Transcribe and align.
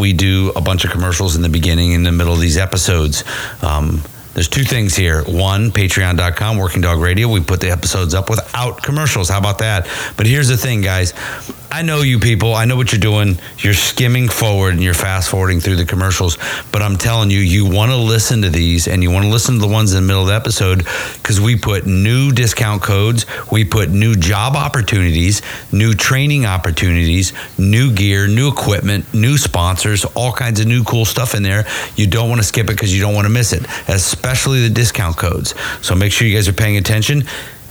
we 0.00 0.12
do 0.14 0.50
a 0.56 0.60
bunch 0.60 0.84
of 0.84 0.90
commercials 0.90 1.36
in 1.36 1.42
the 1.42 1.48
beginning 1.48 1.94
and 1.94 2.04
the 2.04 2.10
middle 2.10 2.32
of 2.32 2.40
these 2.40 2.56
episodes. 2.56 3.22
Um, 3.62 4.02
there's 4.34 4.48
two 4.48 4.64
things 4.64 4.94
here. 4.94 5.22
One, 5.24 5.70
patreon.com, 5.70 6.58
Working 6.58 6.80
Dog 6.80 7.00
Radio. 7.00 7.28
We 7.28 7.40
put 7.40 7.60
the 7.60 7.70
episodes 7.70 8.14
up 8.14 8.30
without 8.30 8.82
commercials. 8.82 9.28
How 9.28 9.38
about 9.38 9.58
that? 9.58 9.88
But 10.16 10.26
here's 10.26 10.48
the 10.48 10.56
thing, 10.56 10.82
guys. 10.82 11.12
I 11.72 11.82
know 11.82 12.02
you 12.02 12.18
people. 12.18 12.54
I 12.54 12.64
know 12.64 12.74
what 12.74 12.90
you're 12.90 13.00
doing. 13.00 13.38
You're 13.58 13.74
skimming 13.74 14.28
forward 14.28 14.74
and 14.74 14.82
you're 14.82 14.92
fast 14.92 15.30
forwarding 15.30 15.60
through 15.60 15.76
the 15.76 15.84
commercials. 15.84 16.36
But 16.72 16.82
I'm 16.82 16.96
telling 16.96 17.30
you, 17.30 17.38
you 17.38 17.64
want 17.64 17.92
to 17.92 17.96
listen 17.96 18.42
to 18.42 18.50
these 18.50 18.88
and 18.88 19.04
you 19.04 19.10
want 19.12 19.24
to 19.24 19.30
listen 19.30 19.54
to 19.54 19.60
the 19.60 19.68
ones 19.68 19.92
in 19.92 20.02
the 20.02 20.06
middle 20.06 20.22
of 20.22 20.28
the 20.28 20.34
episode 20.34 20.78
because 21.14 21.40
we 21.40 21.56
put 21.56 21.86
new 21.86 22.32
discount 22.32 22.82
codes, 22.82 23.24
we 23.52 23.64
put 23.64 23.90
new 23.90 24.16
job 24.16 24.56
opportunities, 24.56 25.42
new 25.70 25.94
training 25.94 26.44
opportunities, 26.44 27.32
new 27.56 27.92
gear, 27.92 28.26
new 28.26 28.48
equipment, 28.48 29.12
new 29.14 29.38
sponsors, 29.38 30.04
all 30.16 30.32
kinds 30.32 30.58
of 30.58 30.66
new 30.66 30.82
cool 30.82 31.04
stuff 31.04 31.36
in 31.36 31.44
there. 31.44 31.66
You 31.94 32.08
don't 32.08 32.28
want 32.28 32.40
to 32.40 32.46
skip 32.46 32.64
it 32.64 32.72
because 32.72 32.92
you 32.92 33.00
don't 33.00 33.14
want 33.14 33.26
to 33.26 33.32
miss 33.32 33.52
it, 33.52 33.64
especially 33.86 34.29
the 34.34 34.70
discount 34.70 35.16
codes. 35.16 35.54
So 35.82 35.94
make 35.94 36.12
sure 36.12 36.26
you 36.26 36.34
guys 36.34 36.48
are 36.48 36.52
paying 36.52 36.76
attention. 36.76 37.24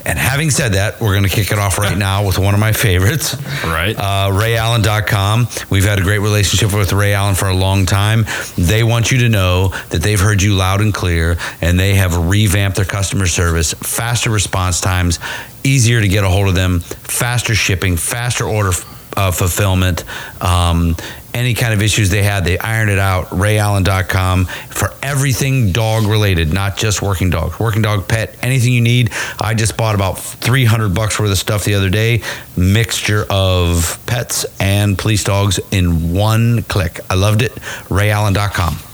And 0.05 0.17
having 0.17 0.49
said 0.49 0.73
that, 0.73 1.02
we're 1.02 1.11
going 1.13 1.25
to 1.25 1.29
kick 1.29 1.52
it 1.52 1.59
off 1.59 1.77
right 1.77 1.97
now 1.97 2.25
with 2.25 2.39
one 2.39 2.53
of 2.53 2.59
my 2.59 2.71
favorites. 2.71 3.35
Right. 3.63 3.95
Uh, 3.95 4.31
RayAllen.com. 4.31 5.47
We've 5.69 5.83
had 5.83 5.99
a 5.99 6.02
great 6.02 6.19
relationship 6.19 6.73
with 6.73 6.93
Ray 6.93 7.13
Allen 7.13 7.35
for 7.35 7.49
a 7.49 7.53
long 7.53 7.85
time. 7.85 8.25
They 8.57 8.83
want 8.83 9.11
you 9.11 9.19
to 9.19 9.30
know 9.30 9.69
that 9.89 10.02
they've 10.02 10.19
heard 10.19 10.41
you 10.41 10.55
loud 10.55 10.81
and 10.81 10.93
clear 10.93 11.37
and 11.61 11.80
they 11.80 11.95
have 11.95 12.15
revamped 12.30 12.77
their 12.77 12.85
customer 12.85 13.27
service, 13.27 13.73
faster 13.73 14.30
response 14.30 14.80
times, 14.80 15.19
easier 15.63 15.99
to 15.99 16.07
get 16.07 16.23
a 16.23 16.30
hold 16.30 16.47
of 16.47 16.55
them, 16.55 16.80
faster 16.80 17.53
shipping, 17.53 17.97
faster 17.97 18.45
order 18.45 18.71
uh, 19.17 19.31
fulfillment. 19.31 20.05
Um, 20.41 20.95
any 21.33 21.53
kind 21.53 21.73
of 21.73 21.81
issues 21.81 22.09
they 22.09 22.23
had, 22.23 22.44
they 22.45 22.58
ironed 22.59 22.91
it 22.91 22.99
out. 22.99 23.27
RayAllen.com 23.27 24.45
for 24.45 24.94
everything 25.03 25.71
dog 25.71 26.05
related, 26.05 26.53
not 26.53 26.77
just 26.77 27.02
working 27.02 27.30
dogs. 27.30 27.59
Working 27.59 27.81
dog, 27.81 28.08
pet, 28.08 28.36
anything 28.41 28.73
you 28.73 28.81
need. 28.81 29.11
I 29.39 29.53
just 29.53 29.77
bought 29.77 29.95
about 29.95 30.19
300 30.19 30.94
bucks 30.94 31.19
worth 31.19 31.31
of 31.31 31.38
stuff 31.38 31.63
the 31.63 31.75
other 31.75 31.89
day. 31.89 32.21
Mixture 32.58 33.25
of 33.30 33.99
pets 34.05 34.45
and 34.59 34.97
police 34.97 35.23
dogs 35.23 35.59
in 35.71 36.13
one 36.13 36.63
click. 36.63 36.99
I 37.09 37.16
loved 37.16 37.41
it. 37.41 37.53
RayAllen.com. 37.89 38.88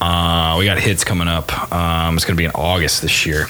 Uh, 0.00 0.56
we 0.58 0.64
got 0.64 0.78
hits 0.78 1.04
coming 1.04 1.28
up. 1.28 1.72
Um, 1.72 2.16
it's 2.16 2.24
going 2.24 2.36
to 2.36 2.40
be 2.40 2.44
in 2.44 2.50
August 2.52 3.02
this 3.02 3.26
year. 3.26 3.46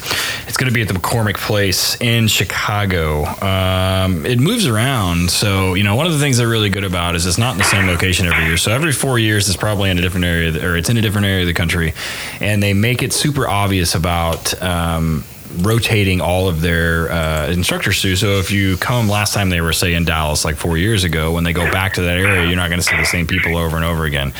It's 0.46 0.56
going 0.56 0.68
to 0.68 0.74
be 0.74 0.82
at 0.82 0.88
the 0.88 0.94
McCormick 0.94 1.36
Place 1.36 2.00
in 2.00 2.28
Chicago. 2.28 3.24
Um, 3.24 4.24
it 4.24 4.38
moves 4.38 4.66
around, 4.66 5.30
so 5.30 5.74
you 5.74 5.84
know 5.84 5.96
one 5.96 6.06
of 6.06 6.12
the 6.12 6.18
things 6.18 6.38
they're 6.38 6.48
really 6.48 6.70
good 6.70 6.84
about 6.84 7.14
is 7.14 7.26
it's 7.26 7.38
not 7.38 7.52
in 7.52 7.58
the 7.58 7.64
same 7.64 7.86
location 7.86 8.26
every 8.26 8.44
year. 8.44 8.56
So 8.56 8.72
every 8.72 8.92
four 8.92 9.18
years, 9.18 9.48
it's 9.48 9.56
probably 9.56 9.90
in 9.90 9.98
a 9.98 10.02
different 10.02 10.26
area, 10.26 10.64
or 10.64 10.76
it's 10.76 10.88
in 10.88 10.96
a 10.96 11.02
different 11.02 11.26
area 11.26 11.42
of 11.42 11.48
the 11.48 11.54
country, 11.54 11.94
and 12.40 12.62
they 12.62 12.74
make 12.74 13.02
it 13.02 13.12
super 13.12 13.48
obvious 13.48 13.94
about. 13.94 14.60
Um, 14.62 15.24
rotating 15.58 16.20
all 16.20 16.48
of 16.48 16.60
their 16.60 17.10
uh, 17.10 17.50
instructors 17.50 18.02
too. 18.02 18.16
So 18.16 18.38
if 18.38 18.50
you 18.50 18.76
come 18.76 19.08
last 19.08 19.32
time 19.32 19.48
they 19.48 19.60
were 19.60 19.72
say 19.72 19.94
in 19.94 20.04
Dallas 20.04 20.44
like 20.44 20.56
four 20.56 20.76
years 20.76 21.04
ago, 21.04 21.32
when 21.32 21.44
they 21.44 21.52
go 21.52 21.70
back 21.70 21.94
to 21.94 22.02
that 22.02 22.18
area, 22.18 22.46
you're 22.46 22.56
not 22.56 22.68
going 22.68 22.80
to 22.80 22.86
see 22.86 22.96
the 22.96 23.04
same 23.04 23.26
people 23.26 23.56
over 23.56 23.76
and 23.76 23.84
over 23.84 24.04
again. 24.04 24.32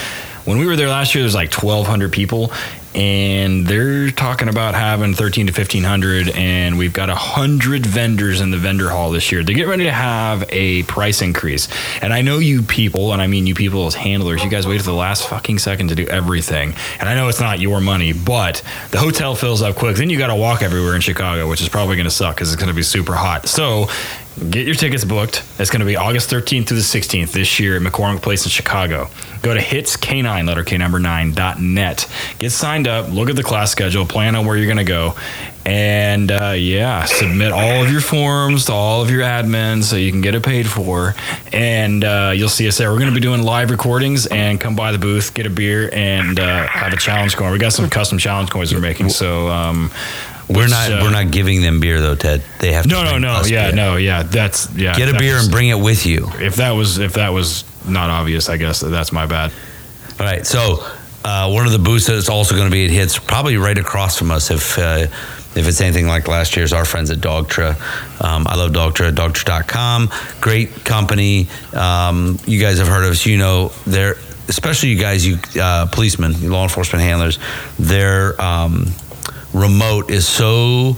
When 0.46 0.58
we 0.58 0.66
were 0.66 0.76
there 0.76 0.88
last 0.88 1.12
year, 1.12 1.22
there 1.22 1.26
was 1.26 1.34
like 1.34 1.52
1,200 1.52 2.12
people, 2.12 2.52
and 2.94 3.66
they're 3.66 4.12
talking 4.12 4.48
about 4.48 4.76
having 4.76 5.12
13 5.12 5.48
to 5.48 5.52
1,500, 5.52 6.28
and 6.28 6.78
we've 6.78 6.92
got 6.92 7.08
100 7.08 7.84
vendors 7.84 8.40
in 8.40 8.52
the 8.52 8.56
vendor 8.56 8.88
hall 8.88 9.10
this 9.10 9.32
year. 9.32 9.42
they're 9.42 9.56
getting 9.56 9.68
ready 9.68 9.84
to 9.84 9.92
have 9.92 10.44
a 10.50 10.84
price 10.84 11.20
increase. 11.20 11.66
And 12.00 12.12
I 12.12 12.22
know 12.22 12.38
you 12.38 12.62
people, 12.62 13.12
and 13.12 13.20
I 13.20 13.26
mean 13.26 13.48
you 13.48 13.56
people 13.56 13.88
as 13.88 13.96
handlers, 13.96 14.44
you 14.44 14.48
guys 14.48 14.68
wait 14.68 14.78
to 14.78 14.84
the 14.84 14.94
last 14.94 15.28
fucking 15.28 15.58
second 15.58 15.88
to 15.88 15.96
do 15.96 16.06
everything. 16.06 16.76
And 17.00 17.08
I 17.08 17.16
know 17.16 17.26
it's 17.26 17.40
not 17.40 17.58
your 17.58 17.80
money, 17.80 18.12
but 18.12 18.62
the 18.92 18.98
hotel 18.98 19.34
fills 19.34 19.62
up 19.62 19.74
quick. 19.74 19.96
Then 19.96 20.10
you 20.10 20.16
got 20.16 20.28
to 20.28 20.36
walk 20.36 20.62
everywhere 20.62 20.94
in 20.94 21.00
Chicago, 21.00 21.48
which 21.48 21.60
is 21.60 21.68
probably 21.68 21.96
going 21.96 22.04
to 22.04 22.10
suck 22.10 22.36
because 22.36 22.52
it's 22.52 22.60
going 22.60 22.72
to 22.72 22.76
be 22.76 22.84
super 22.84 23.14
hot. 23.14 23.48
So 23.48 23.88
Get 24.36 24.66
your 24.66 24.74
tickets 24.74 25.02
booked. 25.02 25.42
It's 25.58 25.70
going 25.70 25.80
to 25.80 25.86
be 25.86 25.96
August 25.96 26.28
13th 26.28 26.68
through 26.68 26.76
the 26.76 26.82
16th 26.82 27.32
this 27.32 27.58
year 27.58 27.76
at 27.76 27.82
McCormick 27.82 28.20
Place 28.20 28.44
in 28.44 28.50
Chicago. 28.50 29.08
Go 29.40 29.54
to 29.54 29.60
hitsk9, 29.60 30.46
letter 30.46 30.62
K 30.62 30.76
number 30.76 31.00
9.net. 31.00 32.06
Get 32.38 32.52
signed 32.52 32.86
up, 32.86 33.10
look 33.10 33.30
at 33.30 33.36
the 33.36 33.42
class 33.42 33.70
schedule, 33.72 34.04
plan 34.04 34.36
on 34.36 34.44
where 34.44 34.58
you're 34.58 34.66
going 34.66 34.76
to 34.76 34.84
go, 34.84 35.14
and 35.64 36.30
uh, 36.30 36.50
yeah, 36.50 37.06
submit 37.06 37.50
all 37.50 37.82
of 37.82 37.90
your 37.90 38.02
forms 38.02 38.66
to 38.66 38.72
all 38.72 39.02
of 39.02 39.10
your 39.10 39.22
admins 39.22 39.84
so 39.84 39.96
you 39.96 40.12
can 40.12 40.20
get 40.20 40.34
it 40.34 40.42
paid 40.42 40.68
for. 40.68 41.14
And 41.50 42.04
uh, 42.04 42.32
you'll 42.36 42.48
see 42.50 42.68
us 42.68 42.76
there. 42.76 42.92
We're 42.92 42.98
going 42.98 43.10
to 43.10 43.14
be 43.14 43.22
doing 43.22 43.42
live 43.42 43.70
recordings 43.70 44.26
and 44.26 44.60
come 44.60 44.76
by 44.76 44.92
the 44.92 44.98
booth, 44.98 45.32
get 45.32 45.46
a 45.46 45.50
beer, 45.50 45.90
and 45.92 46.38
uh, 46.38 46.66
have 46.66 46.92
a 46.92 46.96
challenge 46.96 47.36
coin. 47.36 47.52
We 47.52 47.58
got 47.58 47.72
some 47.72 47.88
custom 47.88 48.18
challenge 48.18 48.50
coins 48.50 48.72
we're 48.74 48.80
making. 48.80 49.08
So, 49.08 49.48
um, 49.48 49.90
We're 50.48 50.68
not 50.68 50.90
uh, 50.92 51.00
we're 51.02 51.10
not 51.10 51.30
giving 51.32 51.60
them 51.62 51.80
beer 51.80 52.00
though, 52.00 52.14
Ted. 52.14 52.42
They 52.60 52.72
have 52.72 52.84
to 52.84 52.88
No, 52.88 53.04
no, 53.04 53.18
no. 53.18 53.42
Yeah, 53.44 53.66
beer. 53.68 53.76
no, 53.76 53.96
yeah. 53.96 54.22
That's 54.22 54.72
yeah. 54.74 54.94
Get 54.96 55.08
a 55.08 55.18
beer 55.18 55.34
was- 55.34 55.44
and 55.44 55.52
bring 55.52 55.68
it 55.68 55.78
with 55.78 56.06
you. 56.06 56.30
If 56.38 56.56
that 56.56 56.70
was 56.70 56.98
if 56.98 57.14
that 57.14 57.30
was 57.30 57.64
not 57.86 58.10
obvious, 58.10 58.48
I 58.48 58.56
guess 58.56 58.80
that's 58.80 59.12
my 59.12 59.26
bad. 59.26 59.52
All 60.20 60.26
right. 60.26 60.46
So 60.46 60.86
uh, 61.24 61.50
one 61.50 61.66
of 61.66 61.72
the 61.72 61.78
booths 61.78 62.06
that's 62.06 62.28
also 62.28 62.54
going 62.54 62.68
to 62.68 62.72
be 62.72 62.84
at 62.84 62.90
Hits, 62.90 63.18
probably 63.18 63.56
right 63.56 63.76
across 63.76 64.16
from 64.18 64.30
us, 64.30 64.50
if 64.50 64.78
uh, 64.78 65.06
if 65.56 65.66
it's 65.66 65.80
anything 65.80 66.06
like 66.06 66.28
last 66.28 66.54
year's, 66.56 66.72
our 66.72 66.84
friends 66.84 67.10
at 67.10 67.18
Dogtra. 67.18 67.72
Um, 68.24 68.46
I 68.46 68.54
love 68.54 68.70
Dogtra. 68.72 69.10
Dogtra.com. 69.12 70.10
Great 70.40 70.84
company. 70.84 71.48
Um, 71.72 72.38
you 72.46 72.60
guys 72.60 72.78
have 72.78 72.88
heard 72.88 73.04
of 73.04 73.10
us. 73.10 73.26
You 73.26 73.38
know 73.38 73.72
they're 73.86 74.16
especially 74.48 74.90
you 74.90 74.98
guys, 74.98 75.26
you 75.26 75.38
uh, 75.60 75.86
policemen, 75.86 76.50
law 76.50 76.62
enforcement 76.62 77.02
handlers. 77.02 77.38
Their 77.80 78.40
um, 78.40 78.86
remote 79.56 80.10
is 80.10 80.28
so 80.28 80.96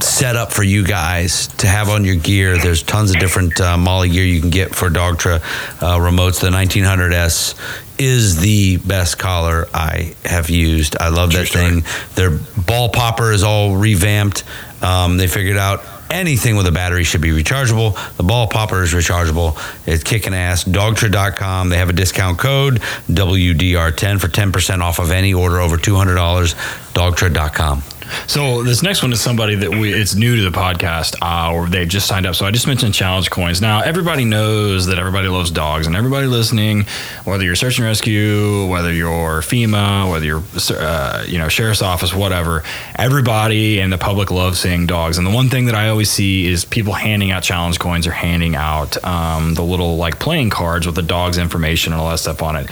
set 0.00 0.36
up 0.36 0.52
for 0.52 0.62
you 0.62 0.84
guys 0.84 1.46
to 1.48 1.66
have 1.66 1.88
on 1.88 2.04
your 2.04 2.16
gear. 2.16 2.58
There's 2.58 2.82
tons 2.82 3.10
of 3.10 3.18
different 3.18 3.58
uh, 3.60 3.78
MOLLE 3.78 4.08
gear 4.08 4.24
you 4.24 4.40
can 4.40 4.50
get 4.50 4.74
for 4.74 4.90
Dogtra 4.90 5.36
uh, 5.82 5.96
remotes. 5.96 6.40
The 6.40 6.50
1900S 6.50 7.54
is 7.98 8.38
the 8.38 8.76
best 8.76 9.18
collar 9.18 9.66
I 9.72 10.14
have 10.24 10.50
used. 10.50 10.96
I 10.98 11.08
love 11.08 11.32
that 11.32 11.46
story. 11.48 11.80
thing. 11.80 11.84
Their 12.14 12.38
ball 12.66 12.90
popper 12.90 13.32
is 13.32 13.42
all 13.42 13.74
revamped. 13.76 14.44
Um, 14.82 15.16
they 15.16 15.28
figured 15.28 15.56
out 15.56 15.82
anything 16.10 16.56
with 16.56 16.66
a 16.66 16.72
battery 16.72 17.04
should 17.04 17.20
be 17.20 17.30
rechargeable. 17.30 17.96
The 18.16 18.22
ball 18.22 18.46
popper 18.48 18.82
is 18.82 18.92
rechargeable. 18.92 19.58
It's 19.86 20.04
kicking 20.04 20.34
ass. 20.34 20.64
Dogtra.com. 20.64 21.68
They 21.68 21.78
have 21.78 21.88
a 21.88 21.94
discount 21.94 22.38
code 22.38 22.80
WDR10 23.08 24.20
for 24.20 24.28
10% 24.28 24.80
off 24.80 24.98
of 24.98 25.10
any 25.10 25.34
order 25.34 25.60
over 25.60 25.76
$200. 25.76 26.54
Dogtra.com. 26.92 27.95
So 28.26 28.62
this 28.62 28.82
next 28.82 29.02
one 29.02 29.12
is 29.12 29.20
somebody 29.20 29.54
that 29.56 29.70
we 29.70 29.92
it's 29.92 30.14
new 30.14 30.36
to 30.36 30.42
the 30.42 30.56
podcast, 30.56 31.16
uh, 31.22 31.52
or 31.52 31.68
they 31.68 31.86
just 31.86 32.06
signed 32.06 32.26
up. 32.26 32.34
So 32.34 32.46
I 32.46 32.50
just 32.50 32.66
mentioned 32.66 32.94
challenge 32.94 33.30
coins. 33.30 33.60
Now 33.60 33.80
everybody 33.80 34.24
knows 34.24 34.86
that 34.86 34.98
everybody 34.98 35.28
loves 35.28 35.50
dogs, 35.50 35.86
and 35.86 35.96
everybody 35.96 36.26
listening, 36.26 36.86
whether 37.24 37.44
you're 37.44 37.54
search 37.56 37.78
and 37.78 37.86
rescue, 37.86 38.66
whether 38.66 38.92
you're 38.92 39.40
FEMA, 39.40 40.10
whether 40.10 40.24
you're 40.24 40.42
uh, 40.70 41.24
you 41.26 41.38
know 41.38 41.48
sheriff's 41.48 41.82
office, 41.82 42.12
whatever, 42.14 42.62
everybody 42.96 43.80
and 43.80 43.92
the 43.92 43.98
public 43.98 44.30
loves 44.30 44.60
seeing 44.60 44.86
dogs. 44.86 45.18
And 45.18 45.26
the 45.26 45.30
one 45.32 45.48
thing 45.48 45.66
that 45.66 45.74
I 45.74 45.88
always 45.88 46.10
see 46.10 46.46
is 46.46 46.64
people 46.64 46.92
handing 46.92 47.30
out 47.30 47.42
challenge 47.42 47.78
coins 47.78 48.06
or 48.06 48.12
handing 48.12 48.54
out 48.54 49.02
um, 49.04 49.54
the 49.54 49.62
little 49.62 49.96
like 49.96 50.18
playing 50.18 50.50
cards 50.50 50.86
with 50.86 50.94
the 50.94 51.02
dog's 51.02 51.38
information 51.38 51.92
and 51.92 52.00
all 52.00 52.10
that 52.10 52.18
stuff 52.18 52.42
on 52.42 52.56
it. 52.56 52.68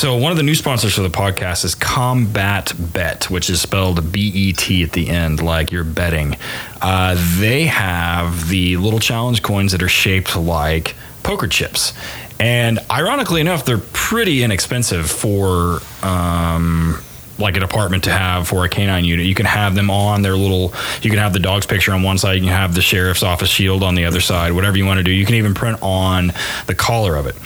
So 0.00 0.16
one 0.16 0.32
of 0.32 0.38
the 0.38 0.42
new 0.42 0.54
sponsors 0.54 0.94
for 0.94 1.02
the 1.02 1.10
podcast 1.10 1.62
is 1.62 1.74
Combat 1.74 2.72
Bet, 2.78 3.28
which 3.28 3.50
is 3.50 3.60
spelled 3.60 4.10
B 4.10 4.32
E 4.34 4.52
T 4.54 4.82
at 4.82 4.92
the 4.92 5.10
end, 5.10 5.42
like 5.42 5.70
you're 5.70 5.84
betting. 5.84 6.38
Uh, 6.80 7.22
they 7.38 7.66
have 7.66 8.48
the 8.48 8.78
little 8.78 8.98
challenge 8.98 9.42
coins 9.42 9.72
that 9.72 9.82
are 9.82 9.90
shaped 9.90 10.36
like 10.36 10.94
poker 11.22 11.46
chips, 11.46 11.92
and 12.38 12.78
ironically 12.90 13.42
enough, 13.42 13.66
they're 13.66 13.76
pretty 13.76 14.42
inexpensive 14.42 15.10
for. 15.10 15.80
Um, 16.02 17.02
like 17.38 17.56
a 17.56 17.60
department 17.60 18.04
to 18.04 18.10
have 18.10 18.46
for 18.46 18.66
a 18.66 18.68
canine 18.68 19.06
unit. 19.06 19.24
You 19.24 19.34
can 19.34 19.46
have 19.46 19.74
them 19.74 19.88
on 19.90 20.20
their 20.20 20.36
little, 20.36 20.74
you 21.00 21.08
can 21.08 21.18
have 21.18 21.32
the 21.32 21.38
dog's 21.38 21.64
picture 21.64 21.90
on 21.94 22.02
one 22.02 22.18
side, 22.18 22.34
you 22.34 22.42
can 22.42 22.50
have 22.50 22.74
the 22.74 22.82
sheriff's 22.82 23.22
office 23.22 23.48
shield 23.48 23.82
on 23.82 23.94
the 23.94 24.04
other 24.04 24.20
side, 24.20 24.52
whatever 24.52 24.76
you 24.76 24.84
want 24.84 24.98
to 24.98 25.02
do. 25.02 25.10
You 25.10 25.24
can 25.24 25.36
even 25.36 25.54
print 25.54 25.78
on 25.80 26.34
the 26.66 26.74
collar 26.74 27.16
of 27.16 27.26
it 27.26 27.36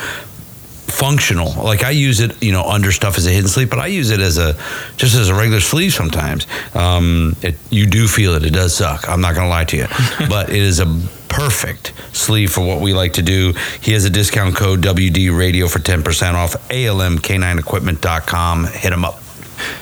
functional. 0.94 1.52
Like 1.62 1.82
I 1.82 1.91
use 1.91 2.20
it, 2.20 2.43
you 2.43 2.52
know, 2.52 2.62
under 2.62 2.93
stuff 2.93 3.19
as 3.19 3.26
a 3.26 3.31
hidden 3.31 3.49
sleeve, 3.49 3.69
but 3.69 3.79
I 3.81 3.88
use 3.88 4.11
it 4.11 4.20
as 4.20 4.38
a 4.38 4.55
just 4.96 5.14
as 5.17 5.29
a 5.29 5.35
regular 5.35 5.61
sleeve 5.61 5.93
sometimes. 5.93 6.46
Um, 6.75 7.37
it, 7.43 7.56
you 7.70 7.87
do 7.87 8.06
feel 8.06 8.35
it. 8.35 8.44
It 8.44 8.52
does 8.52 8.75
suck. 8.76 9.08
I'm 9.08 9.20
not 9.20 9.35
going 9.35 9.46
to 9.46 9.50
lie 9.50 9.64
to 9.64 9.76
you, 9.76 9.87
but 10.29 10.50
it 10.50 10.56
is 10.62 10.81
a 10.81 10.87
perfect 11.29 11.93
sleeve 12.12 12.52
for 12.52 12.64
what 12.64 12.81
we 12.81 12.94
like 12.94 13.14
to 13.14 13.23
do. 13.23 13.55
He 13.81 13.93
has 13.93 14.05
a 14.05 14.11
discount 14.11 14.55
code 14.55 14.82
WD 14.82 15.37
Radio 15.37 15.67
for 15.67 15.81
10% 15.81 16.35
off. 16.35 16.52
ALMK9equipment.com. 16.69 18.67
Hit 18.67 18.93
him 18.93 19.05
up. 19.05 19.24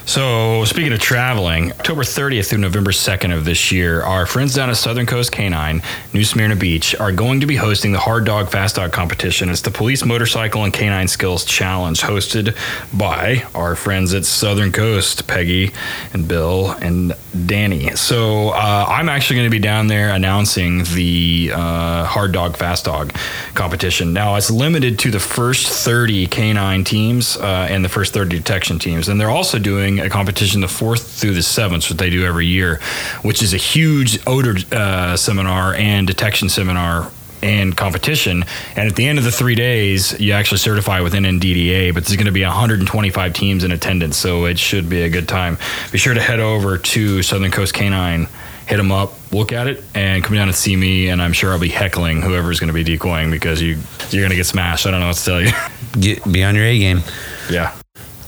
So, 0.04 0.64
speaking 0.64 0.92
of 0.92 1.00
traveling, 1.00 1.72
October 1.72 2.02
30th 2.02 2.48
through 2.50 2.58
November 2.58 2.90
2nd 2.90 3.34
of 3.36 3.44
this 3.44 3.72
year, 3.72 4.02
our 4.02 4.26
friends 4.26 4.54
down 4.54 4.68
at 4.68 4.76
Southern 4.76 5.06
Coast 5.06 5.32
Canine, 5.32 5.82
New 6.12 6.24
Smyrna 6.24 6.56
Beach, 6.56 6.94
are 6.96 7.12
going 7.12 7.40
to 7.40 7.46
be 7.46 7.56
hosting 7.56 7.92
the 7.92 8.00
Hard 8.00 8.24
Dog 8.24 8.50
Fast 8.50 8.76
Dog 8.76 8.92
competition. 8.92 9.48
It's 9.48 9.62
the 9.62 9.70
Police 9.70 10.04
Motorcycle 10.04 10.64
and 10.64 10.72
Canine 10.72 11.08
Skills 11.08 11.44
Challenge, 11.44 12.00
hosted 12.00 12.56
by 12.96 13.46
our 13.54 13.76
friends 13.76 14.12
at 14.12 14.24
Southern 14.24 14.72
Coast, 14.72 15.26
Peggy 15.26 15.70
and 16.12 16.26
Bill 16.26 16.72
and 16.80 17.14
Danny. 17.46 17.94
So, 17.96 18.50
uh, 18.50 18.84
I'm 18.88 19.08
actually 19.08 19.36
going 19.36 19.46
to 19.46 19.50
be 19.50 19.58
down 19.58 19.86
there 19.86 20.10
announcing 20.10 20.84
the 20.94 21.50
uh, 21.54 22.04
Hard 22.04 22.32
Dog 22.32 22.56
Fast 22.56 22.84
Dog 22.84 23.14
competition. 23.54 24.12
Now, 24.12 24.36
it's 24.36 24.50
limited 24.50 24.98
to 25.00 25.10
the 25.10 25.20
first 25.20 25.68
30 25.68 26.26
canine 26.26 26.84
teams 26.84 27.36
uh, 27.36 27.66
and 27.70 27.84
the 27.84 27.88
first 27.88 28.12
30 28.12 28.36
detection 28.36 28.78
teams, 28.78 29.08
and 29.08 29.20
they're 29.20 29.30
also 29.30 29.58
doing 29.58 30.00
a 30.00 30.10
competition 30.10 30.60
the 30.60 30.68
fourth 30.68 31.06
through 31.06 31.34
the 31.34 31.42
seventh, 31.42 31.88
which 31.88 31.98
they 31.98 32.10
do 32.10 32.24
every 32.24 32.46
year, 32.46 32.80
which 33.22 33.42
is 33.42 33.54
a 33.54 33.58
huge 33.58 34.18
odor 34.26 34.54
uh, 34.72 35.16
seminar 35.16 35.74
and 35.74 36.06
detection 36.06 36.48
seminar 36.48 37.10
and 37.42 37.76
competition. 37.76 38.44
And 38.76 38.88
at 38.88 38.96
the 38.96 39.06
end 39.06 39.18
of 39.18 39.24
the 39.24 39.32
three 39.32 39.54
days, 39.54 40.18
you 40.20 40.32
actually 40.32 40.58
certify 40.58 41.00
with 41.00 41.12
NNDDA, 41.14 41.92
but 41.92 42.04
there's 42.04 42.16
going 42.16 42.26
to 42.26 42.32
be 42.32 42.42
125 42.42 43.32
teams 43.32 43.64
in 43.64 43.72
attendance, 43.72 44.16
so 44.16 44.46
it 44.46 44.58
should 44.58 44.88
be 44.88 45.02
a 45.02 45.08
good 45.08 45.28
time. 45.28 45.58
Be 45.90 45.98
sure 45.98 46.14
to 46.14 46.20
head 46.20 46.40
over 46.40 46.78
to 46.78 47.22
Southern 47.22 47.50
Coast 47.50 47.74
Canine, 47.74 48.28
hit 48.66 48.76
them 48.76 48.92
up, 48.92 49.12
look 49.32 49.52
at 49.52 49.66
it, 49.66 49.82
and 49.94 50.22
come 50.22 50.36
down 50.36 50.48
and 50.48 50.56
see 50.56 50.76
me. 50.76 51.08
And 51.08 51.20
I'm 51.20 51.32
sure 51.32 51.52
I'll 51.52 51.58
be 51.58 51.68
heckling 51.68 52.22
whoever's 52.22 52.60
going 52.60 52.68
to 52.68 52.74
be 52.74 52.84
decoying 52.84 53.30
because 53.30 53.60
you 53.60 53.78
you're 54.10 54.22
going 54.22 54.30
to 54.30 54.36
get 54.36 54.46
smashed. 54.46 54.86
I 54.86 54.90
don't 54.90 55.00
know 55.00 55.08
what 55.08 55.16
to 55.16 55.24
tell 55.24 55.40
you. 55.40 55.50
Get, 56.00 56.30
be 56.30 56.42
on 56.42 56.54
your 56.54 56.64
A 56.64 56.78
game. 56.78 57.02
Yeah. 57.50 57.76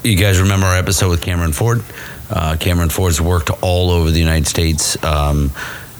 You 0.03 0.17
guys 0.17 0.39
remember 0.39 0.67
our 0.67 0.77
episode 0.77 1.09
with 1.09 1.23
Cameron 1.23 1.53
Ford? 1.53 1.83
Uh, 2.29 2.57
Cameron 2.59 2.91
Ford's 2.91 3.21
worked 3.21 3.51
all 3.63 3.91
over 3.91 4.11
the 4.11 4.19
United 4.19 4.47
States. 4.47 5.03
Um, 5.03 5.51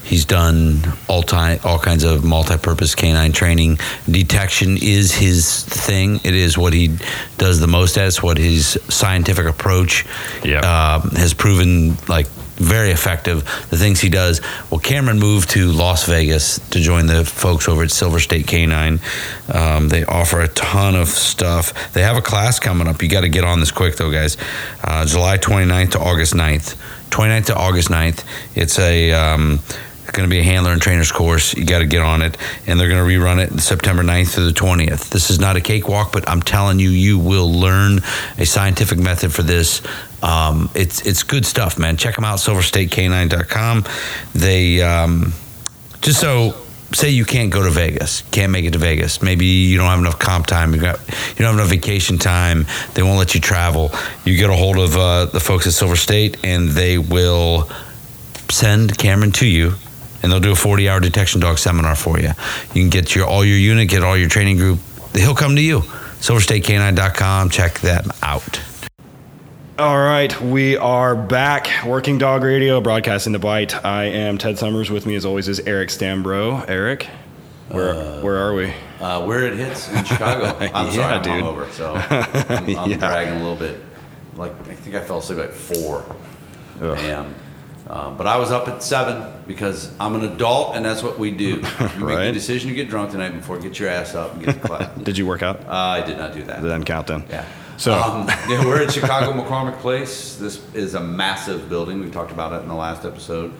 he's 0.05 0.25
done 0.25 0.81
all 1.07 1.23
time, 1.23 1.59
all 1.63 1.79
kinds 1.79 2.03
of 2.03 2.23
multi-purpose 2.23 2.95
canine 2.95 3.31
training. 3.31 3.79
Detection 4.09 4.77
is 4.81 5.13
his 5.13 5.63
thing. 5.63 6.19
It 6.23 6.35
is 6.35 6.57
what 6.57 6.73
he 6.73 6.97
does 7.37 7.59
the 7.59 7.67
most 7.67 7.97
at. 7.97 8.07
It's 8.07 8.23
what 8.23 8.37
his 8.37 8.79
scientific 8.87 9.47
approach 9.47 10.05
yep. 10.43 10.63
uh, 10.63 11.01
has 11.17 11.33
proven 11.33 11.97
like 12.07 12.27
very 12.55 12.91
effective. 12.91 13.43
The 13.69 13.77
things 13.77 13.99
he 13.99 14.09
does. 14.09 14.41
Well, 14.69 14.79
Cameron 14.79 15.19
moved 15.19 15.49
to 15.51 15.71
Las 15.71 16.05
Vegas 16.05 16.59
to 16.69 16.79
join 16.79 17.07
the 17.07 17.25
folks 17.25 17.67
over 17.67 17.83
at 17.83 17.91
Silver 17.91 18.19
State 18.19 18.47
Canine. 18.47 18.99
Um, 19.51 19.89
they 19.89 20.05
offer 20.05 20.41
a 20.41 20.47
ton 20.47 20.95
of 20.95 21.09
stuff. 21.09 21.93
They 21.93 22.01
have 22.01 22.15
a 22.15 22.21
class 22.21 22.59
coming 22.59 22.87
up. 22.87 23.01
You 23.01 23.09
got 23.09 23.21
to 23.21 23.29
get 23.29 23.43
on 23.43 23.59
this 23.59 23.71
quick, 23.71 23.97
though, 23.97 24.11
guys. 24.11 24.37
Uh, 24.83 25.05
July 25.05 25.37
29th 25.37 25.91
to 25.91 25.99
August 25.99 26.33
9th. 26.33 26.75
29th 27.09 27.45
to 27.47 27.55
August 27.55 27.89
9th. 27.89 28.23
It's 28.55 28.79
a. 28.79 29.11
Um, 29.11 29.59
going 30.11 30.27
to 30.27 30.33
be 30.33 30.39
a 30.39 30.43
handler 30.43 30.71
and 30.71 30.81
trainers 30.81 31.11
course. 31.11 31.53
You 31.55 31.65
got 31.65 31.79
to 31.79 31.85
get 31.85 32.01
on 32.01 32.21
it, 32.21 32.37
and 32.67 32.79
they're 32.79 32.89
going 32.89 33.03
to 33.03 33.09
rerun 33.09 33.43
it 33.43 33.59
September 33.61 34.03
9th 34.03 34.33
through 34.33 34.45
the 34.45 34.51
20th. 34.51 35.09
This 35.09 35.29
is 35.29 35.39
not 35.39 35.55
a 35.55 35.61
cakewalk, 35.61 36.11
but 36.11 36.27
I'm 36.29 36.41
telling 36.41 36.79
you, 36.79 36.89
you 36.89 37.19
will 37.19 37.51
learn 37.51 37.99
a 38.37 38.45
scientific 38.45 38.99
method 38.99 39.33
for 39.33 39.43
this. 39.43 39.81
Um, 40.21 40.69
it's 40.73 41.05
it's 41.05 41.23
good 41.23 41.45
stuff, 41.45 41.77
man. 41.77 41.97
Check 41.97 42.15
them 42.15 42.23
out, 42.23 42.39
silverstatecanine.com. 42.39 43.85
They 44.33 44.81
um, 44.81 45.33
just 46.01 46.19
so 46.19 46.55
say 46.93 47.09
you 47.09 47.25
can't 47.25 47.51
go 47.51 47.63
to 47.63 47.69
Vegas, 47.69 48.21
can't 48.31 48.51
make 48.51 48.65
it 48.65 48.71
to 48.71 48.79
Vegas. 48.79 49.21
Maybe 49.21 49.45
you 49.45 49.77
don't 49.77 49.87
have 49.87 49.99
enough 49.99 50.19
comp 50.19 50.47
time. 50.47 50.73
You 50.73 50.81
got 50.81 50.99
you 50.99 51.35
don't 51.37 51.47
have 51.47 51.55
enough 51.55 51.69
vacation 51.69 52.17
time. 52.17 52.65
They 52.93 53.03
won't 53.03 53.19
let 53.19 53.35
you 53.35 53.41
travel. 53.41 53.91
You 54.23 54.37
get 54.37 54.49
a 54.49 54.55
hold 54.55 54.77
of 54.77 54.95
uh, 54.95 55.25
the 55.25 55.39
folks 55.39 55.67
at 55.67 55.73
Silver 55.73 55.95
State, 55.95 56.37
and 56.43 56.69
they 56.69 56.97
will 56.97 57.69
send 58.49 58.97
Cameron 58.97 59.31
to 59.33 59.47
you 59.47 59.73
and 60.25 60.31
they'll 60.31 60.39
do 60.39 60.51
a 60.51 60.55
40 60.55 60.89
hour 60.89 60.99
detection 60.99 61.39
dog 61.39 61.59
seminar 61.59 61.95
for 61.95 62.19
you. 62.19 62.29
You 62.73 62.81
can 62.81 62.89
get 62.89 63.13
your 63.13 63.27
all 63.27 63.45
your 63.45 63.59
unit, 63.59 63.87
get 63.89 64.03
all 64.03 64.17
your 64.17 64.27
training 64.27 64.57
group. 64.57 64.79
He'll 65.13 65.35
come 65.35 65.55
to 65.55 65.61
you. 65.61 65.81
SilverStateK9.com. 65.81 67.51
Check 67.51 67.79
them 67.81 68.09
out. 68.23 68.59
All 69.77 69.99
right, 69.99 70.41
we 70.41 70.77
are 70.77 71.15
back. 71.15 71.69
Working 71.85 72.17
Dog 72.17 72.43
Radio, 72.43 72.81
broadcasting 72.81 73.33
the 73.33 73.39
bite. 73.39 73.85
I 73.85 74.05
am 74.05 74.39
Ted 74.39 74.57
Summers. 74.57 74.89
With 74.89 75.05
me, 75.05 75.13
as 75.15 75.25
always, 75.25 75.47
is 75.47 75.59
Eric 75.59 75.89
Stambro. 75.89 76.67
Eric, 76.67 77.07
where 77.69 77.91
uh, 77.93 78.21
where 78.21 78.37
are 78.37 78.55
we? 78.55 78.73
Uh, 78.99 79.23
where 79.25 79.45
it 79.45 79.57
hits 79.57 79.91
in 79.91 80.03
Chicago. 80.05 80.57
I'm 80.73 80.87
yeah, 80.87 80.91
sorry, 80.91 81.13
I'm 81.17 81.21
dude. 81.21 81.43
over, 81.43 81.69
so 81.71 81.93
I'm, 82.09 82.77
I'm 82.77 82.89
yeah. 82.89 82.97
bragging 82.97 83.33
a 83.35 83.43
little 83.43 83.57
bit. 83.57 83.79
Like 84.35 84.53
I 84.69 84.73
think 84.73 84.95
I 84.95 85.01
fell 85.01 85.19
asleep 85.19 85.39
at 85.39 85.53
four 85.53 86.03
a.m. 86.81 87.35
Uh, 87.87 88.09
but 88.11 88.25
I 88.25 88.37
was 88.37 88.51
up 88.51 88.67
at 88.67 88.81
seven 88.81 89.31
because 89.45 89.91
I'm 89.99 90.15
an 90.15 90.23
adult 90.23 90.75
and 90.75 90.83
that's 90.83 91.03
what 91.03 91.19
we 91.19 91.31
do. 91.31 91.63
You 91.95 92.05
make 92.05 92.17
the 92.17 92.31
decision 92.31 92.69
to 92.69 92.75
get 92.75 92.89
drunk 92.89 93.11
tonight 93.11 93.29
night 93.29 93.37
before, 93.37 93.59
get 93.59 93.79
your 93.79 93.89
ass 93.89 94.15
up 94.15 94.33
and 94.33 94.43
get 94.43 94.61
to 94.61 94.67
class. 94.67 94.97
did 95.03 95.17
you 95.17 95.25
work 95.25 95.43
out? 95.43 95.61
Uh, 95.61 95.71
I 95.71 96.01
did 96.01 96.17
not 96.17 96.33
do 96.33 96.43
that. 96.43 96.61
Did 96.61 96.67
not 96.67 96.85
count 96.85 97.07
then? 97.07 97.23
Yeah. 97.29 97.45
So 97.77 97.93
um, 97.93 98.27
yeah, 98.49 98.65
we're 98.65 98.81
at 98.81 98.91
Chicago 98.91 99.31
McCormick 99.33 99.79
Place. 99.79 100.35
This 100.35 100.61
is 100.73 100.95
a 100.95 100.99
massive 100.99 101.69
building. 101.69 101.99
We 102.01 102.09
talked 102.09 102.31
about 102.31 102.53
it 102.53 102.63
in 102.63 102.67
the 102.67 102.75
last 102.75 103.05
episode. 103.05 103.53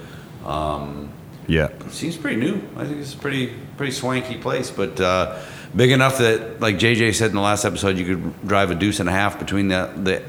Um, 0.46 1.12
yeah. 1.48 1.70
Seems 1.89 2.17
pretty 2.17 2.38
new. 2.38 2.62
I 2.75 2.86
think 2.86 3.00
it's 3.00 3.13
a 3.13 3.17
pretty 3.17 3.53
pretty 3.77 3.91
swanky 3.91 4.38
place, 4.38 4.72
but 4.72 5.00
uh, 5.00 5.39
big 5.75 5.91
enough 5.91 6.17
that, 6.17 6.60
like 6.60 6.77
JJ 6.77 7.13
said 7.15 7.29
in 7.29 7.36
the 7.36 7.41
last 7.41 7.65
episode, 7.65 7.98
you 7.98 8.05
could 8.05 8.48
drive 8.48 8.72
a 8.72 8.75
deuce 8.75 9.00
and 9.00 9.10
a 9.10 9.12
half 9.12 9.38
between 9.39 9.67
the 9.67 9.91
the 9.96 10.24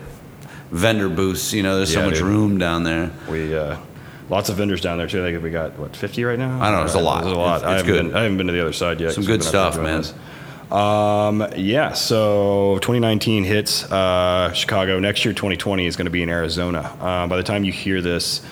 vendor 0.71 1.09
booths. 1.09 1.53
You 1.53 1.63
know, 1.63 1.77
there's 1.77 1.93
Yeah, 1.95 2.01
so 2.01 2.07
much 2.07 2.19
dude. 2.19 2.25
room 2.25 2.59
down 2.59 2.83
there. 2.85 3.11
we 3.31 3.57
uh, 3.57 3.77
lots 4.29 4.49
of 4.49 4.57
vendors 4.57 4.81
down 4.81 4.99
there 4.99 5.07
too. 5.07 5.25
I 5.25 5.31
think 5.33 5.43
we 5.43 5.51
got 5.51 5.79
what 5.79 5.95
50 5.97 6.25
right 6.25 6.39
now. 6.39 6.61
I 6.61 6.71
don't 6.71 6.81
know, 6.81 6.85
it's 6.87 6.95
a 6.95 7.01
lot. 7.01 7.23
There's 7.25 7.37
a 7.37 7.39
lot. 7.39 7.57
It's- 7.59 7.69
I, 7.71 7.75
it's 7.75 7.83
haven't 7.87 7.93
good. 8.05 8.09
Been, 8.13 8.17
I 8.17 8.23
haven't 8.23 8.37
been 8.39 8.47
to 8.49 8.53
the 8.53 8.61
other 8.63 8.73
side 8.73 9.01
yet. 9.01 9.13
Some 9.13 9.25
good 9.25 9.41
we've 9.43 9.53
been 9.53 9.61
up 9.61 9.73
stuff, 9.73 9.83
man. 9.83 9.99
this. 10.03 10.15
Um, 10.73 11.47
yeah. 11.57 11.93
So 11.93 12.79
2019 12.83 13.45
hits 13.45 13.85
uh, 13.91 14.53
Chicago. 14.53 14.99
Next 14.99 15.25
year, 15.25 15.33
2020 15.33 15.87
is 15.87 15.95
going 15.97 16.07
to 16.07 16.11
be 16.11 16.23
in 16.23 16.29
Arizona. 16.29 16.81
Um, 17.01 17.29
by 17.29 17.37
the 17.37 17.43
time 17.45 17.65
you 17.65 17.73
hear 17.73 18.01
this. 18.01 18.43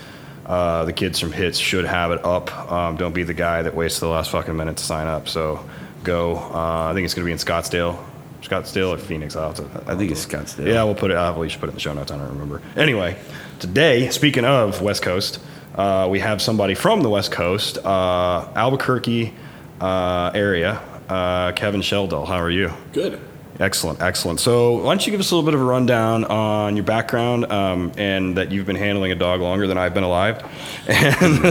Uh, 0.46 0.84
the 0.84 0.92
kids 0.92 1.18
from 1.18 1.32
Hits 1.32 1.56
should 1.56 1.86
have 1.86 2.10
it 2.12 2.22
up. 2.22 2.54
Um, 2.70 2.96
don't 2.98 3.14
be 3.14 3.22
the 3.22 3.32
guy 3.32 3.62
that 3.62 3.74
wastes 3.74 4.00
the 4.00 4.08
last 4.08 4.28
fucking 4.30 4.54
minute 4.54 4.76
to 4.76 4.84
sign 4.84 5.06
up. 5.06 5.26
So 5.26 5.64
go. 6.02 6.36
Uh, 6.36 6.90
I 6.90 6.92
think 6.92 7.06
it's 7.06 7.14
going 7.14 7.22
to 7.24 7.26
be 7.26 7.32
in 7.32 7.38
Scottsdale, 7.38 7.96
Scottsdale 8.44 8.94
or 8.94 8.98
Phoenix. 8.98 9.36
I'll 9.36 9.52
have 9.52 9.56
to, 9.56 9.90
I 9.90 9.96
think 9.96 10.10
it's 10.10 10.24
Scottsdale. 10.24 10.66
Yeah, 10.66 10.84
we'll 10.84 10.94
put 10.94 11.10
it. 11.10 11.16
I 11.16 11.32
believe 11.32 11.50
should 11.50 11.60
put 11.60 11.68
it 11.68 11.70
in 11.70 11.76
the 11.76 11.80
show 11.80 11.94
notes. 11.94 12.12
I 12.12 12.18
don't 12.18 12.28
remember. 12.28 12.60
Anyway, 12.76 13.16
today, 13.58 14.10
speaking 14.10 14.44
of 14.44 14.82
West 14.82 15.02
Coast, 15.02 15.40
uh, 15.74 16.06
we 16.10 16.20
have 16.20 16.42
somebody 16.42 16.74
from 16.74 17.02
the 17.02 17.08
West 17.08 17.32
Coast, 17.32 17.78
uh, 17.78 18.48
Albuquerque 18.54 19.32
uh, 19.80 20.30
area. 20.34 20.80
Uh, 21.08 21.52
Kevin 21.52 21.80
Sheldahl, 21.80 22.26
how 22.26 22.36
are 22.36 22.50
you? 22.50 22.72
Good. 22.92 23.20
Excellent, 23.60 24.02
excellent. 24.02 24.40
So, 24.40 24.78
why 24.78 24.90
don't 24.90 25.06
you 25.06 25.12
give 25.12 25.20
us 25.20 25.30
a 25.30 25.36
little 25.36 25.46
bit 25.46 25.54
of 25.54 25.60
a 25.60 25.64
rundown 25.64 26.24
on 26.24 26.76
your 26.76 26.84
background 26.84 27.52
um, 27.52 27.92
and 27.96 28.36
that 28.36 28.50
you've 28.50 28.66
been 28.66 28.74
handling 28.74 29.12
a 29.12 29.14
dog 29.14 29.40
longer 29.40 29.68
than 29.68 29.78
I've 29.78 29.94
been 29.94 30.04
alive? 30.04 30.42
And 30.88 31.42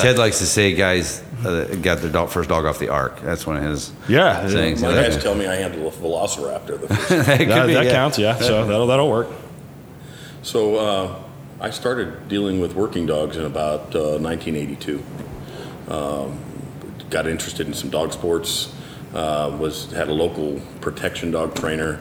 Ted 0.00 0.18
likes 0.18 0.38
to 0.38 0.46
say 0.46 0.74
guys 0.74 1.22
uh, 1.44 1.64
got 1.76 1.98
their 1.98 2.10
dog, 2.10 2.30
first 2.30 2.48
dog 2.48 2.64
off 2.64 2.78
the 2.78 2.88
ark. 2.88 3.20
That's 3.22 3.46
one 3.46 3.56
of 3.56 3.62
his 3.64 3.92
yeah, 4.08 4.46
sayings. 4.48 4.82
My 4.82 4.88
So 4.88 4.94
that- 4.94 5.12
guys 5.12 5.22
tell 5.22 5.34
me 5.34 5.46
I 5.46 5.56
handled 5.56 5.92
a 5.92 5.96
velociraptor. 5.96 6.80
The 6.80 6.88
first. 6.88 7.08
that 7.26 7.26
that, 7.26 7.66
be, 7.66 7.74
that 7.74 7.84
yeah. 7.86 7.92
counts. 7.92 8.18
Yeah, 8.18 8.36
so 8.36 8.66
that'll 8.66 8.86
that'll 8.86 9.10
work. 9.10 9.28
so 10.42 10.76
uh, 10.76 11.22
I 11.60 11.70
started 11.70 12.28
dealing 12.28 12.60
with 12.60 12.74
working 12.74 13.06
dogs 13.06 13.36
in 13.36 13.44
about 13.44 13.94
uh, 13.94 14.18
1982. 14.18 15.02
Um, 15.88 16.38
got 17.10 17.26
interested 17.26 17.66
in 17.66 17.74
some 17.74 17.90
dog 17.90 18.12
sports. 18.12 18.74
Uh, 19.14 19.54
was 19.60 19.92
had 19.92 20.08
a 20.08 20.12
local 20.12 20.58
protection 20.80 21.30
dog 21.30 21.54
trainer 21.54 21.96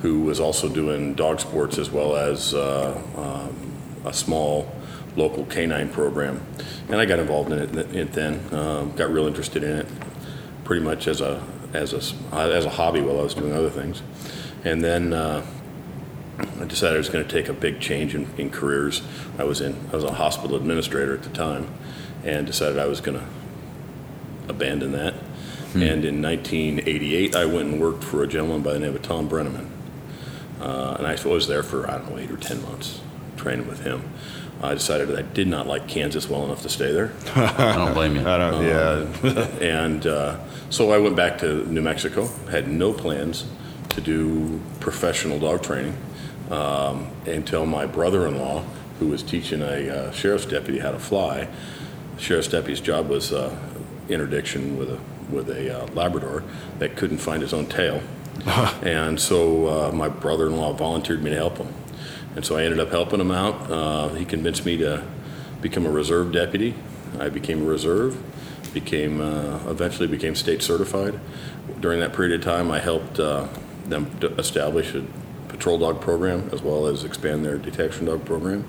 who 0.00 0.20
was 0.20 0.38
also 0.38 0.68
doing 0.68 1.14
dog 1.14 1.40
sports 1.40 1.76
as 1.78 1.90
well 1.90 2.16
as 2.16 2.54
uh, 2.54 3.00
um, 3.16 3.72
a 4.04 4.12
small 4.12 4.70
local 5.16 5.44
canine 5.46 5.88
program, 5.88 6.44
and 6.88 6.96
I 6.96 7.04
got 7.04 7.18
involved 7.18 7.52
in 7.52 7.58
it, 7.58 7.94
it 7.94 8.12
then. 8.12 8.40
Um, 8.52 8.92
got 8.96 9.10
real 9.10 9.26
interested 9.26 9.62
in 9.62 9.78
it, 9.78 9.86
pretty 10.64 10.82
much 10.82 11.06
as 11.06 11.20
a 11.20 11.42
as 11.72 11.92
a 11.92 12.34
as 12.34 12.64
a 12.64 12.70
hobby 12.70 13.00
while 13.00 13.18
I 13.18 13.22
was 13.22 13.34
doing 13.34 13.52
other 13.52 13.70
things, 13.70 14.02
and 14.64 14.82
then. 14.82 15.12
Uh, 15.12 15.44
I 16.58 16.64
decided 16.64 16.94
I 16.94 16.98
was 16.98 17.10
going 17.10 17.24
to 17.24 17.30
take 17.30 17.48
a 17.48 17.52
big 17.52 17.78
change 17.78 18.14
in, 18.14 18.28
in 18.38 18.50
careers. 18.50 19.02
I 19.38 19.44
was 19.44 19.60
in 19.60 19.76
I 19.92 19.96
was 19.96 20.04
a 20.04 20.14
hospital 20.14 20.56
administrator 20.56 21.14
at 21.14 21.22
the 21.22 21.30
time, 21.30 21.68
and 22.24 22.46
decided 22.46 22.78
I 22.78 22.86
was 22.86 23.00
going 23.00 23.18
to 23.18 23.26
abandon 24.48 24.92
that. 24.92 25.14
And 25.74 26.04
in 26.04 26.20
1988, 26.20 27.34
I 27.34 27.46
went 27.46 27.68
and 27.68 27.80
worked 27.80 28.04
for 28.04 28.22
a 28.22 28.26
gentleman 28.26 28.62
by 28.62 28.74
the 28.74 28.78
name 28.78 28.94
of 28.94 29.00
Tom 29.00 29.26
Brenneman, 29.28 29.70
uh, 30.60 30.96
and 30.98 31.06
I 31.06 31.16
was 31.26 31.48
there 31.48 31.62
for 31.62 31.88
I 31.88 31.98
don't 31.98 32.10
know 32.10 32.18
eight 32.18 32.30
or 32.30 32.36
ten 32.36 32.60
months 32.62 33.00
training 33.36 33.66
with 33.66 33.82
him. 33.82 34.02
I 34.62 34.74
decided 34.74 35.08
that 35.08 35.18
I 35.18 35.22
did 35.22 35.48
not 35.48 35.66
like 35.66 35.88
Kansas 35.88 36.28
well 36.28 36.44
enough 36.44 36.62
to 36.62 36.68
stay 36.68 36.92
there. 36.92 37.12
I 37.34 37.74
don't 37.74 37.94
blame 37.94 38.14
you. 38.14 38.26
I 38.26 38.38
don't. 38.38 38.64
yeah, 38.64 39.46
and 39.60 40.06
uh, 40.06 40.38
so 40.70 40.92
I 40.92 40.98
went 40.98 41.16
back 41.16 41.38
to 41.38 41.66
New 41.66 41.82
Mexico. 41.82 42.28
Had 42.50 42.68
no 42.68 42.92
plans 42.92 43.44
to 43.90 44.00
do 44.00 44.60
professional 44.78 45.38
dog 45.40 45.62
training 45.62 45.96
um, 46.50 47.10
until 47.26 47.66
my 47.66 47.86
brother-in-law, 47.86 48.62
who 49.00 49.08
was 49.08 49.22
teaching 49.22 49.62
a 49.62 49.90
uh, 49.90 50.12
sheriff's 50.12 50.46
deputy 50.46 50.78
how 50.78 50.92
to 50.92 50.98
fly. 50.98 51.48
The 52.16 52.22
sheriff's 52.22 52.48
deputy's 52.48 52.80
job 52.80 53.08
was 53.08 53.32
uh, 53.32 53.56
interdiction 54.08 54.78
with 54.78 54.90
a 54.90 54.98
with 55.30 55.48
a 55.50 55.82
uh, 55.82 55.86
Labrador 55.94 56.44
that 56.78 56.96
couldn't 56.96 57.18
find 57.18 57.42
his 57.42 57.52
own 57.52 57.66
tail, 57.66 58.00
and 58.82 59.18
so 59.18 59.66
uh, 59.66 59.92
my 59.92 60.08
brother-in-law 60.08 60.74
volunteered 60.74 61.22
me 61.22 61.30
to 61.30 61.36
help 61.36 61.58
him. 61.58 61.74
And 62.34 62.44
so 62.44 62.56
I 62.56 62.64
ended 62.64 62.80
up 62.80 62.90
helping 62.90 63.20
him 63.20 63.30
out. 63.30 63.70
Uh, 63.70 64.08
he 64.10 64.24
convinced 64.24 64.64
me 64.64 64.76
to 64.78 65.04
become 65.60 65.86
a 65.86 65.90
reserve 65.90 66.32
deputy. 66.32 66.74
I 67.18 67.28
became 67.28 67.62
a 67.62 67.64
reserve, 67.64 68.20
became 68.72 69.20
uh, 69.20 69.60
eventually 69.68 70.08
became 70.08 70.34
state 70.34 70.62
certified. 70.62 71.20
During 71.80 72.00
that 72.00 72.14
period 72.14 72.40
of 72.40 72.44
time, 72.44 72.70
I 72.70 72.80
helped 72.80 73.20
uh, 73.20 73.48
them 73.86 74.18
establish 74.38 74.94
a 74.94 75.04
patrol 75.48 75.78
dog 75.78 76.00
program 76.00 76.48
as 76.52 76.62
well 76.62 76.86
as 76.86 77.04
expand 77.04 77.44
their 77.44 77.58
detection 77.58 78.06
dog 78.06 78.24
program. 78.24 78.66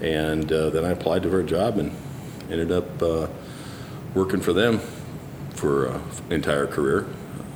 And 0.00 0.50
uh, 0.52 0.70
then 0.70 0.84
I 0.84 0.90
applied 0.90 1.22
to 1.22 1.30
for 1.30 1.40
a 1.40 1.44
job 1.44 1.78
and 1.78 1.96
ended 2.50 2.70
up 2.70 3.02
uh, 3.02 3.28
working 4.14 4.40
for 4.40 4.52
them 4.52 4.80
for 5.54 5.86
an 5.86 6.02
entire 6.30 6.66
career. 6.66 7.06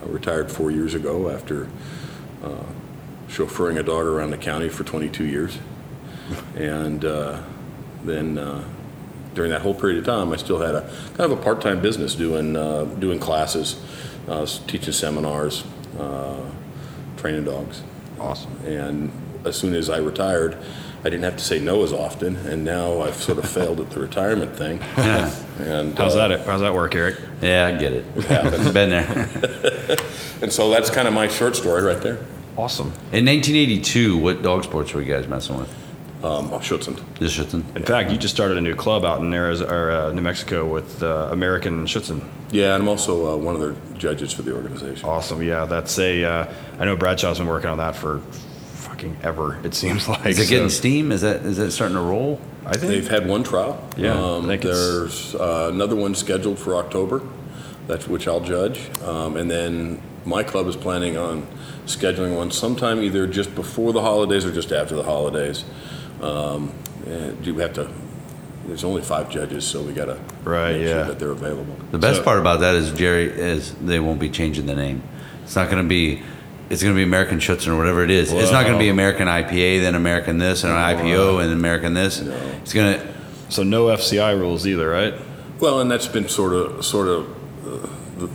I 0.03 0.07
retired 0.07 0.51
four 0.51 0.71
years 0.71 0.95
ago 0.95 1.31
after 1.31 1.69
uh, 2.43 2.65
chauffeuring 3.35 3.79
a 3.79 3.83
dog 3.83 4.07
around 4.07 4.31
the 4.31 4.37
county 4.38 4.69
for 4.69 4.85
22 4.85 5.25
years. 5.25 5.59
And 6.57 7.05
uh, 7.05 7.43
then 8.05 8.38
uh, 8.38 8.64
during 9.35 9.50
that 9.50 9.62
whole 9.62 9.75
period 9.75 9.99
of 9.99 10.07
time, 10.07 10.33
I 10.33 10.37
still 10.37 10.61
had 10.61 10.75
a 10.75 10.83
kind 11.17 11.31
of 11.31 11.33
a 11.33 11.37
part-time 11.37 11.81
business 11.81 12.14
doing 12.14 12.57
uh, 12.57 12.85
doing 12.85 13.19
classes, 13.19 13.83
uh, 14.29 14.47
teaching 14.67 14.93
seminars, 14.93 15.64
uh, 15.99 16.41
training 17.17 17.45
dogs. 17.45 17.83
awesome. 18.19 18.57
And 18.64 19.11
as 19.45 19.57
soon 19.57 19.75
as 19.75 19.91
I 19.91 19.99
retired, 19.99 20.57
I 21.00 21.11
didn't 21.11 21.25
have 21.25 21.37
to 21.37 21.45
say 21.45 21.59
no 21.59 21.83
as 21.83 21.93
often. 21.93 22.37
And 22.37 22.64
now 22.64 23.03
I've 23.03 23.17
sort 23.17 23.37
of 23.38 23.49
failed 23.50 23.81
at 23.81 23.91
the 23.91 24.00
retirement 24.00 24.57
thing. 24.57 24.81
And 25.57 25.97
How's 25.97 26.17
uh, 26.17 26.26
that? 26.26 26.47
How's 26.47 26.62
that 26.62 26.75
work, 26.75 26.97
Eric? 26.97 27.17
Yeah, 27.41 27.67
I 27.67 27.79
get 27.79 27.93
it. 27.93 28.05
happened. 28.25 28.75
Been 28.75 28.91
there. 28.91 29.99
And 30.43 30.53
so 30.53 30.69
that's 30.69 30.91
kind 30.91 31.09
of 31.09 31.14
my 31.14 31.29
short 31.29 31.57
story 31.57 31.83
right 31.83 32.03
there. 32.03 32.19
Awesome. 32.56 32.88
In 33.12 33.25
1982, 33.26 34.16
what 34.18 34.42
dog 34.42 34.64
sports 34.64 34.92
were 34.94 35.02
you 35.02 35.12
guys 35.12 35.26
messing 35.26 35.58
with? 35.58 35.68
Um, 36.25 36.49
Schutzhund. 36.50 37.02
Just 37.18 37.37
Schutzhund? 37.38 37.76
In 37.76 37.82
fact, 37.82 38.11
you 38.11 38.16
just 38.16 38.34
started 38.34 38.56
a 38.56 38.61
new 38.61 38.75
club 38.75 39.04
out 39.04 39.20
in 39.20 39.32
Arizona, 39.34 39.73
or, 39.75 39.90
uh, 39.90 40.12
New 40.12 40.23
Mexico 40.23 40.64
with 40.66 41.02
uh, 41.02 41.28
American 41.32 41.84
Schutzhund. 41.84 42.25
Yeah, 42.50 42.75
and 42.75 42.82
I'm 42.84 42.88
also 42.88 43.34
uh, 43.34 43.37
one 43.37 43.54
of 43.54 43.61
the 43.61 43.75
judges 43.99 44.32
for 44.32 44.42
the 44.42 44.54
organization. 44.54 45.06
Awesome. 45.08 45.42
Yeah, 45.42 45.66
that's 45.66 45.99
a. 45.99 46.25
Uh, 46.25 46.52
I 46.78 46.84
know 46.87 46.96
Bradshaw's 46.96 47.38
been 47.38 47.46
working 47.49 47.68
on 47.68 47.78
that 47.78 47.94
for 47.96 48.20
fucking 48.20 49.18
ever. 49.23 49.58
It 49.64 49.75
seems 49.75 50.08
like. 50.08 50.25
Is 50.25 50.38
it 50.38 50.49
getting 50.49 50.68
So, 50.70 50.76
steam? 50.76 51.12
Is 51.12 51.20
that 51.23 51.44
is 51.44 51.56
that 51.58 51.73
starting 51.73 51.96
to 51.96 52.02
roll? 52.02 52.40
I 52.64 52.76
think. 52.76 52.92
They've 52.92 53.08
had 53.11 53.26
one 53.28 53.42
trial. 53.42 53.87
Yeah, 53.99 54.12
Um, 54.12 54.44
I 54.44 54.49
think 54.49 54.62
there's 54.62 55.34
uh, 55.34 55.68
another 55.73 55.96
one 55.96 56.14
scheduled 56.14 56.58
for 56.58 56.76
October, 56.76 57.20
that's 57.87 58.06
which 58.08 58.26
I'll 58.28 58.40
judge. 58.40 58.80
Um, 59.02 59.37
and 59.37 59.50
then 59.50 60.00
my 60.25 60.43
club 60.43 60.66
is 60.66 60.76
planning 60.76 61.16
on 61.16 61.47
scheduling 61.87 62.37
one 62.37 62.50
sometime 62.50 63.02
either 63.02 63.26
just 63.26 63.54
before 63.54 63.93
the 63.93 64.00
holidays 64.00 64.45
or 64.45 64.52
just 64.52 64.73
after 64.73 64.95
the 64.97 65.02
holidays. 65.02 65.64
Um, 66.23 66.73
and 67.07 67.45
you 67.47 67.59
have 67.59 67.75
to. 67.75 67.90
There's 68.66 68.85
only 68.85 69.02
five 69.02 69.28
judges, 69.28 69.66
so 69.66 69.83
we 69.83 69.93
got 69.93 70.07
to 70.07 70.19
Right, 70.43 70.73
make 70.76 70.83
yeah. 70.87 70.93
sure 70.93 71.04
that 71.04 71.19
they're 71.19 71.31
available. 71.33 71.76
The 71.90 71.99
best 71.99 72.19
So- 72.19 72.23
part 72.25 72.38
about 72.38 72.61
that 72.61 72.75
is 72.75 72.93
Jerry 72.93 73.25
is 73.31 73.75
they 73.85 74.00
won't 74.00 74.19
be 74.21 74.31
changing 74.31 74.64
the 74.66 74.75
name. 74.75 75.02
It's 75.43 75.54
not 75.57 75.69
going 75.71 75.83
to 75.83 75.88
be. 75.88 76.23
It's 76.71 76.83
going 76.83 76.95
to 76.95 76.99
be 76.99 77.02
American 77.02 77.38
Schutzhund 77.40 77.69
or 77.69 77.76
whatever 77.76 78.02
it 78.02 78.11
is. 78.11 78.33
It's 78.33 78.50
not 78.50 78.62
going 78.64 78.73
to 78.73 78.78
be 78.83 78.88
American 78.88 79.28
IPA, 79.28 79.83
then 79.83 79.95
American 79.95 80.38
this, 80.38 80.64
and 80.64 80.73
an 80.73 80.78
IPO, 80.78 81.45
and 81.45 81.52
American 81.52 81.93
this. 81.93 82.23
No. 82.23 82.35
It's 82.62 82.73
going 82.73 82.99
to. 82.99 83.07
So 83.50 83.62
no 83.62 83.87
FCI 83.88 84.33
rules 84.40 84.66
either, 84.66 84.88
right? 84.88 85.12
Well, 85.61 85.81
and 85.83 85.90
that's 85.90 86.09
been 86.09 86.26
sort 86.28 86.54
of 86.54 86.83
sort 86.83 87.09
of 87.09 87.26
uh, 87.66 87.87
the, 88.19 88.28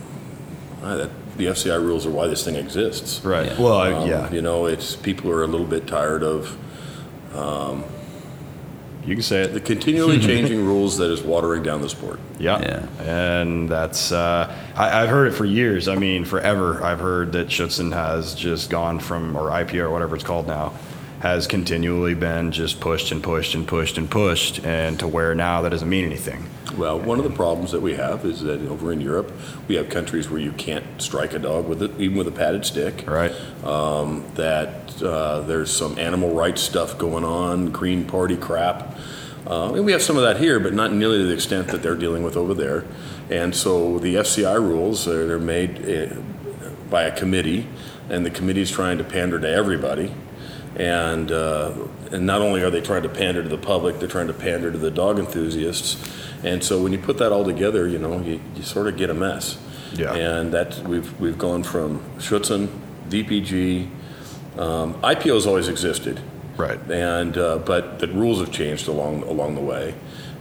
uh, 0.86 0.96
that, 0.96 1.10
the 1.40 1.46
FCI 1.46 1.82
rules 1.82 2.06
are 2.06 2.10
why 2.10 2.26
this 2.28 2.44
thing 2.44 2.54
exists. 2.54 3.24
Right. 3.24 3.46
Yeah. 3.46 3.60
Well, 3.60 3.74
I- 3.74 3.92
Um, 3.92 4.08
yeah. 4.08 4.30
You 4.32 4.42
know, 4.42 4.66
it's 4.66 4.94
people 4.96 5.30
are 5.30 5.42
a 5.42 5.46
little 5.46 5.66
bit 5.66 5.86
tired 5.86 6.22
of 6.22 6.56
You 9.06 9.14
can 9.14 9.22
say 9.22 9.40
it. 9.42 9.54
the 9.54 9.60
continually 9.60 10.18
changing 10.30 10.64
rules 10.64 10.98
that 10.98 11.10
is 11.10 11.22
watering 11.22 11.62
down 11.62 11.80
the 11.80 11.88
sport. 11.88 12.20
Yeah. 12.38 12.60
Yeah. 12.60 12.86
And 13.38 13.68
that's. 13.68 14.12
Uh, 14.12 14.54
I, 14.76 15.02
I've 15.02 15.08
heard 15.08 15.26
it 15.28 15.32
for 15.32 15.46
years. 15.46 15.88
I 15.88 15.96
mean, 15.96 16.24
forever. 16.24 16.82
I've 16.84 17.00
heard 17.00 17.32
that 17.32 17.48
Schutzhund 17.48 17.94
has 17.94 18.34
just 18.34 18.68
gone 18.70 18.98
from, 19.00 19.36
or 19.36 19.48
IPO 19.50 19.80
or 19.84 19.90
whatever 19.90 20.14
it's 20.14 20.24
called 20.24 20.46
now, 20.46 20.74
has 21.20 21.46
continually 21.46 22.14
been 22.14 22.50
just 22.50 22.80
pushed 22.80 23.12
and 23.12 23.22
pushed 23.22 23.54
and 23.54 23.68
pushed 23.68 23.98
and 23.98 24.10
pushed, 24.10 24.64
and 24.64 24.98
to 24.98 25.06
where 25.06 25.34
now 25.34 25.62
that 25.62 25.70
doesn't 25.70 25.88
mean 25.88 26.04
anything. 26.04 26.44
Well, 26.76 26.98
one 26.98 27.18
of 27.18 27.24
the 27.24 27.30
problems 27.30 27.72
that 27.72 27.80
we 27.80 27.94
have 27.94 28.24
is 28.24 28.40
that 28.42 28.60
over 28.62 28.92
in 28.92 29.00
Europe, 29.00 29.30
we 29.68 29.74
have 29.74 29.88
countries 29.88 30.30
where 30.30 30.40
you 30.40 30.52
can't 30.52 30.84
strike 30.98 31.34
a 31.34 31.38
dog 31.38 31.68
with 31.68 31.82
it, 31.82 31.90
even 32.00 32.16
with 32.16 32.28
a 32.28 32.32
padded 32.32 32.64
stick. 32.64 33.04
Right. 33.06 33.32
Um, 33.64 34.24
that 34.34 35.02
uh, 35.02 35.40
there's 35.40 35.70
some 35.70 35.98
animal 35.98 36.34
rights 36.34 36.62
stuff 36.62 36.96
going 36.96 37.24
on, 37.24 37.70
Green 37.70 38.06
Party 38.06 38.36
crap. 38.36 38.96
Uh, 39.46 39.72
and 39.74 39.84
we 39.84 39.92
have 39.92 40.02
some 40.02 40.16
of 40.16 40.22
that 40.22 40.38
here, 40.38 40.60
but 40.60 40.72
not 40.72 40.92
nearly 40.92 41.18
to 41.18 41.24
the 41.24 41.34
extent 41.34 41.68
that 41.68 41.82
they're 41.82 41.96
dealing 41.96 42.22
with 42.22 42.36
over 42.36 42.54
there. 42.54 42.84
And 43.28 43.54
so 43.54 43.98
the 43.98 44.16
FCI 44.16 44.58
rules 44.58 45.06
are 45.06 45.26
they're 45.26 45.38
made 45.38 45.88
uh, 45.88 46.14
by 46.88 47.02
a 47.02 47.16
committee, 47.16 47.66
and 48.08 48.24
the 48.24 48.30
committee 48.30 48.62
is 48.62 48.70
trying 48.70 48.98
to 48.98 49.04
pander 49.04 49.38
to 49.38 49.48
everybody. 49.48 50.14
And 50.76 51.32
uh, 51.32 51.72
and 52.12 52.26
not 52.26 52.40
only 52.40 52.62
are 52.62 52.70
they 52.70 52.80
trying 52.80 53.02
to 53.02 53.08
pander 53.08 53.42
to 53.42 53.48
the 53.48 53.58
public, 53.58 53.98
they're 53.98 54.08
trying 54.08 54.28
to 54.28 54.32
pander 54.32 54.70
to 54.70 54.78
the 54.78 54.90
dog 54.90 55.18
enthusiasts. 55.18 55.96
And 56.44 56.62
so 56.62 56.80
when 56.82 56.92
you 56.92 56.98
put 56.98 57.18
that 57.18 57.32
all 57.32 57.44
together, 57.44 57.86
you 57.88 57.98
know, 57.98 58.20
you, 58.20 58.40
you 58.54 58.62
sort 58.62 58.86
of 58.86 58.96
get 58.96 59.10
a 59.10 59.14
mess. 59.14 59.58
Yeah. 59.94 60.14
And 60.14 60.52
that 60.54 60.78
we've 60.86 61.18
we've 61.20 61.36
gone 61.38 61.64
from 61.64 62.00
Schutzhund, 62.18 62.68
DPG, 63.08 63.90
um, 64.58 64.94
IPO's 65.02 65.46
always 65.46 65.68
existed. 65.68 66.20
Right. 66.56 66.78
And 66.90 67.36
uh, 67.36 67.58
but 67.58 67.98
the 67.98 68.06
rules 68.08 68.38
have 68.40 68.52
changed 68.52 68.86
along 68.86 69.24
along 69.24 69.56
the 69.56 69.60
way, 69.62 69.94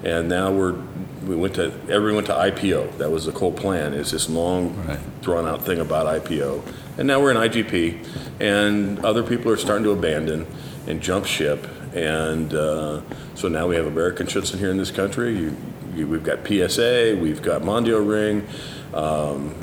and 0.03 0.29
now 0.29 0.51
we're 0.51 0.75
we 1.25 1.35
went 1.35 1.55
to 1.55 1.71
everyone 1.89 2.15
went 2.15 2.27
to 2.27 2.33
IPO. 2.33 2.97
That 2.99 3.09
was 3.09 3.25
the 3.25 3.31
whole 3.31 3.51
plan. 3.51 3.93
Is 3.93 4.11
this 4.11 4.29
long 4.29 4.75
Right. 4.85 5.21
drawn 5.21 5.47
out 5.47 5.63
thing 5.65 5.79
about 5.79 6.05
IPO, 6.05 6.61
and 6.99 7.07
now 7.07 7.19
we're 7.19 7.31
in 7.31 7.37
IGP, 7.37 8.41
and 8.41 8.99
other 9.05 9.23
people 9.23 9.51
are 9.51 9.57
starting 9.57 9.85
to 9.85 9.91
abandon 9.91 10.45
and 10.85 11.01
jump 11.01 11.25
ship, 11.25 11.65
and 11.95 12.53
uh, 12.53 13.01
so 13.35 13.47
now 13.47 13.67
we 13.67 13.75
have 13.77 13.87
American 13.87 14.27
Schutzhund 14.27 14.59
here 14.59 14.69
in 14.69 14.77
this 14.77 14.91
country. 14.91 15.35
You, 15.35 15.55
you, 15.95 16.07
we've 16.07 16.23
got 16.23 16.45
PSA, 16.45 17.17
we've 17.19 17.41
got 17.41 17.61
Mondio 17.61 18.05
Ring. 18.05 18.45
Um, 18.93 19.55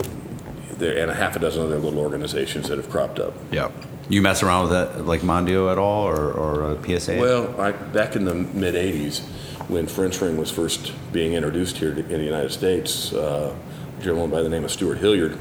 there, 0.78 0.98
and 0.98 1.10
a 1.10 1.14
half 1.14 1.36
a 1.36 1.38
dozen 1.38 1.62
other 1.62 1.78
little 1.78 2.00
organizations 2.00 2.68
that 2.68 2.76
have 2.76 2.90
cropped 2.90 3.18
up. 3.18 3.34
Yep. 3.50 3.72
You 4.08 4.22
mess 4.22 4.42
around 4.42 4.68
with 4.68 4.72
that, 4.72 5.06
like 5.06 5.22
Mondio 5.22 5.72
at 5.72 5.78
all, 5.78 6.06
or, 6.06 6.32
or 6.32 6.64
uh, 6.64 6.82
PSA? 6.82 7.18
Well, 7.18 7.58
I, 7.60 7.72
back 7.72 8.14
in 8.14 8.24
the 8.24 8.34
mid 8.34 8.74
'80s, 8.74 9.20
when 9.68 9.86
French 9.86 10.20
ring 10.20 10.36
was 10.36 10.50
first 10.50 10.92
being 11.12 11.32
introduced 11.32 11.78
here 11.78 11.94
to, 11.94 12.00
in 12.00 12.18
the 12.18 12.24
United 12.24 12.52
States, 12.52 13.12
uh, 13.12 13.54
a 13.98 14.02
gentleman 14.02 14.30
by 14.30 14.42
the 14.42 14.48
name 14.48 14.64
of 14.64 14.70
Stewart 14.70 14.98
Hilliard, 14.98 15.38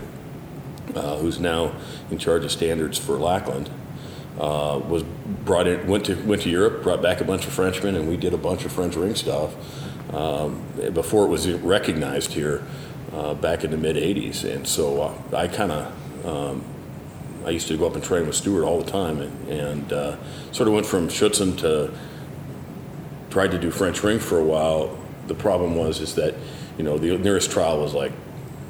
uh, 0.96 1.18
who's 1.18 1.40
now 1.40 1.74
in 2.10 2.18
charge 2.18 2.44
of 2.44 2.52
standards 2.52 2.98
for 2.98 3.18
Lackland, 3.18 3.70
uh, 4.40 4.82
was 4.88 5.04
brought 5.04 5.68
in, 5.68 5.88
went 5.88 6.06
to 6.06 6.16
went 6.24 6.42
to 6.42 6.50
Europe, 6.50 6.84
brought 6.84 7.02
back 7.02 7.22
a 7.22 7.24
bunch 7.24 7.46
of 7.46 7.54
Frenchmen, 7.54 7.96
and 7.96 8.08
we 8.08 8.18
did 8.18 8.34
a 8.34 8.38
bunch 8.38 8.66
of 8.66 8.72
French 8.72 8.96
ring 8.96 9.16
stuff 9.16 9.56
um, 10.14 10.64
before 10.94 11.25
it 11.25 11.30
was 11.30 11.50
recognized 11.52 12.34
here 12.34 12.64
uh, 13.14 13.34
back 13.34 13.64
in 13.64 13.72
the 13.72 13.78
mid 13.78 13.96
'80s. 13.96 14.44
And 14.44 14.68
so 14.68 15.02
uh, 15.02 15.38
I 15.38 15.48
kind 15.48 15.72
of 15.72 16.25
um, 16.25 16.64
I 17.46 17.50
used 17.52 17.68
to 17.68 17.78
go 17.78 17.88
up 17.88 17.96
and 17.96 18.04
train 18.04 18.25
with 18.25 18.36
Stewart 18.36 18.64
all 18.64 18.82
the 18.82 18.92
time, 18.92 19.22
and, 19.22 19.48
and 19.50 19.94
uh, 19.94 20.18
sort 20.52 20.68
of 20.68 20.74
went 20.74 20.86
from 20.86 21.08
Schutzhund 21.08 21.60
to 21.60 21.94
tried 23.30 23.52
to 23.52 23.58
do 23.58 23.70
French 23.70 24.04
ring 24.04 24.20
for 24.20 24.40
a 24.40 24.44
while. 24.44 24.98
The 25.28 25.36
problem 25.36 25.75
was 25.75 26.02
is 26.02 26.16
that 26.16 26.36
you 26.78 26.84
know 26.84 26.98
the 26.98 27.18
nearest 27.18 27.52
trial 27.52 27.82
was 27.82 27.94
like 27.94 28.12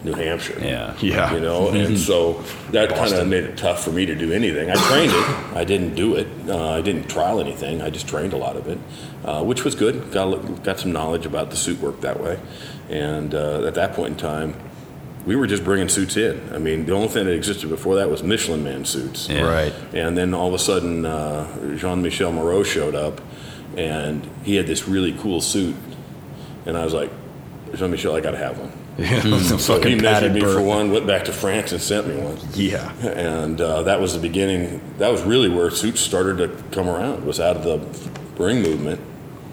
New 0.06 0.14
Hampshire. 0.14 0.60
Yeah. 0.60 0.96
Yeah. 1.02 1.34
You 1.34 1.40
know, 1.40 1.70
and 1.70 1.98
so 1.98 2.44
that 2.72 2.90
kind 2.90 3.14
of 3.14 3.28
made 3.28 3.44
it 3.44 3.58
tough 3.58 3.84
for 3.84 3.92
me 3.92 4.06
to 4.06 4.16
do 4.16 4.32
anything. 4.32 4.70
I 4.70 4.76
trained 4.76 5.12
it. 5.12 5.56
I 5.56 5.64
didn't 5.64 5.96
do 5.96 6.16
it. 6.16 6.28
Uh, 6.48 6.72
I 6.72 6.82
didn't 6.82 7.10
trial 7.10 7.40
anything. 7.40 7.82
I 7.82 7.90
just 7.90 8.08
trained 8.08 8.34
a 8.34 8.38
lot 8.38 8.56
of 8.56 8.68
it, 8.68 8.78
uh, 9.24 9.44
which 9.44 9.64
was 9.64 9.76
good. 9.76 10.12
Got 10.12 10.64
got 10.64 10.80
some 10.80 10.92
knowledge 10.92 11.26
about 11.26 11.50
the 11.50 11.56
suit 11.56 11.80
work 11.82 12.02
that 12.02 12.22
way, 12.22 12.40
and 12.90 13.34
uh, 13.34 13.66
at 13.66 13.74
that 13.76 13.94
point 13.94 14.12
in 14.12 14.18
time, 14.18 14.56
we 15.26 15.36
were 15.36 15.48
just 15.48 15.64
bringing 15.64 15.90
suits 15.90 16.18
in. 16.18 16.54
I 16.54 16.60
mean, 16.60 16.86
the 16.86 16.94
only 16.94 17.08
thing 17.08 17.26
that 17.26 17.34
existed 17.34 17.70
before 17.70 17.96
that 17.96 18.10
was 18.10 18.22
Michelin 18.22 18.64
Man 18.64 18.86
suits. 18.86 19.28
Yeah. 19.28 19.42
Right. 19.42 19.74
And 19.94 20.18
then 20.18 20.34
all 20.34 20.48
of 20.48 20.54
a 20.54 20.60
sudden, 20.60 21.06
uh, 21.06 21.76
Jean 21.76 22.02
Michel 22.02 22.32
Moreau 22.32 22.64
showed 22.64 22.96
up, 22.96 23.22
and 23.76 24.30
he 24.44 24.56
had 24.56 24.68
this 24.68 24.88
really 24.88 25.14
cool 25.14 25.42
suit. 25.42 25.76
And 26.68 26.78
I 26.78 26.84
was 26.84 26.94
like, 26.94 27.12
Jean 27.74 27.92
Michel, 27.92 28.16
I 28.16 28.22
got 28.22 28.32
to 28.32 28.38
have 28.38 28.60
one. 28.60 28.72
Yeah. 28.98 29.22
So 29.40 29.58
he 29.58 29.82
Fucking 29.82 30.02
measured 30.02 30.04
padded 30.04 30.34
me 30.34 30.42
for 30.42 30.62
one, 30.62 30.92
went 30.92 31.06
back 31.06 31.26
to 31.26 31.34
France, 31.34 31.72
and 31.72 31.82
sent 31.82 32.08
me 32.08 32.16
one. 32.18 32.38
Yeah. 32.54 32.92
And 33.04 33.60
uh, 33.60 33.84
that 33.84 34.00
was 34.00 34.14
the 34.14 34.20
beginning. 34.20 34.82
That 34.98 35.12
was 35.12 35.22
really 35.24 35.50
where 35.50 35.70
suits 35.70 36.00
started 36.02 36.38
to 36.38 36.64
come 36.72 36.88
around. 36.88 37.26
Was 37.26 37.40
out 37.40 37.58
of 37.58 37.64
the 37.64 38.42
ring 38.42 38.62
movement, 38.62 39.02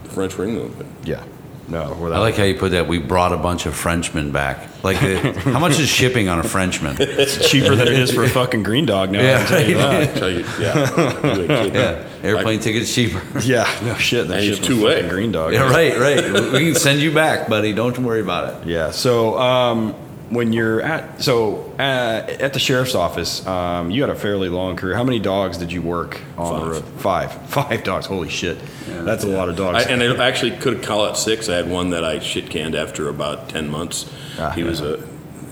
the 0.05 0.11
French 0.11 0.37
ring 0.39 0.55
movement. 0.55 0.91
Yeah. 1.05 1.25
No. 1.69 1.93
I 2.13 2.19
like 2.19 2.37
how 2.37 2.45
you 2.45 2.55
put 2.55 2.73
that. 2.73 2.87
We 2.87 2.99
brought 2.99 3.33
a 3.33 3.37
bunch 3.37 3.67
of 3.67 3.75
Frenchmen 3.75 4.33
back. 4.33 4.69
Like, 4.85 5.03
uh, 5.03 5.33
how 5.33 5.59
much 5.59 5.79
is 5.79 5.89
shipping 5.89 6.29
on 6.29 6.39
a 6.39 6.43
Frenchman? 6.43 6.97
it's 7.01 7.49
cheaper 7.51 7.75
than 7.75 7.89
it 7.89 7.95
is 7.95 8.13
for 8.13 8.25
a 8.25 8.29
fucking 8.29 8.63
green 8.63 8.85
dog 8.85 9.11
now. 9.11 9.23
Yeah. 9.23 9.39
I'll 9.39 9.47
tell 9.47 9.69
you 9.69 9.75
that. 9.77 10.03
I 10.03 10.19
tell 10.19 10.31
you, 10.31 10.45
yeah, 10.61 11.37
you. 11.37 11.73
Yeah, 11.73 12.09
airplane 12.23 12.61
tickets 12.61 12.95
cheaper. 12.95 13.23
Yeah. 13.43 13.67
No 13.85 13.95
shit. 13.95 14.29
That 14.29 14.39
And 14.39 14.45
shit's 14.47 14.59
it's 14.59 14.67
two-way. 14.69 15.09
Green 15.09 15.33
dog. 15.33 15.53
Yeah, 15.53 15.69
right, 15.71 15.99
right. 15.99 16.53
We 16.53 16.67
can 16.73 16.75
send 16.77 17.01
you 17.01 17.13
back, 17.13 17.49
buddy. 17.49 17.73
Don't 17.73 17.99
worry 17.99 18.21
about 18.21 18.63
it. 18.63 18.69
Yeah. 18.69 18.91
So 18.93 19.39
um, 19.39 19.95
when 20.31 20.53
you're 20.53 20.81
at 20.81 21.23
so 21.23 21.73
uh, 21.79 21.83
at 21.83 22.53
the 22.53 22.59
sheriff's 22.59 22.95
office, 22.95 23.45
um, 23.47 23.91
you 23.91 24.01
had 24.03 24.11
a 24.11 24.15
fairly 24.15 24.49
long 24.49 24.77
career. 24.77 24.95
How 24.95 25.05
many 25.05 25.19
dogs 25.19 25.59
did 25.59 25.73
you 25.73 25.83
work 25.83 26.21
on 26.39 26.55
the 26.55 26.61
Five. 26.61 26.71
road? 26.71 27.01
Five. 27.01 27.33
Five 27.51 27.85
dogs. 27.85 28.07
Holy 28.07 28.29
shit. 28.31 28.59
That's 28.87 29.25
a 29.25 29.29
lot 29.29 29.49
of 29.49 29.57
dogs. 29.57 29.85
I, 29.85 29.91
and 29.91 30.03
I 30.03 30.27
actually 30.27 30.53
could 30.53 30.83
call 30.83 31.07
it 31.07 31.17
six. 31.17 31.49
I 31.49 31.57
had 31.57 31.69
one 31.69 31.91
that 31.91 32.05
I 32.05 32.19
shit 32.21 32.49
canned 32.51 32.75
after 32.75 33.09
about 33.09 33.49
ten 33.49 33.69
months. 33.69 34.11
Ah, 34.39 34.51
he 34.51 34.63
was 34.63 34.81
a 34.81 35.03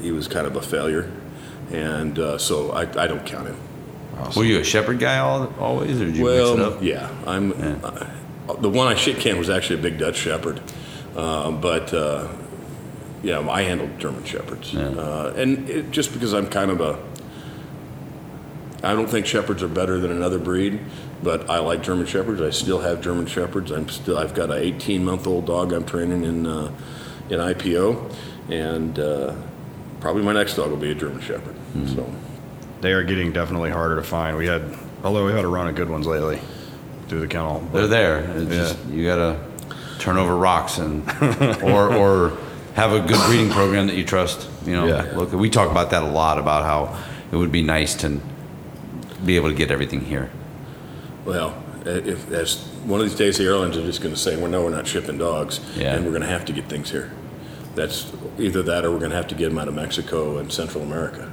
he 0.01 0.13
was 0.13 0.29
kind 0.29 0.47
of 0.47 0.57
a 0.57 0.63
failure, 0.63 1.11
and 1.73 2.19
uh, 2.19 2.39
so 2.39 2.71
I, 2.71 2.83
I 2.83 3.07
don't 3.07 3.27
count 3.27 3.49
him. 3.49 3.57
Were 4.37 4.45
you 4.45 4.59
a 4.61 4.65
shepherd 4.65 4.99
guy 4.99 5.19
all, 5.19 5.53
always, 5.59 6.01
or 6.01 6.05
did 6.07 6.17
you 6.17 6.25
mix 6.25 6.49
it 6.51 6.61
up? 6.61 6.83
yeah, 6.83 7.11
I'm. 7.27 7.53
Uh, 7.85 8.07
the 8.61 8.69
one 8.71 8.89
I 8.89 8.95
shit 8.95 9.19
canned 9.19 9.39
was 9.39 9.49
actually 9.51 9.79
a 9.79 9.83
big 9.83 9.99
Dutch 9.99 10.17
Shepherd, 10.17 10.61
uh, 11.17 11.51
but 11.53 11.93
uh, 11.95 12.27
yeah, 13.23 13.49
I 13.49 13.63
handled 13.63 13.99
German 13.99 14.25
Shepherds, 14.25 14.73
Yeah. 14.75 14.89
uh, 14.89 15.33
and 15.37 15.69
it, 15.69 15.91
just 15.91 16.13
because 16.13 16.35
I'm 16.35 16.49
kind 16.49 16.71
of 16.71 16.81
a. 16.81 16.99
I 18.83 18.93
don't 18.95 19.09
think 19.09 19.27
Shepherds 19.27 19.63
are 19.63 19.69
better 19.69 19.99
than 20.01 20.11
another 20.11 20.39
breed, 20.39 20.81
but 21.23 21.49
I 21.51 21.59
like 21.59 21.83
German 21.83 22.07
Shepherds. 22.07 22.41
I 22.41 22.49
still 22.51 22.81
have 22.81 23.01
German 23.03 23.27
Shepherds. 23.27 23.71
I'm 23.71 23.89
still. 23.89 24.19
I've 24.19 24.35
got 24.35 24.51
an 24.51 24.59
18 24.59 25.05
month 25.05 25.27
old 25.27 25.47
dog 25.47 25.73
I'm 25.73 25.85
training 25.85 26.25
in 26.25 26.47
uh, 26.47 26.73
in 27.29 27.39
IPO, 27.39 28.13
and 28.51 28.99
uh, 28.99 29.35
probably 30.01 30.23
my 30.23 30.33
next 30.33 30.55
dog 30.57 30.71
will 30.71 30.77
be 30.79 30.91
a 30.91 30.95
German 30.95 31.21
Shepherd. 31.21 31.55
So. 31.95 32.11
They 32.81 32.93
are 32.93 33.03
getting 33.05 33.33
definitely 33.33 33.71
harder 33.71 33.97
to 33.97 34.03
find. 34.03 34.37
We 34.37 34.47
had, 34.47 34.63
although 35.05 35.27
we 35.27 35.33
had 35.33 35.45
a 35.45 35.49
run 35.49 35.69
of 35.69 35.75
good 35.75 35.89
ones 35.91 36.07
lately 36.07 36.41
through 37.09 37.21
the 37.21 37.27
kennel. 37.29 37.61
They're 37.73 37.87
there. 37.87 38.21
It's 38.37 38.51
just, 38.51 38.85
you 38.87 39.05
gotta 39.07 39.39
turn 39.99 40.17
over 40.17 40.35
rocks 40.37 40.79
and 40.79 41.03
or 41.63 41.95
or 41.97 42.39
have 42.75 42.93
a 42.93 43.01
good 43.01 43.19
breeding 43.27 43.51
program 43.51 43.87
that 43.89 43.97
you 43.97 44.05
trust. 44.05 44.49
You 44.65 44.73
know, 44.77 44.87
Yeah. 44.87 45.13
look, 45.17 45.33
we 45.33 45.51
talk 45.51 45.71
about 45.71 45.91
that 45.91 46.03
a 46.03 46.09
lot 46.09 46.39
about 46.39 46.65
how 46.65 47.03
it 47.33 47.37
would 47.37 47.53
be 47.53 47.63
nice 47.63 47.95
to 47.97 48.21
be 49.25 49.37
able 49.37 49.49
to 49.51 49.55
get 49.55 49.71
everything 49.71 50.01
here. 50.01 50.31
Well, 51.25 51.63
if 51.85 52.31
as 52.33 52.57
one 52.85 53.01
of 53.01 53.07
these 53.07 53.19
days 53.19 53.37
the 53.39 53.45
airlines 53.45 53.77
are 53.77 53.85
just 53.85 54.01
going 54.01 54.15
to 54.15 54.21
say, 54.21 54.37
"Well, 54.37 54.51
no, 54.51 54.63
we're 54.63 54.71
not 54.71 54.87
shipping 54.87 55.19
dogs," 55.19 55.61
Yeah. 55.77 55.95
and 55.95 56.05
we're 56.05 56.13
going 56.13 56.23
to 56.23 56.29
have 56.29 56.45
to 56.47 56.53
get 56.53 56.67
things 56.69 56.91
here. 56.91 57.11
That's 57.75 58.11
either 58.39 58.63
that, 58.63 58.85
or 58.85 58.91
we're 58.91 58.99
going 58.99 59.11
to 59.11 59.17
have 59.17 59.29
to 59.29 59.35
get 59.35 59.49
them 59.51 59.59
out 59.59 59.69
of 59.69 59.75
Mexico 59.75 60.39
and 60.39 60.51
Central 60.53 60.83
America. 60.83 61.31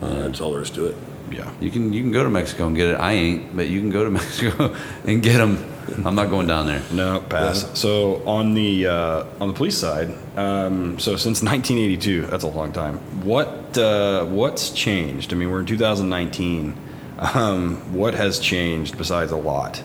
Uh, 0.00 0.14
that's 0.22 0.40
all 0.40 0.52
there 0.52 0.62
is 0.62 0.70
to 0.70 0.86
it. 0.86 0.96
Yeah. 1.30 1.50
You 1.60 1.70
can 1.70 1.92
you 1.92 2.02
can 2.02 2.12
go 2.12 2.22
to 2.22 2.30
Mexico 2.30 2.66
and 2.66 2.76
get 2.76 2.88
it. 2.88 2.94
I 2.94 3.12
ain't, 3.12 3.56
but 3.56 3.68
you 3.68 3.80
can 3.80 3.90
go 3.90 4.04
to 4.04 4.10
Mexico 4.20 4.74
and 5.04 5.22
get 5.22 5.38
them. 5.38 5.64
I'm 6.04 6.14
not 6.14 6.28
going 6.28 6.46
down 6.46 6.66
there. 6.66 6.82
No, 6.92 7.20
pass. 7.20 7.78
So 7.78 8.22
on 8.26 8.54
the 8.54 8.86
uh, 8.86 9.24
on 9.40 9.48
the 9.48 9.54
police 9.54 9.76
side, 9.76 10.10
um, 10.36 10.98
so 10.98 11.16
since 11.16 11.42
1982, 11.42 12.26
that's 12.26 12.44
a 12.44 12.48
long 12.48 12.72
time. 12.72 12.98
What 13.24 13.76
uh, 13.78 14.24
what's 14.26 14.70
changed? 14.70 15.32
I 15.32 15.36
mean, 15.36 15.50
we're 15.50 15.60
in 15.60 15.66
2019. 15.66 16.76
Um, 17.18 17.76
what 17.92 18.14
has 18.14 18.38
changed 18.38 18.96
besides 18.96 19.32
a 19.32 19.36
lot? 19.36 19.82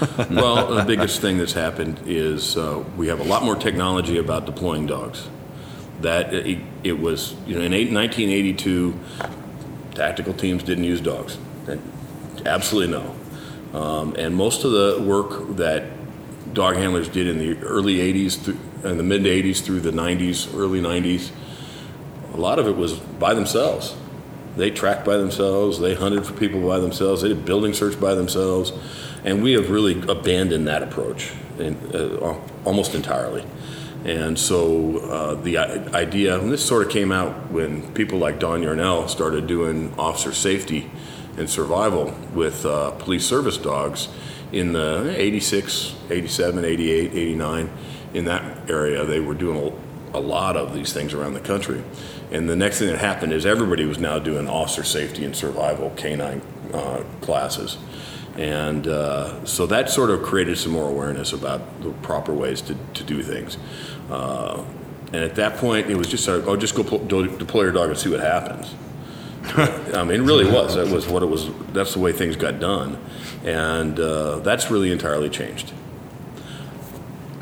well, 0.30 0.74
the 0.74 0.84
biggest 0.84 1.20
thing 1.20 1.38
that's 1.38 1.52
happened 1.52 2.00
is 2.04 2.56
uh, 2.56 2.84
we 2.96 3.08
have 3.08 3.20
a 3.20 3.24
lot 3.24 3.42
more 3.42 3.56
technology 3.56 4.18
about 4.18 4.44
deploying 4.44 4.86
dogs. 4.86 5.28
That 6.00 6.34
it, 6.34 6.58
it 6.82 6.98
was, 6.98 7.34
you 7.46 7.54
know, 7.54 7.62
in 7.62 7.72
eight, 7.72 7.92
1982, 7.92 8.98
tactical 9.94 10.34
teams 10.34 10.62
didn't 10.62 10.84
use 10.84 11.00
dogs. 11.00 11.38
Absolutely 12.44 12.92
no. 12.92 13.78
Um, 13.78 14.14
and 14.16 14.34
most 14.34 14.64
of 14.64 14.72
the 14.72 15.02
work 15.04 15.56
that 15.56 15.84
dog 16.54 16.76
handlers 16.76 17.08
did 17.08 17.26
in 17.26 17.38
the 17.38 17.58
early 17.64 17.96
80s, 17.96 18.38
through, 18.38 18.58
in 18.88 18.96
the 18.96 19.02
mid 19.02 19.22
80s 19.22 19.62
through 19.62 19.80
the 19.80 19.90
90s, 19.90 20.54
early 20.54 20.80
90s, 20.80 21.30
a 22.32 22.36
lot 22.36 22.58
of 22.58 22.66
it 22.66 22.76
was 22.76 22.94
by 22.94 23.34
themselves. 23.34 23.96
They 24.56 24.70
tracked 24.70 25.04
by 25.04 25.16
themselves. 25.16 25.80
They 25.80 25.94
hunted 25.94 26.26
for 26.26 26.32
people 26.34 26.66
by 26.66 26.78
themselves. 26.78 27.22
They 27.22 27.28
did 27.28 27.44
building 27.44 27.72
search 27.72 27.98
by 28.00 28.14
themselves, 28.14 28.72
and 29.24 29.42
we 29.42 29.52
have 29.52 29.70
really 29.70 30.00
abandoned 30.08 30.68
that 30.68 30.82
approach 30.82 31.32
in, 31.58 31.76
uh, 31.92 32.38
almost 32.64 32.94
entirely. 32.94 33.44
And 34.04 34.38
so 34.38 34.98
uh, 34.98 35.34
the 35.34 35.56
idea, 35.56 36.38
and 36.38 36.52
this 36.52 36.64
sort 36.64 36.86
of 36.86 36.92
came 36.92 37.10
out 37.10 37.50
when 37.50 37.90
people 37.94 38.18
like 38.18 38.38
Don 38.38 38.62
Yarnell 38.62 39.08
started 39.08 39.46
doing 39.46 39.94
officer 39.98 40.32
safety 40.32 40.90
and 41.38 41.48
survival 41.48 42.14
with 42.34 42.66
uh, 42.66 42.90
police 42.92 43.26
service 43.26 43.56
dogs 43.56 44.08
in 44.52 44.72
the 44.72 45.14
86, 45.18 45.94
87, 46.10 46.64
88, 46.64 47.12
89. 47.12 47.70
In 48.12 48.26
that 48.26 48.70
area, 48.70 49.04
they 49.04 49.20
were 49.20 49.34
doing 49.34 49.76
a, 50.12 50.20
lot 50.20 50.56
of 50.56 50.74
these 50.74 50.92
things 50.92 51.12
around 51.12 51.34
the 51.34 51.40
country. 51.40 51.82
And 52.30 52.48
the 52.48 52.54
next 52.54 52.78
thing 52.78 52.88
that 52.88 52.98
happened 52.98 53.32
is 53.32 53.44
everybody 53.44 53.84
was 53.84 53.98
now 53.98 54.20
doing 54.20 54.48
officer 54.48 54.84
safety 54.84 55.24
and 55.24 55.34
survival 55.34 55.90
canine 55.96 56.40
uh, 56.72 57.02
classes. 57.20 57.78
And 58.36 58.86
uh, 58.86 59.44
so 59.44 59.66
that 59.66 59.90
sort 59.90 60.10
of 60.10 60.22
created 60.22 60.58
some 60.58 60.72
more 60.72 60.88
awareness 60.88 61.32
about 61.32 61.82
the 61.82 61.90
proper 61.90 62.32
ways 62.32 62.60
to, 62.62 62.76
to 62.94 63.04
do 63.04 63.22
things. 63.22 63.58
Uh, 64.10 64.64
and 65.12 65.22
at 65.22 65.36
that 65.36 65.58
point, 65.58 65.88
it 65.88 65.96
was 65.96 66.08
just, 66.08 66.26
of, 66.26 66.48
oh, 66.48 66.56
just 66.56 66.74
go 66.74 66.82
pl- 66.82 66.98
deploy 66.98 67.62
your 67.62 67.72
dog 67.72 67.88
and 67.88 67.98
see 67.98 68.10
what 68.10 68.20
happens. 68.20 68.74
I 69.94 70.02
mean, 70.04 70.22
it 70.22 70.24
really 70.24 70.50
was. 70.50 70.74
That 70.74 70.88
was 70.88 71.06
what 71.06 71.22
it 71.22 71.26
was. 71.26 71.50
That's 71.72 71.92
the 71.92 72.00
way 72.00 72.12
things 72.12 72.34
got 72.34 72.60
done, 72.60 72.98
and 73.44 74.00
uh, 74.00 74.38
that's 74.38 74.70
really 74.70 74.90
entirely 74.90 75.28
changed. 75.28 75.72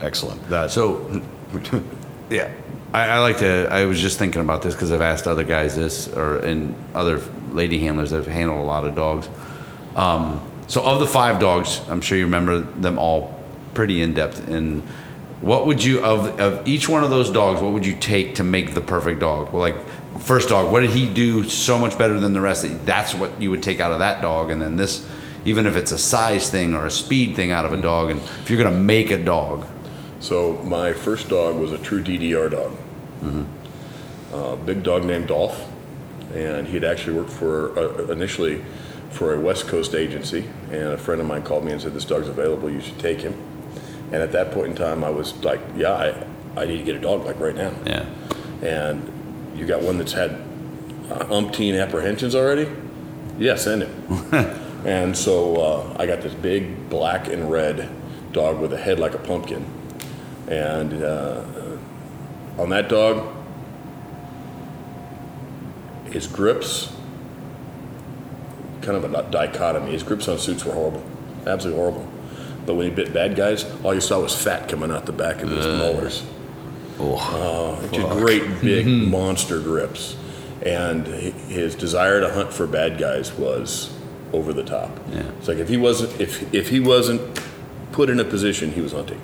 Excellent. 0.01 0.43
That's 0.49 0.75
So, 0.75 1.23
yeah, 2.31 2.53
I, 2.93 3.09
I 3.09 3.19
like 3.21 3.39
to. 3.39 3.69
I 3.71 3.85
was 3.85 4.01
just 4.01 4.19
thinking 4.19 4.43
about 4.43 4.63
this 4.63 4.75
because 4.75 4.91
I've 4.91 5.01
asked 5.01 5.29
other 5.29 5.45
guys 5.45 5.77
this, 5.77 6.09
or 6.09 6.39
and 6.39 6.75
other 6.93 7.23
lady 7.53 7.79
handlers 7.79 8.11
that 8.11 8.17
have 8.17 8.27
handled 8.27 8.59
a 8.59 8.65
lot 8.65 8.85
of 8.85 8.97
dogs. 8.97 9.29
Um, 9.95 10.45
so, 10.67 10.83
of 10.83 10.99
the 10.99 11.07
five 11.07 11.39
dogs, 11.39 11.81
I'm 11.89 12.01
sure 12.01 12.19
you 12.19 12.25
remember 12.25 12.61
them 12.61 12.99
all 12.99 13.41
pretty 13.75 14.03
in 14.03 14.13
depth. 14.13 14.49
And 14.49 14.83
what 15.43 15.67
would 15.67 15.83
you 15.83 16.03
of 16.03 16.41
of 16.41 16.67
each 16.67 16.89
one 16.89 17.05
of 17.05 17.11
those 17.11 17.31
dogs? 17.31 17.61
What 17.61 17.73
would 17.73 17.85
you 17.85 17.97
take 17.97 18.37
to 18.37 18.45
make 18.45 18.75
the 18.75 18.81
perfect 18.81 19.21
dog? 19.21 19.53
Well, 19.53 19.61
like 19.61 19.77
first 20.21 20.49
dog, 20.49 20.73
what 20.73 20.81
did 20.81 20.91
he 20.91 21.13
do 21.13 21.45
so 21.49 21.79
much 21.79 21.99
better 21.99 22.19
than 22.19 22.33
the 22.33 22.41
rest? 22.41 22.63
That 22.63 22.87
that's 22.87 23.13
what 23.15 23.43
you 23.43 23.51
would 23.51 23.63
take 23.63 23.81
out 23.81 23.93
of 23.93 23.99
that 23.99 24.23
dog, 24.23 24.51
and 24.51 24.63
then 24.63 24.77
this. 24.77 25.07
Even 25.45 25.67
if 25.67 25.75
it's 25.75 25.91
a 25.91 25.99
size 25.99 26.49
thing 26.49 26.73
or 26.73 26.87
a 26.87 26.91
speed 26.91 27.35
thing 27.35 27.51
out 27.51 27.65
of 27.65 27.73
a 27.73 27.77
dog, 27.77 28.11
and 28.11 28.21
if 28.21 28.49
you're 28.49 28.63
gonna 28.63 28.77
make 28.77 29.11
a 29.11 29.19
dog, 29.19 29.67
So 30.21 30.53
my 30.63 30.93
first 30.93 31.29
dog 31.29 31.57
was 31.57 31.73
a 31.73 31.79
true 31.79 32.01
DDR 32.01 32.49
dog. 32.49 32.77
A 34.33 34.57
big 34.57 34.85
dog 34.85 35.05
named 35.05 35.27
Dolph, 35.27 35.69
and 36.33 36.69
he 36.69 36.75
had 36.75 36.85
actually 36.85 37.17
worked 37.17 37.31
for 37.33 37.77
uh, 37.77 38.13
initially 38.13 38.65
for 39.11 39.35
a 39.35 39.41
West 39.41 39.67
Coast 39.67 39.95
agency. 39.97 40.45
And 40.71 40.93
a 40.93 40.97
friend 40.97 41.21
of 41.21 41.27
mine 41.27 41.43
called 41.43 41.65
me 41.65 41.73
and 41.73 41.83
said, 41.83 41.93
"This 41.93 42.05
dog's 42.05 42.29
available. 42.29 42.71
You 42.71 42.81
should 42.81 43.01
take 43.01 43.21
him." 43.21 43.35
And 44.13 44.17
at 44.17 44.33
that 44.33 44.51
point 44.53 44.69
in 44.69 44.75
time, 44.77 45.03
I 45.03 45.11
was 45.11 45.35
like, 45.43 45.61
"Yeah, 45.75 45.93
I, 45.93 46.27
I 46.61 46.67
need 46.67 46.79
to 46.79 46.85
get 46.85 46.97
a 46.97 47.01
dog 47.01 47.25
like 47.25 47.41
right 47.41 47.55
now." 47.55 47.73
yeah. 47.87 48.07
And 48.63 49.11
you 49.57 49.67
got 49.67 49.83
one 49.83 49.99
that's 49.99 50.13
had 50.13 50.31
uh, 51.11 51.25
umpteen 51.27 51.81
apprehensions 51.81 52.35
already? 52.35 52.71
Yeah, 53.39 53.57
send 53.57 53.83
him. 53.83 54.29
and 54.87 55.17
so 55.17 55.57
uh, 55.57 55.97
I 55.99 56.07
got 56.07 56.21
this 56.21 56.35
big 56.35 56.89
black 56.89 57.29
and 57.29 57.51
red 57.51 57.89
dog 58.33 58.61
with 58.61 58.73
a 58.73 58.79
head 58.79 58.99
like 58.99 59.15
a 59.15 59.19
pumpkin. 59.19 59.65
And 60.49 61.03
uh, 61.03 61.45
on 62.59 62.71
that 62.71 62.89
dog, 62.89 63.35
his 66.11 66.27
grips, 66.27 66.95
kind 68.83 68.97
of 68.97 69.13
a 69.13 69.31
dichotomy. 69.31 69.93
His 69.93 70.03
grips 70.03 70.29
on 70.29 70.39
suits 70.39 70.65
were 70.65 70.73
horrible, 70.73 71.03
absolutely 71.47 71.81
horrible. 71.81 72.12
But 72.67 72.75
when 72.75 72.89
he 72.89 72.95
bit 72.95 73.13
bad 73.13 73.35
guys, 73.37 73.65
all 73.83 73.95
you 73.95 74.01
saw 74.01 74.21
was 74.21 74.35
fat 74.35 74.69
coming 74.69 74.91
out 74.91 75.07
the 75.07 75.13
back 75.13 75.43
of 75.43 75.51
his 75.51 75.67
molars. 75.67 76.23
Uh, 77.01 77.81
just 77.93 78.09
great 78.19 78.61
big 78.61 78.87
monster 78.87 79.59
grips, 79.61 80.17
and 80.65 81.07
his 81.07 81.75
desire 81.75 82.21
to 82.21 82.29
hunt 82.33 82.53
for 82.53 82.67
bad 82.69 82.99
guys 82.99 83.33
was 83.33 83.93
over 84.33 84.53
the 84.53 84.63
top. 84.63 84.91
Yeah. 85.11 85.23
It's 85.39 85.49
like 85.49 85.59
if 85.59 85.69
he 85.69 85.77
wasn't 85.77 86.21
if 86.21 86.55
if 86.55 86.69
he 86.69 86.79
wasn't 86.79 87.21
put 87.91 88.09
in 88.09 88.21
a 88.21 88.25
position, 88.25 88.71
he 88.73 88.81
was 88.81 88.93
hunting. 88.93 89.21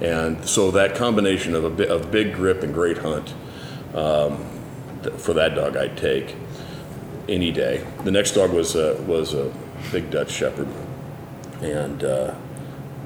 And 0.00 0.44
so 0.48 0.70
that 0.72 0.96
combination 0.96 1.54
of 1.54 1.64
a 1.64 1.70
bi- 1.70 1.84
of 1.86 2.10
big 2.10 2.34
grip 2.34 2.62
and 2.64 2.74
great 2.74 2.98
hunt, 2.98 3.34
um, 3.94 4.44
th- 5.04 5.14
for 5.16 5.32
that 5.34 5.54
dog, 5.54 5.76
I'd 5.76 5.96
take 5.96 6.34
any 7.28 7.52
day. 7.52 7.84
The 8.02 8.10
next 8.10 8.32
dog 8.32 8.52
was 8.52 8.74
a, 8.74 8.94
was 9.02 9.32
a 9.34 9.52
big 9.92 10.10
Dutch 10.10 10.32
Shepherd, 10.32 10.66
and 11.62 12.02
uh, 12.04 12.34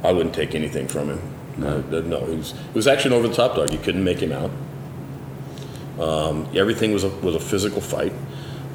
I 0.03 0.13
wouldn't 0.13 0.35
take 0.35 0.55
anything 0.55 0.89
from 0.89 1.09
him. 1.11 1.21
No, 1.59 1.81
no, 1.81 2.25
he 2.27 2.37
was 2.37 2.53
he 2.53 2.73
was 2.75 2.87
actually 2.87 3.15
an 3.15 3.19
over 3.21 3.29
the 3.29 3.35
top 3.35 3.57
dog. 3.57 3.73
You 3.73 3.79
couldn't 3.79 4.05
make 4.05 4.19
him 4.21 4.33
out. 4.33 4.51
Um, 5.99 6.47
everything 6.55 6.93
was 6.93 7.05
a, 7.05 7.09
was 7.09 7.35
a 7.35 7.41
physical 7.41 7.81
fight. 7.81 8.13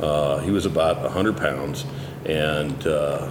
Uh, 0.01 0.39
he 0.39 0.49
was 0.51 0.65
about 0.65 1.11
hundred 1.11 1.37
pounds, 1.37 1.85
and 2.25 2.85
uh, 2.87 3.27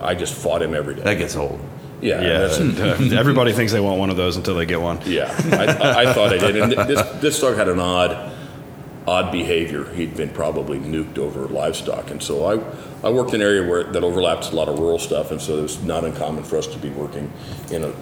I 0.00 0.14
just 0.14 0.34
fought 0.34 0.62
him 0.62 0.74
every 0.74 0.94
day. 0.94 1.02
That 1.02 1.18
gets 1.18 1.34
old. 1.34 1.60
Yeah, 2.00 2.20
yeah. 2.20 2.38
that's- 2.46 3.12
everybody 3.12 3.52
thinks 3.52 3.72
they 3.72 3.80
want 3.80 3.98
one 3.98 4.10
of 4.10 4.16
those 4.16 4.36
until 4.36 4.54
they 4.54 4.66
get 4.66 4.80
one. 4.80 5.00
yeah, 5.04 5.34
I, 5.52 5.64
I, 5.66 6.02
I 6.10 6.12
thought 6.12 6.32
I 6.32 6.38
did. 6.38 6.56
And 6.56 6.72
this, 6.72 7.02
this 7.20 7.40
dog 7.40 7.56
had 7.56 7.68
an 7.68 7.78
odd, 7.80 8.31
odd 9.06 9.32
behavior. 9.32 9.84
He'd 9.94 10.16
been 10.16 10.30
probably 10.30 10.78
nuked 10.78 11.18
over 11.18 11.46
livestock, 11.48 12.10
and 12.10 12.22
so 12.22 12.44
I, 12.46 13.06
I 13.06 13.10
worked 13.10 13.30
in 13.34 13.40
an 13.40 13.46
area 13.46 13.68
where 13.68 13.84
that 13.84 14.04
overlapped 14.04 14.52
a 14.52 14.56
lot 14.56 14.68
of 14.68 14.78
rural 14.78 14.98
stuff, 14.98 15.30
and 15.30 15.40
so 15.40 15.58
it 15.58 15.62
was 15.62 15.82
not 15.82 16.04
uncommon 16.04 16.44
for 16.44 16.56
us 16.56 16.66
to 16.68 16.78
be 16.78 16.88
working 16.90 17.32
in 17.70 17.82
a 17.84 17.92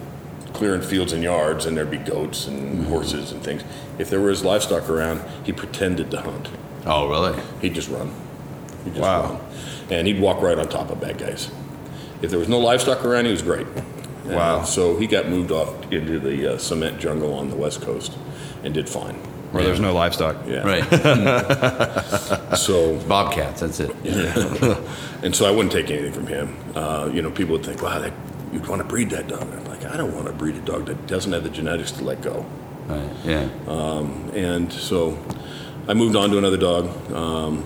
clearing 0.53 0.83
fields 0.83 1.13
and 1.13 1.23
yards, 1.23 1.65
and 1.65 1.77
there'd 1.77 1.91
be 1.91 1.97
goats 1.99 2.47
and 2.47 2.87
horses 2.87 3.33
and 3.33 3.43
things. 3.43 3.63
If 3.99 4.11
there 4.11 4.21
was 4.21 4.45
livestock 4.45 4.89
around, 4.91 5.23
he 5.45 5.53
pretended 5.53 6.11
to 6.11 6.21
hunt. 6.21 6.49
Oh, 6.87 7.09
really? 7.09 7.41
He'd 7.63 7.75
just 7.75 7.89
run. 7.89 8.11
He'd 8.85 8.95
just 8.95 9.01
Wow. 9.03 9.23
run, 9.23 9.41
and 9.91 10.07
he'd 10.07 10.21
walk 10.21 10.43
right 10.43 10.59
on 10.59 10.69
top 10.69 10.91
of 10.91 11.01
bad 11.01 11.19
guys. 11.19 11.51
If 12.21 12.31
there 12.31 12.39
was 12.39 12.49
no 12.49 12.59
livestock 12.59 13.05
around, 13.05 13.25
he 13.27 13.31
was 13.31 13.43
great. 13.43 13.67
And 14.25 14.35
Wow. 14.35 14.65
So 14.65 14.99
he 14.99 15.07
got 15.07 15.29
moved 15.29 15.51
off 15.51 15.91
into 15.91 16.19
the 16.19 16.55
uh, 16.55 16.59
cement 16.59 17.01
jungle 17.01 17.33
on 17.33 17.49
the 17.49 17.57
west 17.57 17.81
coast, 17.81 18.13
and 18.63 18.75
did 18.75 18.89
fine. 18.89 19.17
Where 19.53 19.65
there's 19.65 19.81
no 19.81 19.93
livestock. 19.95 20.37
Yeah. 20.47 20.63
Right. 20.63 20.85
So 22.57 22.99
Bobcats. 23.09 23.61
That's 23.61 23.81
it. 23.81 23.95
and 25.23 25.35
so 25.35 25.47
I 25.47 25.51
wouldn't 25.51 25.73
take 25.73 25.91
anything 25.91 26.13
from 26.13 26.27
him. 26.27 26.57
Uh, 26.75 27.09
you 27.13 27.23
know, 27.23 27.31
people 27.31 27.53
would 27.53 27.65
think, 27.65 27.81
"Wow, 27.81 27.99
that, 28.01 28.13
you'd 28.53 28.67
want 28.67 28.83
to 28.83 28.87
breed 28.89 29.11
that 29.11 29.29
dog." 29.29 29.43
I'm 29.43 29.65
like, 29.65 29.85
I 29.85 29.97
don't 29.97 30.15
want 30.15 30.27
to 30.27 30.33
breed 30.33 30.57
a 30.57 30.61
dog 30.61 30.87
that 30.87 31.07
doesn't 31.07 31.33
have 31.33 31.43
the 31.45 31.49
genetics 31.51 31.93
to 31.93 32.05
let 32.05 32.21
go. 32.21 32.45
Right. 32.87 33.11
Yeah. 33.25 33.49
And 34.35 34.73
so 34.73 35.19
I 35.89 35.95
moved 35.95 36.17
on 36.17 36.31
to 36.31 36.39
another 36.39 36.57
dog. 36.57 37.13
Um, 37.13 37.65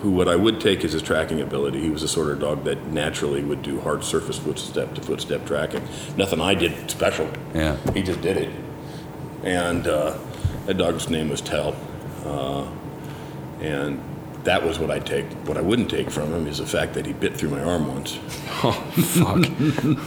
who 0.00 0.12
what 0.12 0.28
I 0.28 0.36
would 0.36 0.60
take 0.60 0.84
is 0.84 0.92
his 0.92 1.02
tracking 1.02 1.40
ability. 1.40 1.80
He 1.80 1.90
was 1.90 2.02
the 2.02 2.08
sort 2.08 2.30
of 2.30 2.40
dog 2.40 2.64
that 2.64 2.86
naturally 2.86 3.42
would 3.42 3.62
do 3.62 3.80
hard 3.80 4.04
surface 4.04 4.38
footstep 4.38 4.94
to 4.94 5.00
footstep 5.00 5.44
tracking. 5.44 5.82
Nothing 6.16 6.40
I 6.40 6.54
did 6.54 6.90
special. 6.90 7.28
Yeah. 7.54 7.76
He 7.92 8.02
just 8.02 8.20
did 8.20 8.36
it. 8.36 8.50
And 9.48 9.86
uh, 9.86 10.18
that 10.66 10.76
dog's 10.76 11.08
name 11.08 11.30
was 11.30 11.40
Tell. 11.40 11.74
Uh, 12.26 12.68
and 13.62 13.98
that 14.44 14.62
was 14.62 14.78
what 14.78 14.90
I'd 14.90 15.06
take. 15.06 15.24
What 15.48 15.56
I 15.56 15.62
wouldn't 15.62 15.88
take 15.88 16.10
from 16.10 16.34
him 16.34 16.46
is 16.46 16.58
the 16.58 16.66
fact 16.66 16.92
that 16.94 17.06
he 17.06 17.14
bit 17.14 17.34
through 17.34 17.48
my 17.50 17.62
arm 17.62 17.88
once. 17.88 18.18
Oh 18.60 18.72
fuck. 18.72 19.44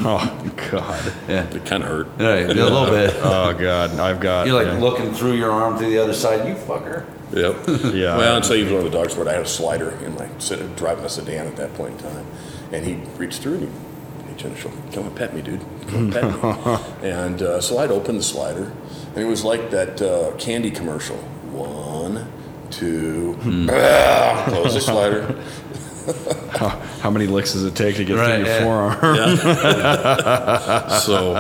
oh 0.04 0.52
god. 0.70 1.14
It 1.30 1.66
kind 1.66 1.84
of 1.84 1.90
hurt. 1.90 2.08
Right. 2.18 2.50
A 2.50 2.54
little 2.54 2.86
bit. 2.88 3.16
Oh 3.24 3.54
god. 3.54 3.98
I've 3.98 4.20
got. 4.20 4.46
You're 4.46 4.62
like 4.62 4.74
yeah. 4.74 4.78
looking 4.78 5.14
through 5.14 5.36
your 5.36 5.52
arm 5.52 5.80
to 5.80 5.86
the 5.86 5.98
other 5.98 6.14
side. 6.14 6.46
You 6.46 6.56
fucker. 6.56 7.06
Yep. 7.32 7.94
Yeah. 7.96 8.18
Well, 8.18 8.36
and 8.36 8.46
so 8.46 8.54
he 8.54 8.64
was 8.64 8.74
one 8.74 8.86
of 8.86 8.92
the 8.92 8.98
dogs 8.98 9.16
where 9.16 9.28
I 9.30 9.34
had 9.34 9.44
a 9.44 9.48
slider 9.48 9.92
in 10.04 10.16
my 10.16 10.28
driving 10.76 11.06
a 11.06 11.10
sedan 11.10 11.48
at 11.48 11.56
that 11.56 11.74
point 11.76 11.94
in 11.94 11.98
time, 12.00 12.26
and 12.74 12.86
he 12.86 12.96
reached 13.18 13.42
through 13.42 13.54
and 13.54 13.64
he, 13.64 13.70
hey, 14.32 14.38
Jennifer, 14.38 14.70
come 14.94 15.08
and 15.08 15.16
pet 15.16 15.34
me, 15.34 15.42
dude. 15.42 15.62
Come 15.88 16.12
and 16.12 16.14
pet 16.14 16.24
me. 16.24 16.40
and 17.10 17.42
uh, 17.42 17.62
so 17.62 17.78
I'd 17.78 17.92
open 17.92 18.18
the 18.18 18.24
slider, 18.24 18.72
and 19.10 19.18
it 19.18 19.26
was 19.26 19.44
like 19.44 19.72
that 19.72 20.02
uh, 20.02 20.36
candy 20.38 20.72
commercial. 20.72 21.18
One, 21.18 22.32
two, 22.70 23.38
ah, 23.70 24.46
close 24.48 24.74
the 24.74 24.82
slider. 24.82 25.42
How 27.02 27.12
many 27.12 27.28
licks 27.28 27.54
does 27.54 27.64
it 27.64 27.76
take 27.76 27.96
to 27.98 28.04
get 28.04 28.16
Right, 28.16 28.36
through 28.36 28.46
your 28.46 28.56
yeah. 28.56 28.64
forearm? 28.64 29.38
so 31.02 31.34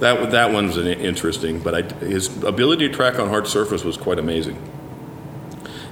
that 0.00 0.30
that 0.30 0.52
one's 0.52 0.76
an 0.76 0.86
interesting, 0.86 1.60
but 1.60 1.74
I, 1.74 1.82
his 2.04 2.42
ability 2.44 2.88
to 2.88 2.94
track 2.94 3.18
on 3.18 3.28
hard 3.28 3.46
surface 3.46 3.84
was 3.84 3.96
quite 3.96 4.18
amazing. 4.18 4.60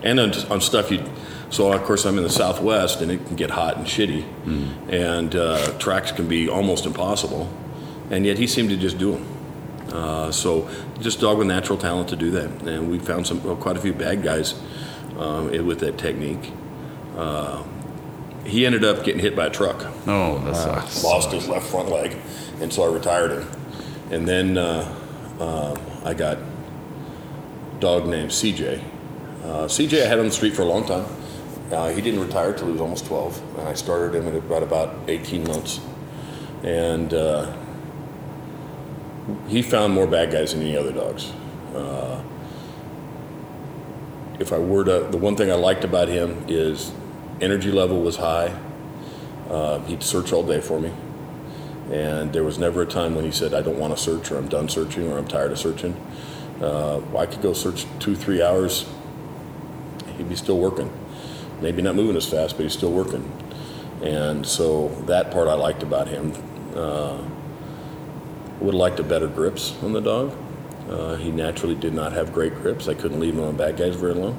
And 0.03 0.21
on, 0.21 0.35
on 0.51 0.61
stuff 0.61 0.91
you, 0.91 1.03
so 1.51 1.73
of 1.73 1.83
course 1.85 2.05
I'm 2.05 2.17
in 2.19 2.25
the 2.25 2.31
Southwest 2.31 3.01
and 3.01 3.11
it 3.11 3.25
can 3.27 3.37
get 3.37 3.51
hot 3.51 3.77
and 3.77 3.87
shitty, 3.87 4.25
and 4.91 5.35
uh, 5.35 5.79
tracks 5.79 6.13
can 6.13 6.29
be 6.29 6.49
almost 6.49 6.87
impossible, 6.87 7.49
and 8.11 8.25
yet 8.27 8.39
he 8.39 8.47
seemed 8.47 8.71
to 8.71 8.77
just 8.77 8.99
do 8.99 9.13
them. 9.13 9.27
Uh, 9.93 10.31
so 10.33 10.69
just 11.01 11.21
dog 11.21 11.39
with 11.39 11.47
natural 11.47 11.79
talent 11.79 12.09
to 12.09 12.17
do 12.17 12.31
that, 12.33 12.51
and 12.67 12.91
we 12.91 12.99
found 12.99 13.27
some 13.27 13.43
well, 13.45 13.57
quite 13.57 13.77
a 13.77 13.81
few 13.81 13.93
bad 13.93 14.23
guys 14.23 14.55
um, 15.19 15.51
with 15.67 15.79
that 15.81 15.97
technique. 15.99 16.53
Uh, 17.17 17.63
he 18.45 18.65
ended 18.67 18.85
up 18.85 19.03
getting 19.05 19.21
hit 19.21 19.35
by 19.35 19.47
a 19.47 19.51
truck 19.51 19.85
Oh, 20.07 20.39
that 20.45 20.55
sucks. 20.57 21.03
lost 21.03 21.33
his 21.33 21.49
left 21.49 21.67
front 21.69 21.89
leg, 21.89 22.17
and 22.61 22.73
so 22.73 22.83
I 22.85 22.93
retired 22.93 23.31
him. 23.33 23.49
And 24.11 24.27
then 24.29 24.57
uh, 24.59 24.95
uh, 25.41 25.77
I 26.05 26.15
got 26.15 26.39
a 26.39 26.47
dog 27.81 28.07
named 28.07 28.31
CJ. 28.31 28.83
Uh, 29.43 29.47
CJ 29.67 30.03
I 30.05 30.07
had 30.07 30.19
on 30.19 30.27
the 30.27 30.31
street 30.33 30.55
for 30.55 30.63
a 30.63 30.67
long 30.67 30.85
time. 30.87 31.07
Uh, 31.71 31.89
he 31.89 32.01
didn't 32.01 32.21
retire 32.21 32.53
till 32.53 32.67
he 32.67 32.73
was 32.73 32.81
almost 32.81 33.07
12, 33.07 33.59
and 33.59 33.69
I 33.69 33.75
started 33.75 34.15
him 34.15 34.29
at 34.29 34.35
about 34.35 34.63
about 34.63 34.95
18 35.09 35.45
months. 35.45 35.81
And 36.63 37.13
uh, 37.13 37.53
he 39.49 39.63
found 39.63 39.93
more 39.93 40.07
bad 40.07 40.31
guys 40.31 40.53
than 40.53 40.63
any 40.63 40.77
other 40.77 40.93
dogs. 40.93 41.33
Uh, 41.75 42.23
if 44.39 44.53
I 44.53 44.59
were 44.59 44.85
to, 44.85 45.09
the 45.11 45.17
one 45.17 45.35
thing 45.35 45.51
I 45.51 45.55
liked 45.55 45.85
about 45.85 46.09
him 46.09 46.45
is 46.47 46.93
energy 47.41 47.73
level 47.73 48.01
was 48.01 48.17
high. 48.17 48.57
Uh, 49.49 49.81
he'd 49.81 50.03
search 50.03 50.33
all 50.33 50.43
day 50.43 50.61
for 50.61 50.81
me. 50.81 50.93
And 51.91 52.33
there 52.33 52.45
was 52.45 52.59
never 52.59 52.83
a 52.83 52.87
time 52.87 53.15
when 53.15 53.25
he 53.25 53.31
said, 53.31 53.55
I 53.55 53.63
don't 53.63 53.79
want 53.79 53.97
to 53.97 54.03
search, 54.03 54.31
or 54.31 54.39
I'm 54.39 54.49
done 54.49 54.69
searching, 54.69 55.11
or 55.11 55.19
I'm 55.19 55.27
tired 55.27 55.53
of 55.53 55.59
searching. 55.59 55.95
Uh, 56.61 57.01
I 57.17 57.27
could 57.27 57.43
go 57.43 57.53
search 57.53 57.87
two, 57.99 58.17
three 58.17 58.43
hours 58.43 58.87
he'd 60.17 60.29
be 60.29 60.37
still 60.37 60.59
working. 60.59 60.91
Maybe 61.61 61.83
not 61.83 61.95
moving 61.95 62.17
as 62.17 62.29
fast, 62.29 62.57
but 62.57 62.65
he's 62.65 62.73
still 62.73 62.93
working. 62.93 63.31
And 64.03 64.47
so 64.47 64.89
that 65.07 65.31
part 65.31 65.49
I 65.49 65.55
liked 65.55 65.83
about 65.83 66.09
him. 66.09 66.33
Uh, 66.75 67.23
would 68.61 68.75
have 68.75 68.81
liked 68.81 69.01
a 69.01 69.03
better 69.03 69.27
grips 69.27 69.75
on 69.83 69.93
the 69.93 70.01
dog. 70.01 70.37
Uh, 70.89 71.17
he 71.17 71.31
naturally 71.31 71.75
did 71.75 71.93
not 71.93 72.13
have 72.13 72.33
great 72.33 72.55
grips. 72.55 72.89
I 72.89 72.95
couldn't 72.95 73.21
leave 73.21 73.35
him 73.35 73.45
on 73.45 73.57
bad 73.57 73.77
guys 73.77 73.97
very 73.97 74.15
long 74.15 74.39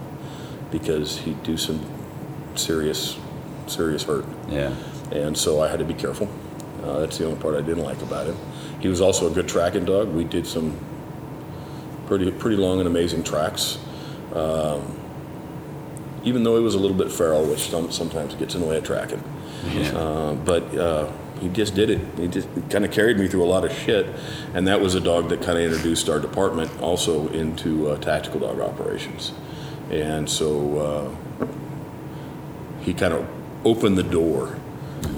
because 0.72 1.20
he'd 1.20 1.42
do 1.44 1.58
some 1.58 1.86
serious, 2.56 3.18
serious 3.68 4.04
hurt. 4.04 4.26
Yeah. 4.50 4.74
And 5.12 5.38
so 5.38 5.62
I 5.62 5.68
had 5.68 5.80
to 5.80 5.86
be 5.86 5.94
careful. 5.94 6.30
Uh, 6.84 7.00
that's 7.00 7.18
the 7.18 7.26
only 7.26 7.40
part 7.40 7.56
I 7.56 7.62
didn't 7.62 7.84
like 7.84 8.02
about 8.02 8.28
him. 8.28 8.38
He 8.80 8.88
was 8.88 9.02
also 9.02 9.30
a 9.30 9.34
good 9.34 9.48
tracking 9.48 9.86
dog. 9.86 10.10
We 10.10 10.24
did 10.24 10.48
some 10.48 10.78
pretty 12.08 12.32
pretty 12.32 12.58
long 12.58 12.80
and 12.80 12.88
amazing 12.88 13.24
tracks. 13.24 13.78
Um, 14.34 14.97
even 16.24 16.44
though 16.44 16.58
he 16.58 16.64
was 16.64 16.76
a 16.76 16.80
little 16.80 16.98
bit 16.98 17.12
feral, 17.12 17.46
which 17.46 17.70
some, 17.70 17.92
sometimes 17.92 18.36
gets 18.36 18.56
in 18.56 18.62
the 18.62 18.68
way 18.68 18.78
of 18.78 18.84
tracking. 18.84 19.24
Yeah. 19.72 19.92
Uh, 19.98 20.34
but 20.36 20.64
uh, 20.78 21.12
he 21.42 21.50
just 21.50 21.76
did 21.76 21.90
it. 21.90 22.02
He 22.18 22.28
just 22.28 22.48
kind 22.70 22.86
of 22.86 22.92
carried 22.92 23.18
me 23.18 23.28
through 23.28 23.44
a 23.44 23.46
lot 23.52 23.64
of 23.66 23.72
shit, 23.72 24.08
and 24.54 24.68
that 24.68 24.82
was 24.82 24.96
a 24.96 25.00
dog 25.00 25.30
that 25.30 25.42
kind 25.42 25.58
of 25.58 25.66
introduced 25.66 26.10
our 26.10 26.20
department 26.20 26.72
also 26.82 27.28
into 27.30 27.90
uh, 27.90 27.98
tactical 27.98 28.40
dog 28.40 28.60
operations, 28.60 29.34
and 29.92 30.30
so 30.30 30.80
uh, 31.42 31.46
he 32.82 32.94
kind 32.94 33.14
of 33.14 33.28
opened 33.66 33.98
the 33.98 34.04
door 34.04 34.58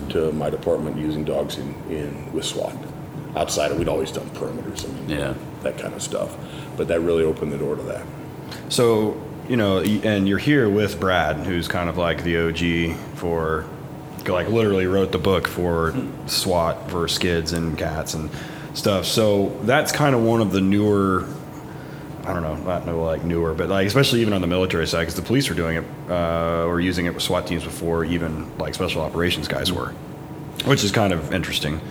to 0.09 0.31
my 0.31 0.49
department 0.49 0.97
using 0.97 1.23
dogs 1.23 1.57
in, 1.57 1.73
in 1.89 2.33
with 2.33 2.43
SWAT. 2.45 2.75
Outside, 3.35 3.71
of, 3.71 3.77
we'd 3.77 3.87
always 3.87 4.11
done 4.11 4.27
perimeters, 4.31 4.85
I 4.89 4.91
mean, 4.93 5.09
Yeah. 5.09 5.33
that 5.61 5.77
kind 5.77 5.93
of 5.93 6.01
stuff, 6.01 6.35
but 6.77 6.87
that 6.87 6.99
really 7.01 7.23
opened 7.23 7.51
the 7.51 7.57
door 7.59 7.75
to 7.75 7.83
that. 7.83 8.03
So, 8.69 9.21
you 9.49 9.57
know, 9.57 9.79
and 9.79 10.29
you're 10.29 10.37
here 10.37 10.69
with 10.69 10.99
Brad, 10.99 11.37
who's 11.37 11.67
kind 11.67 11.89
of 11.89 11.97
like 11.97 12.23
the 12.23 12.37
OG 12.47 12.95
for, 13.17 13.65
like, 14.27 14.47
literally 14.47 14.85
wrote 14.85 15.11
the 15.11 15.17
book 15.17 15.47
for 15.47 15.93
SWAT 16.27 16.89
for 16.91 17.07
skids 17.07 17.51
and 17.51 17.77
cats 17.77 18.13
and 18.13 18.29
stuff. 18.75 19.05
So 19.05 19.57
that's 19.63 19.91
kind 19.91 20.15
of 20.15 20.21
one 20.21 20.41
of 20.41 20.51
the 20.51 20.61
newer, 20.61 21.25
I 22.23 22.33
don't 22.33 22.43
know, 22.43 22.55
not 22.55 22.85
no 22.85 23.01
like 23.03 23.23
newer, 23.23 23.53
but 23.53 23.69
like 23.69 23.87
especially 23.87 24.21
even 24.21 24.33
on 24.33 24.41
the 24.41 24.47
military 24.47 24.87
side, 24.87 25.01
because 25.01 25.15
the 25.15 25.21
police 25.21 25.49
were 25.49 25.55
doing 25.55 25.77
it 25.77 25.85
uh, 26.09 26.65
or 26.65 26.79
using 26.79 27.05
it 27.05 27.13
with 27.13 27.23
SWAT 27.23 27.47
teams 27.47 27.63
before 27.63 28.05
even 28.05 28.55
like 28.57 28.73
special 28.75 29.01
operations 29.01 29.47
guys 29.47 29.71
were, 29.71 29.89
which 30.65 30.83
is 30.83 30.91
kind 30.91 31.11
of 31.11 31.33
interesting. 31.33 31.81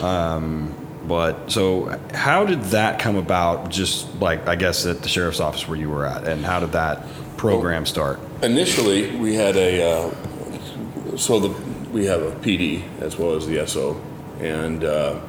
Um, 0.00 0.74
but 1.06 1.50
so, 1.50 1.98
how 2.14 2.44
did 2.46 2.62
that 2.64 2.98
come 3.00 3.16
about? 3.16 3.70
Just 3.70 4.14
like 4.20 4.46
I 4.46 4.54
guess 4.54 4.86
at 4.86 5.02
the 5.02 5.08
sheriff's 5.08 5.40
office 5.40 5.66
where 5.66 5.76
you 5.76 5.90
were 5.90 6.06
at, 6.06 6.26
and 6.26 6.44
how 6.44 6.60
did 6.60 6.72
that 6.72 7.04
program 7.36 7.86
start? 7.86 8.20
Initially, 8.42 9.16
we 9.16 9.34
had 9.34 9.56
a 9.56 9.82
uh, 9.82 11.16
so 11.16 11.40
the 11.40 11.48
we 11.90 12.06
have 12.06 12.22
a 12.22 12.30
PD 12.36 12.84
as 13.00 13.18
well 13.18 13.34
as 13.34 13.46
the 13.46 13.66
SO, 13.66 14.00
and 14.40 14.84
uh, 14.84 15.20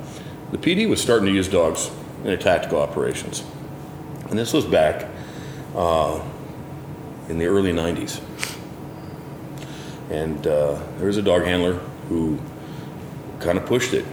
the 0.52 0.58
PD 0.58 0.88
was 0.88 1.02
starting 1.02 1.26
to 1.26 1.34
use 1.34 1.48
dogs 1.48 1.90
in 2.20 2.26
their 2.26 2.38
tactical 2.38 2.80
operations, 2.80 3.44
and 4.30 4.38
this 4.38 4.54
was 4.54 4.66
back 4.66 5.10
uh, 5.76 6.22
in 7.30 7.40
the 7.40 7.46
early 7.46 7.74
'90s. 7.74 8.22
And 10.12 10.46
uh, 10.46 10.80
there 10.98 11.08
was 11.08 11.18
a 11.18 11.24
dog 11.24 11.44
handler 11.44 11.76
who 12.08 12.40
kind 13.40 13.58
of 13.58 13.66
pushed 13.66 13.94
it 13.94 14.06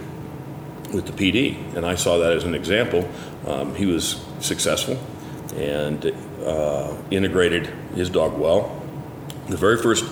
with 0.93 1.05
the 1.05 1.13
PD, 1.13 1.75
and 1.75 1.85
I 1.85 1.95
saw 1.95 2.17
that 2.17 2.33
as 2.33 2.43
an 2.43 2.55
example. 2.55 3.09
Um, 3.45 3.75
he 3.75 3.85
was 3.85 4.23
successful 4.39 4.99
and 5.55 6.05
uh, 6.45 6.95
integrated 7.11 7.67
his 7.95 8.09
dog 8.09 8.37
well. 8.37 8.81
The 9.47 9.57
very 9.57 9.77
first 9.77 10.05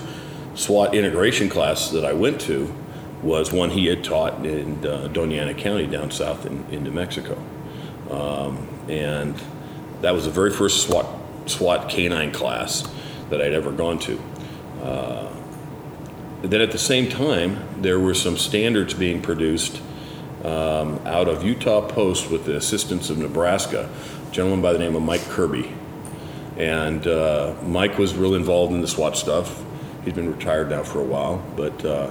SWAT 0.54 0.94
integration 0.94 1.48
class 1.48 1.90
that 1.90 2.04
I 2.04 2.12
went 2.12 2.40
to 2.42 2.74
was 3.22 3.52
one 3.52 3.70
he 3.70 3.86
had 3.86 4.02
taught 4.02 4.44
in 4.46 4.84
uh, 4.84 5.08
Doña 5.12 5.42
Ana 5.42 5.54
County 5.54 5.86
down 5.86 6.10
south 6.10 6.46
in, 6.46 6.64
in 6.70 6.82
New 6.84 6.90
Mexico. 6.90 7.38
Um, 8.10 8.68
and 8.88 9.40
that 10.00 10.12
was 10.12 10.24
the 10.24 10.30
very 10.30 10.50
first 10.50 10.86
SWAT, 10.86 11.06
SWAT 11.46 11.88
canine 11.88 12.32
class 12.32 12.88
that 13.28 13.40
I'd 13.40 13.52
ever 13.52 13.72
gone 13.72 13.98
to. 14.00 14.20
Uh, 14.82 15.28
then 16.42 16.60
at 16.60 16.72
the 16.72 16.78
same 16.78 17.08
time, 17.08 17.82
there 17.82 18.00
were 18.00 18.14
some 18.14 18.38
standards 18.38 18.94
being 18.94 19.20
produced 19.20 19.80
um, 20.44 20.98
out 21.06 21.28
of 21.28 21.44
Utah 21.44 21.86
Post 21.86 22.30
with 22.30 22.44
the 22.44 22.56
assistance 22.56 23.10
of 23.10 23.18
Nebraska, 23.18 23.88
a 24.28 24.32
gentleman 24.32 24.62
by 24.62 24.72
the 24.72 24.78
name 24.78 24.96
of 24.96 25.02
Mike 25.02 25.22
Kirby. 25.22 25.72
And 26.56 27.06
uh, 27.06 27.54
Mike 27.62 27.98
was 27.98 28.14
real 28.14 28.34
involved 28.34 28.72
in 28.72 28.80
the 28.80 28.88
SWAT 28.88 29.16
stuff. 29.16 29.62
He's 30.04 30.14
been 30.14 30.32
retired 30.32 30.70
now 30.70 30.82
for 30.82 31.00
a 31.00 31.04
while, 31.04 31.42
but 31.56 31.84
uh, 31.84 32.10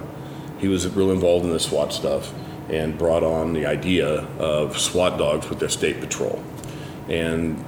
he 0.59 0.67
was 0.67 0.87
real 0.89 1.11
involved 1.11 1.45
in 1.45 1.51
the 1.51 1.59
SWAT 1.59 1.93
stuff 1.93 2.33
and 2.69 2.97
brought 2.97 3.23
on 3.23 3.53
the 3.53 3.65
idea 3.65 4.25
of 4.37 4.77
SWAT 4.77 5.17
dogs 5.17 5.49
with 5.49 5.59
their 5.59 5.69
state 5.69 5.99
patrol. 5.99 6.43
And 7.07 7.63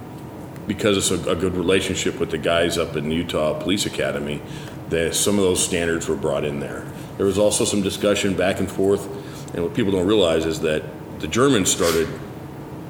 because 0.68 0.98
it's 0.98 1.12
a, 1.12 1.32
a 1.32 1.36
good 1.36 1.56
relationship 1.56 2.20
with 2.20 2.30
the 2.30 2.38
guys 2.38 2.78
up 2.78 2.96
in 2.96 3.12
Utah 3.12 3.60
Police 3.60 3.86
Academy, 3.86 4.42
that 4.90 5.16
some 5.16 5.38
of 5.38 5.44
those 5.44 5.64
standards 5.64 6.08
were 6.08 6.16
brought 6.16 6.46
in 6.46 6.60
there. 6.60 6.86
There 7.18 7.26
was 7.26 7.38
also 7.38 7.66
some 7.66 7.82
discussion 7.82 8.36
back 8.36 8.60
and 8.60 8.70
forth, 8.70 9.08
and 9.54 9.64
what 9.64 9.74
people 9.74 9.92
don't 9.92 10.08
realize 10.08 10.46
is 10.46 10.62
that 10.62 10.84
the 11.20 11.28
Germans 11.28 11.72
started 11.72 12.08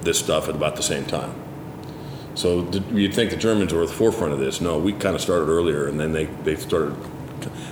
this 0.02 0.20
stuff 0.20 0.48
at 0.50 0.56
about 0.56 0.76
the 0.76 0.84
same 0.84 1.06
time. 1.06 1.34
So 2.36 2.62
the, 2.62 2.80
you'd 2.98 3.14
think 3.14 3.32
the 3.32 3.38
Germans 3.38 3.74
were 3.74 3.84
at 3.84 3.90
the 3.90 3.94
forefront 3.94 4.34
of 4.34 4.40
this. 4.40 4.62
No, 4.62 4.78
we 4.78 4.94
kind 4.94 5.16
of 5.16 5.22
started 5.22 5.50
earlier, 5.50 5.88
and 5.88 6.00
then 6.00 6.14
they, 6.14 6.26
they 6.26 6.56
started, 6.56 6.96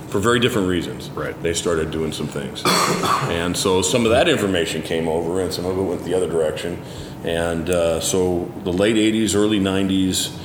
for 0.08 0.20
very 0.20 0.40
different 0.40 0.68
reasons. 0.68 1.10
Right. 1.12 1.42
They 1.42 1.54
started 1.54 1.92
doing 1.92 2.12
some 2.12 2.28
things, 2.28 2.62
and 2.66 3.56
so 3.56 3.82
some 3.82 4.06
of 4.06 4.12
that 4.12 4.28
information 4.28 4.82
came 4.82 5.08
over, 5.08 5.42
and 5.42 5.54
some 5.54 5.66
of 5.66 5.78
it 5.78 5.82
went 5.82 6.04
the 6.04 6.14
other 6.14 6.30
direction. 6.30 6.82
And 7.24 7.70
uh, 7.70 8.00
so 8.00 8.52
the 8.64 8.74
late 8.74 8.96
'80s, 8.96 9.36
early 9.36 9.60
'90s 9.60 10.38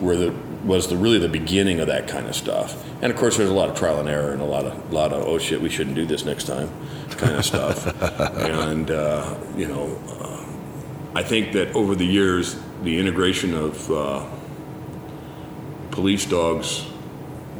were 0.00 0.16
the 0.16 0.34
was 0.64 0.88
the 0.88 0.96
really 0.96 1.18
the 1.18 1.28
beginning 1.28 1.80
of 1.80 1.88
that 1.88 2.06
kind 2.08 2.26
of 2.26 2.36
stuff. 2.36 2.76
And 3.02 3.12
of 3.12 3.18
course, 3.18 3.36
there's 3.36 3.50
a 3.50 3.54
lot 3.54 3.68
of 3.68 3.76
trial 3.76 3.98
and 4.00 4.08
error 4.08 4.32
and 4.32 4.40
a 4.40 4.44
lot 4.46 4.64
of 4.64 4.92
lot 4.92 5.12
of 5.12 5.24
oh 5.26 5.38
shit, 5.38 5.60
we 5.60 5.68
shouldn't 5.68 5.96
do 5.96 6.06
this 6.06 6.24
next 6.24 6.44
time, 6.44 6.70
kind 7.10 7.36
of 7.36 7.44
stuff. 7.44 7.86
and 8.38 8.90
uh, 8.90 9.34
you 9.56 9.66
know, 9.68 9.98
uh, 10.20 11.18
I 11.18 11.22
think 11.22 11.52
that 11.52 11.74
over 11.74 11.94
the 11.94 12.06
years, 12.06 12.56
the 12.82 12.98
integration 12.98 13.54
of 13.54 13.90
uh, 13.90 14.24
police 15.90 16.24
dogs 16.26 16.86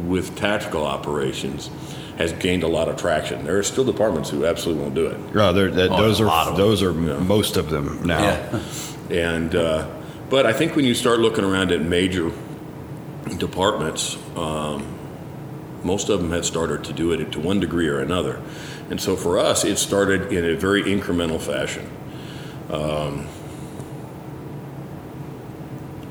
with 0.07 0.37
tactical 0.37 0.85
operations 0.85 1.71
has 2.19 2.33
gained 2.35 2.63
a 2.63 2.69
lot 2.69 2.89
of 2.89 2.97
traction. 2.97 3.45
There 3.45 3.59
are 3.59 3.63
still 3.63 3.85
departments 3.85 4.31
who 4.31 4.45
absolutely 4.47 4.83
won't 4.85 4.95
do 4.95 5.07
it. 5.07 5.19
Oh, 5.35 5.53
that- 5.53 5.91
Oh, 5.91 5.97
those 5.97 6.21
are 6.21 6.57
those 6.57 6.83
are 6.83 6.93
most 6.93 7.57
of 7.57 7.71
them 7.71 8.03
now. 8.07 8.23
Yeah. 8.23 8.61
And 9.11 9.55
uh, 9.55 9.89
but 10.31 10.47
I 10.47 10.53
think 10.53 10.77
when 10.77 10.85
you 10.85 10.95
start 10.95 11.19
looking 11.21 11.45
around 11.45 11.73
at 11.73 11.83
major 11.83 12.31
departments, 13.39 14.17
um, 14.37 14.99
most 15.83 16.09
of 16.09 16.21
them 16.21 16.31
have 16.31 16.47
started 16.47 16.85
to 16.85 16.93
do 16.93 17.13
it 17.13 17.33
to 17.33 17.41
one 17.41 17.61
degree 17.61 17.89
or 17.89 18.01
another. 18.01 18.41
And 18.91 19.01
so 19.01 19.17
for 19.17 19.39
us, 19.39 19.65
it 19.65 19.79
started 19.79 20.33
in 20.33 20.45
a 20.45 20.55
very 20.55 20.83
incremental 20.83 21.41
fashion. 21.41 21.91
Um, 22.71 23.27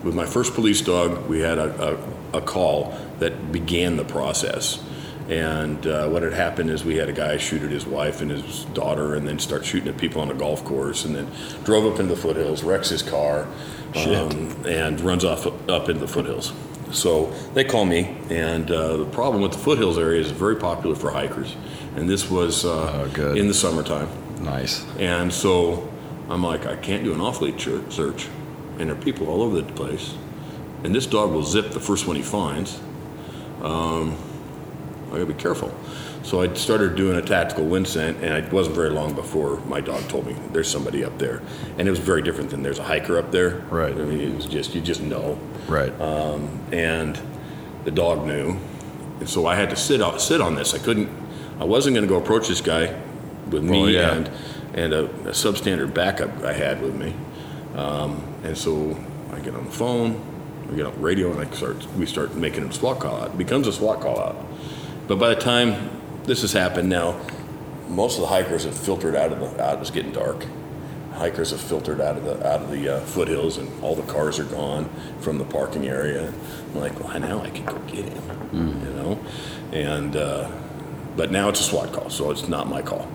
with 0.03 0.15
my 0.15 0.25
first 0.25 0.53
police 0.53 0.81
dog, 0.81 1.27
we 1.27 1.39
had 1.39 1.57
a, 1.57 1.97
a, 2.33 2.37
a 2.39 2.41
call 2.41 2.97
that 3.19 3.51
began 3.51 3.97
the 3.97 4.05
process. 4.05 4.83
And 5.29 5.85
uh, 5.87 6.09
what 6.09 6.23
had 6.23 6.33
happened 6.33 6.71
is 6.71 6.83
we 6.83 6.97
had 6.97 7.07
a 7.07 7.13
guy 7.13 7.37
shoot 7.37 7.61
at 7.61 7.69
his 7.69 7.85
wife 7.85 8.21
and 8.21 8.31
his 8.31 8.65
daughter, 8.73 9.15
and 9.15 9.25
then 9.27 9.39
start 9.39 9.63
shooting 9.63 9.87
at 9.87 9.97
people 9.97 10.21
on 10.21 10.29
a 10.29 10.33
golf 10.33 10.65
course, 10.65 11.05
and 11.05 11.15
then 11.15 11.27
drove 11.63 11.85
up 11.85 11.99
into 11.99 12.15
the 12.15 12.21
foothills, 12.21 12.63
wrecks 12.63 12.89
his 12.89 13.01
car, 13.01 13.47
um, 13.95 14.65
and 14.65 14.99
runs 14.99 15.23
off 15.23 15.45
up 15.69 15.87
into 15.87 16.01
the 16.01 16.07
foothills. 16.07 16.51
So 16.91 17.27
they 17.53 17.63
call 17.63 17.85
me, 17.85 18.17
and 18.29 18.69
uh, 18.69 18.97
the 18.97 19.05
problem 19.05 19.41
with 19.41 19.53
the 19.53 19.57
foothills 19.57 19.97
area 19.97 20.21
is 20.21 20.29
it's 20.29 20.37
very 20.39 20.55
popular 20.55 20.95
for 20.95 21.11
hikers, 21.11 21.55
and 21.95 22.09
this 22.09 22.29
was 22.29 22.65
uh, 22.65 23.03
Oh, 23.05 23.09
good. 23.13 23.37
in 23.37 23.47
the 23.47 23.53
summertime. 23.53 24.07
Nice. 24.43 24.85
And 24.97 25.31
so 25.31 25.89
I'm 26.29 26.43
like, 26.43 26.65
I 26.65 26.75
can't 26.75 27.03
do 27.03 27.13
an 27.13 27.21
off 27.21 27.41
lead 27.41 27.59
search. 27.59 28.27
And 28.79 28.89
there 28.89 28.97
are 28.97 29.01
people 29.01 29.27
all 29.27 29.41
over 29.43 29.61
the 29.61 29.71
place. 29.73 30.15
And 30.83 30.95
this 30.95 31.05
dog 31.05 31.31
will 31.31 31.43
zip 31.43 31.71
the 31.71 31.79
first 31.79 32.07
one 32.07 32.15
he 32.15 32.23
finds. 32.23 32.79
Um, 33.61 34.17
I 35.09 35.11
gotta 35.11 35.25
be 35.27 35.33
careful. 35.35 35.71
So 36.23 36.41
I 36.41 36.51
started 36.53 36.95
doing 36.95 37.17
a 37.17 37.21
tactical 37.21 37.65
wind 37.65 37.87
scent, 37.87 38.17
and 38.23 38.43
it 38.45 38.51
wasn't 38.51 38.75
very 38.75 38.89
long 38.89 39.13
before 39.13 39.57
my 39.61 39.81
dog 39.81 40.07
told 40.07 40.25
me 40.25 40.35
there's 40.51 40.69
somebody 40.69 41.03
up 41.03 41.17
there. 41.19 41.41
And 41.77 41.87
it 41.87 41.91
was 41.91 41.99
very 41.99 42.21
different 42.21 42.49
than 42.49 42.63
there's 42.63 42.79
a 42.79 42.83
hiker 42.83 43.17
up 43.19 43.31
there. 43.31 43.57
Right. 43.69 43.93
I 43.93 43.97
mean, 44.03 44.19
it 44.21 44.35
was 44.35 44.45
just, 44.45 44.73
you 44.73 44.81
just 44.81 45.01
know 45.01 45.37
Right. 45.71 45.93
and 46.71 47.19
the 47.85 47.91
dog 47.91 48.25
knew. 48.25 48.57
And 49.19 49.29
so 49.29 49.45
I 49.45 49.55
had 49.55 49.69
to 49.69 49.75
sit 49.75 50.01
on, 50.01 50.19
sit 50.19 50.41
on 50.41 50.55
this. 50.55 50.73
I 50.73 50.79
couldn't, 50.79 51.09
I 51.59 51.63
wasn't 51.63 51.95
going 51.95 52.07
to 52.07 52.13
go 52.13 52.19
approach 52.19 52.47
this 52.47 52.61
guy 52.61 52.99
with 53.49 53.63
me 53.63 53.81
Well, 53.81 53.89
yeah. 53.89 54.13
and, 54.13 54.31
and 54.73 54.93
a, 54.93 55.05
a 55.05 55.31
substandard 55.31 55.93
backup 55.93 56.43
I 56.43 56.53
had 56.53 56.81
with 56.81 56.95
me. 56.95 57.13
Um, 57.75 58.23
and 58.43 58.57
so 58.57 58.97
I 59.31 59.39
get 59.39 59.55
on 59.55 59.65
the 59.65 59.71
phone, 59.71 60.19
I 60.71 60.75
get 60.75 60.85
on 60.85 60.93
the 60.93 60.99
radio 60.99 61.31
and 61.31 61.39
I 61.39 61.55
start, 61.55 61.85
we 61.93 62.05
start 62.05 62.35
making 62.35 62.63
a 62.65 62.73
SWAT 62.73 62.99
call 62.99 63.21
out. 63.21 63.27
It 63.31 63.37
becomes 63.37 63.67
a 63.67 63.73
SWAT 63.73 64.01
call 64.01 64.19
out. 64.19 64.35
But 65.07 65.19
by 65.19 65.29
the 65.33 65.39
time 65.39 65.89
this 66.23 66.41
has 66.41 66.53
happened 66.53 66.89
now, 66.89 67.19
most 67.87 68.15
of 68.15 68.21
the 68.21 68.27
hikers 68.27 68.63
have 68.63 68.77
filtered 68.77 69.15
out 69.15 69.31
of 69.31 69.39
the, 69.39 69.63
out, 69.63 69.79
it's 69.79 69.91
getting 69.91 70.11
dark. 70.11 70.45
Hikers 71.21 71.51
have 71.51 71.61
filtered 71.61 72.01
out 72.01 72.17
of 72.17 72.23
the, 72.23 72.47
out 72.47 72.63
of 72.63 72.71
the 72.71 72.95
uh, 72.95 72.99
foothills 73.01 73.59
and 73.59 73.83
all 73.83 73.93
the 73.95 74.11
cars 74.11 74.39
are 74.39 74.45
gone 74.45 74.89
from 75.19 75.37
the 75.37 75.45
parking 75.45 75.87
area. 75.87 76.33
I'm 76.73 76.79
like, 76.79 76.99
well, 76.99 77.19
now 77.19 77.43
I 77.43 77.51
can 77.51 77.63
go 77.63 77.77
get 77.81 78.05
him, 78.05 78.23
you 78.83 78.93
know? 78.93 79.19
And, 79.71 80.15
uh, 80.15 80.49
but 81.15 81.29
now 81.29 81.49
it's 81.49 81.59
a 81.59 81.63
SWAT 81.63 81.93
call, 81.93 82.09
so 82.09 82.31
it's 82.31 82.47
not 82.47 82.67
my 82.67 82.81
call. 82.81 83.07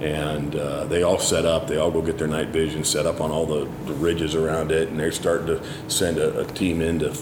And 0.00 0.56
uh, 0.56 0.86
they 0.86 1.04
all 1.04 1.20
set 1.20 1.46
up, 1.46 1.68
they 1.68 1.76
all 1.76 1.92
go 1.92 2.02
get 2.02 2.18
their 2.18 2.26
night 2.26 2.48
vision 2.48 2.82
set 2.82 3.06
up 3.06 3.20
on 3.20 3.30
all 3.30 3.46
the, 3.46 3.70
the 3.84 3.94
ridges 3.94 4.34
around 4.34 4.72
it, 4.72 4.88
and 4.88 4.98
they're 4.98 5.12
starting 5.12 5.46
to 5.46 5.62
send 5.88 6.18
a, 6.18 6.40
a 6.40 6.46
team 6.46 6.80
in 6.80 6.98
to, 6.98 7.16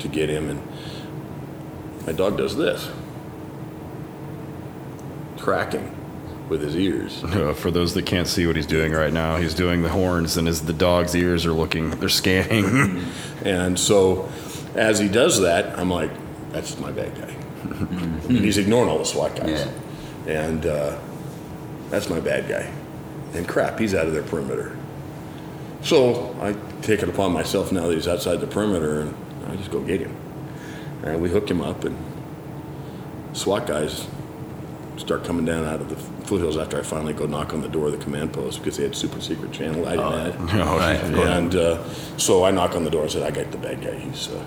to 0.00 0.08
get 0.08 0.28
him. 0.28 0.50
And 0.50 2.06
my 2.06 2.12
dog 2.12 2.38
does 2.38 2.56
this 2.56 2.90
tracking 5.36 5.99
with 6.50 6.60
his 6.60 6.76
ears. 6.76 7.24
Uh, 7.30 7.54
for 7.54 7.70
those 7.70 7.94
that 7.94 8.04
can't 8.04 8.26
see 8.26 8.44
what 8.44 8.56
he's 8.56 8.66
doing 8.66 8.92
right 8.92 9.12
now, 9.12 9.36
he's 9.36 9.54
doing 9.54 9.82
the 9.82 9.88
horns, 9.88 10.36
and 10.36 10.48
as 10.48 10.62
the 10.62 10.72
dog's 10.72 11.14
ears 11.14 11.46
are 11.46 11.52
looking, 11.52 11.90
they're 11.90 12.08
scanning. 12.08 13.02
And 13.44 13.78
so 13.78 14.28
as 14.74 14.98
he 14.98 15.08
does 15.08 15.40
that, 15.40 15.78
I'm 15.78 15.90
like, 15.90 16.10
that's 16.50 16.78
my 16.78 16.90
bad 16.92 17.14
guy. 17.14 17.34
and 17.62 18.38
he's 18.38 18.58
ignoring 18.58 18.90
all 18.90 18.98
the 18.98 19.06
SWAT 19.06 19.34
guys. 19.36 19.66
And 20.26 20.66
uh, 20.66 20.98
that's 21.88 22.10
my 22.10 22.20
bad 22.20 22.46
guy. 22.48 22.70
And 23.32 23.48
crap, 23.48 23.78
he's 23.78 23.94
out 23.94 24.06
of 24.06 24.12
their 24.12 24.24
perimeter. 24.24 24.76
So 25.82 26.36
I 26.42 26.54
take 26.82 27.02
it 27.02 27.08
upon 27.08 27.32
myself 27.32 27.72
now 27.72 27.86
that 27.86 27.94
he's 27.94 28.08
outside 28.08 28.40
the 28.40 28.46
perimeter 28.46 29.00
and 29.00 29.14
I 29.48 29.56
just 29.56 29.70
go 29.70 29.80
get 29.80 30.00
him. 30.00 30.14
And 31.02 31.22
we 31.22 31.30
hook 31.30 31.50
him 31.50 31.62
up 31.62 31.84
and 31.84 31.96
SWAT 33.32 33.66
guys 33.66 34.06
start 35.00 35.24
coming 35.24 35.44
down 35.44 35.64
out 35.64 35.80
of 35.80 35.88
the 35.88 35.96
foothills 36.26 36.56
after 36.56 36.78
I 36.78 36.82
finally 36.82 37.12
go 37.12 37.26
knock 37.26 37.52
on 37.52 37.60
the 37.62 37.68
door 37.68 37.86
of 37.86 37.92
the 37.92 37.98
command 37.98 38.32
post 38.32 38.58
because 38.60 38.76
they 38.76 38.82
had 38.84 38.94
super 38.94 39.20
secret 39.20 39.52
channel 39.52 39.86
I 39.86 39.96
didn't 39.96 40.48
have. 40.48 40.68
Oh, 40.68 40.78
right. 40.78 40.96
And 41.36 41.54
uh, 41.56 41.82
so 42.18 42.44
I 42.44 42.50
knock 42.50 42.74
on 42.76 42.84
the 42.84 42.90
door 42.90 43.02
and 43.02 43.10
said, 43.10 43.22
I 43.22 43.30
got 43.30 43.50
the 43.50 43.58
bad 43.58 43.80
guy. 43.82 43.94
He's, 43.98 44.28
uh, 44.28 44.44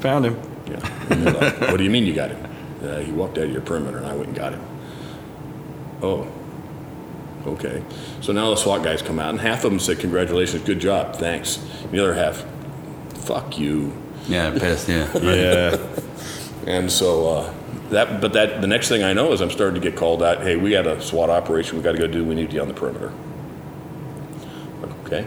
Found 0.00 0.26
him. 0.26 0.40
yeah. 0.68 1.06
And 1.10 1.22
they're 1.26 1.32
like, 1.34 1.60
what 1.62 1.76
do 1.78 1.82
you 1.84 1.90
mean 1.90 2.04
you 2.06 2.14
got 2.14 2.30
him? 2.30 2.46
Uh, 2.82 2.98
he 3.00 3.10
walked 3.10 3.36
out 3.38 3.44
of 3.44 3.50
your 3.50 3.62
perimeter 3.62 3.96
and 3.98 4.06
I 4.06 4.14
went 4.14 4.28
and 4.28 4.36
got 4.36 4.52
him. 4.52 4.64
Oh, 6.02 6.28
okay. 7.46 7.82
So 8.20 8.32
now 8.32 8.50
the 8.50 8.56
SWAT 8.56 8.84
guys 8.84 9.02
come 9.02 9.18
out 9.18 9.30
and 9.30 9.40
half 9.40 9.64
of 9.64 9.70
them 9.72 9.80
said, 9.80 9.98
congratulations, 9.98 10.62
good 10.62 10.78
job, 10.78 11.16
thanks. 11.16 11.56
The 11.90 11.98
other 11.98 12.14
half, 12.14 12.44
fuck 13.24 13.58
you. 13.58 13.92
Yeah, 14.28 14.50
pissed. 14.56 14.88
Yeah. 14.88 15.08
Yeah. 15.18 15.78
And 16.66 16.92
so 16.92 17.28
uh, 17.28 17.54
that, 17.90 18.20
but 18.20 18.32
that 18.34 18.60
the 18.60 18.66
next 18.66 18.88
thing 18.88 19.02
I 19.02 19.12
know 19.12 19.32
is 19.32 19.40
I'm 19.40 19.50
starting 19.50 19.80
to 19.80 19.90
get 19.90 19.98
called 19.98 20.22
out. 20.22 20.42
Hey, 20.42 20.56
we 20.56 20.70
got 20.70 20.86
a 20.86 21.00
SWAT 21.00 21.30
operation. 21.30 21.76
We 21.76 21.82
got 21.82 21.92
to 21.92 21.98
go 21.98 22.06
do. 22.06 22.24
We 22.24 22.34
need 22.34 22.52
you 22.52 22.60
on 22.60 22.68
the 22.68 22.74
perimeter. 22.74 23.12
Okay. 25.04 25.26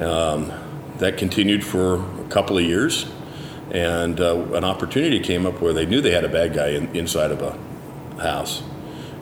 Um, 0.00 0.52
that 0.98 1.16
continued 1.16 1.64
for 1.64 2.04
a 2.20 2.28
couple 2.28 2.58
of 2.58 2.64
years, 2.64 3.06
and 3.70 4.20
uh, 4.20 4.36
an 4.54 4.64
opportunity 4.64 5.20
came 5.20 5.46
up 5.46 5.60
where 5.60 5.72
they 5.72 5.86
knew 5.86 6.00
they 6.00 6.10
had 6.10 6.24
a 6.24 6.28
bad 6.28 6.52
guy 6.52 6.70
in, 6.70 6.94
inside 6.96 7.30
of 7.30 7.42
a 7.42 8.20
house, 8.20 8.62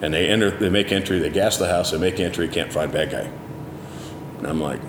and 0.01 0.15
they 0.15 0.29
enter. 0.29 0.51
They 0.51 0.71
make 0.71 0.93
entry. 0.93 1.19
They 1.19 1.31
gas 1.31 1.59
the 1.59 1.69
house. 1.69 1.91
They 1.91 1.99
make 1.99 2.19
entry. 2.19 2.49
Can't 2.49 2.73
find 2.73 2.91
bad 2.91 3.11
guy. 3.11 3.31
And 4.39 4.47
I'm 4.47 4.61
like, 4.61 4.81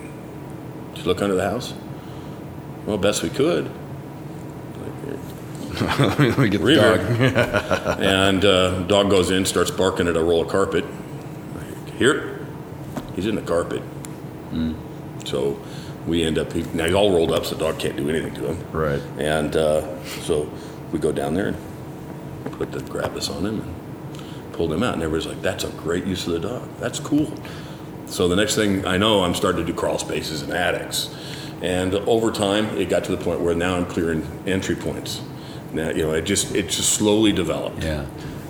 did 0.94 1.00
you 1.00 1.04
look 1.04 1.22
under 1.22 1.36
the 1.36 1.50
house? 1.50 1.74
Well, 2.86 2.98
best 2.98 3.24
we 3.24 3.30
could. 3.30 3.70
Let 6.19 6.38
me 6.38 6.50
get 6.50 6.60
the 6.60 6.65
Reaver. 6.65 6.97
dog. 6.97 8.00
and 8.02 8.45
uh, 8.45 8.84
dog 8.84 9.10
goes 9.10 9.32
in, 9.32 9.45
starts 9.45 9.71
barking 9.71 10.08
at 10.08 10.15
a 10.17 10.23
roll 10.23 10.41
of 10.41 10.50
carpet. 10.50 10.86
Here, 11.97 12.45
he's 13.15 13.26
in 13.26 13.36
the 13.36 13.41
carpet. 13.41 13.82
So 15.26 15.60
we 16.06 16.23
end 16.23 16.38
up 16.38 16.54
now 16.56 16.86
he's 16.86 16.93
all 16.93 17.12
rolled 17.12 17.32
up, 17.32 17.45
so 17.45 17.56
the 17.56 17.65
dog 17.65 17.80
can't 17.80 17.97
do 17.97 18.10
anything 18.10 18.34
to 18.36 18.54
him. 18.54 18.71
Right. 18.71 19.02
And 19.17 19.56
uh, 19.56 20.04
so 20.04 20.50
we 20.91 21.00
go 21.00 21.12
down 21.12 21.34
there 21.34 21.47
and 21.47 22.54
put 22.54 22.71
the 22.71 22.82
grab 22.82 23.17
on 23.17 23.45
him 23.45 23.62
and 23.62 24.54
pulled 24.54 24.71
him 24.71 24.84
out. 24.84 24.93
And 24.93 25.04
everybody's 25.04 25.28
like, 25.28 25.41
"That's 25.41 25.63
a 25.63 25.69
great 25.71 26.06
use 26.06 26.26
of 26.28 26.34
the 26.34 26.39
dog. 26.39 26.69
That's 26.80 27.00
cool." 27.00 27.34
So 28.06 28.28
the 28.30 28.38
next 28.38 28.56
thing 28.56 28.86
I 28.86 28.97
know, 28.97 29.23
I'm 29.23 29.36
starting 29.36 29.65
to 29.65 29.71
do 29.71 29.78
crawl 29.78 29.97
spaces 29.97 30.41
and 30.41 30.54
attics. 30.54 31.13
And 31.62 31.93
over 31.93 32.32
time, 32.32 32.65
it 32.78 32.88
got 32.88 33.04
to 33.06 33.12
the 33.15 33.21
point 33.21 33.41
where 33.41 33.56
now 33.56 33.76
I'm 33.76 33.86
clearing 33.86 34.26
entry 34.45 34.76
points. 34.76 35.21
Now, 35.74 35.90
you 35.90 36.04
know, 36.04 36.14
it 36.14 36.24
just 36.24 36.56
it 36.56 36.70
just 36.70 36.92
slowly 36.94 37.32
developed. 37.32 37.84
Yeah. 37.84 38.06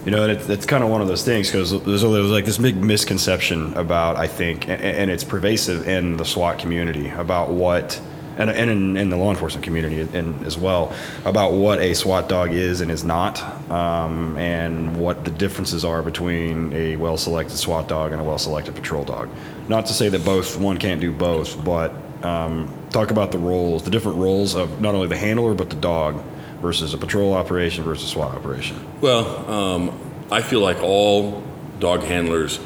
You 0.07 0.11
know, 0.11 0.23
and 0.23 0.49
it's, 0.49 0.65
kind 0.65 0.85
of 0.85 0.89
one 0.89 1.01
of 1.01 1.09
those 1.09 1.25
things 1.25 1.51
because 1.51 1.71
there's, 1.83 2.01
there's 2.01 2.31
like 2.31 2.45
this 2.45 2.57
big 2.57 2.77
misconception 2.77 3.73
about, 3.73 4.15
I 4.15 4.25
think, 4.25 4.69
and, 4.69 4.81
and 4.81 5.11
it's 5.11 5.25
pervasive 5.25 5.85
in 5.85 6.15
the 6.15 6.23
SWAT 6.23 6.59
community 6.59 7.09
about 7.09 7.49
what, 7.49 7.99
and, 8.37 8.49
and 8.49 8.71
in, 8.71 8.95
in 8.95 9.09
the 9.09 9.17
law 9.17 9.31
enforcement 9.31 9.65
community 9.65 9.99
as 10.45 10.57
well, 10.57 10.95
about 11.25 11.51
what 11.51 11.79
a 11.79 11.93
SWAT 11.93 12.29
dog 12.29 12.53
is 12.53 12.79
and 12.79 12.89
is 12.89 13.03
not, 13.03 13.43
um, 13.69 14.37
and 14.37 14.95
what 14.95 15.25
the 15.25 15.31
differences 15.31 15.83
are 15.83 16.01
between 16.01 16.71
a 16.71 16.95
well 16.95 17.17
selected 17.17 17.57
SWAT 17.57 17.89
dog 17.89 18.13
and 18.13 18.21
a 18.21 18.23
well 18.23 18.37
selected 18.37 18.75
patrol 18.75 19.03
dog. 19.03 19.29
Not 19.67 19.87
to 19.87 19.93
say 19.93 20.07
that 20.07 20.23
both, 20.23 20.57
one 20.57 20.77
can't 20.77 21.01
do 21.01 21.11
both, 21.11 21.61
but 21.65 21.93
um, 22.23 22.73
talk 22.91 23.11
about 23.11 23.33
the 23.33 23.39
roles, 23.39 23.83
the 23.83 23.91
different 23.91 24.19
roles 24.19 24.55
of 24.55 24.79
not 24.79 24.95
only 24.95 25.07
the 25.07 25.17
handler 25.17 25.53
but 25.53 25.69
the 25.69 25.75
dog 25.75 26.23
versus 26.61 26.93
a 26.93 26.97
patrol 26.97 27.33
operation 27.33 27.83
versus 27.83 28.09
SWAT 28.09 28.35
operation. 28.35 28.83
Well, 29.01 29.49
um, 29.49 29.99
I 30.31 30.41
feel 30.41 30.59
like 30.59 30.81
all 30.81 31.43
dog 31.79 32.03
handlers 32.03 32.59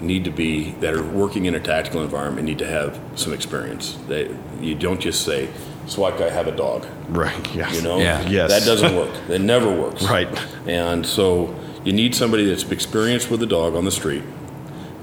need 0.00 0.24
to 0.24 0.30
be 0.30 0.72
that 0.80 0.92
are 0.94 1.02
working 1.02 1.46
in 1.46 1.54
a 1.54 1.60
tactical 1.60 2.02
environment 2.02 2.46
need 2.46 2.58
to 2.58 2.66
have 2.66 2.98
some 3.14 3.32
experience. 3.32 3.96
They, 4.08 4.34
you 4.60 4.74
don't 4.74 5.00
just 5.00 5.24
say, 5.24 5.48
"SWAT 5.86 6.18
guy, 6.18 6.28
have 6.28 6.46
a 6.46 6.54
dog." 6.56 6.86
Right. 7.08 7.54
You 7.74 7.82
know, 7.82 7.98
Yeah. 7.98 8.20
Yes. 8.28 8.50
that 8.50 8.64
doesn't 8.66 8.94
work. 8.94 9.10
It 9.28 9.40
never 9.40 9.70
works. 9.70 10.04
Right. 10.08 10.28
And 10.66 11.06
so 11.06 11.54
you 11.84 11.92
need 11.92 12.14
somebody 12.14 12.44
that's 12.46 12.70
experienced 12.70 13.30
with 13.30 13.42
a 13.42 13.46
dog 13.46 13.74
on 13.74 13.84
the 13.84 13.90
street, 13.90 14.22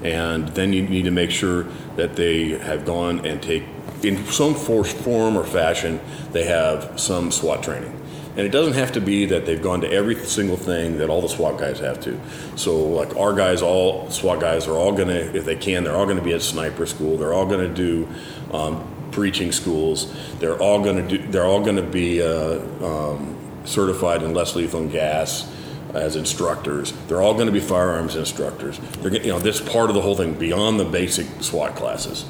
and 0.02 0.48
then 0.50 0.72
you 0.72 0.82
need 0.82 1.04
to 1.04 1.10
make 1.10 1.30
sure 1.30 1.64
that 1.96 2.16
they 2.16 2.50
have 2.50 2.84
gone 2.84 3.24
and 3.26 3.42
take, 3.42 3.64
in 4.02 4.24
some 4.26 4.54
for- 4.54 4.84
form 4.84 5.36
or 5.36 5.44
fashion, 5.44 6.00
they 6.32 6.44
have 6.44 6.98
some 7.00 7.30
SWAT 7.30 7.62
training. 7.62 7.98
And 8.34 8.40
it 8.40 8.50
doesn't 8.50 8.74
have 8.74 8.92
to 8.92 9.00
be 9.00 9.26
that 9.26 9.44
they've 9.44 9.62
gone 9.62 9.82
to 9.82 9.90
every 9.90 10.16
single 10.16 10.56
thing 10.56 10.98
that 10.98 11.10
all 11.10 11.20
the 11.20 11.28
SWAT 11.28 11.58
guys 11.58 11.80
have 11.80 12.00
to. 12.00 12.18
So, 12.56 12.76
like 12.76 13.14
our 13.16 13.34
guys, 13.34 13.60
all 13.60 14.10
SWAT 14.10 14.40
guys 14.40 14.66
are 14.66 14.76
all 14.76 14.92
gonna, 14.92 15.12
if 15.12 15.44
they 15.44 15.56
can, 15.56 15.84
they're 15.84 15.96
all 15.96 16.06
gonna 16.06 16.22
be 16.22 16.32
at 16.32 16.40
sniper 16.40 16.86
school. 16.86 17.18
They're 17.18 17.34
all 17.34 17.46
gonna 17.46 17.68
do 17.68 18.08
um, 18.52 18.86
breaching 19.10 19.52
schools. 19.52 20.14
They're 20.38 20.58
all 20.58 20.82
gonna 20.82 21.06
do. 21.06 21.18
They're 21.18 21.44
all 21.44 21.62
gonna 21.62 21.82
be 21.82 22.22
uh, 22.22 22.58
um, 22.82 23.36
certified 23.64 24.22
in 24.22 24.32
less 24.32 24.56
lethal 24.56 24.88
gas 24.88 25.50
as 25.94 26.16
instructors. 26.16 26.92
They're 27.08 27.20
all 27.22 27.34
going 27.34 27.46
to 27.46 27.52
be 27.52 27.60
firearms 27.60 28.16
instructors. 28.16 28.78
They're 29.00 29.12
you 29.12 29.28
know 29.28 29.38
this 29.38 29.60
part 29.60 29.90
of 29.90 29.94
the 29.94 30.00
whole 30.00 30.16
thing 30.16 30.34
beyond 30.34 30.80
the 30.80 30.84
basic 30.84 31.26
SWAT 31.42 31.76
classes. 31.76 32.24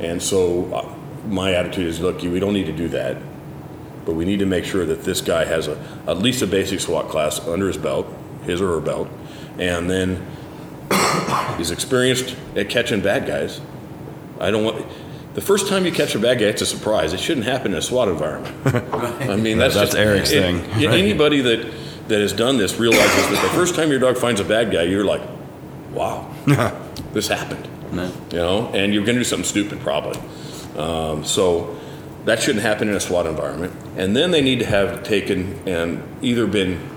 And 0.00 0.22
so 0.22 0.72
uh, 0.74 0.94
my 1.26 1.54
attitude 1.54 1.86
is, 1.86 2.00
look, 2.00 2.22
we 2.22 2.38
don't 2.38 2.52
need 2.52 2.66
to 2.66 2.72
do 2.72 2.88
that, 2.88 3.16
but 4.06 4.14
we 4.14 4.24
need 4.24 4.38
to 4.38 4.46
make 4.46 4.64
sure 4.64 4.86
that 4.86 5.02
this 5.04 5.20
guy 5.20 5.44
has 5.44 5.68
a 5.68 5.76
at 6.06 6.18
least 6.18 6.40
a 6.40 6.46
basic 6.46 6.80
SWAT 6.80 7.08
class 7.08 7.38
under 7.46 7.66
his 7.66 7.76
belt, 7.76 8.06
his 8.44 8.62
or 8.62 8.68
her 8.68 8.80
belt, 8.80 9.08
and 9.58 9.90
then 9.90 10.24
is 11.60 11.70
experienced 11.70 12.34
at 12.54 12.68
catching 12.70 13.00
bad 13.00 13.26
guys. 13.26 13.60
I 14.40 14.50
don't 14.50 14.64
want. 14.64 14.86
The 15.34 15.40
first 15.42 15.68
time 15.68 15.84
you 15.84 15.92
catch 15.92 16.14
a 16.14 16.18
bad 16.18 16.38
guy, 16.38 16.46
it's 16.46 16.62
a 16.62 16.66
surprise. 16.66 17.12
It 17.12 17.20
shouldn't 17.20 17.44
happen 17.44 17.72
in 17.72 17.78
a 17.78 17.82
SWAT 17.82 18.08
environment. 18.08 18.54
I 19.30 19.36
mean, 19.36 19.58
that's, 19.58 19.74
That's 19.74 19.90
just, 19.90 19.96
Eric's 19.98 20.30
it- 20.30 20.40
thing. 20.40 20.80
yeah, 20.80 20.90
Anybody 20.92 21.42
that, 21.42 21.74
that 22.08 22.20
has 22.22 22.32
done 22.32 22.56
this 22.56 22.78
realizes 22.78 23.28
that 23.28 23.42
the 23.42 23.50
first 23.50 23.74
time 23.74 23.90
your 23.90 23.98
dog 23.98 24.16
finds 24.16 24.40
a 24.40 24.44
bad 24.44 24.70
guy, 24.72 24.84
you're 24.84 25.04
like, 25.04 25.20
wow, 25.92 26.32
this 27.12 27.28
happened. 27.28 27.68
No. 27.92 28.06
You 28.30 28.38
know, 28.38 28.68
and 28.72 28.94
you're 28.94 29.04
going 29.04 29.16
to 29.16 29.20
do 29.20 29.24
something 29.24 29.44
stupid 29.44 29.80
probably. 29.80 30.18
Um, 30.78 31.22
so 31.22 31.75
that 32.26 32.42
shouldn't 32.42 32.64
happen 32.64 32.88
in 32.88 32.94
a 32.94 33.00
SWAT 33.00 33.26
environment. 33.26 33.72
And 33.96 34.14
then 34.14 34.32
they 34.32 34.42
need 34.42 34.58
to 34.58 34.66
have 34.66 35.04
taken 35.04 35.58
and 35.66 36.02
either 36.22 36.46
been 36.46 36.90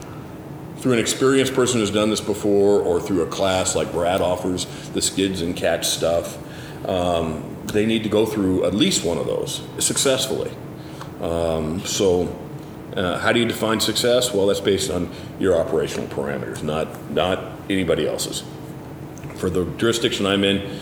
through 0.77 0.93
an 0.93 0.99
experienced 0.99 1.53
person 1.53 1.79
who's 1.79 1.91
done 1.91 2.09
this 2.09 2.19
before 2.19 2.81
or 2.81 2.99
through 2.99 3.21
a 3.21 3.27
class 3.27 3.75
like 3.75 3.91
Brad 3.91 4.21
offers, 4.21 4.65
the 4.89 5.01
skids 5.01 5.41
and 5.41 5.55
catch 5.55 5.87
stuff. 5.87 6.37
Um, 6.87 7.57
they 7.65 7.85
need 7.85 8.03
to 8.03 8.09
go 8.09 8.25
through 8.25 8.65
at 8.65 8.73
least 8.73 9.05
one 9.05 9.19
of 9.19 9.27
those 9.27 9.61
successfully. 9.77 10.51
Um, 11.21 11.85
so, 11.85 12.35
uh, 12.95 13.19
how 13.19 13.31
do 13.31 13.39
you 13.39 13.45
define 13.45 13.79
success? 13.79 14.33
Well, 14.33 14.47
that's 14.47 14.61
based 14.61 14.89
on 14.89 15.11
your 15.39 15.59
operational 15.59 16.07
parameters, 16.07 16.63
not 16.63 17.11
not 17.11 17.43
anybody 17.69 18.07
else's. 18.07 18.43
For 19.35 19.49
the 19.49 19.65
jurisdiction 19.77 20.25
I'm 20.25 20.43
in, 20.43 20.79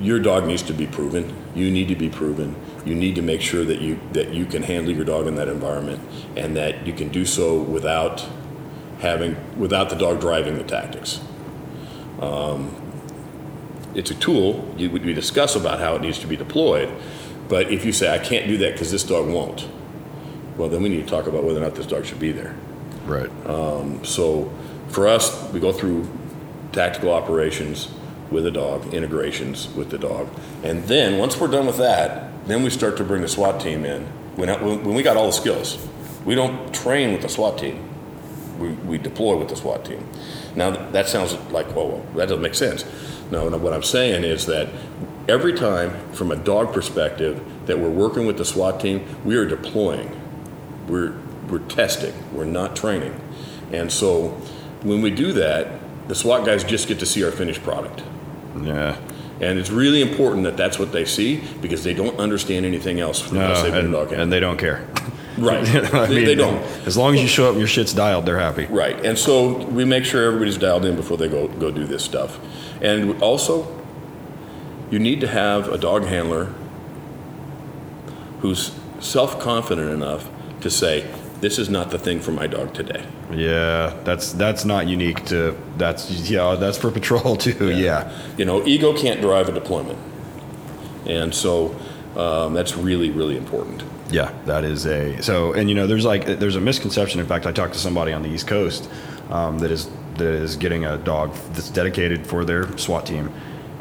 your 0.00 0.20
dog 0.20 0.46
needs 0.46 0.62
to 0.62 0.72
be 0.72 0.86
proven. 0.86 1.34
You 1.54 1.70
need 1.70 1.88
to 1.88 1.96
be 1.96 2.08
proven. 2.08 2.54
You 2.86 2.94
need 2.94 3.16
to 3.16 3.22
make 3.22 3.42
sure 3.42 3.64
that 3.64 3.80
you 3.80 3.98
that 4.12 4.32
you 4.32 4.46
can 4.46 4.62
handle 4.62 4.94
your 4.94 5.04
dog 5.04 5.26
in 5.26 5.34
that 5.34 5.48
environment, 5.48 6.00
and 6.36 6.56
that 6.56 6.86
you 6.86 6.92
can 6.92 7.08
do 7.08 7.26
so 7.26 7.60
without 7.60 8.26
having 9.00 9.36
without 9.58 9.90
the 9.90 9.96
dog 9.96 10.20
driving 10.20 10.56
the 10.56 10.64
tactics. 10.64 11.20
Um, 12.20 12.74
it's 13.94 14.10
a 14.10 14.14
tool. 14.14 14.72
You, 14.78 14.90
we 14.90 15.12
discuss 15.12 15.56
about 15.56 15.80
how 15.80 15.96
it 15.96 16.02
needs 16.02 16.18
to 16.20 16.26
be 16.26 16.36
deployed, 16.36 16.90
but 17.48 17.70
if 17.70 17.84
you 17.84 17.92
say 17.92 18.14
I 18.14 18.18
can't 18.18 18.46
do 18.46 18.56
that 18.58 18.72
because 18.72 18.90
this 18.90 19.04
dog 19.04 19.28
won't, 19.28 19.68
well 20.56 20.68
then 20.68 20.82
we 20.82 20.88
need 20.88 21.02
to 21.02 21.10
talk 21.10 21.26
about 21.26 21.44
whether 21.44 21.58
or 21.58 21.64
not 21.64 21.74
this 21.74 21.86
dog 21.86 22.06
should 22.06 22.20
be 22.20 22.32
there. 22.32 22.54
Right. 23.04 23.30
So 24.06 24.52
for 24.88 25.08
us, 25.08 25.50
we 25.52 25.60
go 25.60 25.72
through 25.72 26.08
tactical 26.72 27.12
operations 27.12 27.88
with 28.30 28.44
the 28.44 28.50
dog, 28.50 28.92
integrations 28.92 29.68
with 29.74 29.90
the 29.90 29.98
dog, 29.98 30.28
and 30.62 30.84
then 30.84 31.18
once 31.18 31.38
we're 31.38 31.48
done 31.48 31.66
with 31.66 31.78
that, 31.78 32.25
then 32.46 32.62
we 32.62 32.70
start 32.70 32.96
to 32.98 33.04
bring 33.04 33.22
the 33.22 33.28
SWAT 33.28 33.60
team 33.60 33.84
in. 33.84 34.04
When, 34.36 34.48
when 34.62 34.94
we 34.94 35.02
got 35.02 35.16
all 35.16 35.26
the 35.26 35.32
skills, 35.32 35.78
we 36.24 36.34
don't 36.34 36.72
train 36.74 37.12
with 37.12 37.22
the 37.22 37.28
SWAT 37.28 37.58
team. 37.58 37.88
We, 38.58 38.70
we 38.70 38.98
deploy 38.98 39.36
with 39.36 39.48
the 39.48 39.56
SWAT 39.56 39.84
team. 39.84 40.06
Now 40.54 40.70
that 40.70 41.08
sounds 41.08 41.34
like 41.50 41.74
well, 41.74 41.88
well 41.88 42.06
that 42.14 42.28
doesn't 42.28 42.42
make 42.42 42.54
sense. 42.54 42.84
No, 43.30 43.48
no, 43.48 43.58
what 43.58 43.72
I'm 43.72 43.82
saying 43.82 44.24
is 44.24 44.46
that 44.46 44.68
every 45.28 45.52
time, 45.52 46.12
from 46.12 46.30
a 46.30 46.36
dog 46.36 46.72
perspective, 46.72 47.42
that 47.66 47.78
we're 47.78 47.90
working 47.90 48.26
with 48.26 48.38
the 48.38 48.44
SWAT 48.44 48.80
team, 48.80 49.04
we 49.24 49.36
are 49.36 49.44
deploying 49.46 50.22
we're 50.88 51.14
we're 51.48 51.58
testing 51.60 52.14
we're 52.32 52.44
not 52.44 52.76
training 52.76 53.18
and 53.72 53.90
so 53.90 54.28
when 54.82 55.00
we 55.02 55.10
do 55.10 55.32
that 55.32 55.68
the 56.08 56.14
swat 56.14 56.44
guys 56.44 56.64
just 56.64 56.88
get 56.88 56.98
to 56.98 57.06
see 57.06 57.24
our 57.24 57.30
finished 57.30 57.62
product 57.62 58.02
Yeah. 58.62 58.96
And 59.40 59.58
it's 59.58 59.70
really 59.70 60.00
important 60.02 60.44
that 60.44 60.56
that's 60.56 60.78
what 60.78 60.92
they 60.92 61.04
see 61.04 61.42
because 61.60 61.84
they 61.84 61.94
don't 61.94 62.18
understand 62.18 62.64
anything 62.66 63.00
else 63.00 63.20
from 63.20 63.36
No, 63.38 63.44
unless 63.44 63.62
they've 63.62 63.72
been 63.72 63.94
and, 63.94 64.12
and 64.12 64.32
they 64.32 64.40
don't 64.40 64.56
care. 64.58 64.86
right. 65.38 65.62
I 65.94 66.06
they, 66.06 66.14
mean, 66.16 66.24
they 66.24 66.34
don't. 66.34 66.56
As 66.86 66.96
long 66.96 67.14
as 67.14 67.20
you 67.20 67.28
show 67.28 67.50
up 67.50 67.56
your 67.58 67.66
shit's 67.66 67.92
dialed, 67.92 68.24
they're 68.26 68.38
happy. 68.38 68.64
right. 68.66 69.04
And 69.04 69.18
so 69.18 69.58
we 69.66 69.84
make 69.84 70.04
sure 70.04 70.24
everybody's 70.26 70.56
dialed 70.58 70.84
in 70.86 70.96
before 70.96 71.16
they 71.18 71.28
go 71.28 71.48
go 71.48 71.70
do 71.70 71.84
this 71.84 72.02
stuff. 72.04 72.38
And 72.80 73.22
also 73.22 73.66
you 74.90 74.98
need 74.98 75.20
to 75.20 75.28
have 75.28 75.68
a 75.68 75.76
dog 75.78 76.04
handler 76.04 76.52
who's 78.40 78.72
self-confident 79.00 79.90
enough 79.90 80.28
to 80.60 80.70
say 80.70 81.04
this 81.40 81.58
is 81.58 81.68
not 81.68 81.90
the 81.90 81.98
thing 81.98 82.20
for 82.20 82.32
my 82.32 82.46
dog 82.46 82.72
today 82.74 83.04
Yeah, 83.30 83.94
that's 84.04 84.32
that's 84.32 84.64
not 84.64 84.86
unique 84.86 85.24
to 85.26 85.56
that's 85.76 86.10
yeah 86.30 86.54
that's 86.54 86.78
for 86.78 86.90
patrol 86.90 87.36
too. 87.46 87.70
Yeah. 87.70 88.10
You 88.36 88.44
know, 88.44 88.64
ego 88.66 88.96
can't 88.96 89.20
drive 89.20 89.48
a 89.48 89.52
deployment. 89.52 89.98
And 91.06 91.34
so 91.34 91.76
um, 92.16 92.54
that's 92.54 92.76
really, 92.76 93.10
really 93.10 93.36
important. 93.36 93.84
Yeah, 94.10 94.32
that 94.46 94.64
is 94.64 94.86
a 94.86 95.20
so, 95.22 95.52
and 95.52 95.68
you 95.68 95.74
know, 95.74 95.86
there's 95.86 96.04
like 96.04 96.26
there's 96.26 96.56
a 96.56 96.60
misconception. 96.60 97.20
In 97.20 97.26
fact, 97.26 97.44
I 97.46 97.52
talked 97.52 97.72
to 97.74 97.78
somebody 97.78 98.12
on 98.12 98.22
the 98.22 98.28
East 98.28 98.46
Coast 98.46 98.88
um, 99.30 99.58
that 99.58 99.70
is 99.70 99.90
that 100.14 100.28
is 100.28 100.56
getting 100.56 100.84
a 100.84 100.96
dog 100.96 101.34
that's 101.52 101.70
dedicated 101.70 102.26
for 102.26 102.44
their 102.44 102.76
SWAT 102.78 103.04
team, 103.04 103.32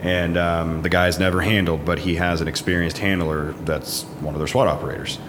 and 0.01 0.35
um, 0.37 0.81
the 0.81 0.89
guy's 0.89 1.19
never 1.19 1.41
handled, 1.41 1.85
but 1.85 1.99
he 1.99 2.15
has 2.15 2.41
an 2.41 2.47
experienced 2.47 2.97
handler 2.97 3.53
that's 3.65 4.03
one 4.21 4.33
of 4.33 4.39
their 4.39 4.47
SWAT 4.47 4.67
operators 4.67 5.19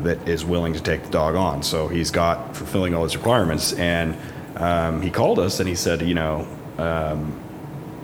that 0.00 0.28
is 0.28 0.44
willing 0.44 0.72
to 0.74 0.80
take 0.80 1.02
the 1.04 1.10
dog 1.10 1.34
on. 1.34 1.62
So 1.62 1.88
he's 1.88 2.10
got 2.10 2.56
fulfilling 2.56 2.94
all 2.94 3.04
his 3.04 3.16
requirements, 3.16 3.72
and 3.72 4.16
um, 4.56 5.02
he 5.02 5.10
called 5.10 5.38
us 5.38 5.60
and 5.60 5.68
he 5.68 5.74
said, 5.74 6.02
you 6.02 6.14
know. 6.14 6.46
Um, 6.78 7.42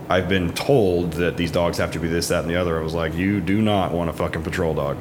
I've 0.09 0.27
been 0.27 0.53
told 0.53 1.13
that 1.13 1.37
these 1.37 1.51
dogs 1.51 1.77
have 1.77 1.91
to 1.91 1.99
be 1.99 2.07
this, 2.07 2.27
that, 2.27 2.41
and 2.41 2.49
the 2.49 2.57
other. 2.57 2.77
I 2.77 2.83
was 2.83 2.93
like, 2.93 3.15
you 3.15 3.39
do 3.39 3.61
not 3.61 3.91
want 3.91 4.09
a 4.09 4.13
fucking 4.13 4.43
patrol 4.43 4.73
dog. 4.73 4.97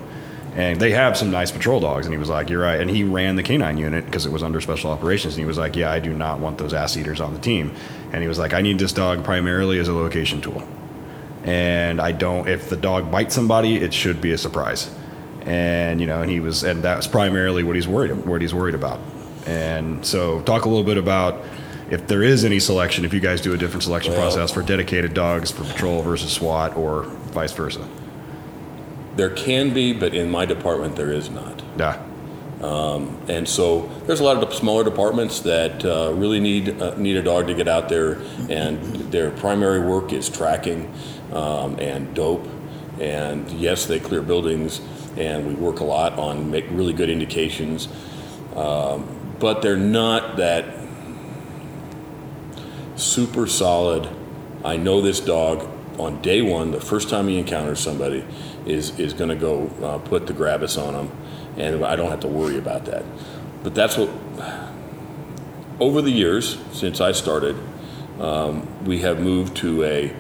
And 0.55 0.79
they 0.81 0.91
have 0.93 1.17
some 1.17 1.31
nice 1.31 1.51
patrol 1.51 1.81
dogs. 1.81 2.07
And 2.07 2.15
he 2.15 2.19
was 2.19 2.29
like, 2.29 2.51
you're 2.51 2.63
right. 2.63 2.81
And 2.81 2.89
he 2.89 3.05
ran 3.05 3.37
the 3.37 3.43
canine 3.43 3.79
unit 3.79 4.05
because 4.05 4.27
it 4.27 4.33
was 4.33 4.43
under 4.43 4.61
special 4.61 4.91
operations. 4.91 5.35
And 5.35 5.41
he 5.41 5.47
was 5.47 5.59
like, 5.59 5.77
yeah, 5.77 5.91
I 5.91 5.99
do 5.99 6.13
not 6.13 6.41
want 6.41 6.59
those 6.59 6.75
ass 6.75 6.97
eaters 6.97 7.21
on 7.21 7.35
the 7.35 7.41
team. 7.41 7.75
And 8.13 8.23
he 8.23 8.29
was 8.29 8.39
like, 8.39 8.53
I 8.53 8.61
need 8.61 8.79
this 8.79 8.93
dog 8.93 9.25
primarily 9.25 9.79
as 9.79 9.89
a 9.89 9.93
location 9.93 10.41
tool. 10.41 10.63
And 11.45 12.01
I 12.01 12.13
don't, 12.13 12.49
if 12.49 12.69
the 12.69 12.77
dog 12.77 13.11
bites 13.11 13.35
somebody, 13.35 13.77
it 13.77 13.93
should 13.93 14.21
be 14.21 14.33
a 14.33 14.39
surprise. 14.39 14.95
And, 15.45 16.01
you 16.01 16.07
know, 16.07 16.23
and 16.23 16.31
he 16.31 16.41
was, 16.41 16.63
and 16.63 16.83
that's 16.83 17.07
primarily 17.07 17.65
what 17.65 17.77
he's 17.77 17.89
worried, 17.89 18.13
what 18.27 18.41
he's 18.41 18.55
worried 18.55 18.75
about. 18.75 19.01
And 19.47 20.05
so 20.07 20.41
talk 20.43 20.65
a 20.65 20.69
little 20.69 20.85
bit 20.85 20.99
about 20.99 21.43
if 21.91 22.07
there 22.07 22.23
is 22.23 22.45
any 22.45 22.61
selection, 22.61 23.05
if 23.05 23.13
you 23.13 23.21
guys 23.21 23.41
do 23.41 23.53
a 23.53 23.59
different 23.59 23.83
selection 23.83 24.13
Well- 24.13 24.23
process 24.23 24.53
for 24.53 24.63
dedicated 24.63 25.15
dogs 25.15 25.51
for 25.51 25.65
patrol 25.65 26.03
versus 26.03 26.33
SWAT 26.33 26.77
or 26.77 27.03
vice 27.33 27.53
versa. 27.53 27.87
There 29.17 29.31
can 29.31 29.75
be, 29.75 29.93
but 29.93 30.15
in 30.15 30.31
my 30.31 30.47
department, 30.47 30.97
there 30.97 31.13
is 31.13 31.29
not. 31.29 31.63
Yeah. 31.79 31.99
And 33.29 33.49
so 33.49 33.91
there's 34.07 34.21
a 34.21 34.25
lot 34.25 34.43
of 34.43 34.55
smaller 34.55 34.85
departments 34.85 35.41
that 35.41 35.85
uh, 35.85 36.13
really 36.15 36.41
need 36.41 36.81
uh, 36.81 36.95
need 36.97 37.17
a 37.17 37.23
dog 37.23 37.47
to 37.49 37.55
get 37.55 37.69
out 37.69 37.89
there, 37.89 38.21
and 38.49 38.79
their 39.11 39.31
primary 39.31 39.81
work 39.81 40.13
is 40.13 40.29
tracking 40.29 40.93
um, 41.33 41.79
and 41.79 42.15
dope. 42.15 42.47
And 43.01 43.51
yes, 43.53 43.87
they 43.87 43.99
clear 43.99 44.23
buildings, 44.23 44.81
and 45.17 45.47
we 45.47 45.55
work 45.55 45.81
a 45.81 45.85
lot 45.85 46.19
on 46.19 46.51
make 46.51 46.67
really 46.71 46.93
good 46.93 47.11
indications. 47.11 47.89
Um, 48.55 49.09
but 49.39 49.63
they're 49.63 49.77
not 49.77 50.37
that 50.37 50.83
super 52.97 53.47
solid. 53.47 54.09
I 54.65 54.77
know 54.77 55.01
this 55.01 55.21
dog 55.21 55.69
on 55.99 56.23
day 56.23 56.43
one, 56.43 56.71
the 56.71 56.81
first 56.81 57.09
time 57.09 57.29
he 57.29 57.39
encounters 57.39 57.81
somebody, 57.81 58.25
is 58.67 58.99
is 58.99 59.13
going 59.13 59.31
to 59.31 59.37
go 59.37 59.67
uh, 59.83 59.99
put 59.99 60.27
the 60.27 60.33
Gravis 60.33 60.77
on 60.77 60.95
him, 60.95 61.11
and 61.57 61.85
I 61.85 61.97
don't 61.97 62.11
have 62.11 62.21
to 62.21 62.29
worry 62.29 62.59
about 62.59 62.85
that. 62.87 63.05
But 63.63 63.75
that's 63.75 63.97
what. 63.97 64.11
Over 65.81 66.01
the 66.01 66.11
years 66.11 66.59
since 66.73 67.01
I 67.01 67.11
started, 67.11 67.57
um, 68.21 68.85
we 68.85 69.01
have 69.01 69.21
moved 69.21 69.57
to 69.59 69.83
a. 69.85 70.15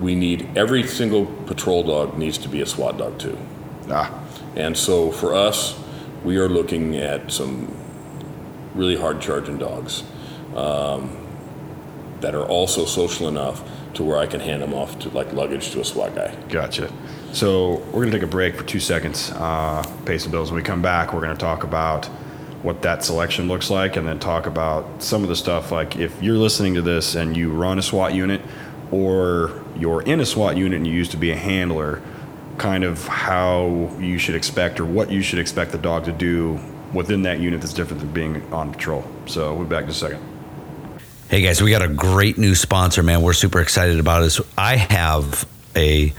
We 0.00 0.14
need 0.14 0.48
every 0.56 0.86
single 0.86 1.26
patrol 1.26 1.82
dog 1.82 2.18
needs 2.18 2.38
to 2.38 2.48
be 2.48 2.60
a 2.60 2.66
SWAT 2.66 2.98
dog 2.98 3.18
too. 3.18 3.36
Ah. 3.90 4.22
And 4.56 4.76
so 4.76 5.10
for 5.12 5.34
us, 5.34 5.78
we 6.24 6.38
are 6.38 6.48
looking 6.48 6.96
at 6.96 7.30
some 7.30 7.74
really 8.74 8.96
hard 8.96 9.20
charging 9.20 9.58
dogs 9.58 10.02
um, 10.54 11.16
that 12.20 12.34
are 12.34 12.44
also 12.44 12.84
social 12.84 13.28
enough 13.28 13.62
to 13.94 14.02
where 14.02 14.18
I 14.18 14.26
can 14.26 14.40
hand 14.40 14.62
them 14.62 14.74
off 14.74 14.98
to 15.00 15.08
like 15.10 15.32
luggage 15.32 15.70
to 15.70 15.80
a 15.80 15.84
SWAT 15.84 16.14
guy. 16.14 16.34
Gotcha. 16.48 16.92
So 17.32 17.76
we're 17.86 18.02
going 18.02 18.10
to 18.10 18.18
take 18.18 18.22
a 18.22 18.30
break 18.30 18.56
for 18.56 18.64
two 18.64 18.80
seconds, 18.80 19.30
uh, 19.34 19.82
pay 20.04 20.18
some 20.18 20.30
bills. 20.32 20.50
When 20.50 20.56
we 20.56 20.64
come 20.64 20.82
back, 20.82 21.12
we're 21.12 21.20
going 21.20 21.36
to 21.36 21.40
talk 21.40 21.64
about 21.64 22.06
what 22.62 22.82
that 22.82 23.04
selection 23.04 23.46
looks 23.46 23.70
like 23.70 23.96
and 23.96 24.06
then 24.06 24.18
talk 24.18 24.46
about 24.46 25.02
some 25.02 25.22
of 25.22 25.28
the 25.28 25.36
stuff 25.36 25.70
like 25.70 25.96
if 25.96 26.22
you're 26.22 26.36
listening 26.36 26.74
to 26.74 26.82
this 26.82 27.14
and 27.14 27.36
you 27.36 27.52
run 27.52 27.78
a 27.78 27.82
SWAT 27.82 28.14
unit 28.14 28.40
or 28.90 29.62
you're 29.78 30.02
in 30.02 30.20
a 30.20 30.26
SWAT 30.26 30.56
unit 30.56 30.76
and 30.76 30.86
you 30.86 30.92
used 30.92 31.10
to 31.12 31.16
be 31.16 31.30
a 31.30 31.36
handler, 31.36 32.02
kind 32.58 32.84
of 32.84 33.06
how 33.06 33.90
you 33.98 34.18
should 34.18 34.34
expect 34.34 34.80
or 34.80 34.84
what 34.84 35.10
you 35.10 35.22
should 35.22 35.38
expect 35.38 35.72
the 35.72 35.78
dog 35.78 36.04
to 36.04 36.12
do 36.12 36.58
within 36.92 37.22
that 37.22 37.40
unit 37.40 37.60
that's 37.60 37.72
different 37.72 38.00
than 38.00 38.12
being 38.12 38.52
on 38.52 38.72
patrol. 38.72 39.04
So 39.26 39.54
we'll 39.54 39.64
be 39.64 39.70
back 39.70 39.84
in 39.84 39.90
a 39.90 39.94
second. 39.94 40.22
Hey 41.28 41.42
guys, 41.42 41.60
we 41.60 41.70
got 41.70 41.82
a 41.82 41.88
great 41.88 42.38
new 42.38 42.54
sponsor, 42.54 43.02
man. 43.02 43.22
We're 43.22 43.32
super 43.32 43.60
excited 43.60 43.98
about 43.98 44.20
this. 44.20 44.40
I 44.56 44.76
have 44.76 45.46
a 45.74 46.12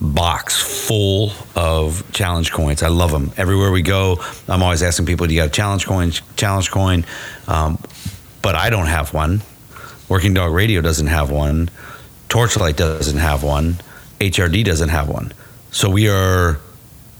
box 0.00 0.86
full 0.86 1.32
of 1.56 2.04
challenge 2.12 2.52
coins. 2.52 2.82
I 2.82 2.88
love 2.88 3.10
them. 3.10 3.32
Everywhere 3.36 3.72
we 3.72 3.82
go, 3.82 4.22
I'm 4.48 4.62
always 4.62 4.82
asking 4.82 5.06
people, 5.06 5.26
"Do 5.26 5.34
you 5.34 5.40
got 5.40 5.48
a 5.48 5.50
challenge 5.50 5.86
coin? 5.86 6.12
Challenge 6.36 6.70
coin?" 6.70 7.04
Um, 7.48 7.78
but 8.42 8.54
I 8.54 8.70
don't 8.70 8.86
have 8.86 9.12
one. 9.12 9.42
Working 10.08 10.34
Dog 10.34 10.52
Radio 10.52 10.80
doesn't 10.80 11.08
have 11.08 11.30
one. 11.30 11.68
Torchlight 12.28 12.76
doesn't 12.76 13.18
have 13.18 13.42
one. 13.42 13.78
HRD 14.20 14.62
doesn't 14.64 14.90
have 14.90 15.08
one. 15.08 15.32
So 15.74 15.90
we 15.90 16.08
are 16.08 16.60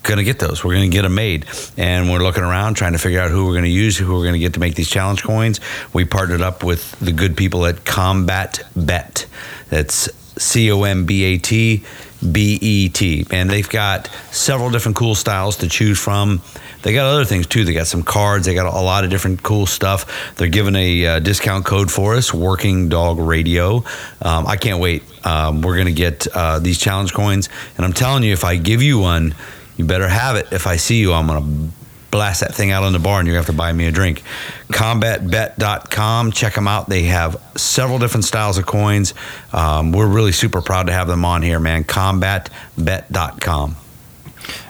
going 0.04 0.18
to 0.18 0.22
get 0.24 0.38
those. 0.38 0.62
We're 0.62 0.74
going 0.74 0.88
to 0.88 0.96
get 0.96 1.02
them 1.02 1.16
made. 1.16 1.46
And 1.76 2.08
we're 2.08 2.20
looking 2.20 2.44
around 2.44 2.74
trying 2.74 2.92
to 2.92 2.98
figure 2.98 3.20
out 3.20 3.32
who 3.32 3.46
we're 3.46 3.54
going 3.54 3.64
to 3.64 3.70
use, 3.70 3.98
who 3.98 4.06
we're 4.14 4.22
going 4.22 4.34
to 4.34 4.38
get 4.38 4.54
to 4.54 4.60
make 4.60 4.76
these 4.76 4.88
challenge 4.88 5.24
coins. 5.24 5.58
We 5.92 6.04
partnered 6.04 6.40
up 6.40 6.62
with 6.62 6.92
the 7.00 7.10
good 7.10 7.36
people 7.36 7.66
at 7.66 7.84
Combat 7.84 8.62
Bet. 8.76 9.26
That's 9.70 10.08
C 10.40 10.70
O 10.70 10.84
M 10.84 11.04
B 11.04 11.24
A 11.24 11.38
T 11.38 11.82
B 12.30 12.56
E 12.62 12.88
T. 12.90 13.26
And 13.32 13.50
they've 13.50 13.68
got 13.68 14.06
several 14.30 14.70
different 14.70 14.96
cool 14.96 15.16
styles 15.16 15.56
to 15.56 15.68
choose 15.68 15.98
from. 15.98 16.40
They 16.84 16.92
got 16.92 17.06
other 17.06 17.24
things 17.24 17.46
too. 17.46 17.64
They 17.64 17.72
got 17.72 17.86
some 17.86 18.02
cards. 18.02 18.44
They 18.44 18.54
got 18.54 18.66
a 18.66 18.80
lot 18.80 19.04
of 19.04 19.10
different 19.10 19.42
cool 19.42 19.64
stuff. 19.64 20.34
They're 20.36 20.48
giving 20.48 20.76
a 20.76 21.06
uh, 21.06 21.18
discount 21.18 21.64
code 21.64 21.90
for 21.90 22.14
us, 22.14 22.32
Working 22.32 22.90
Dog 22.90 23.18
Radio. 23.18 23.84
Um, 24.20 24.46
I 24.46 24.56
can't 24.56 24.80
wait. 24.80 25.02
Um, 25.26 25.62
we're 25.62 25.76
going 25.76 25.86
to 25.86 25.94
get 25.94 26.26
uh, 26.34 26.58
these 26.58 26.78
challenge 26.78 27.14
coins. 27.14 27.48
And 27.78 27.86
I'm 27.86 27.94
telling 27.94 28.22
you, 28.22 28.34
if 28.34 28.44
I 28.44 28.56
give 28.56 28.82
you 28.82 28.98
one, 28.98 29.34
you 29.78 29.86
better 29.86 30.06
have 30.06 30.36
it. 30.36 30.48
If 30.52 30.66
I 30.66 30.76
see 30.76 31.00
you, 31.00 31.14
I'm 31.14 31.26
going 31.26 31.42
to 31.42 31.72
blast 32.10 32.40
that 32.42 32.54
thing 32.54 32.70
out 32.70 32.84
on 32.84 32.92
the 32.92 32.98
bar 32.98 33.18
and 33.18 33.26
you 33.26 33.34
have 33.34 33.46
to 33.46 33.54
buy 33.54 33.72
me 33.72 33.86
a 33.86 33.90
drink. 33.90 34.22
CombatBet.com. 34.68 36.32
Check 36.32 36.54
them 36.54 36.68
out. 36.68 36.90
They 36.90 37.04
have 37.04 37.42
several 37.56 37.98
different 37.98 38.24
styles 38.24 38.58
of 38.58 38.66
coins. 38.66 39.14
Um, 39.54 39.90
we're 39.90 40.06
really 40.06 40.32
super 40.32 40.60
proud 40.60 40.88
to 40.88 40.92
have 40.92 41.08
them 41.08 41.24
on 41.24 41.40
here, 41.40 41.58
man. 41.58 41.82
CombatBet.com. 41.84 43.76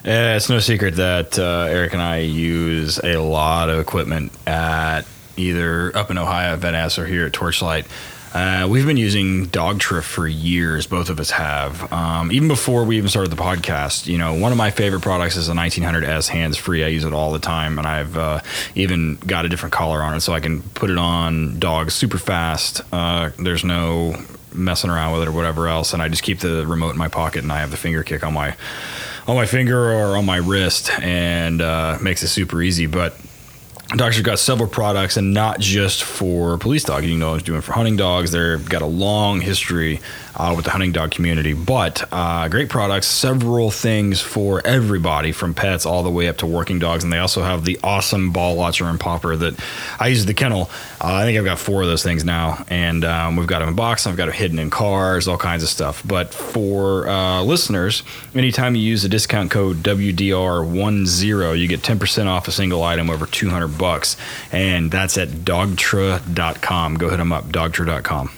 Yeah, 0.05 0.37
it's 0.37 0.49
no 0.49 0.59
secret 0.59 0.97
that 0.97 1.39
uh, 1.39 1.67
Eric 1.69 1.93
and 1.93 2.03
I 2.03 2.19
use 2.19 2.99
a 3.03 3.17
lot 3.17 3.71
of 3.71 3.79
equipment 3.79 4.33
at 4.47 5.03
either 5.37 5.97
up 5.97 6.11
in 6.11 6.19
Ohio 6.19 6.55
at 6.55 6.61
VetAss 6.61 6.99
or 6.99 7.07
here 7.07 7.27
at 7.27 7.33
Torchlight. 7.33 7.87
Uh, 8.35 8.67
we've 8.69 8.85
been 8.85 8.97
using 8.97 9.47
Dogtra 9.47 10.03
for 10.03 10.27
years. 10.27 10.89
Both 10.89 11.09
of 11.09 11.21
us 11.21 11.31
have. 11.31 11.93
Um, 11.93 12.33
even 12.33 12.49
before 12.49 12.85
we 12.85 12.97
even 12.99 13.09
started 13.09 13.31
the 13.31 13.41
podcast, 13.41 14.09
you 14.09 14.19
know, 14.19 14.35
one 14.35 14.51
of 14.51 14.59
my 14.59 14.73
favorite 14.73 15.03
products 15.03 15.37
is 15.37 15.47
the 15.47 15.55
1900S 15.55 16.27
hands 16.27 16.57
free. 16.57 16.83
I 16.83 16.89
use 16.89 17.05
it 17.05 17.13
all 17.13 17.31
the 17.31 17.39
time, 17.39 17.79
and 17.79 17.87
I've 17.87 18.19
uh, 18.19 18.41
even 18.75 19.17
got 19.19 19.45
a 19.45 19.49
different 19.49 19.73
collar 19.73 20.03
on 20.03 20.15
it 20.15 20.21
so 20.21 20.33
I 20.33 20.41
can 20.41 20.63
put 20.63 20.91
it 20.91 20.99
on 20.99 21.61
dogs 21.61 21.95
super 21.95 22.19
fast. 22.19 22.81
Uh, 22.93 23.31
there's 23.39 23.65
no 23.65 24.17
messing 24.53 24.91
around 24.91 25.13
with 25.13 25.23
it 25.23 25.29
or 25.29 25.33
whatever 25.33 25.69
else, 25.69 25.93
and 25.93 26.03
I 26.03 26.09
just 26.09 26.25
keep 26.25 26.41
the 26.41 26.67
remote 26.67 26.91
in 26.91 26.99
my 26.99 27.09
pocket 27.09 27.45
and 27.45 27.53
I 27.53 27.61
have 27.61 27.71
the 27.71 27.77
finger 27.77 28.03
kick 28.03 28.25
on 28.25 28.35
my 28.35 28.57
on 29.27 29.37
my 29.37 29.47
finger 29.47 29.93
or 29.93 30.17
on 30.17 30.27
my 30.27 30.37
wrist, 30.37 30.91
and 31.01 31.63
uh, 31.63 31.99
makes 32.01 32.23
it 32.23 32.29
super 32.29 32.61
easy. 32.63 32.87
But 32.87 33.17
Dogtra's 33.97 34.23
got 34.23 34.39
several 34.39 34.69
products, 34.69 35.17
and 35.17 35.33
not 35.33 35.61
just 35.61 36.03
for 36.03 36.59
police 36.59 36.85
dogs. 36.85 37.07
You 37.07 37.17
know, 37.17 37.35
it's 37.35 37.45
doing 37.45 37.61
for 37.61 37.73
hunting 37.73 37.97
dogs. 37.97 38.33
They've 38.33 38.69
got 38.69 38.83
a 38.83 38.87
long 38.87 39.41
history 39.41 40.01
uh, 40.37 40.53
with 40.55 40.65
the 40.65 40.71
hunting 40.71 40.93
dog 40.93 41.11
community, 41.11 41.53
but 41.53 42.07
uh, 42.13 42.49
great 42.49 42.69
products. 42.69 43.07
Several 43.07 43.71
things 43.71 44.21
for 44.21 44.67
everybody, 44.67 45.33
from 45.33 45.55
pets 45.55 45.87
all 45.87 46.03
the 46.03 46.11
way 46.11 46.29
up 46.29 46.39
to 46.39 46.47
working 46.47 46.79
dogs. 46.79 47.05
And 47.05 47.13
they 47.13 47.19
also 47.19 47.43
have 47.43 47.65
the 47.65 47.79
awesome 47.83 48.33
ball 48.33 48.57
watcher 48.57 48.87
and 48.87 48.99
popper 48.99 49.37
that 49.37 49.55
I 49.99 50.09
use 50.09 50.27
the 50.27 50.35
kennel. 50.35 50.71
Uh, 51.01 51.15
I 51.15 51.25
think 51.25 51.39
I've 51.39 51.45
got 51.45 51.59
four 51.59 51.83
of 51.83 51.89
those 51.89 52.03
things 52.03 52.25
now, 52.25 52.65
and 52.69 53.05
um, 53.05 53.37
we've 53.37 53.47
got 53.47 53.61
them 53.61 53.69
in 53.69 53.75
box. 53.75 54.07
I've 54.07 54.17
got 54.17 54.27
them 54.27 54.35
hidden 54.35 54.59
in 54.59 54.71
cars, 54.71 55.29
all 55.29 55.39
kinds 55.39 55.63
of 55.63 55.69
stuff. 55.69 56.03
But 56.07 56.35
for 56.35 57.09
uh, 57.09 57.43
listeners, 57.43 58.03
anytime 58.35 58.75
you 58.75 58.83
use 58.83 59.03
the 59.03 59.09
discount 59.09 59.51
code 59.51 59.79
WDR10, 59.79 61.59
you 61.59 61.69
get 61.69 61.81
10% 61.81 62.27
off 62.27 62.49
a 62.49 62.53
single 62.53 62.83
item 62.83 63.11
over 63.11 63.27
200 63.27 63.69
bucks, 63.79 64.17
and 64.53 64.91
that's 64.91 65.17
at 65.19 65.29
dogtra.com. 65.29 66.97
Go 66.97 67.09
hit 67.11 67.19
them 67.19 67.33
up, 67.33 67.47
dogtra.com. 67.47 68.31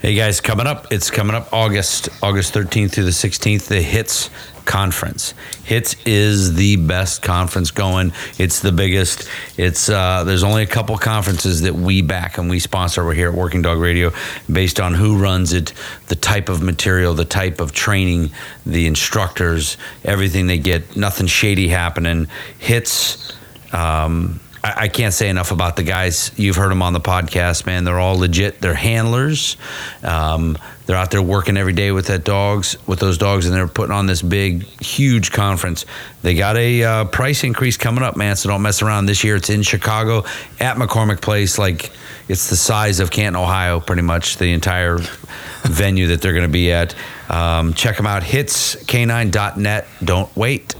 Hey 0.00 0.14
guys, 0.14 0.40
coming 0.40 0.66
up, 0.66 0.90
it's 0.90 1.10
coming 1.10 1.36
up 1.36 1.52
August, 1.52 2.08
August 2.22 2.54
13th 2.54 2.92
through 2.92 3.04
the 3.04 3.10
16th, 3.10 3.66
the 3.66 3.82
HITS 3.82 4.30
conference. 4.64 5.34
HITS 5.64 5.94
is 6.06 6.54
the 6.54 6.76
best 6.76 7.20
conference 7.20 7.70
going. 7.70 8.14
It's 8.38 8.60
the 8.60 8.72
biggest. 8.72 9.28
It's 9.58 9.90
uh, 9.90 10.24
there's 10.24 10.42
only 10.42 10.62
a 10.62 10.66
couple 10.66 10.96
conferences 10.96 11.60
that 11.60 11.74
we 11.74 12.00
back 12.00 12.38
and 12.38 12.48
we 12.48 12.60
sponsor 12.60 13.02
over 13.02 13.12
here 13.12 13.28
at 13.28 13.34
Working 13.34 13.60
Dog 13.60 13.76
Radio 13.76 14.10
based 14.50 14.80
on 14.80 14.94
who 14.94 15.18
runs 15.18 15.52
it, 15.52 15.74
the 16.06 16.16
type 16.16 16.48
of 16.48 16.62
material, 16.62 17.12
the 17.12 17.26
type 17.26 17.60
of 17.60 17.72
training, 17.72 18.30
the 18.64 18.86
instructors, 18.86 19.76
everything 20.02 20.46
they 20.46 20.56
get, 20.56 20.96
nothing 20.96 21.26
shady 21.26 21.68
happening. 21.68 22.26
HITS 22.58 23.34
um, 23.74 24.40
I, 24.62 24.74
I 24.82 24.88
can't 24.88 25.14
say 25.14 25.28
enough 25.28 25.52
about 25.52 25.76
the 25.76 25.82
guys. 25.82 26.30
You've 26.36 26.56
heard 26.56 26.70
them 26.70 26.82
on 26.82 26.92
the 26.92 27.00
podcast, 27.00 27.66
man. 27.66 27.84
They're 27.84 27.98
all 27.98 28.18
legit. 28.18 28.60
They're 28.60 28.74
handlers. 28.74 29.56
Um, 30.02 30.58
they're 30.86 30.96
out 30.96 31.10
there 31.10 31.22
working 31.22 31.56
every 31.56 31.72
day 31.72 31.92
with 31.92 32.08
that 32.08 32.24
dogs, 32.24 32.76
with 32.86 32.98
those 32.98 33.16
dogs, 33.16 33.46
and 33.46 33.54
they're 33.54 33.68
putting 33.68 33.94
on 33.94 34.06
this 34.06 34.22
big, 34.22 34.64
huge 34.82 35.30
conference. 35.30 35.86
They 36.22 36.34
got 36.34 36.56
a 36.56 36.82
uh, 36.82 37.04
price 37.04 37.44
increase 37.44 37.76
coming 37.76 38.02
up, 38.02 38.16
man. 38.16 38.34
So 38.36 38.48
don't 38.48 38.62
mess 38.62 38.82
around. 38.82 39.06
This 39.06 39.22
year, 39.22 39.36
it's 39.36 39.50
in 39.50 39.62
Chicago 39.62 40.24
at 40.58 40.76
McCormick 40.76 41.20
Place. 41.20 41.58
Like 41.58 41.92
it's 42.28 42.50
the 42.50 42.56
size 42.56 42.98
of 43.00 43.10
Canton, 43.10 43.40
Ohio, 43.40 43.78
pretty 43.80 44.02
much 44.02 44.38
the 44.38 44.52
entire 44.52 44.98
venue 45.62 46.08
that 46.08 46.22
they're 46.22 46.32
going 46.32 46.42
to 46.42 46.48
be 46.48 46.72
at. 46.72 46.94
Um, 47.28 47.74
check 47.74 47.96
them 47.96 48.06
out. 48.06 48.22
Hitscanine.net. 48.22 49.86
Don't 50.02 50.36
wait. 50.36 50.74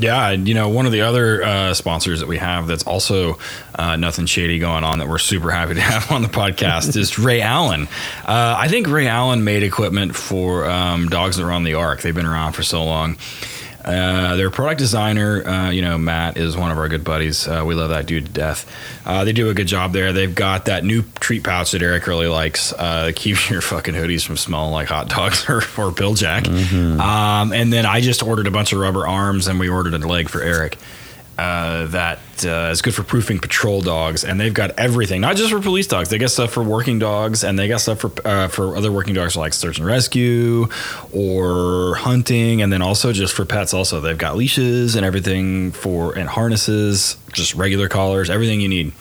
Yeah, 0.00 0.30
and 0.30 0.48
you 0.48 0.54
know, 0.54 0.68
one 0.68 0.86
of 0.86 0.92
the 0.92 1.02
other 1.02 1.42
uh, 1.42 1.74
sponsors 1.74 2.20
that 2.20 2.26
we 2.26 2.38
have 2.38 2.66
that's 2.66 2.84
also 2.84 3.38
uh, 3.74 3.96
nothing 3.96 4.26
shady 4.26 4.58
going 4.58 4.82
on 4.82 4.98
that 4.98 5.08
we're 5.08 5.18
super 5.18 5.50
happy 5.50 5.74
to 5.74 5.80
have 5.92 6.10
on 6.10 6.22
the 6.22 6.28
podcast 6.28 6.96
is 6.96 7.18
Ray 7.18 7.40
Allen. 7.42 7.86
Uh, 8.24 8.56
I 8.58 8.68
think 8.68 8.88
Ray 8.88 9.06
Allen 9.06 9.44
made 9.44 9.62
equipment 9.62 10.16
for 10.16 10.68
um, 10.68 11.08
dogs 11.08 11.36
that 11.36 11.44
are 11.44 11.52
on 11.52 11.64
the 11.64 11.74
Ark. 11.74 12.00
They've 12.00 12.14
been 12.14 12.26
around 12.26 12.52
for 12.54 12.62
so 12.62 12.84
long. 12.84 13.16
Uh, 13.84 14.36
their 14.36 14.50
product 14.50 14.78
designer, 14.78 15.46
uh, 15.46 15.70
you 15.70 15.82
know, 15.82 15.96
Matt 15.98 16.36
is 16.36 16.56
one 16.56 16.70
of 16.70 16.78
our 16.78 16.88
good 16.88 17.04
buddies. 17.04 17.48
Uh, 17.48 17.64
we 17.66 17.74
love 17.74 17.90
that 17.90 18.06
dude 18.06 18.26
to 18.26 18.32
death. 18.32 18.70
Uh, 19.06 19.24
they 19.24 19.32
do 19.32 19.48
a 19.48 19.54
good 19.54 19.66
job 19.66 19.92
there. 19.92 20.12
They've 20.12 20.34
got 20.34 20.66
that 20.66 20.84
new 20.84 21.02
treat 21.20 21.44
pouch 21.44 21.72
that 21.72 21.82
Eric 21.82 22.06
really 22.06 22.26
likes. 22.26 22.72
Uh, 22.72 23.12
keeps 23.14 23.48
your 23.50 23.60
fucking 23.60 23.94
hoodies 23.94 24.24
from 24.24 24.36
smelling 24.36 24.72
like 24.72 24.88
hot 24.88 25.08
dogs 25.08 25.46
or, 25.48 25.62
or 25.78 25.90
Bil-Jac. 25.90 26.44
Mm-hmm. 26.44 27.00
Um, 27.00 27.52
and 27.52 27.72
then 27.72 27.86
I 27.86 28.00
just 28.00 28.22
ordered 28.22 28.46
a 28.46 28.50
bunch 28.50 28.72
of 28.72 28.80
rubber 28.80 29.06
arms 29.06 29.46
and 29.48 29.58
we 29.58 29.68
ordered 29.68 29.94
a 29.94 29.98
leg 29.98 30.28
for 30.28 30.42
Eric. 30.42 30.76
Uh, 31.40 31.86
that 31.86 32.18
uh, 32.44 32.68
is 32.70 32.82
good 32.82 32.94
for 32.94 33.02
proofing 33.02 33.38
patrol 33.38 33.80
dogs, 33.80 34.24
and 34.24 34.38
they've 34.38 34.52
got 34.52 34.78
everything, 34.78 35.22
not 35.22 35.36
just 35.36 35.50
for 35.50 35.58
police 35.58 35.86
dogs. 35.86 36.10
They 36.10 36.18
got 36.18 36.30
stuff 36.30 36.52
for 36.52 36.62
working 36.62 36.98
dogs, 36.98 37.44
and 37.44 37.58
they 37.58 37.66
got 37.66 37.80
stuff 37.80 38.00
for 38.00 38.12
uh, 38.26 38.48
for 38.48 38.76
other 38.76 38.92
working 38.92 39.14
dogs 39.14 39.38
like 39.38 39.54
search 39.54 39.78
and 39.78 39.86
rescue 39.86 40.68
or 41.14 41.94
hunting, 41.94 42.60
and 42.60 42.70
then 42.70 42.82
also 42.82 43.14
just 43.14 43.32
for 43.32 43.46
pets. 43.46 43.72
Also, 43.72 44.02
they've 44.02 44.18
got 44.18 44.36
leashes 44.36 44.96
and 44.96 45.06
everything 45.06 45.72
for 45.72 46.12
and 46.12 46.28
harnesses, 46.28 47.16
just 47.32 47.54
regular 47.54 47.88
collars, 47.88 48.28
everything 48.28 48.60
you 48.60 48.68
need. 48.68 48.92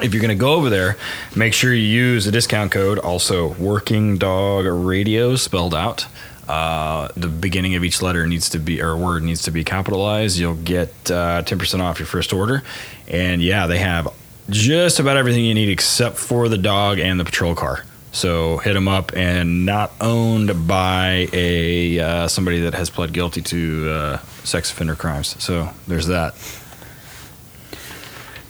If 0.00 0.14
you're 0.14 0.22
going 0.22 0.36
to 0.36 0.40
go 0.40 0.54
over 0.54 0.70
there, 0.70 0.96
make 1.34 1.54
sure 1.54 1.74
you 1.74 1.82
use 1.82 2.24
the 2.24 2.30
discount 2.30 2.70
code. 2.70 3.00
Also, 3.00 3.48
working 3.54 4.16
dog 4.16 4.66
radio 4.66 5.34
spelled 5.34 5.74
out. 5.74 6.06
Uh, 6.48 7.08
the 7.16 7.28
beginning 7.28 7.74
of 7.74 7.84
each 7.84 8.02
letter 8.02 8.26
needs 8.26 8.50
to 8.50 8.58
be 8.58 8.82
or 8.82 8.96
word 8.96 9.22
needs 9.22 9.42
to 9.42 9.50
be 9.50 9.64
capitalized. 9.64 10.38
You'll 10.38 10.54
get 10.54 10.90
uh, 11.10 11.42
10% 11.42 11.80
off 11.80 11.98
your 11.98 12.06
first 12.06 12.32
order. 12.32 12.62
And 13.08 13.42
yeah, 13.42 13.66
they 13.66 13.78
have 13.78 14.08
just 14.50 15.00
about 15.00 15.16
everything 15.16 15.44
you 15.44 15.54
need 15.54 15.70
except 15.70 16.16
for 16.16 16.48
the 16.48 16.58
dog 16.58 16.98
and 16.98 17.18
the 17.18 17.24
patrol 17.24 17.54
car. 17.54 17.84
So 18.12 18.58
hit 18.58 18.74
them 18.74 18.86
up 18.86 19.12
and 19.16 19.66
not 19.66 19.92
owned 20.00 20.68
by 20.68 21.28
a 21.32 21.98
uh, 21.98 22.28
somebody 22.28 22.60
that 22.60 22.74
has 22.74 22.88
pled 22.88 23.12
guilty 23.12 23.42
to 23.42 23.90
uh, 23.90 24.18
sex 24.44 24.70
offender 24.70 24.94
crimes. 24.94 25.42
So 25.42 25.70
there's 25.88 26.06
that. 26.06 26.34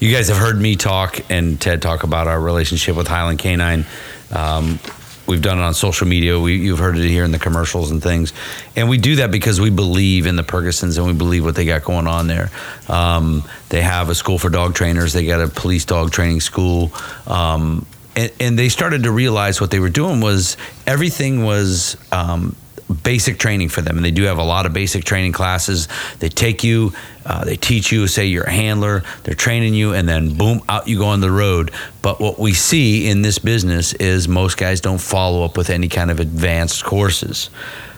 You 0.01 0.13
guys 0.13 0.29
have 0.29 0.37
heard 0.37 0.61
me 0.61 0.77
talk 0.77 1.19
and 1.31 1.59
Ted 1.59 1.81
talk 1.81 2.03
about 2.03 2.27
our 2.27 2.39
relationship 2.39 2.95
with 2.95 3.07
Highland 3.07 3.39
Canine. 3.39 3.87
Um, 4.31 4.79
we've 5.27 5.43
done 5.43 5.59
it 5.59 5.62
on 5.62 5.75
social 5.75 6.07
media. 6.07 6.39
We, 6.39 6.57
you've 6.57 6.79
heard 6.79 6.97
it 6.97 7.09
here 7.09 7.25
in 7.25 7.31
the 7.33 7.39
commercials 7.39 7.91
and 7.91 8.03
things, 8.03 8.33
and 8.77 8.89
we 8.89 8.99
do 8.99 9.16
that 9.16 9.31
because 9.31 9.61
we 9.61 9.70
believe 9.70 10.27
in 10.27 10.37
the 10.37 10.43
Perkinsons 10.43 10.99
and 10.99 11.07
we 11.07 11.12
believe 11.12 11.45
what 11.45 11.55
they 11.55 11.64
got 11.64 11.85
going 11.85 12.07
on 12.07 12.27
there. 12.27 12.51
Um, 12.89 13.43
they 13.68 13.83
have 13.83 14.09
a 14.09 14.14
school 14.14 14.39
for 14.39 14.51
dog 14.51 14.75
trainers. 14.75 15.12
They 15.12 15.27
got 15.27 15.41
a 15.41 15.49
police 15.49 15.85
dog 15.85 16.11
training 16.11 16.41
school. 16.41 16.93
Um, 17.27 17.87
and, 18.16 18.33
and, 18.39 18.59
they 18.59 18.68
started 18.68 19.03
to 19.05 19.11
realize 19.11 19.61
what 19.61 19.72
they 19.72 19.81
were 19.81 19.89
doing 19.89 20.20
was 20.20 20.57
everything 20.87 21.45
was 21.45 21.97
um, 22.12 22.55
basic 23.03 23.39
training 23.39 23.68
for 23.68 23.80
them. 23.80 23.97
And 23.97 24.05
they 24.05 24.11
do 24.11 24.24
have 24.24 24.39
a 24.39 24.45
lot 24.45 24.66
of 24.66 24.72
basic 24.72 25.05
training 25.05 25.32
classes. 25.32 25.89
They 26.18 26.28
take 26.28 26.62
you, 26.62 26.93
uh, 27.24 27.45
they 27.45 27.57
teach 27.57 27.91
you, 27.91 28.07
say 28.07 28.26
you're 28.26 28.45
a 28.45 28.51
handler, 28.53 29.03
they're 29.22 29.35
training 29.35 29.74
you, 29.74 29.95
and 29.95 30.09
then 30.09 30.37
boom, 30.37 30.61
out 30.68 30.87
you 30.89 30.99
go 30.99 31.07
on 31.07 31.20
the 31.20 31.30
road. 31.30 31.70
But 32.03 32.20
what 32.20 32.39
we 32.39 32.53
see 32.53 33.09
in 33.09 33.22
this 33.22 33.39
business 33.39 33.95
is 33.95 34.28
most 34.28 34.57
guys 34.57 34.80
don't 34.80 35.01
follow 35.01 35.45
up 35.45 35.57
with 35.57 35.70
any 35.70 35.89
kind 35.89 36.11
of 36.11 36.20
advanced 36.20 36.85
courses. 36.85 37.51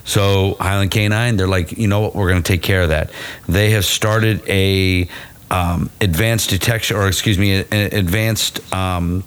So 0.05 0.57
Highland 0.61 0.93
Canine, 0.93 1.37
they're 1.37 1.49
like, 1.49 1.73
you 1.73 1.89
know 1.89 2.01
what, 2.01 2.15
we're 2.15 2.29
going 2.29 2.43
to 2.43 2.53
take 2.53 2.63
care 2.63 2.83
of 2.83 2.91
that. 2.91 3.11
They 3.49 3.71
have 3.71 3.85
started 3.85 4.41
a 4.49 5.09
um, 5.51 5.91
advanced 6.01 6.51
detection, 6.51 6.97
or 6.97 7.09
excuse 7.09 7.39
me, 7.39 7.65
an 7.71 7.93
advanced 7.93 8.73
um, 8.73 9.25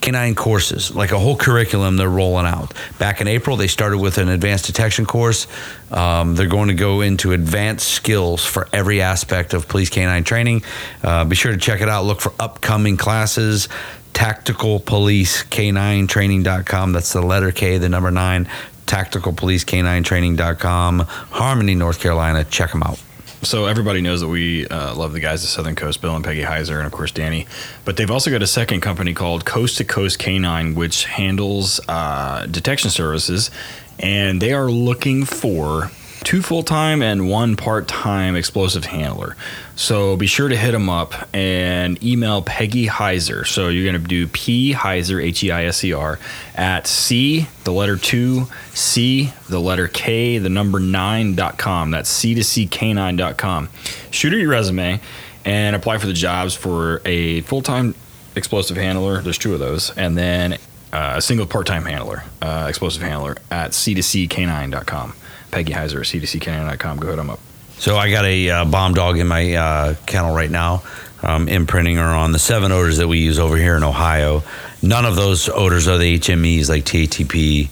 canine 0.00 0.34
courses, 0.34 0.94
like 0.94 1.12
a 1.12 1.18
whole 1.18 1.36
curriculum 1.36 1.96
they're 1.96 2.08
rolling 2.08 2.46
out. 2.46 2.74
Back 2.98 3.20
in 3.20 3.28
April, 3.28 3.56
they 3.56 3.66
started 3.66 3.98
with 3.98 4.18
an 4.18 4.28
advanced 4.28 4.66
detection 4.66 5.06
course. 5.06 5.46
Um, 5.90 6.34
they're 6.34 6.46
going 6.46 6.68
to 6.68 6.74
go 6.74 7.00
into 7.00 7.32
advanced 7.32 7.88
skills 7.88 8.44
for 8.44 8.68
every 8.72 9.02
aspect 9.02 9.54
of 9.54 9.68
police 9.68 9.90
canine 9.90 10.24
training. 10.24 10.62
Uh, 11.02 11.24
be 11.24 11.36
sure 11.36 11.52
to 11.52 11.58
check 11.58 11.80
it 11.80 11.88
out. 11.88 12.04
Look 12.04 12.20
for 12.20 12.32
upcoming 12.38 12.96
classes. 12.96 13.68
Tactical 14.12 14.80
Police 14.80 15.44
K9 15.44 16.08
Training.com. 16.08 16.92
That's 16.92 17.12
the 17.12 17.22
letter 17.22 17.52
K, 17.52 17.78
the 17.78 17.88
number 17.88 18.10
nine. 18.10 18.48
Tactical 18.86 19.32
Police 19.32 19.64
K9 19.64 20.04
Training.com. 20.04 21.00
Harmony, 21.00 21.74
North 21.74 22.00
Carolina. 22.00 22.44
Check 22.44 22.72
them 22.72 22.82
out 22.82 23.00
so 23.42 23.66
everybody 23.66 24.00
knows 24.00 24.20
that 24.20 24.28
we 24.28 24.66
uh, 24.68 24.94
love 24.94 25.12
the 25.12 25.20
guys 25.20 25.44
at 25.44 25.50
Southern 25.50 25.74
Coast, 25.74 26.00
Bill 26.00 26.14
and 26.14 26.24
Peggy 26.24 26.42
Heiser, 26.42 26.76
and 26.76 26.86
of 26.86 26.92
course 26.92 27.10
Danny. 27.10 27.46
But 27.84 27.96
they've 27.96 28.10
also 28.10 28.30
got 28.30 28.42
a 28.42 28.46
second 28.46 28.80
company 28.80 29.14
called 29.14 29.44
Coast 29.44 29.78
to 29.78 29.84
Coast 29.84 30.18
Canine, 30.18 30.74
which 30.74 31.04
handles 31.04 31.80
uh, 31.88 32.46
detection 32.46 32.90
services, 32.90 33.50
and 33.98 34.42
they 34.42 34.52
are 34.52 34.70
looking 34.70 35.24
for 35.24 35.90
two 36.24 36.42
full 36.42 36.62
time 36.62 37.02
and 37.02 37.28
one 37.28 37.56
part 37.56 37.88
time 37.88 38.36
explosive 38.36 38.84
handler. 38.84 39.36
So 39.76 40.16
be 40.16 40.26
sure 40.26 40.48
to 40.48 40.56
hit 40.56 40.72
them 40.72 40.88
up 40.88 41.14
and 41.34 42.02
email 42.02 42.42
Peggy 42.42 42.86
Heiser. 42.86 43.46
So 43.46 43.68
you're 43.68 43.90
going 43.90 44.00
to 44.02 44.08
do 44.08 44.26
P 44.26 44.74
Heiser, 44.74 45.22
H 45.22 45.44
E 45.44 45.50
I 45.50 45.64
S 45.66 45.84
E 45.84 45.92
R, 45.92 46.18
at 46.54 46.86
C, 46.86 47.46
the 47.64 47.72
letter 47.72 47.96
two, 47.96 48.46
C, 48.74 49.32
the 49.48 49.60
letter 49.60 49.88
K, 49.88 50.38
the 50.38 50.48
number 50.48 50.80
nine 50.80 51.34
dot 51.34 51.58
com. 51.58 51.90
That's 51.90 52.08
C 52.08 52.34
to 52.34 52.44
C 52.44 52.66
K9 52.66 53.16
dot 53.16 53.36
com. 53.36 53.68
Shoot 54.10 54.32
her 54.32 54.38
your 54.38 54.50
resume 54.50 55.00
and 55.44 55.76
apply 55.76 55.98
for 55.98 56.06
the 56.06 56.12
jobs 56.12 56.54
for 56.54 57.00
a 57.04 57.40
full 57.42 57.62
time 57.62 57.94
explosive 58.36 58.76
handler. 58.76 59.20
There's 59.20 59.38
two 59.38 59.54
of 59.54 59.60
those. 59.60 59.96
And 59.96 60.16
then 60.16 60.54
uh, 60.92 61.14
a 61.16 61.22
single 61.22 61.46
part 61.46 61.66
time 61.66 61.84
handler, 61.84 62.24
uh, 62.40 62.66
explosive 62.68 63.02
handler 63.02 63.36
at 63.50 63.72
C2CK9.com. 63.72 65.14
Peggy 65.50 65.72
Heiser, 65.72 66.00
C2CK9.com. 66.00 66.98
Go 66.98 67.08
hit 67.08 67.16
them 67.16 67.30
up. 67.30 67.40
So 67.78 67.96
I 67.96 68.10
got 68.10 68.24
a 68.24 68.50
uh, 68.50 68.64
bomb 68.64 68.94
dog 68.94 69.18
in 69.18 69.28
my 69.28 69.54
uh, 69.54 69.94
kennel 70.06 70.34
right 70.34 70.50
now, 70.50 70.82
imprinting 71.22 71.96
her 71.96 72.02
on 72.02 72.32
the 72.32 72.38
seven 72.38 72.72
odors 72.72 72.96
that 72.96 73.06
we 73.06 73.18
use 73.18 73.38
over 73.38 73.56
here 73.56 73.76
in 73.76 73.84
Ohio. 73.84 74.42
None 74.82 75.04
of 75.04 75.14
those 75.16 75.48
odors 75.48 75.86
are 75.86 75.96
the 75.96 76.18
HMEs 76.18 76.68
like 76.68 76.84
TATP, 76.84 77.70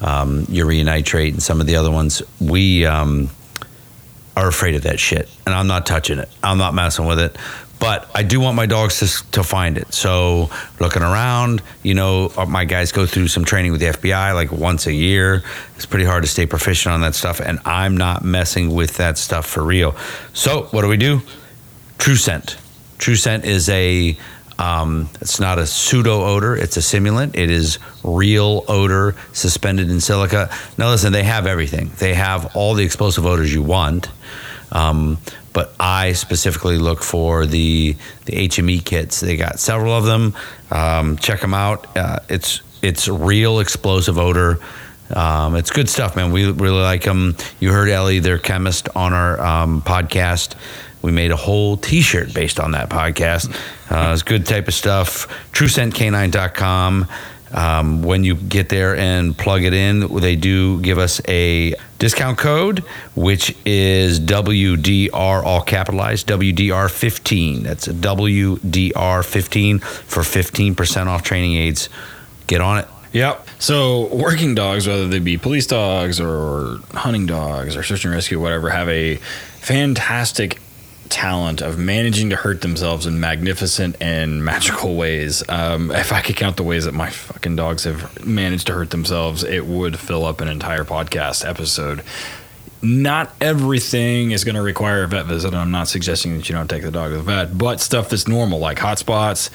um, 0.00 0.46
urea 0.48 0.84
nitrate, 0.84 1.34
and 1.34 1.42
some 1.42 1.60
of 1.60 1.68
the 1.68 1.76
other 1.76 1.90
ones. 1.90 2.20
We 2.40 2.84
um, 2.84 3.30
are 4.36 4.48
afraid 4.48 4.74
of 4.74 4.82
that 4.82 4.98
shit, 4.98 5.28
and 5.46 5.54
I'm 5.54 5.68
not 5.68 5.86
touching 5.86 6.18
it. 6.18 6.28
I'm 6.42 6.58
not 6.58 6.74
messing 6.74 7.06
with 7.06 7.20
it. 7.20 7.36
But 7.78 8.08
I 8.14 8.22
do 8.22 8.40
want 8.40 8.56
my 8.56 8.66
dogs 8.66 9.00
to, 9.00 9.30
to 9.32 9.42
find 9.42 9.76
it. 9.76 9.92
So 9.92 10.48
looking 10.80 11.02
around, 11.02 11.62
you 11.82 11.94
know, 11.94 12.32
uh, 12.36 12.46
my 12.46 12.64
guys 12.64 12.92
go 12.92 13.04
through 13.04 13.28
some 13.28 13.44
training 13.44 13.72
with 13.72 13.80
the 13.80 13.88
FBI 13.88 14.34
like 14.34 14.52
once 14.52 14.86
a 14.86 14.92
year. 14.92 15.42
It's 15.76 15.86
pretty 15.86 16.04
hard 16.04 16.22
to 16.22 16.28
stay 16.28 16.46
proficient 16.46 16.92
on 16.92 17.00
that 17.02 17.14
stuff, 17.14 17.40
and 17.40 17.58
I'm 17.64 17.96
not 17.96 18.24
messing 18.24 18.74
with 18.74 18.96
that 18.96 19.18
stuff 19.18 19.46
for 19.46 19.62
real. 19.62 19.96
So 20.32 20.62
what 20.70 20.82
do 20.82 20.88
we 20.88 20.96
do? 20.96 21.20
True 21.98 22.16
Scent. 22.16 22.56
True 22.98 23.16
Scent 23.16 23.44
is 23.44 23.68
a 23.68 24.16
um, 24.58 25.08
it's 25.20 25.40
not 25.40 25.58
a 25.58 25.66
pseudo 25.66 26.22
odor, 26.24 26.56
it's 26.56 26.76
a 26.76 26.80
simulant. 26.80 27.36
It 27.36 27.50
is 27.50 27.78
real 28.02 28.64
odor 28.68 29.16
suspended 29.32 29.90
in 29.90 30.00
silica. 30.00 30.48
Now, 30.78 30.90
listen, 30.90 31.12
they 31.12 31.24
have 31.24 31.46
everything. 31.46 31.90
They 31.98 32.14
have 32.14 32.54
all 32.54 32.74
the 32.74 32.84
explosive 32.84 33.26
odors 33.26 33.52
you 33.52 33.62
want. 33.62 34.08
Um, 34.72 35.18
but 35.52 35.72
I 35.78 36.12
specifically 36.12 36.78
look 36.78 37.02
for 37.02 37.46
the 37.46 37.96
the 38.26 38.48
HME 38.48 38.84
kits. 38.84 39.20
They 39.20 39.36
got 39.36 39.60
several 39.60 39.92
of 39.92 40.04
them. 40.04 40.34
Um, 40.70 41.16
check 41.16 41.40
them 41.40 41.54
out. 41.54 41.96
Uh, 41.96 42.18
it's 42.28 42.60
it's 42.82 43.08
real 43.08 43.60
explosive 43.60 44.18
odor. 44.18 44.58
Um, 45.10 45.54
it's 45.54 45.70
good 45.70 45.88
stuff, 45.88 46.16
man. 46.16 46.32
We 46.32 46.50
really 46.50 46.80
like 46.80 47.02
them. 47.02 47.36
You 47.60 47.70
heard 47.72 47.88
Ellie, 47.88 48.18
their 48.18 48.38
chemist, 48.38 48.88
on 48.96 49.12
our 49.12 49.40
um, 49.40 49.82
podcast. 49.82 50.54
We 51.02 51.12
made 51.12 51.30
a 51.30 51.36
whole 51.36 51.76
T-shirt 51.76 52.32
based 52.32 52.58
on 52.58 52.72
that 52.72 52.88
podcast. 52.88 53.54
Uh, 53.90 54.12
it's 54.14 54.22
good 54.22 54.46
type 54.46 54.68
of 54.68 54.74
stuff. 54.74 55.28
TrueScentK9.com. 55.52 57.06
Um, 57.54 58.02
when 58.02 58.24
you 58.24 58.34
get 58.34 58.68
there 58.68 58.96
and 58.96 59.38
plug 59.38 59.62
it 59.62 59.72
in, 59.72 60.08
they 60.16 60.34
do 60.34 60.80
give 60.80 60.98
us 60.98 61.20
a 61.28 61.74
discount 62.00 62.36
code, 62.36 62.80
which 63.14 63.56
is 63.64 64.18
WDR, 64.18 65.44
all 65.44 65.62
capitalized, 65.62 66.26
WDR15. 66.26 67.62
That's 67.62 67.86
WDR15 67.86 69.82
for 69.82 70.22
15% 70.22 71.06
off 71.06 71.22
training 71.22 71.54
aids. 71.54 71.88
Get 72.48 72.60
on 72.60 72.78
it. 72.78 72.88
Yep. 73.12 73.46
So 73.60 74.12
working 74.12 74.56
dogs, 74.56 74.88
whether 74.88 75.06
they 75.06 75.20
be 75.20 75.38
police 75.38 75.68
dogs 75.68 76.20
or 76.20 76.78
hunting 76.92 77.26
dogs 77.26 77.76
or 77.76 77.84
search 77.84 78.04
and 78.04 78.12
rescue, 78.12 78.40
whatever, 78.40 78.70
have 78.70 78.88
a 78.88 79.16
fantastic 79.60 80.60
talent 81.08 81.60
of 81.60 81.78
managing 81.78 82.30
to 82.30 82.36
hurt 82.36 82.60
themselves 82.60 83.06
in 83.06 83.20
magnificent 83.20 83.96
and 84.00 84.44
magical 84.44 84.96
ways. 84.96 85.42
Um, 85.48 85.90
if 85.90 86.12
I 86.12 86.20
could 86.20 86.36
count 86.36 86.56
the 86.56 86.62
ways 86.62 86.84
that 86.84 86.92
my 86.92 87.10
fucking 87.10 87.56
dogs 87.56 87.84
have 87.84 88.24
managed 88.26 88.66
to 88.68 88.74
hurt 88.74 88.90
themselves, 88.90 89.44
it 89.44 89.66
would 89.66 89.98
fill 89.98 90.24
up 90.24 90.40
an 90.40 90.48
entire 90.48 90.84
podcast 90.84 91.48
episode. 91.48 92.02
Not 92.82 93.34
everything 93.40 94.32
is 94.32 94.44
going 94.44 94.56
to 94.56 94.62
require 94.62 95.04
a 95.04 95.08
vet 95.08 95.24
visit. 95.24 95.54
I'm 95.54 95.70
not 95.70 95.88
suggesting 95.88 96.36
that 96.36 96.48
you 96.48 96.54
don't 96.54 96.68
take 96.68 96.82
the 96.82 96.90
dog 96.90 97.12
to 97.12 97.16
the 97.16 97.22
vet, 97.22 97.56
but 97.56 97.80
stuff 97.80 98.10
that's 98.10 98.28
normal, 98.28 98.58
like 98.58 98.78
hot 98.78 98.98
spots, 98.98 99.50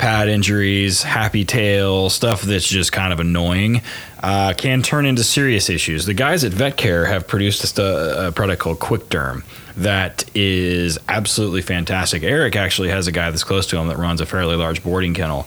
pad 0.00 0.28
injuries, 0.28 1.02
happy 1.02 1.44
tail, 1.44 2.08
stuff 2.08 2.40
that's 2.40 2.66
just 2.66 2.90
kind 2.90 3.12
of 3.12 3.20
annoying, 3.20 3.82
uh, 4.22 4.54
can 4.56 4.82
turn 4.82 5.04
into 5.04 5.22
serious 5.22 5.68
issues. 5.68 6.06
The 6.06 6.14
guys 6.14 6.42
at 6.42 6.52
VetCare 6.52 7.06
have 7.06 7.28
produced 7.28 7.78
a, 7.78 8.28
a 8.28 8.32
product 8.32 8.62
called 8.62 8.80
Quick 8.80 9.10
Derm 9.10 9.44
that 9.76 10.24
is 10.34 10.98
absolutely 11.06 11.60
fantastic. 11.60 12.22
Eric 12.22 12.56
actually 12.56 12.88
has 12.88 13.08
a 13.08 13.12
guy 13.12 13.30
that's 13.30 13.44
close 13.44 13.66
to 13.68 13.78
him 13.78 13.88
that 13.88 13.98
runs 13.98 14.22
a 14.22 14.26
fairly 14.26 14.56
large 14.56 14.82
boarding 14.82 15.14
kennel. 15.14 15.46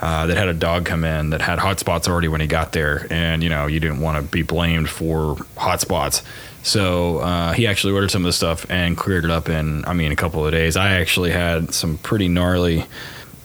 Uh, 0.00 0.28
that 0.28 0.36
had 0.36 0.46
a 0.46 0.54
dog 0.54 0.84
come 0.84 1.02
in 1.02 1.30
that 1.30 1.42
had 1.42 1.58
hot 1.58 1.80
spots 1.80 2.06
already 2.06 2.28
when 2.28 2.40
he 2.40 2.46
got 2.46 2.70
there, 2.70 3.04
and 3.10 3.42
you 3.42 3.48
know 3.48 3.66
you 3.66 3.80
didn't 3.80 3.98
want 3.98 4.16
to 4.16 4.22
be 4.30 4.42
blamed 4.42 4.88
for 4.88 5.36
hot 5.56 5.80
spots. 5.80 6.22
So 6.62 7.18
uh, 7.18 7.52
he 7.52 7.66
actually 7.66 7.94
ordered 7.94 8.12
some 8.12 8.22
of 8.22 8.26
the 8.26 8.32
stuff 8.32 8.64
and 8.70 8.96
cleared 8.96 9.24
it 9.24 9.32
up 9.32 9.48
in, 9.48 9.84
I 9.86 9.94
mean, 9.94 10.12
a 10.12 10.16
couple 10.16 10.46
of 10.46 10.52
days. 10.52 10.76
I 10.76 11.00
actually 11.00 11.32
had 11.32 11.74
some 11.74 11.98
pretty 11.98 12.28
gnarly 12.28 12.84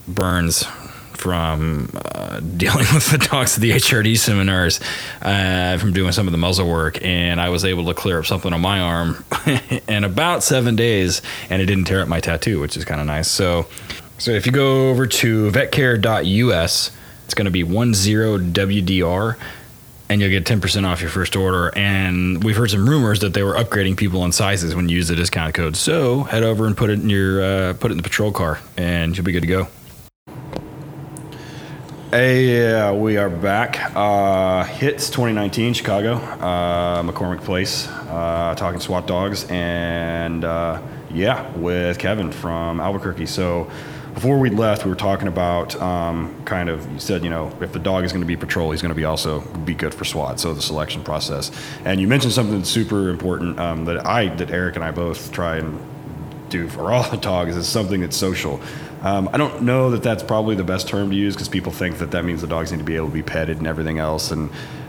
burns 0.06 0.66
from 1.24 1.88
uh, 1.94 2.40
dealing 2.56 2.86
with 2.92 3.10
the 3.10 3.18
dogs 3.18 3.56
at 3.56 3.62
the 3.62 3.70
HRD 3.70 4.18
seminars, 4.18 4.80
uh, 5.22 5.78
from 5.78 5.92
doing 5.92 6.12
some 6.12 6.28
of 6.28 6.32
the 6.32 6.38
muzzle 6.38 6.68
work, 6.68 6.98
and 7.02 7.40
I 7.40 7.48
was 7.48 7.64
able 7.64 7.86
to 7.86 7.94
clear 7.94 8.18
up 8.18 8.26
something 8.26 8.52
on 8.52 8.60
my 8.60 8.80
arm 8.80 9.24
in 9.88 10.04
about 10.04 10.42
seven 10.42 10.76
days, 10.76 11.22
and 11.48 11.62
it 11.62 11.66
didn't 11.66 11.84
tear 11.84 12.02
up 12.02 12.08
my 12.08 12.20
tattoo, 12.20 12.60
which 12.60 12.76
is 12.76 12.84
kind 12.84 13.00
of 13.00 13.06
nice. 13.06 13.30
So, 13.30 13.66
so 14.18 14.32
if 14.32 14.44
you 14.44 14.52
go 14.52 14.90
over 14.90 15.06
to 15.06 15.50
vetcare.us, 15.50 16.90
it's 17.24 17.34
going 17.34 17.46
to 17.46 17.50
be 17.50 17.64
10WDR. 17.64 19.36
And 20.06 20.20
you'll 20.20 20.30
get 20.30 20.44
10% 20.44 20.86
off 20.86 21.00
your 21.00 21.08
first 21.08 21.34
order. 21.34 21.72
And 21.74 22.44
we've 22.44 22.54
heard 22.54 22.70
some 22.70 22.86
rumors 22.86 23.20
that 23.20 23.32
they 23.32 23.42
were 23.42 23.54
upgrading 23.54 23.96
people 23.96 24.22
in 24.26 24.32
sizes 24.32 24.74
when 24.74 24.90
you 24.90 24.96
use 24.96 25.08
the 25.08 25.16
discount 25.16 25.54
code. 25.54 25.76
So 25.76 26.24
head 26.24 26.42
over 26.42 26.66
and 26.66 26.76
put 26.76 26.90
it 26.90 27.00
in 27.00 27.08
your 27.08 27.42
uh, 27.42 27.72
put 27.72 27.90
it 27.90 27.92
in 27.92 27.96
the 27.96 28.02
patrol 28.02 28.30
car, 28.30 28.60
and 28.76 29.16
you'll 29.16 29.24
be 29.24 29.32
good 29.32 29.40
to 29.40 29.46
go. 29.46 29.66
Hey, 32.14 32.60
yeah, 32.60 32.92
we 32.92 33.16
are 33.16 33.28
back. 33.28 33.92
Uh, 33.96 34.62
Hits 34.62 35.10
2019, 35.10 35.74
Chicago, 35.74 36.14
uh, 36.14 37.02
McCormick 37.02 37.42
Place, 37.42 37.88
uh, 37.88 38.54
talking 38.56 38.78
SWAT 38.78 39.08
dogs, 39.08 39.50
and 39.50 40.44
uh, 40.44 40.80
yeah, 41.10 41.50
with 41.56 41.98
Kevin 41.98 42.30
from 42.30 42.78
Albuquerque. 42.78 43.26
So 43.26 43.68
before 44.14 44.38
we 44.38 44.48
left, 44.48 44.84
we 44.84 44.90
were 44.90 44.96
talking 44.96 45.26
about 45.26 45.74
um, 45.82 46.40
kind 46.44 46.68
of, 46.68 46.88
you 46.92 47.00
said, 47.00 47.24
you 47.24 47.30
know, 47.30 47.52
if 47.60 47.72
the 47.72 47.80
dog 47.80 48.04
is 48.04 48.12
going 48.12 48.22
to 48.22 48.28
be 48.28 48.36
patrol, 48.36 48.70
he's 48.70 48.80
going 48.80 48.90
to 48.90 48.94
be 48.94 49.04
also 49.04 49.40
be 49.64 49.74
good 49.74 49.92
for 49.92 50.04
SWAT, 50.04 50.38
so 50.38 50.54
the 50.54 50.62
selection 50.62 51.02
process. 51.02 51.50
And 51.84 52.00
you 52.00 52.06
mentioned 52.06 52.32
something 52.32 52.62
super 52.62 53.08
important 53.08 53.58
um, 53.58 53.86
that 53.86 54.06
I, 54.06 54.28
that 54.36 54.52
Eric 54.52 54.76
and 54.76 54.84
I 54.84 54.92
both 54.92 55.32
try 55.32 55.56
and 55.56 55.80
do 56.48 56.68
for 56.68 56.92
all 56.92 57.02
the 57.10 57.16
dogs 57.16 57.56
is 57.56 57.68
something 57.68 58.02
that's 58.02 58.16
social. 58.16 58.60
Um, 59.04 59.28
I 59.34 59.36
don't 59.36 59.62
know 59.62 59.90
that 59.90 60.02
that's 60.02 60.22
probably 60.22 60.56
the 60.56 60.64
best 60.64 60.88
term 60.88 61.10
to 61.10 61.16
use 61.16 61.34
because 61.34 61.50
people 61.50 61.70
think 61.70 61.98
that 61.98 62.10
that 62.12 62.24
means 62.24 62.40
the 62.40 62.46
dogs 62.46 62.72
need 62.72 62.78
to 62.78 62.84
be 62.84 62.96
able 62.96 63.08
to 63.08 63.12
be 63.12 63.22
petted 63.22 63.58
and 63.58 63.66
everything 63.66 63.98
else. 63.98 64.30
And 64.30 64.48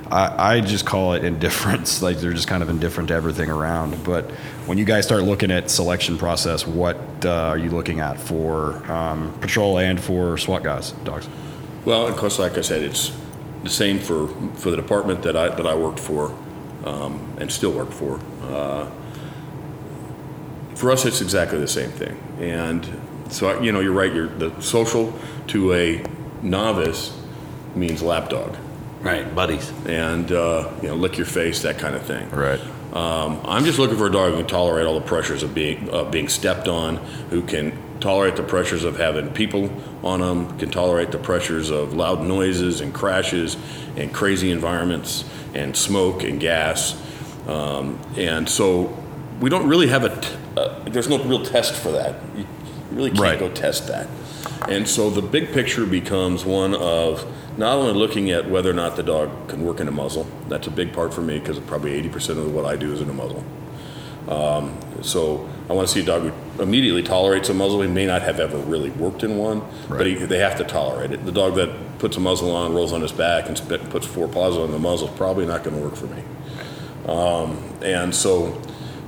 I, 0.09 0.53
I 0.53 0.61
just 0.61 0.85
call 0.85 1.13
it 1.13 1.25
indifference. 1.25 2.01
Like 2.05 2.19
they're 2.19 2.33
just 2.33 2.47
kind 2.47 2.63
of 2.63 2.69
indifferent 2.69 3.09
to 3.09 3.13
everything 3.13 3.49
around. 3.49 4.03
But 4.05 4.31
when 4.67 4.77
you 4.77 4.85
guys 4.85 5.05
start 5.05 5.23
looking 5.23 5.51
at 5.51 5.69
selection 5.69 6.17
process, 6.17 6.65
what 6.65 6.97
uh, 7.25 7.29
are 7.29 7.57
you 7.57 7.69
looking 7.69 7.99
at 7.99 8.17
for 8.17 8.89
um, 8.89 9.33
patrol 9.41 9.79
and 9.79 9.99
for 9.99 10.37
SWAT 10.37 10.63
guys, 10.63 10.91
dogs? 11.03 11.27
Well, 11.83 12.07
of 12.07 12.15
course, 12.15 12.39
like 12.39 12.57
I 12.57 12.61
said, 12.61 12.83
it's 12.83 13.15
the 13.63 13.69
same 13.69 13.99
for, 13.99 14.29
for 14.55 14.71
the 14.71 14.77
department 14.77 15.23
that 15.23 15.35
I, 15.35 15.49
that 15.49 15.67
I 15.67 15.75
worked 15.75 15.99
for 15.99 16.33
um, 16.85 17.35
and 17.37 17.51
still 17.51 17.73
work 17.73 17.91
for. 17.91 18.21
Uh, 18.43 18.89
for 20.75 20.91
us, 20.91 21.05
it's 21.05 21.21
exactly 21.21 21.59
the 21.59 21.67
same 21.67 21.89
thing. 21.89 22.17
And 22.39 22.85
so, 23.29 23.61
you 23.61 23.71
know, 23.71 23.79
you're 23.79 23.91
right. 23.93 24.13
You're 24.13 24.27
the 24.27 24.59
social 24.61 25.17
to 25.47 25.73
a 25.73 26.03
novice 26.41 27.17
means 27.75 28.01
lapdog, 28.01 28.55
Right, 29.01 29.33
buddies. 29.35 29.71
and 29.87 30.31
uh, 30.31 30.71
you 30.81 30.87
know, 30.89 30.95
lick 30.95 31.17
your 31.17 31.25
face, 31.27 31.61
that 31.63 31.77
kind 31.77 31.95
of 31.95 32.03
thing. 32.03 32.29
Right. 32.29 32.59
Um, 32.93 33.41
I'm 33.43 33.65
just 33.65 33.77
looking 33.77 33.97
for 33.97 34.07
a 34.07 34.11
dog 34.11 34.31
who 34.31 34.37
can 34.37 34.47
tolerate 34.47 34.85
all 34.85 34.95
the 34.99 35.05
pressures 35.05 35.43
of 35.43 35.53
being 35.53 35.89
uh, 35.93 36.05
being 36.05 36.29
stepped 36.29 36.67
on, 36.67 36.97
who 37.29 37.41
can 37.41 37.77
tolerate 37.99 38.35
the 38.37 38.43
pressures 38.43 38.83
of 38.83 38.97
having 38.97 39.29
people 39.33 39.69
on 40.03 40.21
them, 40.21 40.57
can 40.57 40.69
tolerate 40.69 41.11
the 41.11 41.17
pressures 41.17 41.69
of 41.69 41.93
loud 41.93 42.21
noises 42.21 42.79
and 42.81 42.93
crashes 42.93 43.57
and 43.97 44.13
crazy 44.13 44.51
environments 44.51 45.25
and 45.53 45.75
smoke 45.75 46.23
and 46.23 46.39
gas. 46.39 47.01
Um, 47.47 47.99
and 48.17 48.47
so 48.47 48.97
we 49.39 49.49
don't 49.49 49.67
really 49.67 49.87
have 49.87 50.03
a, 50.03 50.21
t- 50.21 50.35
uh, 50.57 50.79
there's 50.89 51.07
no 51.09 51.21
real 51.23 51.43
test 51.43 51.73
for 51.75 51.91
that. 51.91 52.15
You 52.35 52.45
really 52.95 53.09
can't 53.11 53.21
Right. 53.21 53.39
go 53.39 53.49
test 53.49 53.87
that. 53.87 54.07
And 54.67 54.87
so 54.87 55.09
the 55.09 55.21
big 55.21 55.51
picture 55.53 55.85
becomes 55.85 56.45
one 56.45 56.73
of 56.73 57.25
not 57.57 57.77
only 57.77 57.93
looking 57.93 58.31
at 58.31 58.49
whether 58.49 58.69
or 58.69 58.73
not 58.73 58.95
the 58.95 59.03
dog 59.03 59.29
can 59.47 59.63
work 59.65 59.79
in 59.79 59.87
a 59.87 59.91
muzzle. 59.91 60.25
That's 60.49 60.67
a 60.67 60.71
big 60.71 60.93
part 60.93 61.13
for 61.13 61.21
me 61.21 61.39
because 61.39 61.59
probably 61.59 61.91
80% 62.01 62.37
of 62.37 62.53
what 62.53 62.65
I 62.65 62.75
do 62.75 62.91
is 62.91 63.01
in 63.01 63.09
a 63.09 63.13
muzzle. 63.13 63.43
Um, 64.27 64.75
so 65.01 65.47
I 65.69 65.73
want 65.73 65.87
to 65.87 65.93
see 65.93 65.99
a 66.01 66.05
dog 66.05 66.23
who 66.23 66.61
immediately 66.61 67.03
tolerates 67.03 67.49
a 67.49 67.53
muzzle. 67.53 67.81
He 67.81 67.87
may 67.87 68.07
not 68.07 68.23
have 68.23 68.39
ever 68.39 68.57
really 68.57 68.89
worked 68.91 69.23
in 69.23 69.37
one, 69.37 69.61
but 69.87 70.07
he, 70.07 70.15
they 70.15 70.39
have 70.39 70.57
to 70.57 70.63
tolerate 70.63 71.11
it. 71.11 71.25
The 71.25 71.31
dog 71.31 71.55
that 71.55 71.99
puts 71.99 72.17
a 72.17 72.19
muzzle 72.19 72.51
on, 72.55 72.73
rolls 72.73 72.91
on 72.91 73.01
his 73.01 73.11
back, 73.11 73.47
and 73.47 73.57
spit, 73.57 73.87
puts 73.89 74.07
four 74.07 74.27
paws 74.27 74.57
on 74.57 74.71
the 74.71 74.79
muzzle 74.79 75.09
is 75.09 75.15
probably 75.15 75.45
not 75.45 75.63
going 75.63 75.75
to 75.75 75.81
work 75.81 75.95
for 75.95 76.07
me. 76.07 76.23
Um, 77.07 77.57
and 77.83 78.13
so 78.15 78.59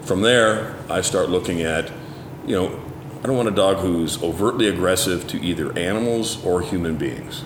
from 0.03 0.21
there, 0.21 0.75
I 0.89 1.01
start 1.01 1.29
looking 1.29 1.61
at, 1.63 1.91
you 2.45 2.55
know, 2.55 2.79
I 3.24 3.28
don't 3.28 3.36
want 3.36 3.49
a 3.49 3.51
dog 3.51 3.78
who's 3.78 4.22
overtly 4.22 4.68
aggressive 4.68 5.28
to 5.28 5.41
either 5.43 5.78
animals 5.78 6.43
or 6.45 6.61
human 6.61 6.97
beings. 6.97 7.43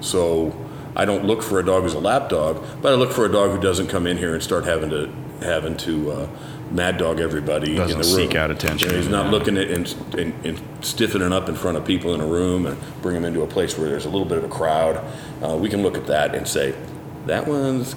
So 0.00 0.56
I 0.96 1.04
don't 1.04 1.24
look 1.24 1.42
for 1.42 1.58
a 1.58 1.64
dog 1.64 1.82
who's 1.84 1.94
a 1.94 2.00
lap 2.00 2.28
dog, 2.28 2.64
but 2.80 2.92
I 2.92 2.96
look 2.96 3.12
for 3.12 3.24
a 3.24 3.30
dog 3.32 3.50
who 3.50 3.60
doesn't 3.60 3.88
come 3.88 4.06
in 4.06 4.18
here 4.18 4.34
and 4.34 4.42
start 4.42 4.64
having 4.64 4.90
to 4.90 5.12
having 5.40 5.76
to 5.76 6.12
uh, 6.12 6.28
mad 6.70 6.96
dog 6.98 7.18
everybody 7.20 7.74
Doesn't 7.74 8.00
in 8.00 8.02
the 8.06 8.16
room. 8.16 8.28
seek 8.28 8.36
out 8.36 8.50
attention, 8.52 8.88
You 8.88 8.94
know, 8.94 9.00
he's 9.02 9.10
not 9.10 9.30
looking 9.30 9.58
at 9.58 9.68
and, 9.70 9.92
and, 10.16 10.46
and 10.46 10.60
stiffening 10.84 11.32
up 11.32 11.48
in 11.48 11.56
front 11.56 11.76
of 11.76 11.84
people 11.84 12.14
in 12.14 12.20
a 12.20 12.26
room 12.26 12.64
and 12.66 12.78
bring 13.02 13.14
them 13.14 13.24
into 13.24 13.42
a 13.42 13.46
place 13.46 13.76
where 13.76 13.88
there's 13.88 14.04
a 14.04 14.08
little 14.08 14.24
bit 14.24 14.38
of 14.38 14.44
a 14.44 14.48
crowd. 14.48 15.04
Uh, 15.44 15.56
we 15.56 15.68
can 15.68 15.82
look 15.82 15.96
at 15.96 16.06
that 16.06 16.34
and 16.34 16.46
say, 16.46 16.74
that 17.26 17.46
one's, 17.48 17.96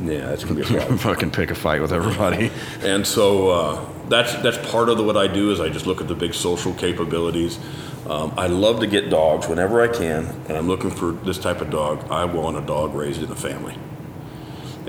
yeah, 0.00 0.26
that's 0.28 0.42
gonna 0.44 0.56
be 0.56 0.62
a 0.62 0.64
problem. 0.78 0.96
Fucking 0.98 1.30
pick 1.32 1.50
a 1.50 1.54
fight 1.54 1.82
with 1.82 1.92
everybody. 1.92 2.50
And 2.80 3.06
so 3.06 3.50
uh, 3.50 3.84
that's 4.10 4.34
that's 4.42 4.58
part 4.70 4.88
of 4.88 4.98
the, 4.98 5.04
what 5.04 5.16
I 5.16 5.28
do 5.28 5.50
is 5.52 5.60
I 5.60 5.68
just 5.68 5.86
look 5.86 6.00
at 6.00 6.08
the 6.08 6.14
big 6.14 6.34
social 6.34 6.74
capabilities. 6.74 7.58
Um, 8.06 8.34
I 8.36 8.48
love 8.48 8.80
to 8.80 8.86
get 8.86 9.08
dogs 9.08 9.46
whenever 9.46 9.80
I 9.80 9.88
can, 9.88 10.26
and 10.48 10.56
I'm 10.56 10.66
looking 10.66 10.90
for 10.90 11.12
this 11.12 11.38
type 11.38 11.60
of 11.60 11.70
dog. 11.70 12.10
I 12.10 12.24
want 12.24 12.56
a 12.56 12.60
dog 12.60 12.94
raised 12.94 13.22
in 13.22 13.30
a 13.30 13.36
family, 13.36 13.76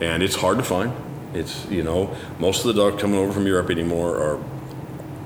and 0.02 0.24
it's 0.24 0.36
hard 0.36 0.58
to 0.58 0.64
find. 0.64 0.92
It's 1.34 1.66
you 1.70 1.84
know 1.84 2.16
most 2.40 2.66
of 2.66 2.76
the 2.76 2.82
dogs 2.82 3.00
coming 3.02 3.18
over 3.20 3.32
from 3.32 3.46
Europe 3.46 3.70
anymore 3.70 4.18
are 4.18 4.44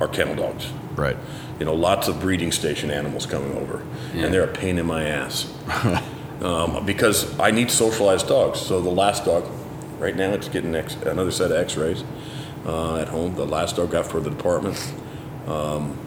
are 0.02 0.08
kennel 0.10 0.36
dogs. 0.36 0.68
right. 0.96 1.18
You 1.58 1.64
know, 1.64 1.74
lots 1.74 2.10
of 2.10 2.20
breeding 2.20 2.52
station 2.52 2.92
animals 2.92 3.26
coming 3.26 3.56
over, 3.58 3.82
and 4.14 4.34
they're 4.34 4.44
a 4.44 4.54
pain 4.54 4.78
in 4.78 4.86
my 4.86 5.06
ass. 5.06 5.50
um, 6.42 6.86
because 6.86 7.40
I 7.40 7.52
need 7.52 7.72
socialized 7.72 8.28
dogs. 8.28 8.60
So 8.60 8.82
the 8.82 8.90
last 8.90 9.24
dog, 9.24 9.46
right 9.98 10.18
now, 10.18 10.34
it's 10.34 10.50
getting 10.50 10.76
X, 10.76 10.96
another 10.96 11.32
set 11.32 11.52
of 11.52 11.58
X-rays 11.58 12.04
uh, 12.66 12.98
at 12.98 13.08
home. 13.08 13.36
The 13.36 13.46
last 13.46 13.76
dog 13.76 13.92
got 13.92 14.06
for 14.06 14.20
the 14.20 14.30
department. 14.30 14.94
Um, 15.48 15.98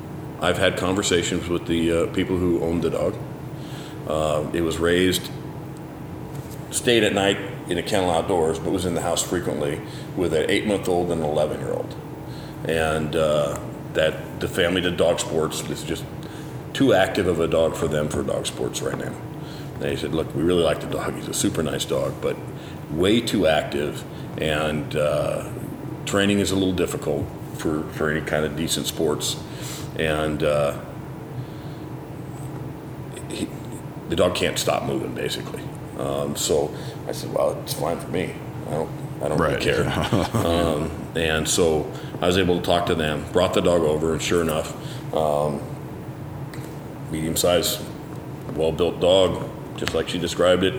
I've 0.40 0.58
had 0.58 0.76
conversations 0.76 1.48
with 1.48 1.66
the 1.66 1.92
uh, 1.92 2.06
people 2.14 2.36
who 2.36 2.60
owned 2.62 2.82
the 2.82 2.90
dog. 2.90 3.14
Uh, 4.06 4.48
it 4.52 4.62
was 4.62 4.78
raised, 4.78 5.30
stayed 6.70 7.02
at 7.02 7.12
night 7.12 7.38
in 7.68 7.76
a 7.76 7.82
kennel 7.82 8.10
outdoors, 8.10 8.58
but 8.58 8.70
was 8.70 8.84
in 8.84 8.94
the 8.94 9.02
house 9.02 9.22
frequently 9.22 9.80
with 10.16 10.32
an 10.32 10.48
eight-month-old 10.48 11.10
and 11.10 11.22
an 11.22 11.28
eleven-year-old, 11.28 11.94
and 12.64 13.14
uh, 13.14 13.58
that 13.94 14.40
the 14.40 14.48
family 14.48 14.80
did 14.80 14.96
dog 14.96 15.20
sports. 15.20 15.60
It's 15.68 15.82
just 15.82 16.04
too 16.72 16.94
active 16.94 17.26
of 17.26 17.40
a 17.40 17.48
dog 17.48 17.76
for 17.76 17.88
them 17.88 18.08
for 18.08 18.22
dog 18.22 18.46
sports 18.46 18.80
right 18.80 18.98
now. 18.98 19.14
They 19.80 19.96
said, 19.96 20.14
"Look, 20.14 20.34
we 20.34 20.42
really 20.42 20.62
like 20.62 20.80
the 20.80 20.86
dog. 20.86 21.14
He's 21.14 21.28
a 21.28 21.34
super 21.34 21.62
nice 21.62 21.84
dog, 21.84 22.14
but 22.22 22.36
way 22.90 23.20
too 23.20 23.46
active, 23.46 24.02
and 24.40 24.96
uh, 24.96 25.50
training 26.08 26.38
is 26.40 26.50
a 26.50 26.54
little 26.56 26.74
difficult 26.74 27.26
for 27.56 27.82
for 27.92 28.10
any 28.10 28.20
kind 28.22 28.44
of 28.44 28.56
decent 28.56 28.86
sports." 28.86 29.36
And 29.98 30.42
uh, 30.42 30.78
he, 33.28 33.48
the 34.08 34.16
dog 34.16 34.34
can't 34.34 34.58
stop 34.58 34.84
moving, 34.84 35.14
basically. 35.14 35.62
Um, 35.98 36.36
so 36.36 36.74
I 37.06 37.12
said, 37.12 37.32
"Well, 37.32 37.58
it's 37.62 37.74
fine 37.74 37.98
for 37.98 38.08
me. 38.08 38.34
I 38.68 38.70
don't, 38.70 38.90
I 39.22 39.28
don't 39.28 39.38
Right. 39.38 39.64
really 39.64 39.64
care." 39.64 39.88
um, 40.46 40.90
and 41.14 41.48
so 41.48 41.90
I 42.20 42.26
was 42.26 42.38
able 42.38 42.56
to 42.58 42.62
talk 42.64 42.86
to 42.86 42.94
them, 42.94 43.24
brought 43.32 43.54
the 43.54 43.60
dog 43.60 43.82
over, 43.82 44.12
and 44.12 44.22
sure 44.22 44.40
enough, 44.42 44.74
um, 45.14 45.60
medium-sized, 47.10 47.80
well-built 48.54 49.00
dog, 49.00 49.48
just 49.76 49.94
like 49.94 50.08
she 50.08 50.18
described 50.18 50.62
it. 50.62 50.74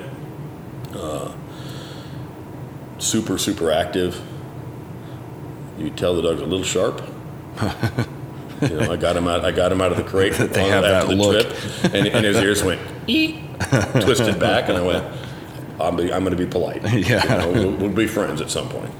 Uh, 0.93 1.31
super, 2.99 3.37
super 3.37 3.71
active. 3.71 4.21
You 5.79 5.89
tell 5.91 6.15
the 6.15 6.21
dog's 6.21 6.41
a 6.41 6.45
little 6.45 6.63
sharp. 6.65 7.01
you 8.61 8.69
know, 8.69 8.91
I 8.91 8.97
got 8.97 9.15
him 9.15 9.27
out. 9.27 9.45
I 9.45 9.51
got 9.51 9.71
him 9.71 9.81
out 9.81 9.91
of 9.91 9.97
the 9.97 10.03
crate 10.03 10.33
They 10.37 10.69
have 10.69 10.83
after 10.83 11.07
that 11.07 11.07
the 11.07 11.15
look. 11.15 11.47
trip, 11.47 11.93
and, 11.93 12.07
and 12.07 12.25
his 12.25 12.37
ears 12.37 12.63
went 12.63 12.81
eek, 13.07 13.37
twisted 14.01 14.39
back, 14.39 14.69
and 14.69 14.77
I 14.77 14.81
went, 14.81 15.05
"I'm, 15.79 15.95
be, 15.95 16.11
I'm 16.11 16.23
going 16.23 16.35
to 16.37 16.43
be 16.43 16.49
polite. 16.49 16.83
Yeah. 16.93 17.23
You 17.23 17.29
know, 17.39 17.51
we'll, 17.51 17.77
we'll 17.77 17.89
be 17.95 18.07
friends 18.07 18.41
at 18.41 18.49
some 18.49 18.69
point." 18.69 18.91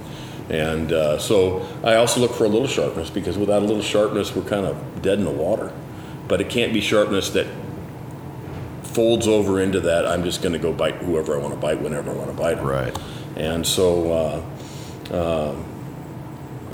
And 0.49 0.91
uh, 0.93 1.19
so 1.19 1.67
I 1.83 1.95
also 1.95 2.21
look 2.21 2.33
for 2.33 2.45
a 2.45 2.47
little 2.49 2.67
sharpness 2.67 3.09
because 3.11 3.37
without 3.37 3.61
a 3.61 3.65
little 3.65 3.83
sharpness, 3.83 4.35
we're 4.35 4.49
kind 4.49 4.65
of 4.65 5.01
dead 5.01 5.19
in 5.19 5.25
the 5.25 5.31
water. 5.31 5.71
But 6.27 6.41
it 6.41 6.49
can't 6.49 6.73
be 6.73 6.81
sharpness 6.81 7.29
that 7.31 7.45
folds 8.83 9.27
over 9.27 9.59
into 9.61 9.79
that. 9.81 10.07
I'm 10.07 10.23
just 10.23 10.41
going 10.41 10.53
to 10.53 10.59
go 10.59 10.73
bite 10.73 10.95
whoever 10.95 11.35
I 11.35 11.41
want 11.41 11.53
to 11.53 11.59
bite 11.59 11.79
whenever 11.81 12.11
I 12.11 12.15
want 12.15 12.29
to 12.31 12.35
bite 12.35 12.57
'em. 12.57 12.65
Right. 12.65 12.97
And 13.35 13.65
so 13.65 14.43
uh, 15.11 15.51
um, 15.51 15.65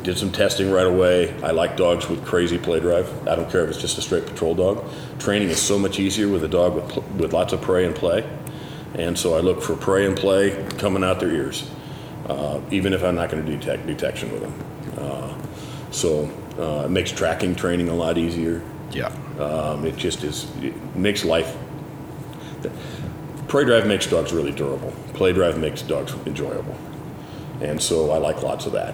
did 0.05 0.17
some 0.19 0.31
testing 0.31 0.71
right 0.71 0.85
away. 0.85 1.33
I 1.41 1.49
like 1.49 1.75
dogs 1.75 2.07
with 2.07 2.23
crazy 2.23 2.59
play 2.59 2.79
drive. 2.79 3.27
I 3.27 3.35
don't 3.35 3.49
care 3.49 3.63
if 3.63 3.71
it's 3.71 3.81
just 3.81 3.97
a 3.97 4.01
straight 4.01 4.25
patrol 4.27 4.53
dog. 4.53 4.85
Training 5.19 5.49
is 5.49 5.59
so 5.59 5.79
much 5.79 5.99
easier 5.99 6.29
with 6.29 6.43
a 6.43 6.47
dog 6.47 6.75
with, 6.75 6.97
with 7.15 7.33
lots 7.33 7.53
of 7.53 7.61
prey 7.61 7.85
and 7.85 7.95
play. 7.95 8.23
And 8.93 9.17
so 9.17 9.35
I 9.35 9.39
look 9.39 9.63
for 9.63 9.75
prey 9.75 10.05
and 10.05 10.15
play 10.15 10.63
coming 10.77 11.03
out 11.03 11.19
their 11.19 11.31
ears, 11.31 11.69
uh, 12.27 12.61
even 12.69 12.93
if 12.93 13.03
I'm 13.03 13.15
not 13.15 13.31
going 13.31 13.43
to 13.43 13.51
detect 13.51 13.87
detection 13.87 14.31
with 14.31 14.41
them. 14.41 14.53
Uh, 14.97 15.91
so 15.91 16.29
uh, 16.59 16.85
it 16.85 16.91
makes 16.91 17.11
tracking 17.11 17.55
training 17.55 17.89
a 17.89 17.95
lot 17.95 18.17
easier. 18.17 18.61
Yeah. 18.91 19.07
Um, 19.39 19.85
it 19.85 19.97
just 19.97 20.23
is, 20.23 20.45
it 20.61 20.95
makes 20.95 21.25
life. 21.25 21.57
Prey 23.47 23.65
drive 23.65 23.87
makes 23.87 24.05
dogs 24.05 24.31
really 24.31 24.51
durable. 24.51 24.93
Play 25.13 25.33
drive 25.33 25.57
makes 25.57 25.81
dogs 25.81 26.13
enjoyable. 26.27 26.77
And 27.61 27.81
so 27.81 28.11
I 28.11 28.17
like 28.17 28.43
lots 28.43 28.65
of 28.65 28.73
that. 28.73 28.93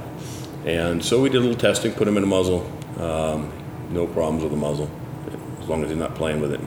And 0.66 1.04
so 1.04 1.22
we 1.22 1.30
did 1.30 1.38
a 1.38 1.42
little 1.42 1.58
testing, 1.58 1.92
put 1.92 2.08
him 2.08 2.18
in 2.18 2.24
a 2.24 2.28
muzzle. 2.28 2.70
Um, 3.00 3.52
no 3.90 4.08
problems 4.08 4.44
with 4.44 4.52
the 4.52 4.58
muzzle, 4.58 4.90
as 5.60 5.68
long 5.68 5.84
as 5.84 5.90
he's 5.90 6.00
not 6.00 6.16
playing 6.16 6.40
with 6.40 6.54
it. 6.54 6.62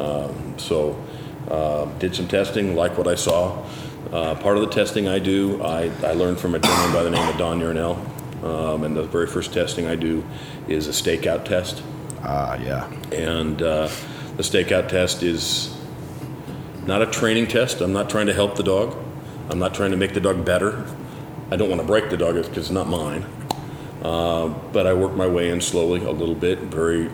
Um, 0.00 0.58
so 0.58 1.02
uh, 1.50 1.84
did 1.98 2.14
some 2.14 2.28
testing, 2.28 2.74
like 2.74 2.96
what 2.96 3.06
I 3.06 3.14
saw. 3.14 3.64
Uh, 4.12 4.34
part 4.36 4.56
of 4.56 4.62
the 4.62 4.70
testing 4.70 5.06
I 5.06 5.18
do, 5.18 5.62
I, 5.62 5.90
I 6.02 6.12
learned 6.12 6.40
from 6.40 6.54
a 6.54 6.58
gentleman 6.58 6.92
by 6.92 7.02
the 7.02 7.10
name 7.10 7.28
of 7.28 7.36
Don 7.36 7.60
Yarnell. 7.60 7.98
Um, 8.42 8.84
and 8.84 8.96
the 8.96 9.02
very 9.02 9.26
first 9.26 9.52
testing 9.52 9.86
I 9.86 9.96
do 9.96 10.24
is 10.66 10.88
a 10.88 10.90
stakeout 10.90 11.44
test. 11.44 11.82
Ah, 12.22 12.56
yeah. 12.56 12.90
And 13.12 13.60
uh, 13.60 13.88
the 14.36 14.42
stakeout 14.42 14.88
test 14.88 15.22
is 15.22 15.76
not 16.86 17.02
a 17.02 17.06
training 17.06 17.48
test. 17.48 17.82
I'm 17.82 17.92
not 17.92 18.08
trying 18.08 18.26
to 18.26 18.34
help 18.34 18.56
the 18.56 18.62
dog. 18.62 18.96
I'm 19.50 19.58
not 19.58 19.74
trying 19.74 19.90
to 19.90 19.96
make 19.96 20.14
the 20.14 20.20
dog 20.20 20.44
better. 20.44 20.86
I 21.50 21.56
don't 21.56 21.68
want 21.68 21.80
to 21.80 21.86
break 21.86 22.10
the 22.10 22.16
dog 22.16 22.34
because 22.36 22.56
it's 22.56 22.70
not 22.70 22.88
mine. 22.88 23.24
Uh, 24.02 24.48
but 24.72 24.86
I 24.86 24.94
work 24.94 25.14
my 25.14 25.26
way 25.26 25.50
in 25.50 25.60
slowly, 25.60 26.02
a 26.04 26.10
little 26.10 26.34
bit, 26.34 26.60
very 26.60 27.10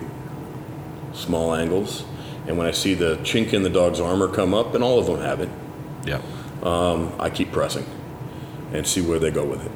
small 1.13 1.55
angles. 1.55 2.05
And 2.47 2.57
when 2.57 2.67
I 2.67 2.71
see 2.71 2.95
the 2.95 3.17
chink 3.23 3.53
in 3.53 3.63
the 3.63 3.71
dog's 3.71 3.99
armor 3.99 4.29
come 4.29 4.55
up, 4.55 4.75
and 4.75 4.85
all 4.85 4.99
of 4.99 5.07
them 5.07 5.21
have 5.21 5.41
it, 5.41 5.49
Yeah. 6.05 6.21
um, 6.63 7.13
I 7.19 7.31
keep 7.31 7.51
pressing 7.51 7.85
and 8.73 8.87
see 8.87 9.01
where 9.01 9.19
they 9.19 9.31
go 9.31 9.45
with 9.45 9.65
it. 9.65 9.73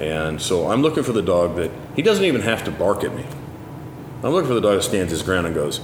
And 0.00 0.40
so 0.40 0.70
I'm 0.70 0.80
looking 0.80 1.02
for 1.02 1.12
the 1.12 1.22
dog 1.22 1.56
that 1.56 1.70
he 1.96 2.02
doesn't 2.02 2.24
even 2.24 2.42
have 2.42 2.64
to 2.64 2.70
bark 2.70 3.04
at 3.04 3.14
me. 3.14 3.24
I'm 4.22 4.32
looking 4.32 4.48
for 4.48 4.54
the 4.54 4.60
dog 4.60 4.76
that 4.76 4.82
stands 4.84 5.10
his 5.10 5.22
ground 5.22 5.46
and 5.46 5.54
goes, 5.54 5.80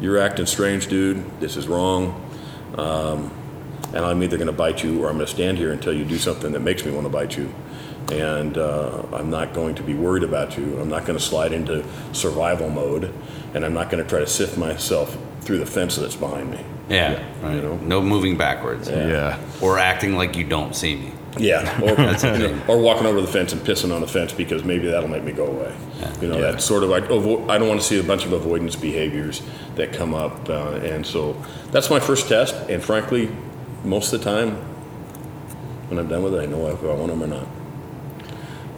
"You're 0.00 0.18
acting 0.18 0.46
strange, 0.46 0.88
dude. 0.88 1.22
This 1.40 1.56
is 1.56 1.68
wrong." 1.68 2.20
Um, 2.76 3.30
and 3.94 4.04
I'm 4.04 4.22
either 4.22 4.36
going 4.36 4.46
to 4.46 4.52
bite 4.52 4.82
you 4.82 5.02
or 5.02 5.08
I'm 5.08 5.16
going 5.16 5.26
to 5.26 5.32
stand 5.32 5.58
here 5.58 5.72
until 5.72 5.92
you 5.92 6.04
do 6.04 6.18
something 6.18 6.52
that 6.52 6.60
makes 6.60 6.84
me 6.84 6.92
want 6.92 7.04
to 7.06 7.10
bite 7.12 7.36
you. 7.36 7.52
And 8.10 8.58
uh, 8.58 9.02
I'm 9.12 9.30
not 9.30 9.54
going 9.54 9.74
to 9.76 9.82
be 9.82 9.94
worried 9.94 10.24
about 10.24 10.58
you. 10.58 10.78
I'm 10.80 10.88
not 10.88 11.04
going 11.06 11.18
to 11.18 11.24
slide 11.24 11.52
into 11.52 11.84
survival 12.12 12.68
mode, 12.68 13.12
and 13.54 13.64
I'm 13.64 13.74
not 13.74 13.90
going 13.90 14.02
to 14.02 14.08
try 14.08 14.18
to 14.18 14.26
sift 14.26 14.58
myself 14.58 15.16
through 15.42 15.58
the 15.58 15.66
fence 15.66 15.96
that's 15.96 16.16
behind 16.16 16.50
me. 16.50 16.64
Yeah, 16.88 17.22
right. 17.42 17.62
know? 17.62 17.76
No 17.76 18.02
moving 18.02 18.36
backwards. 18.36 18.88
Yeah. 18.88 19.38
Or 19.62 19.78
acting 19.78 20.14
like 20.16 20.36
you 20.36 20.44
don't 20.44 20.74
see 20.74 20.96
me. 20.96 21.12
Yeah, 21.38 21.80
or, 21.82 21.94
That's 21.94 22.24
you 22.24 22.30
know, 22.32 22.62
or 22.68 22.78
walking 22.78 23.06
over 23.06 23.20
the 23.22 23.26
fence 23.26 23.52
and 23.54 23.62
pissing 23.62 23.94
on 23.94 24.02
the 24.02 24.06
fence 24.06 24.32
because 24.34 24.64
maybe 24.64 24.88
that'll 24.88 25.08
make 25.08 25.24
me 25.24 25.32
go 25.32 25.46
away. 25.46 25.74
Yeah. 25.98 26.20
You 26.20 26.28
know, 26.28 26.34
Yeah. 26.38 26.50
that 26.52 26.60
sort 26.60 26.82
of 26.82 26.90
I, 26.92 27.00
avo- 27.00 27.48
I 27.48 27.56
don't 27.56 27.68
want 27.68 27.80
to 27.80 27.86
see 27.86 27.98
a 27.98 28.02
bunch 28.02 28.26
of 28.26 28.32
avoidance 28.32 28.76
behaviors 28.76 29.40
that 29.76 29.92
come 29.94 30.12
up, 30.12 30.48
uh, 30.50 30.72
and 30.82 31.06
so 31.06 31.40
that's 31.70 31.88
my 31.88 32.00
first 32.00 32.28
test. 32.28 32.54
And 32.68 32.82
frankly, 32.82 33.30
most 33.84 34.12
of 34.12 34.20
the 34.22 34.24
time, 34.24 34.56
when 35.88 35.98
I'm 35.98 36.08
done 36.08 36.22
with 36.22 36.34
it, 36.34 36.42
I 36.42 36.46
know 36.46 36.66
if 36.68 36.82
I 36.82 36.94
want 36.94 37.08
them 37.08 37.22
or 37.22 37.26
not. 37.26 37.46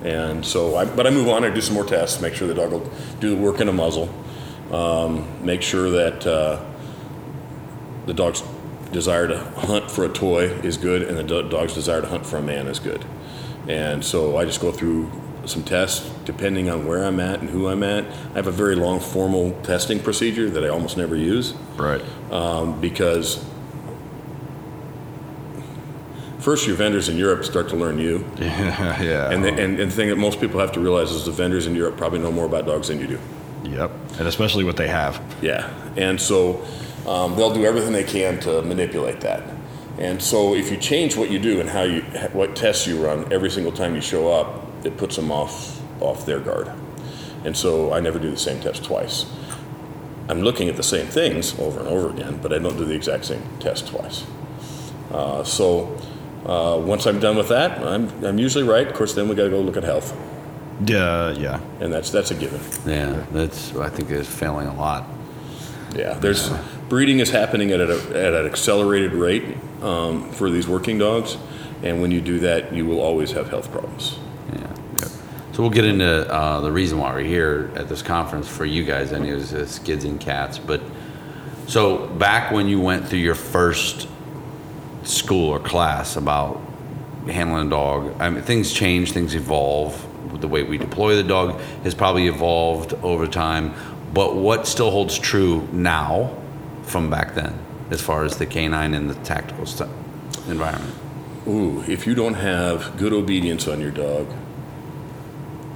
And 0.05 0.45
so, 0.45 0.77
I, 0.77 0.85
but 0.85 1.07
I 1.07 1.11
move 1.11 1.29
on. 1.29 1.45
I 1.45 1.51
do 1.51 1.61
some 1.61 1.75
more 1.75 1.85
tests, 1.85 2.21
make 2.21 2.35
sure 2.35 2.47
the 2.47 2.55
dog 2.55 2.73
will 2.73 2.91
do 3.21 3.31
the 3.31 3.41
work 3.41 3.61
in 3.61 3.69
a 3.69 3.73
muzzle, 3.73 4.13
um, 4.71 5.27
make 5.45 5.63
sure 5.63 5.91
that 5.91 6.27
uh, 6.27 6.63
the 8.07 8.13
dog's 8.13 8.43
desire 8.93 9.27
to 9.29 9.39
hunt 9.39 9.91
for 9.91 10.05
a 10.05 10.09
toy 10.09 10.45
is 10.63 10.77
good, 10.77 11.03
and 11.03 11.17
the 11.17 11.43
dog's 11.43 11.75
desire 11.75 12.01
to 12.01 12.07
hunt 12.07 12.27
for 12.27 12.37
a 12.37 12.43
man 12.43 12.67
is 12.67 12.79
good. 12.79 13.05
And 13.67 14.05
so 14.05 14.37
I 14.37 14.45
just 14.45 14.61
go 14.61 14.71
through 14.71 15.11
some 15.47 15.63
tests 15.63 16.11
depending 16.25 16.71
on 16.71 16.87
where 16.87 17.05
I'm 17.05 17.21
at 17.21 17.41
and 17.41 17.51
who 17.51 17.69
I'm 17.69 17.83
at. 17.83 18.05
I 18.05 18.35
have 18.35 18.47
a 18.47 18.53
very 18.53 18.75
long 18.77 19.01
formal 19.01 19.53
testing 19.63 20.01
procedure 20.01 20.49
that 20.51 20.65
I 20.65 20.69
almost 20.69 20.97
never 20.97 21.17
use 21.17 21.55
Right. 21.77 22.03
um, 22.31 22.81
because 22.81 23.45
first 26.45 26.67
your 26.67 26.77
vendors 26.77 27.09
in 27.09 27.17
Europe 27.17 27.43
start 27.45 27.69
to 27.71 27.77
learn 27.77 27.99
you, 27.99 28.25
Yeah. 28.39 29.03
yeah. 29.03 29.31
and 29.33 29.43
the, 29.43 29.49
and, 29.49 29.81
and 29.81 29.91
the 29.91 29.97
thing 29.97 30.09
that 30.11 30.17
most 30.19 30.41
people 30.41 30.61
have 30.61 30.73
to 30.73 30.81
realize 30.81 31.11
is 31.11 31.25
the 31.25 31.33
vendors 31.33 31.67
in 31.67 31.75
Europe 31.75 31.97
probably 31.97 32.19
know 32.19 32.31
more 32.31 32.45
about 32.45 32.67
dogs 32.67 32.89
than 32.89 33.01
you 33.01 33.07
do. 33.07 33.19
Yep. 33.65 33.91
And 34.19 34.29
especially 34.29 34.63
what 34.65 34.77
they 34.77 34.89
have. 34.89 35.21
Yeah, 35.41 35.73
and 35.97 36.21
so 36.21 36.63
um, 37.07 37.35
they'll 37.35 37.55
do 37.55 37.65
everything 37.65 37.93
they 37.93 38.05
can 38.05 38.39
to 38.41 38.61
manipulate 38.63 39.21
that. 39.23 39.43
And 39.99 40.21
so 40.21 40.55
if 40.55 40.71
you 40.71 40.77
change 40.77 41.17
what 41.17 41.31
you 41.31 41.39
do 41.39 41.61
and 41.61 41.71
how 41.71 41.83
you 41.85 42.03
what 42.33 42.55
tests 42.57 42.87
you 42.87 43.03
run 43.05 43.33
every 43.33 43.51
single 43.51 43.73
time 43.73 43.95
you 43.95 44.01
show 44.03 44.31
up, 44.31 44.67
it 44.85 44.97
puts 44.99 45.17
them 45.17 45.31
off 45.33 45.81
off 46.01 46.27
their 46.27 46.41
guard. 46.41 46.71
And 47.45 47.57
so 47.57 47.93
I 47.93 48.01
never 48.01 48.19
do 48.19 48.31
the 48.31 48.37
same 48.37 48.61
test 48.61 48.85
twice. 48.85 49.25
I'm 50.29 50.43
looking 50.43 50.69
at 50.69 50.77
the 50.77 50.83
same 50.83 51.07
things 51.07 51.59
over 51.59 51.79
and 51.81 51.89
over 51.89 52.11
again, 52.11 52.39
but 52.43 52.53
I 52.53 52.59
don't 52.59 52.77
do 52.77 52.85
the 52.85 52.95
exact 52.95 53.25
same 53.25 53.43
test 53.61 53.89
twice. 53.89 54.27
Uh, 55.13 55.45
so 55.45 55.97
uh, 56.47 56.79
once 56.79 57.07
I'm 57.07 57.21
done 57.21 57.37
with 57.37 57.49
that, 57.49 57.79
I'm, 57.83 58.09
I'm 58.25 58.39
usually 58.39 58.65
right. 58.65 58.87
Of 58.87 58.95
course, 58.95 59.15
then 59.15 59.29
we 59.29 59.35
got 59.35 59.45
to 59.45 59.51
go 59.51 59.61
look 59.61 59.77
at 59.77 59.85
health, 59.85 60.15
Yeah. 60.87 61.31
Yeah. 61.33 61.61
and 61.81 61.93
that's 61.93 62.11
that's 62.11 62.31
a 62.31 62.35
given. 62.35 62.61
Yeah, 62.87 63.25
that's 63.33 63.75
I 63.77 63.89
think 63.89 64.11
is 64.11 64.29
failing 64.29 64.67
a 64.67 64.75
lot. 64.75 65.05
Yeah, 65.97 66.15
there's 66.15 66.51
breeding 66.89 67.21
is 67.21 67.31
happening 67.31 67.71
at, 67.71 67.81
a, 67.81 67.95
at 68.11 68.35
an 68.35 68.47
accelerated 68.47 69.13
rate 69.13 69.57
um, 69.81 70.29
for 70.33 70.51
these 70.51 70.67
working 70.67 70.99
dogs, 70.99 71.37
and 71.83 72.01
when 72.03 72.11
you 72.11 72.21
do 72.21 72.41
that, 72.41 72.73
you 72.75 72.85
will 72.85 73.01
always 73.01 73.31
have 73.33 73.49
health 73.49 73.71
problems. 73.71 74.19
Yeah. 74.53 74.67
So 75.53 75.63
we'll 75.63 75.71
get 75.71 75.85
into 75.85 76.05
uh, 76.33 76.61
the 76.63 76.73
reason 76.73 76.99
why 76.99 77.15
we're 77.15 77.21
here 77.23 77.71
at 77.77 77.89
this 77.89 78.03
conference 78.03 78.49
for 78.49 78.65
you 78.65 78.83
guys. 78.83 79.13
I 79.13 79.19
knew 79.19 79.35
it 79.35 79.37
was 79.37 79.55
uh, 79.55 79.67
skids 79.67 80.05
and 80.05 80.21
cats, 80.21 80.59
but 80.59 80.81
so 81.69 82.09
back 82.09 82.51
when 82.51 82.67
you 82.67 82.81
went 82.81 83.07
through 83.07 83.21
your 83.21 83.37
first 83.37 84.09
school 85.05 85.51
or 85.51 85.59
class 85.59 86.17
about 86.17 86.61
handling 87.27 87.69
a 87.69 87.71
dog, 87.71 88.15
I 88.21 88.31
mean, 88.31 88.43
things 88.43 88.73
change, 88.73 89.13
things 89.13 89.35
evolve. 89.35 90.09
The 90.41 90.49
way 90.49 90.63
we 90.63 90.79
deploy 90.79 91.17
the 91.17 91.23
dog 91.23 91.61
has 91.85 91.95
probably 91.95 92.27
evolved 92.27 92.95
over 93.03 93.27
time. 93.27 93.75
But 94.13 94.37
what 94.37 94.67
still 94.67 94.91
holds 94.91 95.19
true 95.19 95.69
now 95.73 96.37
from 96.83 97.11
back 97.11 97.35
then, 97.35 97.59
as 97.91 98.01
far 98.01 98.25
as 98.25 98.37
the 98.37 98.47
canine 98.47 98.95
and 98.95 99.09
the 99.09 99.15
tactical 99.17 99.67
stu- 99.67 99.89
environment? 100.49 100.95
Ooh, 101.47 101.83
if 101.87 102.07
you 102.07 102.15
don't 102.15 102.35
have 102.35 102.97
good 102.97 103.13
obedience 103.13 103.69
on 103.69 103.81
your 103.81 103.91
dog, 103.91 104.27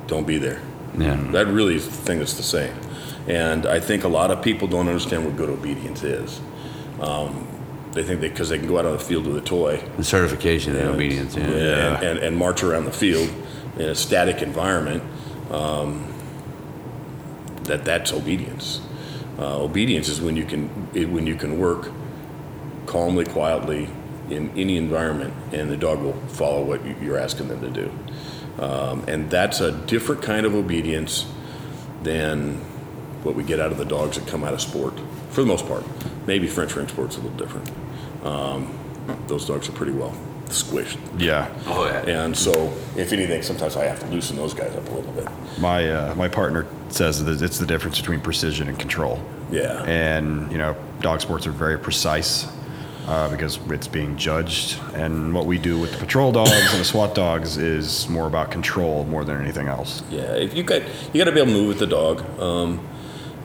don't 0.07 0.26
be 0.26 0.39
there. 0.39 0.62
Yeah. 0.97 1.16
That 1.33 1.47
really 1.47 1.74
is 1.74 1.87
the 1.87 1.93
thing 1.93 2.18
that's 2.18 2.35
the 2.35 2.43
same. 2.43 2.74
And 3.26 3.66
I 3.66 3.79
think 3.79 4.05
a 4.05 4.09
lot 4.09 4.31
of 4.31 4.43
people 4.43 4.68
don't 4.68 4.89
understand 4.89 5.24
what 5.24 5.37
good 5.37 5.51
obedience 5.51 6.03
is. 6.03 6.41
Um, 7.01 7.47
they 7.93 8.03
think 8.03 8.20
they 8.20 8.28
because 8.28 8.49
they 8.49 8.59
can 8.59 8.68
go 8.68 8.78
out 8.78 8.84
on 8.86 8.93
the 8.93 8.99
field 8.99 9.26
with 9.26 9.36
a 9.36 9.41
toy 9.41 9.82
The 9.97 10.05
certification 10.05 10.76
and 10.76 10.89
obedience. 10.91 11.36
Yeah. 11.36 11.45
and, 11.45 12.05
and, 12.05 12.18
and 12.18 12.36
march 12.36 12.62
around 12.62 12.84
the 12.84 12.93
field 12.93 13.30
in 13.76 13.89
a 13.89 13.95
static 13.95 14.43
environment, 14.43 15.03
um, 15.51 16.12
that 17.64 17.84
that's 17.84 18.12
obedience. 18.12 18.80
Uh, 19.39 19.62
obedience 19.62 20.09
is 20.09 20.20
when 20.20 20.36
you 20.36 20.45
can 20.45 20.89
it, 20.95 21.09
when 21.09 21.26
you 21.26 21.36
can 21.36 21.59
work 21.59 21.91
calmly, 22.86 23.24
quietly 23.24 23.89
in 24.30 24.51
any 24.57 24.76
environment, 24.76 25.32
and 25.53 25.70
the 25.70 25.76
dog 25.76 26.01
will 26.03 26.14
follow 26.28 26.62
what 26.62 26.84
you- 26.84 26.97
you're 27.03 27.18
asking 27.18 27.49
them 27.49 27.61
to 27.61 27.70
do. 27.70 27.91
Um, 28.62 29.05
and 29.07 29.30
that's 29.30 29.61
a 29.61 29.70
different 29.72 30.22
kind 30.22 30.45
of 30.45 30.55
obedience 30.55 31.26
than 32.03 32.57
what 33.22 33.34
we 33.34 33.43
get 33.43 33.61
out 33.61 33.70
of 33.72 33.78
the 33.78 33.84
dogs 33.84 34.16
that 34.18 34.26
come 34.26 34.43
out 34.45 34.53
of 34.53 34.61
sport, 34.61 34.95
for 35.30 35.41
the 35.43 35.47
most 35.47 35.66
part. 35.68 35.84
Maybe 36.29 36.47
French 36.47 36.76
ring 36.76 36.87
sport's 36.87 37.16
a 37.16 37.20
little 37.20 37.39
different. 37.39 37.70
Um, 38.22 38.79
those 39.29 39.47
dogs 39.47 39.66
are 39.70 39.72
pretty 39.72 39.93
well 39.93 40.14
squished. 40.47 40.99
Yeah. 41.18 41.49
Oh 41.66 41.87
yeah. 41.87 42.24
And 42.24 42.37
so, 42.37 42.72
if 42.97 43.14
anything, 43.14 43.43
sometimes 43.43 43.76
I 43.76 43.87
have 43.87 43.99
to 44.01 44.07
loosen 44.09 44.37
those 44.37 44.53
guys 44.53 44.76
up 44.76 44.87
a 44.89 44.93
little 44.93 45.12
bit. 45.12 45.26
My 45.59 45.91
uh, 45.91 46.14
my 46.16 46.29
partner 46.29 46.66
says 46.91 47.24
that 47.24 47.41
it's 47.41 47.59
the 47.59 47.66
difference 47.66 47.99
between 47.99 48.20
precision 48.20 48.68
and 48.68 48.79
control. 48.79 49.22
Yeah. 49.51 49.83
And 49.85 50.53
you 50.53 50.59
know, 50.59 50.76
dog 51.01 51.22
sports 51.22 51.47
are 51.47 51.51
very 51.51 51.79
precise 51.79 52.47
uh, 53.07 53.31
because 53.31 53.59
it's 53.70 53.89
being 53.89 54.18
judged. 54.18 54.79
And 54.95 55.33
what 55.33 55.47
we 55.47 55.59
do 55.59 55.79
with 55.81 55.93
the 55.93 55.99
patrol 55.99 56.31
dogs 56.31 56.51
and 56.51 56.81
the 56.81 56.85
SWAT 56.85 57.14
dogs 57.14 57.57
is 57.57 58.07
more 58.09 58.26
about 58.26 58.51
control 58.51 59.05
more 59.05 59.24
than 59.24 59.41
anything 59.41 59.66
else. 59.66 60.03
Yeah. 60.11 60.35
If 60.35 60.55
you 60.55 60.62
got, 60.62 60.83
you 61.14 61.24
got 61.24 61.31
to 61.31 61.33
be 61.33 61.41
able 61.41 61.53
to 61.53 61.59
move 61.59 61.68
with 61.68 61.79
the 61.79 61.87
dog, 61.87 62.20
um, 62.39 62.87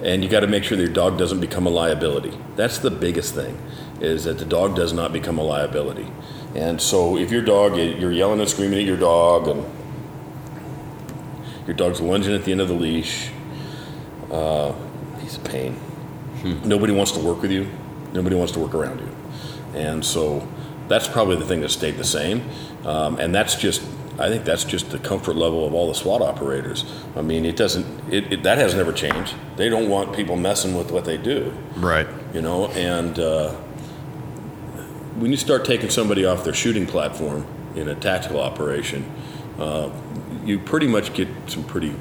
and 0.04 0.22
you 0.22 0.30
got 0.30 0.41
to 0.41 0.47
make 0.47 0.64
sure 0.64 0.78
that 0.78 0.84
your 0.84 0.93
dog 0.93 1.18
doesn't 1.18 1.39
become 1.39 1.66
a 1.66 1.70
liability. 1.70 2.38
That's 2.58 2.78
the 2.78 2.91
biggest 2.91 3.34
thing, 3.34 3.58
is 4.01 4.26
that 4.26 4.38
the 4.38 4.45
dog 4.45 4.76
does 4.76 4.91
not 4.91 5.14
become 5.14 5.38
a 5.38 5.43
liability. 5.43 6.12
And 6.54 6.80
so, 6.82 7.18
if 7.18 7.32
your 7.32 7.41
dog, 7.41 7.78
you're 7.78 8.12
yelling 8.12 8.39
and 8.39 8.49
screaming 8.49 8.80
at 8.80 8.86
your 8.86 8.97
dog, 8.97 9.47
and 9.47 9.66
your 11.66 11.76
dog's 11.76 12.01
lunging 12.01 12.36
at 12.36 12.43
the 12.43 12.51
end 12.51 12.62
of 12.62 12.68
the 12.68 12.74
leash, 12.74 13.30
uh, 14.30 14.74
he's 15.22 15.38
a 15.38 15.39
pain. 15.39 15.80
Nobody 16.43 16.91
wants 16.91 17.14
to 17.14 17.20
work 17.20 17.41
with 17.41 17.51
you. 17.51 17.70
Nobody 18.12 18.36
wants 18.36 18.51
to 18.54 18.60
work 18.60 18.76
around 18.76 18.99
you. 18.99 19.10
And 19.74 20.04
so 20.04 20.45
that's 20.89 21.08
probably 21.08 21.38
the 21.38 21.45
thing 21.45 21.62
that 21.62 21.70
stayed 21.70 21.95
the 21.95 22.04
same. 22.04 22.43
Um, 22.86 23.18
and 23.20 23.34
that's 23.34 23.56
just, 23.56 23.82
I 24.20 24.30
think 24.30 24.45
that's 24.45 24.64
just 24.64 24.91
the 24.91 24.99
comfort 24.99 25.36
level 25.36 25.66
of 25.66 25.74
all 25.74 25.88
the 25.88 25.95
SWAT 25.95 26.22
operators. 26.22 26.86
I 27.16 27.22
mean, 27.22 27.45
it 27.45 27.55
doesn't, 27.55 27.86
it, 28.14 28.32
it, 28.32 28.43
that 28.43 28.57
has 28.59 28.76
never 28.76 28.93
changed. 28.93 29.34
They 29.57 29.70
don't 29.70 29.89
want 29.89 30.16
people 30.16 30.36
messing 30.36 30.76
with 30.78 30.91
what 30.91 31.05
they 31.05 31.18
do, 31.18 31.51
Right. 31.78 32.07
you 32.34 32.41
know? 32.41 32.68
And 32.68 33.18
uh, 33.18 33.53
when 35.18 35.32
you 35.32 35.38
start 35.38 35.66
taking 35.66 35.89
somebody 35.89 36.26
off 36.26 36.43
their 36.43 36.53
shooting 36.53 36.86
platform 36.86 37.45
in 37.76 37.88
a 37.88 37.95
tactical 37.95 38.39
operation, 38.39 39.09
uh, 39.59 39.89
you 40.45 40.59
pretty 40.59 40.88
much 40.88 41.14
get 41.14 41.28
some 41.47 41.64
pretty, 41.64 41.95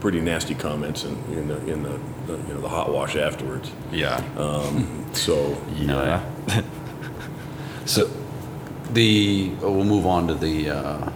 pretty 0.00 0.20
nasty 0.20 0.54
comments 0.54 1.04
in, 1.04 1.16
in 1.32 1.48
the, 1.48 1.56
in 1.72 1.82
the, 1.82 2.00
the, 2.26 2.32
you 2.48 2.54
know, 2.54 2.60
the 2.60 2.68
hot 2.68 2.90
wash 2.92 3.14
afterwards. 3.16 3.70
Yeah. 3.90 4.16
Um, 4.38 5.06
so, 5.12 5.60
yeah. 5.76 6.24
So 7.84 8.08
the 8.92 9.48
we'll 9.60 9.82
move 9.82 10.06
on 10.06 10.28
to 10.28 10.34
the 10.34 10.70
uh, 10.70 11.10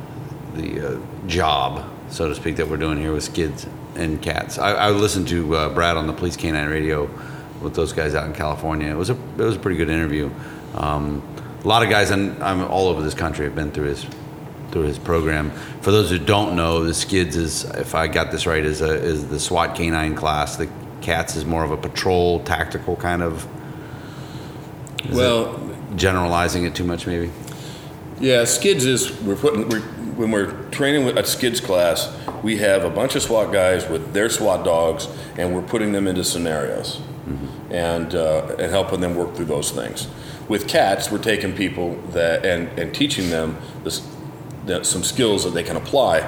the 0.57 0.97
uh, 0.97 1.01
job, 1.27 1.89
so 2.11 2.29
to 2.29 2.35
speak, 2.35 2.57
that 2.57 2.69
we're 2.69 2.77
doing 2.77 2.99
here 2.99 3.13
with 3.13 3.25
skids 3.25 3.67
and 3.95 4.21
cats. 4.21 4.59
I, 4.59 4.73
I 4.73 4.91
listened 4.91 5.29
to 5.29 5.55
uh, 5.55 5.69
Brad 5.75 5.97
on 5.97 6.07
the 6.07 6.13
Police 6.13 6.37
Canine 6.37 6.69
Radio 6.69 7.11
with 7.61 7.75
those 7.75 7.93
guys 7.93 8.15
out 8.15 8.27
in 8.27 8.33
California. 8.33 8.89
It 8.89 8.97
was 8.97 9.11
a 9.11 9.15
it 9.15 9.39
was 9.39 9.57
a 9.57 9.59
pretty 9.59 9.77
good 9.77 9.91
interview. 9.91 10.31
Um, 10.75 11.23
a 11.65 11.69
lot 11.69 11.83
of 11.83 11.89
guys, 11.89 12.11
and 12.11 12.43
I'm 12.43 12.63
all 12.63 12.89
over 12.89 13.03
this 13.03 13.15
country, 13.15 13.45
have 13.45 13.55
been 13.55 13.71
through 13.71 13.89
his 13.89 14.07
through 14.71 14.83
his 14.83 14.99
program. 14.99 15.51
For 15.81 15.91
those 15.91 16.11
who 16.11 16.19
don't 16.19 16.57
know, 16.57 16.85
the 16.85 16.95
skids 16.95 17.37
is, 17.37 17.65
if 17.65 17.95
I 17.95 18.09
got 18.09 18.31
this 18.31 18.47
right, 18.47 18.65
is 18.65 18.83
a, 18.83 18.93
is 18.93 19.27
the 19.29 19.41
SWAT 19.41 19.75
canine 19.75 20.15
class. 20.15 20.57
The 20.57 20.69
cats 21.01 21.37
is 21.37 21.45
more 21.45 21.65
of 21.65 21.71
a 21.71 21.77
patrol 21.77 22.41
tactical 22.41 22.97
kind 22.97 23.23
of. 23.23 23.47
well, 25.13 25.59
generalizing 25.95 26.65
it 26.65 26.75
too 26.75 26.85
much, 26.85 27.07
maybe. 27.07 27.31
Yeah, 28.21 28.45
skids 28.45 28.85
is 28.85 29.19
we're 29.23 29.37
putting 29.37 29.69
we're, 29.69 29.83
when 30.17 30.31
we're 30.31 30.53
training 30.71 31.05
with 31.05 31.19
a 31.19 31.25
skids 31.25 31.61
class, 31.61 32.15
we 32.43 32.57
have 32.59 32.85
a 32.85 32.91
bunch 32.91 33.15
of 33.15 33.23
SWAT 33.23 33.53
guys 33.53 33.89
with 33.89 34.13
their 34.13 34.31
SWAT 34.31 34.65
dogs, 34.65 35.09
and 35.37 35.55
we're 35.55 35.63
putting 35.63 35.93
them 35.93 36.07
into 36.07 36.25
scenarios 36.25 37.01
and 37.71 38.15
uh, 38.15 38.57
and 38.59 38.71
helping 38.71 39.01
them 39.01 39.15
work 39.15 39.35
through 39.35 39.47
those 39.47 39.71
things. 39.71 40.09
With 40.49 40.69
cats, 40.69 41.11
we're 41.11 41.23
taking 41.23 41.55
people 41.55 41.97
that 42.13 42.47
and 42.47 42.69
and 42.79 42.95
teaching 42.95 43.31
them 43.31 43.59
this, 43.85 44.07
some 44.83 45.03
skills 45.03 45.45
that 45.45 45.51
they 45.51 45.63
can 45.63 45.77
apply 45.77 46.19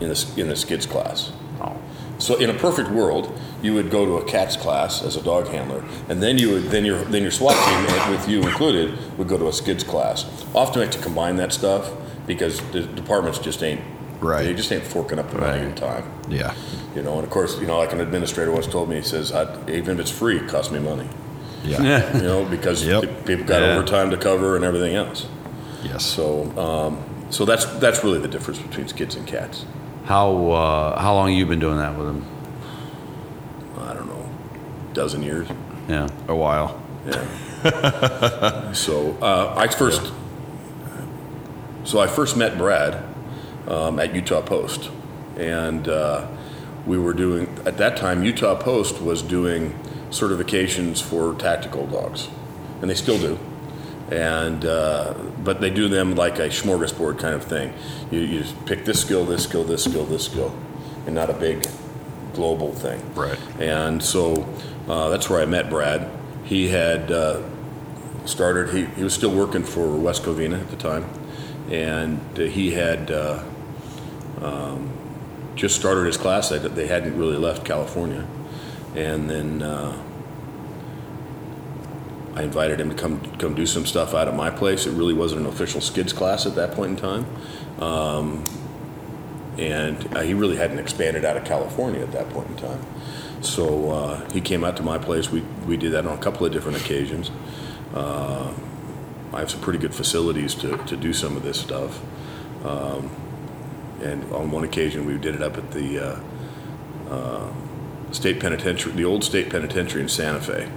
in 0.00 0.08
this 0.08 0.36
in 0.36 0.48
the 0.48 0.56
skids 0.56 0.86
class. 0.86 1.32
Oh. 1.60 1.76
So 2.18 2.36
in 2.36 2.50
a 2.50 2.54
perfect 2.54 2.90
world, 2.90 3.38
you 3.62 3.74
would 3.74 3.90
go 3.90 4.04
to 4.04 4.18
a 4.18 4.24
cats 4.24 4.56
class 4.56 5.02
as 5.02 5.16
a 5.16 5.22
dog 5.22 5.48
handler, 5.48 5.84
and 6.08 6.22
then 6.22 6.38
you 6.38 6.50
would 6.52 6.64
then 6.64 6.84
your 6.84 6.98
then 7.04 7.22
your 7.22 7.32
SWAT 7.32 7.56
team, 7.56 8.12
with 8.12 8.28
you 8.28 8.42
included, 8.42 9.18
would 9.18 9.28
go 9.28 9.38
to 9.38 9.48
a 9.48 9.52
skids 9.52 9.82
class. 9.82 10.26
Often, 10.54 10.82
I 10.82 10.84
like 10.84 10.92
to 10.92 11.02
combine 11.02 11.36
that 11.36 11.52
stuff 11.52 11.90
because 12.34 12.60
the 12.70 12.82
departments 12.82 13.38
just 13.40 13.62
ain't 13.62 13.80
Right. 14.20 14.44
They 14.44 14.52
just 14.54 14.70
ain't 14.70 14.84
forking 14.84 15.18
up 15.18 15.30
the 15.30 15.38
money 15.38 15.62
in 15.64 15.74
time. 15.74 16.04
Yeah. 16.28 16.54
You 16.94 17.02
know, 17.02 17.14
and 17.14 17.24
of 17.24 17.30
course, 17.30 17.58
you 17.58 17.66
know, 17.66 17.78
like 17.78 17.94
an 17.94 18.00
administrator 18.00 18.52
once 18.52 18.66
told 18.66 18.90
me, 18.90 18.96
he 18.96 19.02
says, 19.02 19.32
I, 19.32 19.44
even 19.70 19.94
if 19.94 20.00
it's 20.00 20.10
free, 20.10 20.36
it 20.36 20.46
costs 20.46 20.70
me 20.70 20.78
money. 20.78 21.08
Yeah. 21.64 22.14
You 22.14 22.22
know, 22.22 22.44
because 22.44 22.86
Yep. 22.86 23.24
people 23.24 23.46
got 23.46 23.62
Yeah. 23.62 23.72
overtime 23.72 24.10
to 24.10 24.18
cover 24.18 24.56
and 24.56 24.64
everything 24.64 24.94
else. 24.94 25.26
Yes. 25.82 26.04
So, 26.04 26.52
um, 26.58 26.98
so 27.30 27.46
that's 27.46 27.64
that's 27.78 28.04
really 28.04 28.18
the 28.18 28.28
difference 28.28 28.58
between 28.60 28.88
skids 28.88 29.16
and 29.16 29.26
cats. 29.26 29.64
How 30.04 30.50
uh, 30.50 31.00
how 31.00 31.14
long 31.14 31.32
you 31.32 31.46
been 31.46 31.58
doing 31.58 31.78
that 31.78 31.96
with 31.96 32.06
them? 32.06 32.26
I 33.80 33.94
don't 33.94 34.06
know, 34.06 34.28
dozen 34.92 35.22
years. 35.22 35.48
Yeah. 35.88 36.08
A 36.28 36.36
while. 36.36 36.78
Yeah. 37.06 38.72
so 38.72 39.16
uh, 39.22 39.54
I 39.56 39.66
first, 39.68 40.12
so 41.84 41.98
I 41.98 42.06
first 42.06 42.36
met 42.36 42.58
Brad 42.58 43.02
um, 43.68 43.98
at 43.98 44.14
Utah 44.14 44.42
Post, 44.42 44.90
and 45.36 45.88
uh, 45.88 46.26
we 46.86 46.98
were 46.98 47.12
doing 47.12 47.48
at 47.64 47.78
that 47.78 47.96
time. 47.96 48.24
Utah 48.24 48.54
Post 48.54 49.00
was 49.00 49.22
doing 49.22 49.78
certifications 50.10 51.02
for 51.02 51.34
tactical 51.34 51.86
dogs, 51.86 52.28
and 52.80 52.90
they 52.90 52.94
still 52.94 53.18
do. 53.18 53.38
And 54.10 54.64
uh, 54.64 55.14
but 55.44 55.60
they 55.60 55.70
do 55.70 55.88
them 55.88 56.16
like 56.16 56.38
a 56.40 56.48
smorgasbord 56.48 57.18
kind 57.20 57.34
of 57.34 57.44
thing. 57.44 57.72
You, 58.10 58.20
you 58.20 58.44
pick 58.66 58.84
this 58.84 59.00
skill, 59.00 59.24
this 59.24 59.44
skill, 59.44 59.62
this 59.62 59.84
skill, 59.84 60.04
this 60.04 60.24
skill, 60.24 60.52
and 61.06 61.14
not 61.14 61.30
a 61.30 61.34
big 61.34 61.64
global 62.34 62.72
thing. 62.72 63.00
Right. 63.14 63.38
And 63.60 64.02
so 64.02 64.48
uh, 64.88 65.10
that's 65.10 65.30
where 65.30 65.40
I 65.40 65.46
met 65.46 65.70
Brad. 65.70 66.10
He 66.44 66.68
had 66.68 67.12
uh, 67.12 67.42
started. 68.24 68.74
He, 68.74 68.86
he 68.96 69.04
was 69.04 69.14
still 69.14 69.34
working 69.34 69.62
for 69.62 69.96
West 69.96 70.24
Covina 70.24 70.60
at 70.60 70.70
the 70.70 70.76
time, 70.76 71.04
and 71.70 72.20
uh, 72.38 72.42
he 72.42 72.72
had 72.72 73.10
uh, 73.10 73.42
um, 74.40 74.90
just 75.54 75.76
started 75.76 76.06
his 76.06 76.16
class. 76.16 76.48
They, 76.48 76.86
hadn't 76.86 77.16
really 77.16 77.36
left 77.36 77.64
California, 77.64 78.26
and 78.94 79.30
then 79.30 79.62
uh, 79.62 80.02
I 82.34 82.42
invited 82.42 82.80
him 82.80 82.90
to 82.90 82.96
come 82.96 83.20
come 83.38 83.54
do 83.54 83.66
some 83.66 83.86
stuff 83.86 84.14
out 84.14 84.28
at 84.28 84.34
my 84.34 84.50
place. 84.50 84.86
It 84.86 84.92
really 84.92 85.14
wasn't 85.14 85.42
an 85.42 85.46
official 85.46 85.80
skids 85.80 86.12
class 86.12 86.46
at 86.46 86.54
that 86.56 86.72
point 86.72 86.92
in 86.92 86.96
time. 86.96 87.26
Um, 87.80 88.44
and 89.58 90.16
uh, 90.16 90.20
he 90.20 90.32
really 90.32 90.56
hadn't 90.56 90.78
expanded 90.78 91.24
out 91.24 91.36
of 91.36 91.44
California 91.44 92.00
at 92.00 92.12
that 92.12 92.28
point 92.30 92.48
in 92.48 92.56
time. 92.56 92.84
So 93.42 93.90
uh, 93.90 94.30
he 94.30 94.40
came 94.40 94.64
out 94.64 94.76
to 94.78 94.82
my 94.82 94.98
place. 94.98 95.30
We, 95.30 95.40
we 95.66 95.76
did 95.76 95.92
that 95.92 96.06
on 96.06 96.18
a 96.18 96.20
couple 96.20 96.46
of 96.46 96.52
different 96.52 96.78
occasions. 96.78 97.30
I 99.32 99.38
have 99.40 99.50
some 99.50 99.60
pretty 99.60 99.78
good 99.78 99.94
facilities 99.94 100.54
to, 100.56 100.76
to 100.76 100.96
do 100.96 101.12
some 101.12 101.36
of 101.36 101.42
this 101.42 101.60
stuff. 101.60 102.00
Um, 102.64 103.10
and 104.02 104.24
on 104.32 104.50
one 104.50 104.64
occasion, 104.64 105.06
we 105.06 105.16
did 105.18 105.34
it 105.34 105.42
up 105.42 105.56
at 105.56 105.70
the 105.72 105.98
uh, 106.00 106.20
uh, 107.10 107.52
state 108.12 108.40
penitentiary, 108.40 108.92
the 108.94 109.04
old 109.04 109.22
state 109.24 109.50
penitentiary 109.50 110.02
in 110.02 110.08
Santa 110.08 110.40
Fe. 110.40 110.68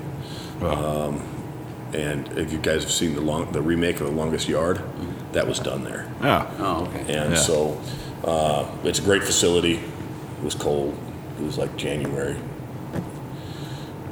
Um, 0.62 1.22
and 1.93 2.28
if 2.38 2.51
you 2.51 2.60
guys 2.60 2.84
have 2.84 2.91
seen 2.91 3.16
the 3.16 3.22
long, 3.22 3.51
the 3.51 3.62
remake 3.62 3.99
of 4.01 4.08
The 4.08 4.14
Longest 4.14 4.47
Yard, 4.47 4.82
that 5.32 5.47
was 5.47 5.60
done 5.60 5.84
there. 5.84 6.12
Oh. 6.22 6.56
Oh, 6.60 6.86
okay. 6.86 6.99
And 7.16 7.34
Yeah. 7.34 7.36
so 7.36 7.82
uh, 8.24 8.68
it's 8.84 8.99
a 8.99 9.01
great 9.04 9.24
facility. 9.24 9.76
It 9.78 10.43
was 10.43 10.56
cold. 10.56 10.97
It 11.39 11.43
was 11.43 11.58
like 11.58 11.76
January. 11.76 12.38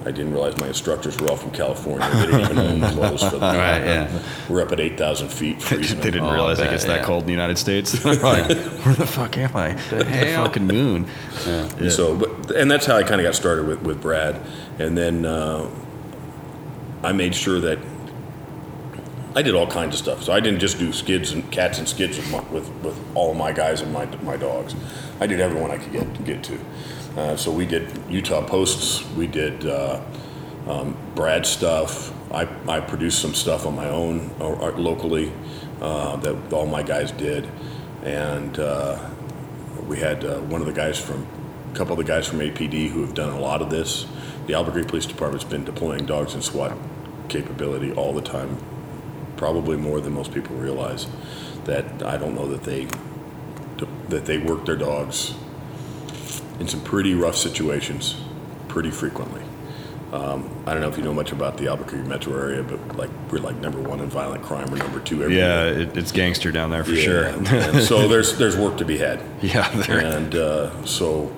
I 0.01 0.05
didn't 0.11 0.31
realize 0.33 0.57
my 0.57 0.67
instructors 0.67 1.15
were 1.19 1.29
all 1.29 1.35
from 1.37 1.51
California. 1.51 2.09
They 2.11 2.25
didn't 2.25 2.41
even 2.41 2.57
own 2.83 2.91
clothes 2.93 3.23
for 3.23 3.37
them. 3.37 3.55
Right, 3.55 3.83
yeah. 3.85 4.19
We're 4.49 4.63
up 4.63 4.71
at 4.71 4.79
8,000 4.79 5.27
feet 5.29 5.59
They 5.69 5.77
didn't 5.77 6.21
Oh, 6.21 6.33
realize 6.33 6.59
I 6.59 6.63
it 6.63 6.65
bet, 6.65 6.71
gets 6.71 6.85
that 6.85 6.99
yeah. 7.01 7.05
cold 7.05 7.21
in 7.23 7.27
the 7.27 7.33
United 7.33 7.57
States. 7.59 8.03
Like, 8.05 8.47
where 8.83 8.95
the 8.95 9.05
fuck 9.05 9.37
am 9.37 9.55
I? 9.55 9.73
The 9.73 10.03
hell? 10.03 10.45
fucking 10.45 10.65
moon. 10.65 11.05
And 11.45 11.91
So, 11.91 12.15
but 12.17 12.49
and 12.55 12.69
that's 12.71 12.85
how 12.87 12.95
I 12.97 13.03
kind 13.03 13.21
of 13.21 13.25
got 13.25 13.35
started 13.35 13.67
with, 13.67 13.81
with 13.83 14.01
Brad, 14.01 14.41
and 14.79 14.97
then 14.97 15.23
uh, 15.25 15.69
I 17.03 17.11
made 17.13 17.35
sure 17.35 17.59
that 17.59 17.77
I 19.35 19.41
did 19.43 19.53
all 19.55 19.67
kinds 19.67 19.93
of 19.95 19.99
stuff. 19.99 20.23
So 20.23 20.33
I 20.33 20.39
didn't 20.39 20.59
just 20.59 20.77
do 20.79 20.91
skids 20.91 21.31
and 21.31 21.49
cats 21.51 21.77
and 21.79 21.87
skids 21.87 22.17
with, 22.17 22.29
my, 22.31 22.41
with, 22.49 22.69
with 22.83 22.99
all 23.15 23.33
my 23.33 23.51
guys 23.51 23.81
and 23.81 23.93
my 23.93 24.05
my 24.23 24.35
dogs. 24.35 24.75
I 25.19 25.27
did 25.27 25.39
everyone 25.39 25.71
I 25.71 25.77
could 25.77 25.93
get 25.93 26.25
get 26.25 26.43
to. 26.45 26.59
Uh, 27.15 27.35
so 27.35 27.51
we 27.51 27.65
did 27.65 27.91
Utah 28.09 28.45
posts. 28.45 29.05
We 29.15 29.27
did 29.27 29.65
uh, 29.65 30.01
um, 30.67 30.95
Brad 31.13 31.45
stuff. 31.45 32.13
I, 32.33 32.47
I 32.67 32.79
produced 32.79 33.21
some 33.21 33.33
stuff 33.33 33.65
on 33.65 33.75
my 33.75 33.89
own 33.89 34.31
or, 34.39 34.55
or 34.55 34.71
locally 34.71 35.31
uh, 35.81 36.15
that 36.17 36.53
all 36.53 36.65
my 36.65 36.83
guys 36.83 37.11
did, 37.11 37.49
and 38.03 38.57
uh, 38.57 38.97
we 39.87 39.99
had 39.99 40.23
uh, 40.23 40.39
one 40.41 40.61
of 40.61 40.67
the 40.67 40.73
guys 40.73 40.97
from 40.97 41.27
a 41.69 41.75
couple 41.75 41.93
of 41.93 41.97
the 41.97 42.09
guys 42.09 42.27
from 42.27 42.39
APD 42.39 42.89
who 42.89 43.01
have 43.01 43.13
done 43.13 43.33
a 43.33 43.39
lot 43.39 43.61
of 43.61 43.69
this. 43.69 44.05
The 44.47 44.53
Albuquerque 44.53 44.87
Police 44.87 45.05
Department's 45.05 45.43
been 45.43 45.65
deploying 45.65 46.05
dogs 46.05 46.33
and 46.33 46.43
SWAT 46.43 46.77
capability 47.27 47.91
all 47.91 48.13
the 48.13 48.21
time, 48.21 48.57
probably 49.35 49.75
more 49.75 49.99
than 49.99 50.13
most 50.13 50.33
people 50.33 50.55
realize. 50.55 51.07
That 51.65 52.03
I 52.03 52.15
don't 52.15 52.35
know 52.35 52.47
that 52.47 52.63
they 52.63 52.87
that 54.07 54.25
they 54.25 54.37
work 54.37 54.65
their 54.65 54.77
dogs 54.77 55.35
in 56.61 56.67
some 56.67 56.79
pretty 56.81 57.15
rough 57.15 57.35
situations 57.35 58.15
pretty 58.67 58.91
frequently. 58.91 59.41
Um, 60.13 60.49
I 60.67 60.73
don't 60.73 60.81
know 60.81 60.89
if 60.89 60.97
you 60.97 61.03
know 61.03 61.13
much 61.13 61.31
about 61.31 61.57
the 61.57 61.67
Albuquerque 61.69 62.07
metro 62.07 62.37
area, 62.37 62.61
but 62.63 62.97
like 62.97 63.09
we're 63.31 63.39
like 63.39 63.55
number 63.57 63.81
one 63.81 63.99
in 63.99 64.09
violent 64.09 64.43
crime 64.43 64.71
or 64.71 64.77
number 64.77 64.99
two 64.99 65.23
everywhere. 65.23 65.73
Yeah, 65.73 65.81
it, 65.81 65.97
it's 65.97 66.11
gangster 66.11 66.51
down 66.51 66.69
there 66.69 66.83
for 66.83 66.91
Yeah, 66.91 67.03
sure. 67.03 67.23
and 67.25 67.81
so 67.81 68.07
there's 68.11 68.37
there's 68.37 68.55
work 68.55 68.77
to 68.77 68.85
be 68.85 68.97
had. 68.97 69.21
yeah, 69.41 69.67
there. 69.87 69.99
And 70.05 70.35
uh, 70.35 70.85
so 70.85 71.33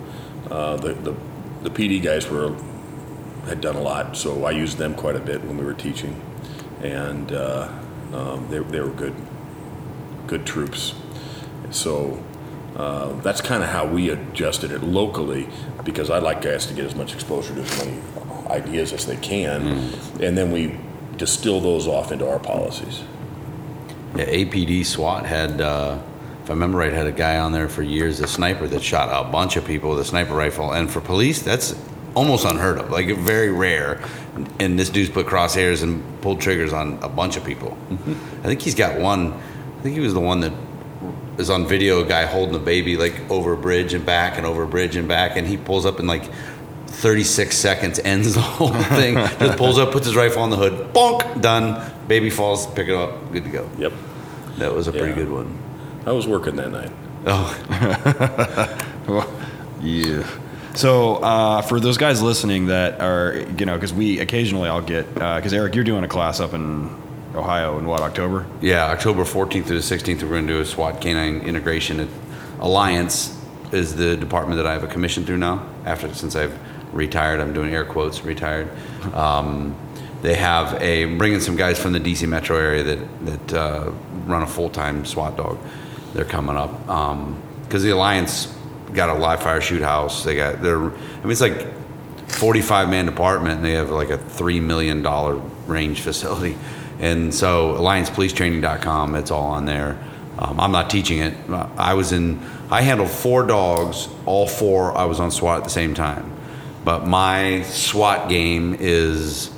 uh, 0.52 0.76
the, 0.78 0.94
the 0.94 1.16
the 1.62 1.70
PD 1.70 2.02
guys 2.04 2.28
were 2.30 2.54
had 3.46 3.62
done 3.62 3.76
a 3.76 3.82
lot, 3.82 4.18
so 4.18 4.44
I 4.46 4.52
used 4.52 4.78
them 4.78 4.94
quite 4.96 5.16
a 5.16 5.20
bit 5.20 5.42
when 5.44 5.58
we 5.58 5.64
were 5.64 5.74
teaching, 5.76 6.20
and 6.82 7.32
uh, 7.32 7.70
um, 8.12 8.48
they 8.50 8.60
they 8.60 8.82
were 8.82 8.90
good 8.90 9.16
good 10.28 10.46
troops. 10.46 10.96
So 11.70 12.22
uh, 12.76 13.14
that's 13.22 13.42
kind 13.42 13.64
of 13.64 13.70
how 13.70 13.86
we 13.86 14.10
adjusted 14.10 14.72
it 14.72 14.84
locally, 14.84 15.48
because 15.84 16.10
I 16.10 16.20
like 16.20 16.42
guys 16.42 16.66
to 16.68 16.74
get 16.74 16.86
as 16.86 16.96
much 16.96 17.14
exposure 17.14 17.54
to 17.56 17.62
as 17.62 17.86
many 17.86 18.00
ideas 18.48 18.94
as 18.94 19.06
they 19.06 19.18
can, 19.18 19.92
and 20.22 20.38
then 20.38 20.52
we 20.52 20.78
distill 21.18 21.62
those 21.62 21.88
off 21.88 22.12
into 22.12 22.28
our 22.28 22.40
policies. 22.40 23.04
Yeah, 24.16 24.26
APD 24.26 24.86
SWAT 24.86 25.26
had, 25.26 25.62
uh, 25.62 26.00
if 26.44 26.50
I 26.50 26.54
remember 26.54 26.78
right, 26.78 26.94
had 26.94 27.08
a 27.08 27.12
guy 27.12 27.40
on 27.40 27.52
there 27.52 27.68
for 27.68 27.82
years, 27.82 28.20
a 28.20 28.28
sniper 28.28 28.68
that 28.68 28.82
shot 28.82 29.10
a 29.10 29.30
bunch 29.32 29.56
of 29.56 29.66
people 29.66 29.92
with 29.92 30.00
a 30.00 30.06
sniper 30.06 30.36
rifle. 30.36 30.72
And 30.72 30.90
for 30.92 31.02
police, 31.02 31.42
that's 31.42 31.76
almost 32.14 32.46
unheard 32.46 32.78
of, 32.78 32.92
like 32.92 33.08
very 33.18 33.50
rare. 33.50 34.02
And 34.60 34.78
this 34.78 34.90
dude's 34.90 35.10
put 35.10 35.26
crosshairs 35.26 35.82
and 35.82 36.04
pulled 36.22 36.42
triggers 36.42 36.74
on 36.74 37.00
a 37.02 37.10
bunch 37.10 37.38
of 37.38 37.44
people. 37.44 37.76
I 38.44 38.44
think 38.44 38.62
he's 38.62 38.76
got 38.76 39.00
one. 39.00 39.34
I 39.34 39.82
think 39.82 39.96
he 39.96 40.02
was 40.02 40.14
the 40.14 40.20
one 40.20 40.42
that 40.42 40.54
is 41.38 41.50
on 41.50 41.66
video. 41.68 42.04
A 42.04 42.06
guy 42.08 42.26
holding 42.26 42.56
a 42.56 42.60
baby 42.60 42.98
like 42.98 43.30
over 43.30 43.54
a 43.54 43.58
bridge 43.58 43.94
and 43.94 44.06
back 44.06 44.38
and 44.38 44.46
over 44.46 44.64
a 44.64 44.68
bridge 44.68 44.96
and 44.96 45.08
back, 45.08 45.36
and 45.38 45.48
he 45.48 45.58
pulls 45.58 45.86
up 45.86 46.00
in 46.00 46.08
like 46.08 46.30
36 46.88 47.56
seconds, 47.58 48.00
ends 48.00 48.34
the 48.36 48.42
whole 48.42 48.70
thing. 48.74 49.16
Just 49.16 49.58
pulls 49.58 49.78
up, 49.80 49.92
puts 49.92 50.06
his 50.06 50.16
rifle 50.16 50.42
on 50.44 50.50
the 50.50 50.58
hood, 50.58 50.94
bonk, 50.94 51.42
done. 51.42 51.92
Baby 52.08 52.30
falls, 52.30 52.68
pick 52.74 52.88
it 52.88 52.96
up, 52.96 53.32
good 53.32 53.44
to 53.46 53.50
go. 53.50 53.70
Yep, 53.78 53.94
That 54.58 54.74
was 54.74 54.88
a 54.88 54.92
pretty 54.92 55.14
good 55.14 55.30
one. 55.32 55.58
I 56.06 56.12
was 56.12 56.28
working 56.28 56.56
that 56.58 56.70
night. 56.72 56.92
Oh, 57.26 57.50
Yeah. 59.82 60.28
So 60.76 61.16
uh, 61.18 61.62
for 61.62 61.80
those 61.80 61.98
guys 61.98 62.22
listening 62.22 62.68
that 62.68 63.00
are, 63.02 63.38
you 63.58 63.66
know, 63.66 63.76
because 63.76 63.94
we 63.94 64.20
occasionally 64.20 64.70
I'll 64.70 64.82
get, 64.82 65.14
because 65.14 65.54
Eric, 65.54 65.76
you're 65.76 65.84
doing 65.84 66.04
a 66.04 66.08
class 66.08 66.40
up 66.40 66.54
in 66.54 66.90
Ohio 67.36 67.80
in 67.80 67.86
what 67.86 68.02
October? 68.02 68.46
yeah, 68.62 68.86
October 68.86 69.24
14th 69.24 69.66
through 69.66 69.80
the 69.80 69.96
16th, 69.96 70.22
we're 70.24 70.30
going 70.30 70.48
to 70.48 70.54
do 70.54 70.60
a 70.60 70.66
SWAT 70.66 71.02
canine 71.02 71.42
integration. 71.42 72.08
Alliance 72.60 73.40
is 73.72 73.96
the 73.96 74.16
department 74.16 74.58
that 74.58 74.68
I 74.68 74.74
have 74.74 74.84
a 74.84 74.88
commission 74.88 75.26
through 75.26 75.38
now. 75.38 75.68
After 75.86 76.14
since 76.14 76.36
I've 76.36 76.58
retired, 76.94 77.40
I'm 77.40 77.54
doing 77.54 77.74
air 77.74 77.86
quotes 77.86 78.24
retired. 78.24 78.70
Um, 79.14 79.76
they 80.22 80.36
have 80.36 80.82
a 80.82 81.18
bringing 81.18 81.42
some 81.42 81.56
guys 81.56 81.78
from 81.80 81.92
the 81.92 82.00
DC 82.00 82.28
metro 82.30 82.58
area 82.58 82.84
that 82.84 83.26
that 83.26 83.54
uh, 83.54 83.92
run 84.26 84.44
a 84.44 84.48
full 84.48 84.70
time 84.70 85.04
SWAT 85.04 85.36
dog. 85.36 85.58
They're 86.14 86.24
coming 86.24 86.56
up 86.56 86.80
because 87.64 87.84
the 87.84 87.90
Alliance 87.90 88.56
got 88.94 89.10
a 89.10 89.16
live 89.16 89.42
fire 89.42 89.60
shoot 89.60 89.82
house. 89.82 90.24
They 90.24 90.36
got 90.36 90.62
their 90.62 90.78
I 90.78 91.24
mean 91.24 91.32
it's 91.32 91.42
like 91.42 91.68
45 92.30 92.90
man 92.90 93.06
department 93.06 93.58
and 93.58 93.66
they 93.66 93.74
have 93.74 93.90
like 93.90 94.10
a 94.10 94.18
$3 94.18 94.62
million 94.62 95.04
range 95.68 96.02
facility. 96.02 96.58
And 97.04 97.36
so 97.36 97.76
alliancepolicetraining.com, 97.76 99.16
it's 99.16 99.30
all 99.30 99.48
on 99.48 99.66
there. 99.66 100.02
Um, 100.40 100.58
I'm 100.58 100.72
not 100.72 100.90
teaching 100.90 101.20
it. 101.20 101.36
I 101.78 101.96
was 101.96 102.14
in, 102.14 102.40
I 102.72 102.82
handled 102.82 103.10
four 103.10 103.46
dogs, 103.46 104.08
all 104.26 104.48
four 104.48 104.98
I 104.98 105.04
was 105.04 105.20
on 105.20 105.30
SWAT 105.30 105.58
at 105.58 105.64
the 105.66 105.70
same 105.70 105.94
time. 105.94 106.32
But 106.86 107.06
my 107.06 107.64
SWAT 107.64 108.30
game 108.30 108.78
is, 108.80 109.52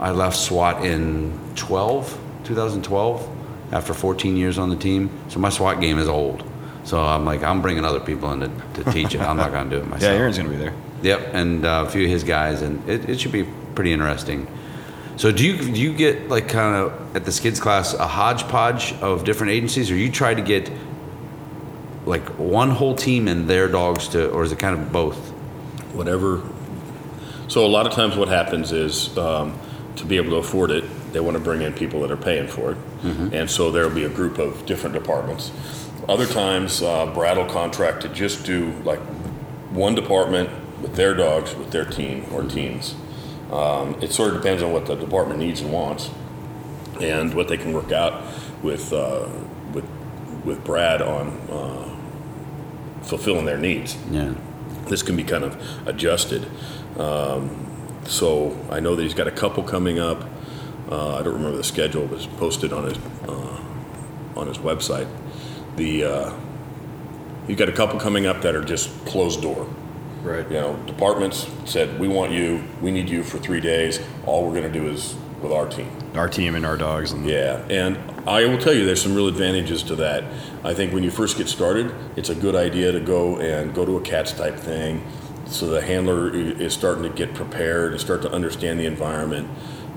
I 0.00 0.10
left 0.10 0.36
SWAT 0.36 0.84
in 0.84 1.40
12, 1.56 2.20
2012, 2.44 3.36
after 3.72 3.94
14 3.94 4.36
years 4.36 4.58
on 4.58 4.68
the 4.68 4.76
team. 4.76 5.08
So 5.28 5.40
my 5.40 5.48
SWAT 5.48 5.80
game 5.80 5.98
is 5.98 6.08
old. 6.08 6.44
So 6.84 7.00
I'm 7.00 7.24
like, 7.24 7.42
I'm 7.42 7.62
bringing 7.62 7.86
other 7.86 8.00
people 8.00 8.30
in 8.32 8.40
to, 8.40 8.84
to 8.84 8.92
teach 8.92 9.14
it. 9.14 9.22
I'm 9.22 9.38
not 9.38 9.50
going 9.50 9.70
to 9.70 9.76
do 9.76 9.82
it 9.82 9.86
myself. 9.88 10.12
Yeah, 10.12 10.18
Aaron's 10.18 10.36
gonna 10.36 10.50
be 10.50 10.56
there. 10.56 10.74
Yep, 11.02 11.30
and 11.32 11.64
uh, 11.64 11.84
a 11.86 11.90
few 11.90 12.04
of 12.04 12.10
his 12.10 12.22
guys, 12.22 12.60
and 12.60 12.86
it, 12.86 13.08
it 13.08 13.18
should 13.18 13.32
be 13.32 13.44
pretty 13.74 13.92
interesting. 13.92 14.46
So, 15.16 15.32
do 15.32 15.46
you 15.46 15.56
do 15.56 15.80
you 15.80 15.94
get 15.94 16.28
like 16.28 16.48
kind 16.48 16.76
of 16.76 17.16
at 17.16 17.24
the 17.24 17.32
skids 17.32 17.58
class 17.60 17.94
a 17.94 18.06
hodgepodge 18.06 18.92
of 19.00 19.24
different 19.24 19.52
agencies, 19.52 19.90
or 19.90 19.96
you 19.96 20.10
try 20.10 20.34
to 20.34 20.42
get 20.42 20.70
like 22.04 22.24
one 22.38 22.70
whole 22.70 22.94
team 22.94 23.26
and 23.26 23.48
their 23.48 23.66
dogs 23.68 24.08
to, 24.08 24.28
or 24.30 24.44
is 24.44 24.52
it 24.52 24.58
kind 24.58 24.78
of 24.78 24.92
both? 24.92 25.32
whatever. 25.96 26.42
So 27.48 27.64
a 27.64 27.68
lot 27.68 27.86
of 27.86 27.92
times 27.92 28.16
what 28.16 28.28
happens 28.28 28.72
is 28.72 29.16
um, 29.16 29.58
to 29.96 30.04
be 30.04 30.16
able 30.16 30.30
to 30.30 30.36
afford 30.36 30.70
it, 30.70 30.84
they 31.12 31.20
want 31.20 31.36
to 31.36 31.42
bring 31.42 31.62
in 31.62 31.72
people 31.72 32.00
that 32.02 32.10
are 32.10 32.16
paying 32.16 32.48
for 32.48 32.72
it. 32.72 32.78
And 33.32 33.50
so 33.50 33.70
there'll 33.70 33.90
be 33.90 34.04
a 34.04 34.08
group 34.08 34.38
of 34.38 34.66
different 34.66 34.94
departments. 34.94 35.50
Other 36.08 36.26
times, 36.26 36.82
uh, 36.82 37.06
Brad 37.06 37.36
will 37.38 37.46
contract 37.46 38.02
to 38.02 38.08
just 38.08 38.44
do 38.44 38.72
like 38.84 38.98
one 39.70 39.94
department 39.94 40.50
with 40.82 40.96
their 40.96 41.14
dogs, 41.14 41.54
with 41.54 41.70
their 41.70 41.84
team 41.84 42.26
or 42.32 42.42
teams. 42.44 42.94
Um, 43.52 43.96
it 44.02 44.12
sort 44.12 44.30
of 44.34 44.42
depends 44.42 44.62
on 44.62 44.72
what 44.72 44.86
the 44.86 44.96
department 44.96 45.38
needs 45.38 45.60
and 45.60 45.72
wants 45.72 46.10
and 47.00 47.32
what 47.34 47.48
they 47.48 47.56
can 47.56 47.72
work 47.72 47.92
out 47.92 48.22
with, 48.62 48.92
uh, 48.92 49.28
with, 49.72 49.84
with 50.44 50.64
Brad 50.64 51.00
on 51.02 51.28
uh, 51.50 53.02
fulfilling 53.04 53.44
their 53.44 53.58
needs 53.58 53.96
Yeah. 54.10 54.34
this 54.86 55.02
can 55.02 55.14
be 55.16 55.22
kind 55.24 55.44
of 55.44 55.56
adjusted. 55.88 56.46
Um, 56.98 57.64
so 58.04 58.56
I 58.70 58.80
know 58.80 58.96
that 58.96 59.02
he's 59.02 59.14
got 59.14 59.28
a 59.28 59.32
couple 59.32 59.62
coming 59.62 59.98
up. 59.98 60.24
Uh, 60.90 61.16
I 61.18 61.22
don't 61.22 61.34
remember 61.34 61.56
the 61.56 61.64
schedule, 61.64 62.06
but 62.06 62.16
it's 62.16 62.26
posted 62.26 62.72
on 62.72 62.84
his 62.84 62.96
uh, 63.28 63.60
on 64.36 64.46
his 64.46 64.58
website. 64.58 65.08
The 65.74 66.04
uh, 66.04 66.32
he's 67.48 67.56
got 67.56 67.68
a 67.68 67.72
couple 67.72 67.98
coming 67.98 68.26
up 68.26 68.42
that 68.42 68.54
are 68.54 68.62
just 68.64 68.90
closed 69.04 69.42
door. 69.42 69.68
Right. 70.26 70.44
You 70.50 70.54
know, 70.54 70.76
departments 70.86 71.48
said 71.66 72.00
we 72.00 72.08
want 72.08 72.32
you, 72.32 72.64
we 72.82 72.90
need 72.90 73.08
you 73.08 73.22
for 73.22 73.38
three 73.38 73.60
days. 73.60 74.00
All 74.26 74.44
we're 74.44 74.60
going 74.60 74.72
to 74.72 74.78
do 74.78 74.88
is 74.88 75.14
with 75.40 75.52
our 75.52 75.68
team. 75.68 75.88
Our 76.16 76.28
team 76.28 76.56
and 76.56 76.66
our 76.66 76.76
dogs. 76.76 77.12
And 77.12 77.24
Yeah, 77.24 77.64
and 77.70 77.96
I 78.28 78.44
will 78.46 78.58
tell 78.58 78.74
you, 78.74 78.84
there's 78.84 79.00
some 79.00 79.14
real 79.14 79.28
advantages 79.28 79.84
to 79.84 79.94
that. 79.96 80.24
I 80.64 80.74
think 80.74 80.92
when 80.92 81.04
you 81.04 81.12
first 81.12 81.38
get 81.38 81.48
started, 81.48 81.94
it's 82.16 82.28
a 82.28 82.34
good 82.34 82.56
idea 82.56 82.90
to 82.90 82.98
go 82.98 83.38
and 83.38 83.72
go 83.72 83.86
to 83.86 83.98
a 83.98 84.00
cats 84.00 84.32
type 84.32 84.56
thing, 84.56 85.06
so 85.46 85.68
the 85.68 85.80
handler 85.80 86.34
is 86.34 86.74
starting 86.74 87.04
to 87.04 87.10
get 87.10 87.32
prepared 87.32 87.92
and 87.92 88.00
start 88.00 88.22
to 88.22 88.32
understand 88.32 88.80
the 88.80 88.86
environment, 88.86 89.48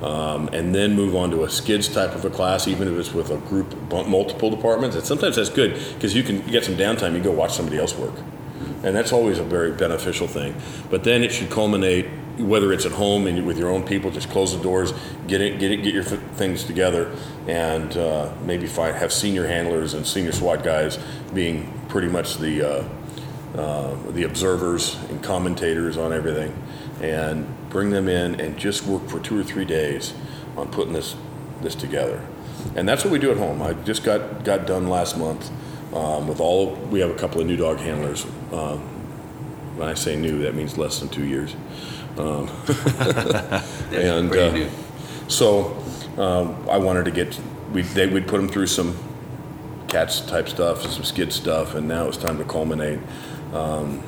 um, 0.03 0.47
and 0.53 0.75
then 0.75 0.95
move 0.95 1.15
on 1.15 1.31
to 1.31 1.43
a 1.43 1.49
skids 1.49 1.87
type 1.87 2.13
of 2.13 2.23
a 2.23 2.29
class, 2.29 2.67
even 2.67 2.87
if 2.87 2.99
it's 2.99 3.13
with 3.13 3.31
a 3.31 3.37
group, 3.37 3.75
multiple 3.91 4.51
departments. 4.51 4.95
And 4.95 5.03
sometimes 5.03 5.37
that's 5.37 5.49
good 5.49 5.73
because 5.95 6.13
you 6.13 6.21
can 6.21 6.45
get 6.45 6.65
some 6.65 6.75
downtime. 6.75 7.15
You 7.15 7.23
go 7.23 7.31
watch 7.31 7.53
somebody 7.53 7.79
else 7.79 7.95
work 7.95 8.13
and 8.83 8.95
that's 8.95 9.11
always 9.11 9.39
a 9.39 9.43
very 9.43 9.71
beneficial 9.71 10.27
thing. 10.27 10.55
But 10.89 11.03
then 11.03 11.23
it 11.23 11.31
should 11.31 11.49
culminate, 11.49 12.07
whether 12.37 12.71
it's 12.71 12.85
at 12.85 12.93
home 12.93 13.27
and 13.27 13.45
with 13.45 13.57
your 13.57 13.69
own 13.69 13.83
people, 13.83 14.11
just 14.11 14.29
close 14.29 14.55
the 14.55 14.63
doors, 14.63 14.93
get 15.27 15.41
it, 15.41 15.59
get 15.59 15.71
it, 15.71 15.77
get 15.83 15.93
your 15.93 16.03
things 16.03 16.63
together, 16.63 17.13
and 17.47 17.95
uh, 17.97 18.31
maybe 18.45 18.67
find 18.67 18.95
have 18.95 19.11
senior 19.11 19.47
handlers 19.47 19.93
and 19.93 20.05
senior 20.05 20.31
SWAT 20.31 20.63
guys 20.63 20.97
being 21.33 21.71
pretty 21.89 22.07
much 22.07 22.37
the 22.37 22.61
uh, 22.61 22.83
uh, 23.57 23.95
the 24.11 24.23
observers 24.23 24.95
and 25.09 25.23
commentators 25.23 25.97
on 25.97 26.13
everything, 26.13 26.55
and 27.01 27.47
bring 27.69 27.89
them 27.89 28.07
in 28.07 28.39
and 28.39 28.57
just 28.57 28.85
work 28.85 29.07
for 29.09 29.19
two 29.19 29.37
or 29.39 29.43
three 29.43 29.65
days 29.65 30.13
on 30.55 30.69
putting 30.69 30.93
this 30.93 31.15
this 31.61 31.75
together. 31.75 32.25
And 32.75 32.87
that's 32.87 33.03
what 33.03 33.11
we 33.11 33.19
do 33.19 33.31
at 33.31 33.37
home. 33.37 33.61
I 33.61 33.73
just 33.73 34.03
got 34.03 34.45
got 34.45 34.65
done 34.65 34.87
last 34.87 35.17
month 35.17 35.51
um, 35.93 36.27
with 36.27 36.39
all. 36.39 36.75
We 36.91 36.99
have 36.99 37.09
a 37.09 37.15
couple 37.15 37.41
of 37.41 37.47
new 37.47 37.57
dog 37.57 37.77
handlers. 37.77 38.25
Um, 38.51 38.79
when 39.77 39.87
I 39.87 39.93
say 39.93 40.15
new, 40.15 40.43
that 40.43 40.55
means 40.55 40.77
less 40.77 40.99
than 40.99 41.09
two 41.09 41.25
years. 41.25 41.55
Um, 42.17 42.49
and 43.93 44.35
uh, 44.35 44.69
so 45.27 45.77
um, 46.17 46.69
I 46.69 46.77
wanted 46.77 47.05
to 47.05 47.11
get. 47.11 47.39
We 47.71 47.83
they 47.83 48.07
would 48.07 48.27
put 48.27 48.37
them 48.37 48.49
through 48.49 48.67
some 48.67 48.97
cats 49.87 50.21
type 50.21 50.49
stuff, 50.49 50.83
some 50.83 51.03
skid 51.03 51.31
stuff, 51.33 51.75
and 51.75 51.87
now 51.87 52.07
it's 52.07 52.17
time 52.17 52.37
to 52.37 52.43
culminate. 52.43 52.99
Um, 53.53 54.03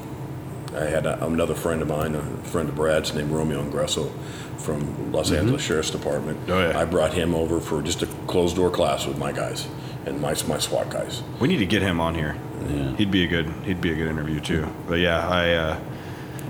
I 0.76 0.86
had 0.86 1.06
a, 1.06 1.26
another 1.26 1.56
friend 1.56 1.82
of 1.82 1.88
mine, 1.88 2.16
a 2.16 2.22
friend 2.44 2.70
of 2.70 2.76
Brad's 2.76 3.14
named 3.14 3.32
Romeo 3.32 3.62
Ingresso 3.62 4.12
from 4.58 5.12
Los 5.12 5.32
Angeles 5.32 5.62
Sheriff's 5.62 5.90
Department. 5.90 6.40
Oh, 6.48 6.70
yeah. 6.70 6.80
I 6.80 6.86
brought 6.86 7.14
him 7.14 7.34
over 7.34 7.60
for 7.60 7.82
just 7.82 8.04
a 8.04 8.06
closed 8.28 8.56
door 8.56 8.70
class 8.70 9.06
with 9.06 9.18
my 9.18 9.32
guys 9.32 9.68
and 10.06 10.20
my 10.22 10.36
my 10.48 10.58
SWAT 10.60 10.90
guys. 10.90 11.24
We 11.40 11.48
need 11.48 11.58
to 11.58 11.66
get 11.66 11.82
him 11.82 12.00
on 12.00 12.16
here. 12.16 12.36
Yeah. 12.68 12.96
He'd 12.96 13.12
be 13.12 13.24
a 13.24 13.28
good. 13.28 13.48
He'd 13.66 13.82
be 13.82 13.92
a 13.92 13.96
good 13.96 14.08
interview 14.08 14.40
too. 14.40 14.68
But 14.88 15.00
yeah, 15.00 15.28
I. 15.28 15.54
Uh, 15.54 15.80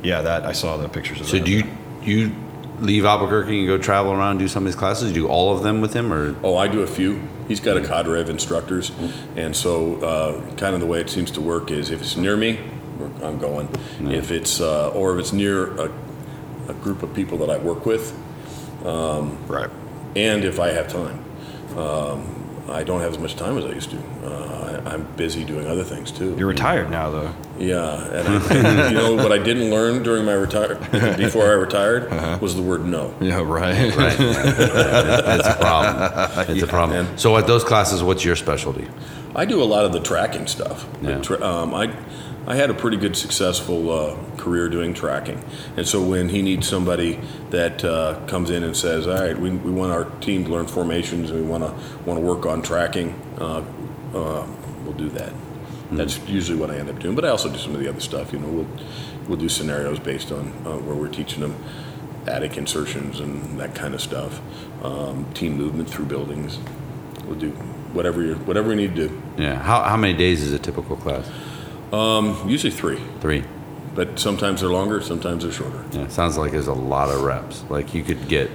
yeah, 0.03 0.21
that 0.21 0.45
I 0.45 0.51
saw 0.53 0.77
the 0.77 0.89
pictures 0.89 1.21
of 1.21 1.27
So 1.27 1.37
that. 1.37 1.45
do 1.45 1.51
you 1.51 1.63
you 2.01 2.35
leave 2.79 3.05
Albuquerque 3.05 3.59
and 3.59 3.67
go 3.67 3.77
travel 3.77 4.11
around 4.11 4.31
and 4.31 4.39
do 4.39 4.47
some 4.47 4.63
of 4.63 4.65
these 4.65 4.75
classes? 4.75 5.11
Do 5.11 5.19
you 5.19 5.27
do 5.27 5.31
all 5.31 5.55
of 5.55 5.61
them 5.61 5.79
with 5.81 5.93
him 5.93 6.11
or? 6.11 6.35
Oh, 6.43 6.57
I 6.57 6.67
do 6.67 6.81
a 6.81 6.87
few. 6.87 7.21
He's 7.47 7.59
got 7.59 7.77
a 7.77 7.81
cadre 7.85 8.19
of 8.19 8.29
instructors, 8.29 8.91
and 9.35 9.55
so 9.55 9.97
uh, 10.01 10.55
kind 10.55 10.73
of 10.73 10.79
the 10.79 10.87
way 10.87 10.99
it 11.01 11.09
seems 11.09 11.29
to 11.31 11.41
work 11.41 11.69
is 11.69 11.91
if 11.91 12.01
it's 12.01 12.15
near 12.15 12.35
me, 12.37 12.59
I'm 13.21 13.37
going. 13.37 13.69
If 13.99 14.31
it's 14.31 14.59
uh, 14.61 14.89
or 14.89 15.13
if 15.13 15.19
it's 15.19 15.33
near 15.33 15.75
a, 15.79 15.91
a 16.69 16.73
group 16.73 17.03
of 17.03 17.13
people 17.13 17.37
that 17.39 17.49
I 17.49 17.57
work 17.57 17.85
with, 17.85 18.17
right? 18.83 19.69
and 20.15 20.43
if 20.43 20.59
I 20.59 20.69
have 20.69 20.87
time. 20.87 21.23
Um, 21.77 22.40
I 22.71 22.83
don't 22.83 23.01
have 23.01 23.11
as 23.11 23.19
much 23.19 23.35
time 23.35 23.57
as 23.57 23.65
I 23.65 23.69
used 23.69 23.91
to. 23.91 23.97
Uh, 24.25 24.81
I, 24.85 24.93
I'm 24.93 25.03
busy 25.15 25.43
doing 25.43 25.67
other 25.67 25.83
things 25.83 26.11
too. 26.11 26.35
You're 26.37 26.47
retired 26.47 26.89
now, 26.89 27.09
though. 27.09 27.33
Yeah, 27.59 28.03
and 28.13 28.27
I, 28.67 28.89
you 28.89 28.95
know 28.95 29.15
what 29.15 29.31
I 29.31 29.37
didn't 29.37 29.69
learn 29.69 30.03
during 30.03 30.25
my 30.25 30.33
retire 30.33 30.75
before 31.17 31.45
I 31.47 31.53
retired 31.53 32.03
Uh-huh. 32.11 32.37
was 32.41 32.55
the 32.55 32.61
word 32.61 32.85
no. 32.85 33.13
Yeah, 33.21 33.41
right. 33.41 33.95
right. 33.95 34.17
It's 34.19 35.47
a 35.47 35.55
problem. 35.59 36.49
It's 36.55 36.63
a 36.63 36.67
problem. 36.67 37.05
man. 37.05 37.17
So 37.17 37.37
at 37.37 37.47
those 37.47 37.63
classes, 37.63 38.01
what's 38.03 38.23
your 38.25 38.35
specialty? 38.35 38.87
I 39.35 39.45
do 39.45 39.61
a 39.61 39.65
lot 39.65 39.85
of 39.85 39.93
the 39.93 39.99
tracking 40.01 40.47
stuff. 40.47 40.85
Yeah. 41.01 41.19
tra- 41.21 41.41
um, 41.45 41.73
I, 41.73 41.93
I 42.47 42.55
had 42.55 42.69
a 42.69 42.73
pretty 42.73 42.97
good 42.97 43.15
successful 43.15 43.91
uh, 43.91 44.17
career 44.37 44.67
doing 44.67 44.93
tracking, 44.93 45.43
and 45.77 45.87
so 45.87 46.03
when 46.03 46.29
he 46.29 46.41
needs 46.41 46.67
somebody 46.67 47.19
that 47.51 47.85
uh, 47.85 48.19
comes 48.25 48.49
in 48.49 48.63
and 48.63 48.75
says, 48.75 49.07
"All 49.07 49.19
right, 49.19 49.37
we, 49.37 49.51
we 49.51 49.71
want 49.71 49.91
our 49.91 50.05
team 50.21 50.45
to 50.45 50.51
learn 50.51 50.65
formations, 50.65 51.29
and 51.29 51.39
we 51.39 51.45
want 51.45 51.63
to 51.63 51.71
want 52.03 52.19
to 52.19 52.25
work 52.25 52.47
on 52.47 52.63
tracking," 52.63 53.13
uh, 53.37 53.63
uh, 54.15 54.47
we'll 54.83 54.93
do 54.93 55.09
that. 55.09 55.33
That's 55.91 56.17
usually 56.27 56.57
what 56.57 56.71
I 56.71 56.77
end 56.77 56.89
up 56.89 56.99
doing. 56.99 57.15
But 57.15 57.25
I 57.25 57.29
also 57.29 57.49
do 57.49 57.59
some 57.59 57.75
of 57.75 57.81
the 57.81 57.89
other 57.89 57.99
stuff. 57.99 58.33
You 58.33 58.39
know, 58.39 58.47
we'll 58.47 58.67
we'll 59.27 59.37
do 59.37 59.49
scenarios 59.49 59.99
based 59.99 60.31
on 60.31 60.47
uh, 60.65 60.77
where 60.77 60.95
we're 60.95 61.09
teaching 61.09 61.41
them 61.41 61.55
attic 62.27 62.57
insertions 62.57 63.19
and 63.19 63.59
that 63.59 63.75
kind 63.75 63.93
of 63.93 64.01
stuff, 64.01 64.41
um, 64.83 65.31
team 65.33 65.57
movement 65.57 65.89
through 65.89 66.05
buildings. 66.05 66.59
We'll 67.25 67.37
do 67.37 67.51
whatever 67.93 68.23
you 68.23 68.35
whatever 68.35 68.69
we 68.69 68.75
need 68.75 68.95
to 68.95 69.09
do. 69.09 69.21
Yeah. 69.37 69.55
How, 69.61 69.83
how 69.83 69.97
many 69.97 70.13
days 70.13 70.41
is 70.41 70.53
a 70.53 70.59
typical 70.59 70.95
class? 70.95 71.29
Usually 71.91 72.71
three, 72.71 72.99
Three. 73.19 73.43
but 73.95 74.19
sometimes 74.19 74.61
they're 74.61 74.69
longer, 74.69 75.01
sometimes 75.01 75.43
they're 75.43 75.51
shorter. 75.51 75.83
Yeah. 75.91 76.07
Sounds 76.07 76.37
like 76.37 76.51
there's 76.51 76.67
a 76.67 76.73
lot 76.73 77.09
of 77.09 77.21
reps. 77.23 77.63
Like 77.69 77.93
you 77.93 78.03
could 78.03 78.27
get. 78.27 78.49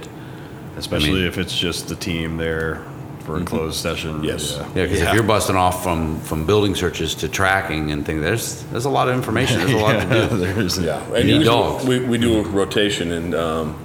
Especially 0.75 1.09
I 1.09 1.13
mean- 1.13 1.25
if 1.27 1.37
it's 1.37 1.57
just 1.57 1.87
the 1.87 1.95
team 1.95 2.37
there 2.37 2.83
for 3.21 3.37
a 3.37 3.43
closed 3.43 3.75
session. 3.79 4.23
Yes. 4.23 4.55
Yeah. 4.55 4.67
Yeah, 4.67 4.83
because 4.83 5.01
if 5.01 5.13
you're 5.13 5.23
busting 5.23 5.55
off 5.55 5.83
from 5.83 6.19
from 6.21 6.45
building 6.45 6.75
searches 6.75 7.13
to 7.15 7.27
tracking 7.27 7.91
and 7.91 8.05
things, 8.05 8.21
there's 8.21 8.63
there's 8.71 8.85
a 8.85 8.89
lot 8.89 9.09
of 9.09 9.15
information. 9.15 9.59
There's 9.59 9.71
a 9.71 9.77
lot 9.77 9.99
to 10.01 10.07
do. 10.29 10.37
There's 10.37 10.79
Yeah, 10.79 11.05
You 11.09 11.15
and 11.15 11.25
need 11.27 11.33
usually 11.39 11.45
dogs. 11.45 11.85
we, 11.85 11.99
we 11.99 12.17
do 12.17 12.39
a 12.39 12.43
rotation, 12.43 13.11
and 13.11 13.35
um, 13.35 13.75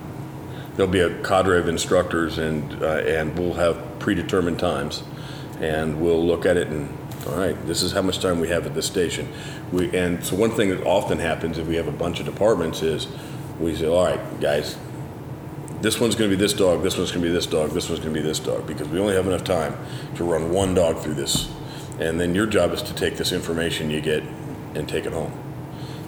there'll 0.76 0.92
be 0.92 1.00
a 1.00 1.10
cadre 1.22 1.58
of 1.58 1.66
instructors, 1.68 2.38
and 2.38 2.82
uh, 2.82 2.86
and 2.86 3.36
we'll 3.38 3.54
have 3.54 3.76
predetermined 3.98 4.58
times, 4.60 5.02
and 5.60 6.00
we'll 6.00 6.24
look 6.24 6.46
at 6.46 6.56
it 6.56 6.68
and 6.68 6.88
all 7.26 7.36
right, 7.36 7.66
this 7.66 7.82
is 7.82 7.92
how 7.92 8.02
much 8.02 8.18
time 8.20 8.40
we 8.40 8.48
have 8.48 8.66
at 8.66 8.74
this 8.74 8.86
station. 8.86 9.28
We 9.72 9.96
and 9.96 10.24
so 10.24 10.36
one 10.36 10.50
thing 10.50 10.70
that 10.70 10.84
often 10.84 11.18
happens 11.18 11.58
if 11.58 11.66
we 11.66 11.76
have 11.76 11.88
a 11.88 11.92
bunch 11.92 12.20
of 12.20 12.26
departments 12.26 12.82
is 12.82 13.06
we 13.60 13.74
say, 13.74 13.86
all 13.86 14.04
right, 14.04 14.40
guys, 14.40 14.76
this 15.80 16.00
one's 16.00 16.14
going 16.14 16.30
to 16.30 16.36
be 16.36 16.40
this 16.40 16.52
dog, 16.52 16.82
this 16.82 16.96
one's 16.96 17.10
going 17.10 17.22
to 17.22 17.28
be 17.28 17.32
this 17.32 17.46
dog, 17.46 17.70
this 17.70 17.88
one's 17.88 18.00
going 18.00 18.14
to 18.14 18.20
be 18.20 18.26
this 18.26 18.38
dog, 18.38 18.66
because 18.66 18.88
we 18.88 18.98
only 19.00 19.14
have 19.14 19.26
enough 19.26 19.44
time 19.44 19.76
to 20.14 20.24
run 20.24 20.52
one 20.52 20.74
dog 20.74 20.98
through 20.98 21.14
this. 21.14 21.52
And 21.98 22.20
then 22.20 22.34
your 22.34 22.46
job 22.46 22.72
is 22.72 22.82
to 22.82 22.94
take 22.94 23.16
this 23.16 23.32
information 23.32 23.90
you 23.90 24.00
get 24.00 24.22
and 24.74 24.88
take 24.88 25.06
it 25.06 25.12
home. 25.12 25.32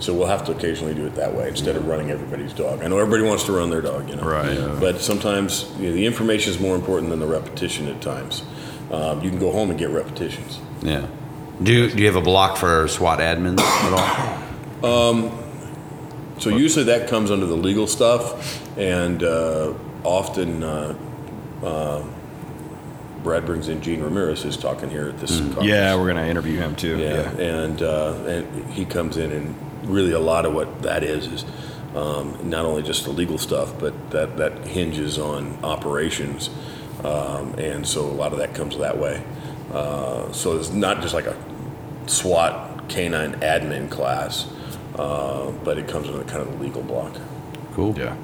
So 0.01 0.13
we'll 0.13 0.27
have 0.27 0.45
to 0.47 0.53
occasionally 0.53 0.95
do 0.95 1.07
it 1.07 1.15
that 1.15 1.35
way 1.35 1.49
instead 1.49 1.77
of 1.77 1.87
running 1.87 2.11
everybody's 2.11 2.53
dog. 2.53 2.83
I 2.83 2.89
know 2.89 2.99
everybody 2.99 3.23
wants 3.23 3.45
to 3.45 3.53
run 3.53 3.71
their 3.71 3.81
dog, 3.81 4.09
you 4.09 4.17
know. 4.17 4.25
Right, 4.25 4.59
yeah. 4.59 4.77
But 4.81 5.01
sometimes 5.01 5.73
you 5.79 5.89
know, 5.89 5.95
the 5.95 6.07
information 6.07 6.53
is 6.53 6.61
more 6.61 6.75
important 6.75 7.11
than 7.11 7.21
the 7.21 7.27
repetition 7.27 7.89
at 7.89 8.01
times. 8.01 8.45
Um, 8.91 9.23
you 9.23 9.31
can 9.31 9.39
go 9.39 9.51
home 9.51 9.71
and 9.71 9.79
get 9.79 9.91
repetitions. 9.91 10.61
Yeah. 10.83 11.07
Do 11.63 11.73
you, 11.73 11.91
do 11.91 11.99
you 11.99 12.07
have 12.07 12.17
a 12.17 12.21
block 12.21 12.57
for 12.57 12.89
SWAT 12.89 13.21
admins 13.21 13.61
at 13.61 13.93
all? 14.83 15.35
So 16.39 16.51
usually 16.51 16.85
that 16.87 17.09
comes 17.09 17.31
under 17.31 17.47
the 17.47 17.57
legal 17.57 17.87
stuff, 17.87 18.77
and 18.77 19.23
uh, 19.23 19.73
often 20.03 20.63
uh, 20.63 20.95
uh, 21.63 22.05
Brad 23.23 23.47
brings 23.47 23.69
in 23.69 23.81
Gene 23.81 24.03
Ramirez, 24.03 24.43
who's 24.43 24.57
talking 24.57 24.91
here 24.91 25.09
at 25.09 25.19
this. 25.21 25.39
conference. 25.39 25.67
Yeah, 25.67 25.95
we're 25.97 26.09
gonna 26.09 26.27
interview 26.27 26.59
him 26.59 26.75
too. 26.77 26.99
Yeah, 26.99 27.31
and 27.39 27.81
uh, 27.81 28.15
and 28.27 28.71
he 28.73 28.85
comes 28.85 29.17
in, 29.17 29.33
and 29.33 29.55
really 29.89 30.13
a 30.13 30.19
lot 30.19 30.45
of 30.45 30.55
what 30.55 30.83
that 30.83 31.03
is 31.03 31.27
is 31.29 31.45
um, 31.95 32.37
not 32.43 32.65
only 32.65 32.83
just 32.83 33.05
the 33.05 33.11
legal 33.11 33.39
stuff, 33.39 33.79
but 33.79 34.11
that 34.11 34.37
that 34.37 34.67
hinges 34.67 35.19
on 35.19 35.57
operations, 35.65 36.51
um, 37.05 37.55
and 37.59 37.87
so 37.87 38.03
a 38.03 38.13
lot 38.13 38.33
of 38.33 38.39
that 38.39 38.55
comes 38.55 38.77
that 38.79 38.99
way. 38.99 39.23
Uh, 39.75 40.31
so 40.33 40.57
it's 40.57 40.71
not 40.71 41.03
just 41.03 41.15
like 41.15 41.27
a 41.27 41.37
SWAT 42.07 42.89
canine 42.89 43.33
admin 43.41 43.91
class, 43.91 44.49
uh, 44.97 45.51
but 45.65 45.79
it 45.79 45.89
comes 45.89 46.09
with 46.09 46.21
a 46.21 46.25
kind 46.25 46.43
of 46.43 46.49
a 46.55 46.63
legal 46.63 46.83
block. 46.83 47.17
Cool. 47.73 47.99
Yeah. 47.99 48.17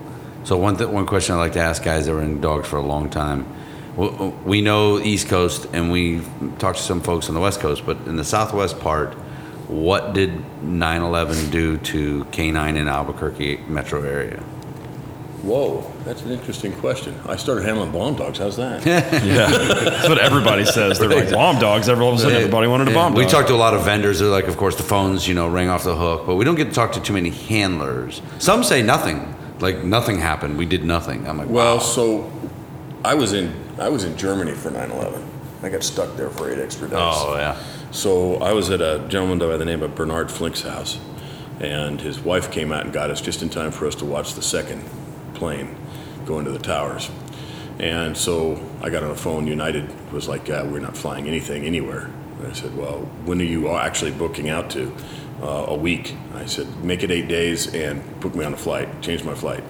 So 0.45 0.57
one 0.57 0.77
th- 0.77 0.89
one 0.89 1.07
question 1.07 1.35
I 1.35 1.39
like 1.39 1.53
to 1.55 1.61
ask 1.61 1.83
guys 1.83 2.07
that 2.07 2.13
were 2.13 2.23
in 2.23 2.41
dogs 2.41 2.69
for 2.69 2.77
a 2.77 2.83
long 2.83 3.11
time. 3.11 3.47
We 4.45 4.63
know 4.63 4.99
East 4.99 5.29
Coast, 5.29 5.67
and 5.73 5.91
we 5.91 6.23
talked 6.59 6.79
to 6.79 6.85
some 6.85 7.01
folks 7.01 7.29
on 7.29 7.35
the 7.35 7.41
West 7.41 7.61
Coast, 7.61 7.85
but 7.85 7.99
in 8.07 8.17
the 8.17 8.25
Southwest 8.25 8.79
part, 8.79 9.13
what 9.69 10.15
did 10.15 10.33
9/11 10.63 11.51
do 11.51 11.77
to 11.79 12.25
canine 12.33 12.77
in 12.77 12.89
Albuquerque 12.89 13.61
metro 13.69 14.03
area? 14.03 14.43
Whoa, 15.43 15.91
that's 16.05 16.23
an 16.23 16.33
interesting 16.33 16.73
question. 16.73 17.19
I 17.27 17.37
started 17.37 17.65
handling 17.65 17.93
bomb 17.93 18.15
dogs. 18.17 18.39
How's 18.39 18.57
that? 18.59 18.85
Yeah, 19.25 19.47
that's 19.49 20.09
what 20.09 20.19
everybody 20.19 20.65
says. 20.65 20.99
They're 20.99 21.09
like 21.09 21.31
bomb 21.31 21.59
dogs. 21.59 21.89
Every- 21.89 22.05
All 22.05 22.13
of 22.13 22.19
a 22.19 22.23
sudden, 22.23 22.37
everybody 22.37 22.67
wanted 22.67 22.89
a 22.89 22.93
bomb 22.95 23.13
dog. 23.13 23.19
We 23.19 23.23
dog. 23.25 23.33
talked 23.33 23.49
to 23.49 23.55
a 23.55 23.57
lot 23.57 23.73
of 23.75 23.85
vendors. 23.85 24.19
They're 24.21 24.29
like, 24.29 24.49
of 24.49 24.57
course, 24.57 24.77
the 24.77 24.83
phones, 24.83 25.27
you 25.27 25.35
know, 25.35 25.49
ring 25.49 25.69
off 25.69 25.85
the 25.85 25.97
hook, 25.97 26.27
but 26.27 26.35
we 26.37 26.45
don't 26.45 26.57
get 26.57 26.67
to 26.67 26.73
talk 26.73 26.93
to 26.93 27.01
too 27.01 27.13
many 27.15 27.31
handlers. 27.31 28.21
Some 28.39 28.63
say 28.65 28.83
nothing, 28.83 29.35
like 29.61 29.83
nothing 29.85 30.19
happened. 30.19 30.59
We 30.59 30.67
did 30.67 30.85
nothing. 30.85 31.27
I'm 31.29 31.39
like, 31.39 31.49
Well, 31.49 31.77
wow. 31.77 31.83
so 31.83 32.31
I 33.05 33.15
was 33.15 33.33
in 33.33 33.55
I 33.79 33.89
was 33.89 34.05
in 34.05 34.17
Germany 34.19 34.53
for 34.53 34.71
9/11. 34.71 35.25
I 35.63 35.69
got 35.71 35.83
stuck 35.83 36.17
there 36.17 36.29
for 36.31 36.51
eight 36.53 36.59
extra 36.59 36.87
days. 36.89 36.99
Oh 37.01 37.35
yeah. 37.37 37.57
So 37.93 38.37
I 38.37 38.53
was 38.53 38.71
at 38.71 38.81
a 38.83 39.05
gentleman 39.09 39.39
by 39.39 39.57
the 39.57 39.65
name 39.65 39.83
of 39.83 39.95
Bernard 39.95 40.31
Flink's 40.31 40.63
house, 40.63 40.99
and 41.61 42.01
his 42.01 42.21
wife 42.21 42.51
came 42.51 42.73
out 42.73 42.85
and 42.85 42.93
got 42.93 43.11
us 43.11 43.21
just 43.21 43.43
in 43.43 43.49
time 43.49 43.71
for 43.73 43.87
us 43.87 43.95
to 43.97 44.05
watch 44.05 44.35
the 44.35 44.43
second 44.43 44.83
plane 45.41 45.75
go 46.27 46.39
into 46.39 46.53
the 46.53 46.65
towers. 46.75 47.11
And 47.81 48.17
so 48.17 48.61
I 48.83 48.91
got 48.91 49.03
on 49.03 49.09
the 49.09 49.23
phone. 49.27 49.47
United 49.47 49.87
was 50.13 50.29
like, 50.29 50.51
uh, 50.51 50.67
"We're 50.71 50.87
not 50.89 50.97
flying 50.97 51.27
anything 51.27 51.65
anywhere." 51.65 52.11
And 52.39 52.47
I 52.47 52.53
said, 52.53 52.77
"Well, 52.77 52.99
when 53.25 53.41
are 53.41 53.51
you 53.55 53.69
actually 53.69 54.13
booking 54.13 54.49
out 54.51 54.71
to?" 54.71 54.93
Uh, 55.43 55.65
a 55.69 55.75
week. 55.75 56.15
I 56.35 56.45
said, 56.45 56.67
"Make 56.85 57.03
it 57.03 57.11
eight 57.11 57.27
days 57.27 57.75
and 57.75 58.03
book 58.21 58.35
me 58.35 58.45
on 58.45 58.53
a 58.53 58.59
flight. 58.59 58.89
Change 59.01 59.25
my 59.25 59.35
flight." 59.35 59.65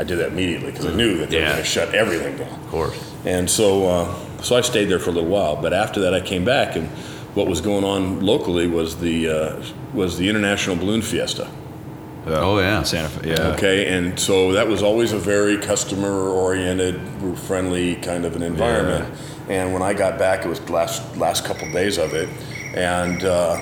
I 0.00 0.04
did 0.04 0.18
that 0.18 0.28
immediately 0.28 0.70
because 0.72 0.86
I 0.86 0.94
knew 0.94 1.16
that 1.18 1.30
they 1.30 1.40
were 1.40 1.46
going 1.46 1.56
to 1.56 1.64
shut 1.64 1.94
everything 1.94 2.36
down. 2.36 2.52
Of 2.64 2.68
course. 2.68 2.98
And 3.24 3.48
so, 3.48 3.86
uh, 3.86 4.42
so 4.42 4.56
I 4.56 4.62
stayed 4.62 4.88
there 4.90 4.98
for 4.98 5.10
a 5.10 5.12
little 5.12 5.28
while. 5.28 5.56
But 5.56 5.72
after 5.72 6.00
that, 6.00 6.12
I 6.14 6.20
came 6.20 6.44
back, 6.44 6.76
and 6.76 6.88
what 7.36 7.46
was 7.46 7.60
going 7.62 7.84
on 7.84 8.20
locally 8.20 8.66
was 8.66 8.96
the 8.96 9.28
uh, 9.28 9.62
was 9.94 10.18
the 10.18 10.28
International 10.28 10.76
Balloon 10.76 11.02
Fiesta. 11.02 11.48
Oh 12.26 12.58
yeah. 12.58 12.82
Santa 12.82 13.08
Fe. 13.08 13.30
Yeah. 13.30 13.54
Okay, 13.54 13.86
and 13.96 14.18
so 14.18 14.52
that 14.52 14.66
was 14.68 14.82
always 14.82 15.12
a 15.12 15.18
very 15.18 15.58
customer 15.58 16.08
oriented, 16.28 17.00
friendly 17.40 17.96
kind 17.96 18.24
of 18.24 18.36
an 18.36 18.42
environment. 18.42 19.14
And 19.48 19.72
when 19.72 19.82
I 19.82 19.94
got 19.94 20.18
back, 20.18 20.44
it 20.44 20.48
was 20.48 20.60
the 20.60 20.72
last 20.72 21.16
last 21.16 21.44
couple 21.44 21.70
days 21.72 21.98
of 21.98 22.14
it, 22.14 22.28
and 22.74 23.24
uh, 23.24 23.56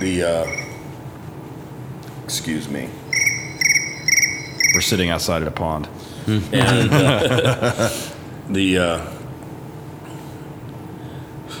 the 0.00 0.22
uh, 0.22 0.46
excuse 2.24 2.68
me. 2.68 2.88
We're 4.74 4.80
sitting 4.80 5.10
outside 5.10 5.42
at 5.42 5.48
a 5.48 5.52
pond. 5.52 5.88
and 6.26 6.90
uh, 6.92 7.90
the 8.48 8.78
uh, 8.78 9.12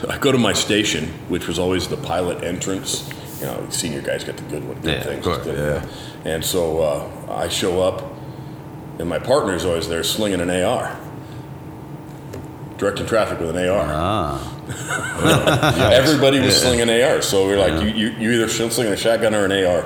I 0.08 0.18
go 0.18 0.32
to 0.32 0.38
my 0.38 0.52
station, 0.52 1.08
which 1.28 1.46
was 1.46 1.58
always 1.58 1.88
the 1.88 1.96
pilot 1.96 2.42
entrance. 2.42 3.08
You 3.42 3.48
know, 3.48 3.66
senior 3.70 4.00
guys 4.00 4.22
get 4.24 4.36
the 4.36 4.44
good 4.44 4.64
one, 4.66 4.76
good 4.80 4.90
Yeah, 4.92 4.98
of 5.00 5.04
things. 5.06 5.24
course, 5.24 5.44
good- 5.44 5.58
yeah. 5.58 6.30
And 6.32 6.44
so 6.44 6.80
uh, 6.80 7.10
I 7.28 7.48
show 7.48 7.82
up, 7.82 8.02
and 9.00 9.08
my 9.08 9.18
partner's 9.18 9.64
always 9.64 9.88
there 9.88 10.04
slinging 10.04 10.40
an 10.40 10.48
AR, 10.48 10.96
directing 12.78 13.06
traffic 13.06 13.40
with 13.40 13.50
an 13.56 13.68
AR. 13.68 13.84
Ah. 13.88 14.48
Everybody 15.92 16.38
was 16.40 16.60
slinging 16.60 16.88
AR, 16.88 17.20
so 17.20 17.44
we're 17.46 17.58
like, 17.58 17.82
you, 17.82 17.88
you, 17.90 18.10
you 18.16 18.30
either 18.32 18.48
slinging 18.48 18.92
a 18.92 18.96
shotgun 18.96 19.34
or 19.34 19.44
an 19.44 19.52
AR. 19.66 19.84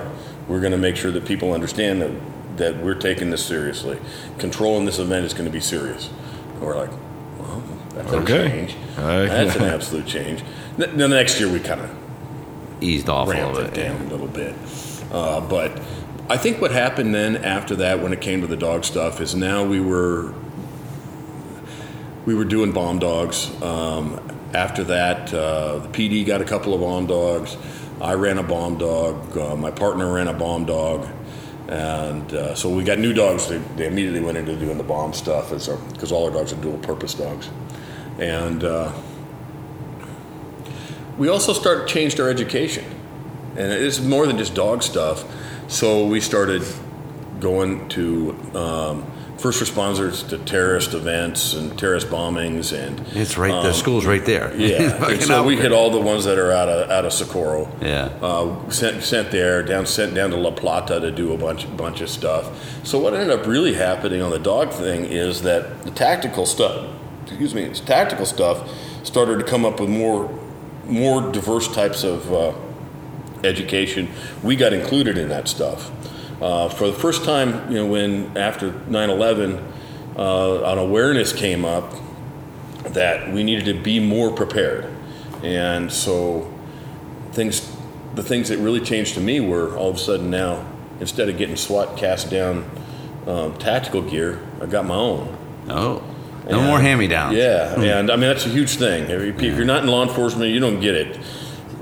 We're 0.48 0.60
going 0.60 0.72
to 0.72 0.78
make 0.78 0.96
sure 0.96 1.10
that 1.10 1.24
people 1.24 1.52
understand 1.54 2.02
that, 2.02 2.12
that 2.58 2.76
we're 2.76 2.94
taking 2.94 3.30
this 3.30 3.44
seriously. 3.44 3.98
Controlling 4.38 4.84
this 4.84 4.98
event 4.98 5.24
is 5.26 5.32
going 5.32 5.46
to 5.46 5.50
be 5.50 5.60
serious. 5.60 6.08
And 6.52 6.60
we're 6.60 6.76
like, 6.76 6.90
well, 7.38 7.62
that's 7.94 8.12
a 8.12 8.24
change. 8.24 8.76
That's 8.96 9.56
an 9.56 9.62
absolute 9.74 10.06
change. 10.06 10.44
Then 10.76 10.96
the 10.98 11.08
next 11.08 11.40
year 11.40 11.50
we 11.50 11.58
kind 11.58 11.80
of 11.80 11.90
Eased 12.80 13.08
off 13.08 13.28
a 13.28 13.30
little 13.30 13.58
it 13.58 13.74
bit. 13.74 13.86
down 13.86 14.00
a 14.02 14.08
little 14.10 14.26
bit. 14.28 14.54
Uh, 15.10 15.40
but 15.40 15.80
I 16.28 16.36
think 16.36 16.60
what 16.60 16.72
happened 16.72 17.14
then 17.14 17.36
after 17.36 17.76
that, 17.76 18.02
when 18.02 18.12
it 18.12 18.20
came 18.20 18.40
to 18.40 18.46
the 18.46 18.56
dog 18.56 18.84
stuff, 18.84 19.20
is 19.20 19.34
now 19.34 19.64
we 19.64 19.80
were 19.80 20.34
we 22.26 22.34
were 22.34 22.44
doing 22.44 22.72
bomb 22.72 22.98
dogs. 22.98 23.50
Um, 23.62 24.20
after 24.52 24.84
that, 24.84 25.32
uh, 25.32 25.78
the 25.78 25.88
PD 25.88 26.26
got 26.26 26.40
a 26.40 26.44
couple 26.44 26.74
of 26.74 26.80
bomb 26.80 27.06
dogs. 27.06 27.56
I 28.00 28.14
ran 28.14 28.38
a 28.38 28.42
bomb 28.42 28.78
dog. 28.78 29.36
Uh, 29.36 29.56
my 29.56 29.70
partner 29.70 30.12
ran 30.12 30.28
a 30.28 30.32
bomb 30.32 30.66
dog. 30.66 31.08
And 31.68 32.32
uh, 32.32 32.54
so 32.54 32.68
we 32.68 32.84
got 32.84 32.98
new 32.98 33.12
dogs. 33.12 33.48
They, 33.48 33.58
they 33.76 33.86
immediately 33.86 34.20
went 34.20 34.38
into 34.38 34.56
doing 34.56 34.78
the 34.78 34.84
bomb 34.84 35.12
stuff 35.12 35.50
because 35.50 36.12
all 36.12 36.26
our 36.26 36.30
dogs 36.30 36.52
are 36.52 36.56
dual 36.56 36.78
purpose 36.78 37.14
dogs. 37.14 37.48
And 38.18 38.64
uh, 38.64 38.92
we 41.18 41.28
also 41.28 41.52
started 41.52 41.88
changed 41.88 42.20
our 42.20 42.28
education, 42.28 42.84
and 43.56 43.72
it's 43.72 44.00
more 44.00 44.26
than 44.26 44.38
just 44.38 44.54
dog 44.54 44.82
stuff. 44.82 45.24
So 45.68 46.06
we 46.06 46.20
started 46.20 46.62
going 47.40 47.88
to 47.90 48.32
um, 48.54 49.04
first 49.38 49.62
responders 49.62 50.26
to 50.28 50.38
terrorist 50.38 50.94
events 50.94 51.54
and 51.54 51.78
terrorist 51.78 52.08
bombings, 52.08 52.72
and 52.72 53.00
It's 53.14 53.36
right. 53.36 53.50
the 53.62 53.72
school's 53.72 54.06
right 54.06 54.24
there. 54.24 54.52
Um, 54.52 54.60
yeah. 54.60 55.18
So 55.20 55.42
we 55.44 55.56
hit 55.56 55.72
all 55.72 55.90
the 55.90 56.00
ones 56.00 56.24
that 56.24 56.38
are 56.38 56.52
out 56.52 56.68
of 56.68 56.90
out 56.90 57.04
of 57.04 57.12
Socorro. 57.12 57.68
Yeah. 57.80 58.10
Uh, 58.22 58.70
sent 58.70 59.02
sent 59.02 59.30
there 59.30 59.62
down 59.62 59.86
sent 59.86 60.14
down 60.14 60.30
to 60.30 60.36
La 60.36 60.50
Plata 60.50 61.00
to 61.00 61.10
do 61.10 61.32
a 61.32 61.38
bunch 61.38 61.66
bunch 61.76 62.00
of 62.00 62.08
stuff. 62.08 62.84
So 62.84 62.98
what 62.98 63.14
ended 63.14 63.30
up 63.30 63.46
really 63.46 63.74
happening 63.74 64.22
on 64.22 64.30
the 64.30 64.38
dog 64.38 64.72
thing 64.72 65.04
is 65.04 65.42
that 65.42 65.82
the 65.82 65.90
tactical 65.90 66.46
stuff, 66.46 66.88
excuse 67.26 67.54
me, 67.54 67.64
the 67.68 67.74
tactical 67.74 68.26
stuff 68.26 68.68
started 69.02 69.38
to 69.38 69.44
come 69.44 69.64
up 69.64 69.80
with 69.80 69.88
more 69.90 70.26
more 70.86 71.32
diverse 71.32 71.72
types 71.72 72.04
of 72.04 72.32
uh, 72.32 72.52
education. 73.44 74.08
We 74.42 74.56
got 74.56 74.72
included 74.72 75.18
in 75.18 75.28
that 75.28 75.48
stuff. 75.48 75.90
Uh, 76.40 76.68
for 76.68 76.86
the 76.86 76.92
first 76.92 77.24
time, 77.24 77.70
you 77.70 77.78
know, 77.78 77.86
when 77.86 78.36
after 78.36 78.72
9/11, 78.72 79.62
uh, 80.18 80.64
an 80.64 80.78
awareness 80.78 81.32
came 81.32 81.64
up 81.64 81.92
that 82.84 83.32
we 83.32 83.42
needed 83.42 83.64
to 83.66 83.74
be 83.74 84.00
more 84.00 84.30
prepared, 84.30 84.86
and 85.42 85.90
so 85.90 86.52
things, 87.32 87.74
the 88.14 88.22
things 88.22 88.48
that 88.48 88.58
really 88.58 88.80
changed 88.80 89.14
to 89.14 89.20
me 89.20 89.40
were 89.40 89.76
all 89.76 89.90
of 89.90 89.96
a 89.96 89.98
sudden 89.98 90.30
now, 90.30 90.66
instead 91.00 91.28
of 91.28 91.36
getting 91.38 91.56
SWAT 91.56 91.96
cast 91.96 92.30
down 92.30 92.68
um, 93.26 93.56
tactical 93.58 94.02
gear, 94.02 94.40
I 94.60 94.66
got 94.66 94.84
my 94.84 94.94
own. 94.94 95.36
Oh. 95.68 96.02
No 96.48 96.58
And- 96.58 96.66
more 96.68 96.78
hand 96.80 97.00
me 97.00 97.08
downs. 97.08 97.36
Yeah, 97.36 97.74
and 97.80 98.10
I 98.10 98.16
mean 98.16 98.28
that's 98.28 98.46
a 98.46 98.50
huge 98.50 98.76
thing. 98.76 99.04
If 99.04 99.42
you- 99.42 99.50
if 99.50 99.56
you're 99.56 99.64
not 99.64 99.82
in 99.82 99.88
law 99.88 100.02
enforcement, 100.02 100.52
you 100.52 100.60
don't 100.60 100.80
get 100.80 100.94
it. 100.94 101.18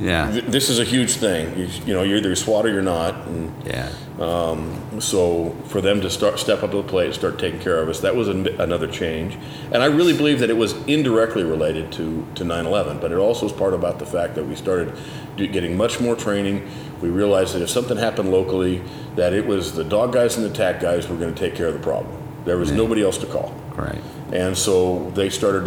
Yeah. 0.00 0.30
Th- 0.30 0.44
This 0.46 0.70
is 0.70 0.78
a 0.80 0.84
huge 0.84 1.12
thing. 1.12 1.52
You, 1.56 1.68
you 1.86 1.94
know, 1.94 2.02
you're 2.02 2.16
either 2.18 2.34
SWAT 2.34 2.66
or 2.66 2.70
you're 2.70 2.82
not, 2.82 3.14
and 3.26 3.52
Yeah. 3.66 3.88
Um, 4.20 4.80
so 5.00 5.54
for 5.66 5.80
them 5.80 6.00
to 6.00 6.08
start 6.08 6.38
step 6.38 6.62
up 6.62 6.70
to 6.70 6.76
the 6.78 6.82
plate 6.84 7.06
and 7.06 7.14
start 7.14 7.36
taking 7.38 7.58
care 7.58 7.78
of 7.80 7.88
us, 7.88 7.98
that 8.00 8.14
was 8.14 8.28
an, 8.28 8.48
another 8.58 8.86
change. 8.86 9.36
And 9.72 9.82
I 9.82 9.86
really 9.86 10.12
believe 10.12 10.38
that 10.40 10.50
it 10.50 10.56
was 10.56 10.74
indirectly 10.86 11.42
related 11.42 11.90
to, 11.92 12.24
to 12.36 12.44
9/11, 12.44 13.00
but 13.00 13.10
it 13.12 13.18
also 13.18 13.46
was 13.46 13.52
part 13.52 13.74
about 13.74 13.98
the 13.98 14.06
fact 14.06 14.34
that 14.36 14.46
we 14.48 14.54
started 14.54 14.92
do, 15.36 15.46
getting 15.48 15.76
much 15.76 16.00
more 16.00 16.14
training. 16.14 16.62
We 17.02 17.08
realized 17.08 17.54
that 17.54 17.62
if 17.62 17.70
something 17.70 17.96
happened 17.96 18.30
locally, 18.30 18.82
that 19.16 19.32
it 19.32 19.46
was 19.46 19.72
the 19.72 19.84
dog 19.84 20.12
guys 20.12 20.36
and 20.36 20.44
the 20.46 20.50
tack 20.56 20.80
guys 20.80 21.08
were 21.08 21.16
going 21.16 21.34
to 21.34 21.38
take 21.40 21.54
care 21.56 21.66
of 21.66 21.74
the 21.74 21.80
problem. 21.80 22.14
There 22.44 22.56
was 22.56 22.70
nobody 22.70 23.02
else 23.02 23.18
to 23.18 23.26
call. 23.26 23.52
Right. 23.76 24.00
And 24.32 24.56
so 24.56 25.10
they 25.14 25.30
started 25.30 25.64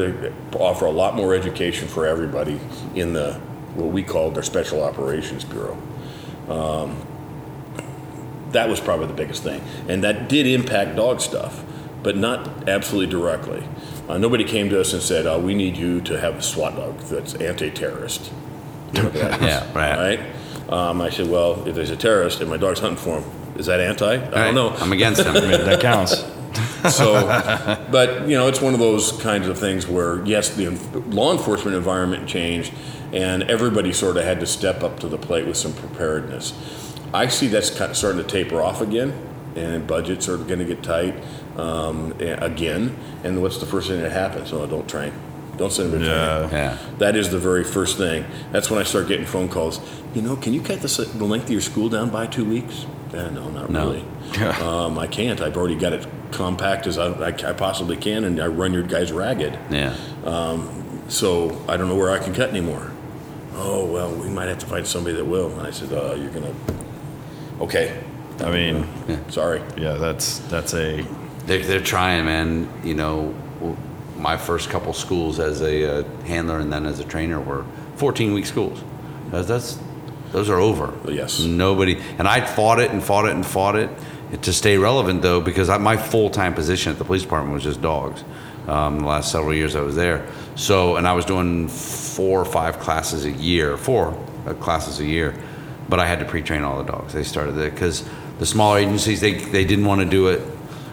to 0.51 0.57
offer 0.59 0.85
a 0.85 0.91
lot 0.91 1.15
more 1.15 1.33
education 1.33 1.87
for 1.87 2.05
everybody 2.05 2.59
in 2.95 3.13
the 3.13 3.33
what 3.75 3.87
we 3.91 4.01
called 4.03 4.35
their 4.35 4.43
Special 4.43 4.81
Operations 4.83 5.43
Bureau. 5.43 5.77
Um, 6.49 6.97
that 8.51 8.69
was 8.69 8.79
probably 8.79 9.07
the 9.07 9.13
biggest 9.13 9.43
thing, 9.43 9.61
and 9.89 10.03
that 10.03 10.29
did 10.29 10.47
impact 10.47 10.95
dog 10.95 11.19
stuff, 11.21 11.63
but 12.01 12.15
not 12.17 12.67
absolutely 12.69 13.11
directly. 13.11 13.63
Uh, 14.07 14.17
nobody 14.17 14.43
came 14.45 14.69
to 14.69 14.79
us 14.79 14.93
and 14.93 15.01
said, 15.01 15.27
uh, 15.27 15.37
"We 15.37 15.53
need 15.53 15.75
you 15.75 15.99
to 16.01 16.19
have 16.19 16.35
a 16.37 16.41
SWAT 16.41 16.75
dog 16.75 16.97
that's 17.01 17.33
anti-terrorist." 17.35 18.31
You 18.93 19.03
know 19.03 19.09
that 19.09 19.41
is, 19.41 19.47
Yeah, 19.47 19.73
right. 19.73 20.17
Right. 20.17 20.73
Um, 20.73 21.01
I 21.01 21.09
said, 21.09 21.29
"Well, 21.29 21.67
if 21.67 21.75
there's 21.75 21.91
a 21.91 21.97
terrorist 21.97 22.39
and 22.39 22.49
my 22.49 22.57
dog's 22.57 22.79
hunting 22.79 22.97
for 22.97 23.19
him, 23.19 23.29
is 23.57 23.65
that 23.65 23.79
anti?" 23.81 24.05
I 24.05 24.17
Right. 24.17 24.31
don't 24.31 24.55
know 24.55 24.69
I'm 24.79 24.93
against 24.93 25.23
them. 25.23 25.33
that 25.65 25.81
counts. 25.81 26.23
so 26.89 27.13
but 27.91 28.27
you 28.27 28.37
know 28.37 28.47
it's 28.47 28.61
one 28.61 28.73
of 28.73 28.79
those 28.79 29.11
kinds 29.21 29.47
of 29.47 29.57
things 29.57 29.87
where 29.87 30.23
yes 30.25 30.49
the 30.55 30.69
law 31.09 31.31
enforcement 31.31 31.75
environment 31.75 32.27
changed 32.27 32.73
and 33.13 33.43
everybody 33.43 33.93
sort 33.93 34.17
of 34.17 34.23
had 34.23 34.39
to 34.39 34.45
step 34.45 34.83
up 34.83 34.99
to 34.99 35.07
the 35.07 35.17
plate 35.17 35.47
with 35.47 35.55
some 35.55 35.71
preparedness. 35.73 36.53
I 37.13 37.27
see 37.27 37.47
that's 37.47 37.69
kind 37.69 37.89
of 37.91 37.95
starting 37.97 38.21
to 38.21 38.27
taper 38.27 38.61
off 38.61 38.81
again 38.81 39.13
and 39.55 39.87
budgets 39.87 40.27
are 40.27 40.37
going 40.37 40.59
to 40.59 40.65
get 40.65 40.83
tight 40.83 41.15
um, 41.57 42.11
again 42.19 42.95
and 43.23 43.41
what's 43.41 43.57
the 43.59 43.65
first 43.65 43.87
thing 43.87 44.01
that 44.01 44.11
happens? 44.11 44.51
Oh 44.53 44.65
don't 44.67 44.87
train. 44.89 45.13
Don't 45.57 45.71
send 45.71 45.91
them 45.93 46.01
to 46.01 46.05
Yeah. 46.05 46.37
training 46.47 46.51
Yeah. 46.57 46.77
that 46.99 47.15
is 47.15 47.29
the 47.31 47.39
very 47.39 47.63
first 47.63 47.97
thing. 47.97 48.25
That's 48.51 48.69
when 48.69 48.79
i 48.79 48.83
start 48.83 49.07
getting 49.07 49.25
phone 49.25 49.47
calls. 49.49 49.79
You 50.13 50.21
know 50.21 50.35
can 50.35 50.53
you 50.53 50.61
cut 50.61 50.81
the, 50.81 51.09
the 51.15 51.25
length 51.25 51.45
of 51.45 51.51
your 51.51 51.61
school 51.61 51.89
down 51.89 52.09
by 52.09 52.27
two 52.27 52.45
weeks 52.45 52.85
Yeah, 53.13 53.29
no, 53.29 53.49
not 53.49 53.69
No. 53.69 53.89
really. 53.91 54.03
um, 54.61 54.97
I 54.99 55.07
can't. 55.07 55.39
I've 55.41 55.55
already 55.57 55.75
got 55.75 55.93
it 55.93 56.05
compact 56.31 56.87
as 56.87 56.97
I, 56.97 57.07
I, 57.07 57.27
I 57.29 57.53
possibly 57.53 57.95
can, 57.97 58.25
and 58.25 58.39
I 58.39 58.47
run 58.47 58.73
your 58.73 58.83
guys 58.83 59.11
ragged. 59.11 59.57
Yeah. 59.71 59.95
So 61.07 61.63
I 61.69 61.77
don't 61.77 61.87
know 61.87 61.95
where 61.95 62.11
I 62.11 62.19
can 62.19 62.33
cut 62.33 62.49
anymore. 62.49 62.91
Oh 63.55 63.85
well, 63.85 64.13
we 64.13 64.27
might 64.29 64.49
have 64.49 64.59
to 64.59 64.65
find 64.65 64.85
somebody 64.85 65.15
that 65.15 65.25
will. 65.25 65.49
And 65.57 65.65
I 65.65 65.71
said, 65.71 65.91
uh, 65.93 66.15
"You're 66.15 66.29
gonna." 66.31 66.53
Okay. 67.61 67.97
I 68.41 68.51
mean, 68.51 68.85
Sorry. 69.29 69.61
yeah, 69.77 69.93
that's 69.93 70.39
that's 70.49 70.73
a 70.75 71.01
They're, 71.47 71.63
they're 71.63 71.79
trying, 71.81 72.25
man. 72.25 72.69
You 72.83 72.93
know, 72.93 73.33
my 74.17 74.37
first 74.37 74.69
couple 74.69 74.93
schools 74.93 75.39
as 75.39 75.61
a 75.61 75.99
uh, 76.01 76.03
handler 76.25 76.59
and 76.59 76.71
then 76.71 76.85
as 76.85 76.99
a 76.99 77.03
trainer 77.03 77.39
were 77.39 77.65
14 77.95 78.33
week 78.33 78.45
schools. 78.45 78.83
That's, 79.31 79.47
that's 79.47 79.79
those 80.31 80.49
are 80.49 80.59
over. 80.59 80.93
Yes. 81.09 81.39
Nobody 81.39 81.99
and 82.17 82.27
I 82.27 82.41
fought 82.41 82.79
it 82.79 82.91
and 82.91 83.03
fought 83.03 83.25
it 83.25 83.31
and 83.31 83.45
fought 83.45 83.75
it 83.75 83.89
to 84.41 84.51
stay 84.51 84.77
relevant 84.77 85.21
though 85.21 85.39
because 85.41 85.69
I, 85.69 85.77
my 85.77 85.97
full 85.97 86.29
time 86.29 86.53
position 86.53 86.91
at 86.91 86.97
the 86.97 87.05
police 87.05 87.21
department 87.21 87.53
was 87.53 87.63
just 87.63 87.81
dogs. 87.81 88.23
Um, 88.67 88.99
the 88.99 89.05
last 89.05 89.31
several 89.31 89.53
years 89.53 89.75
I 89.75 89.81
was 89.81 89.95
there. 89.95 90.27
So 90.55 90.97
and 90.97 91.07
I 91.07 91.13
was 91.13 91.25
doing 91.25 91.67
four 91.69 92.41
or 92.41 92.45
five 92.45 92.79
classes 92.79 93.25
a 93.25 93.31
year, 93.31 93.77
four 93.77 94.17
uh, 94.45 94.53
classes 94.55 94.99
a 94.99 95.05
year, 95.05 95.33
but 95.87 95.99
I 95.99 96.07
had 96.07 96.19
to 96.19 96.25
pre-train 96.25 96.63
all 96.63 96.83
the 96.83 96.91
dogs. 96.91 97.13
They 97.13 97.23
started 97.23 97.57
it 97.57 97.73
because 97.73 98.07
the 98.39 98.45
smaller 98.45 98.79
agencies 98.79 99.21
they 99.21 99.33
they 99.33 99.65
didn't 99.65 99.85
want 99.85 100.01
to 100.01 100.09
do 100.09 100.27
it. 100.27 100.41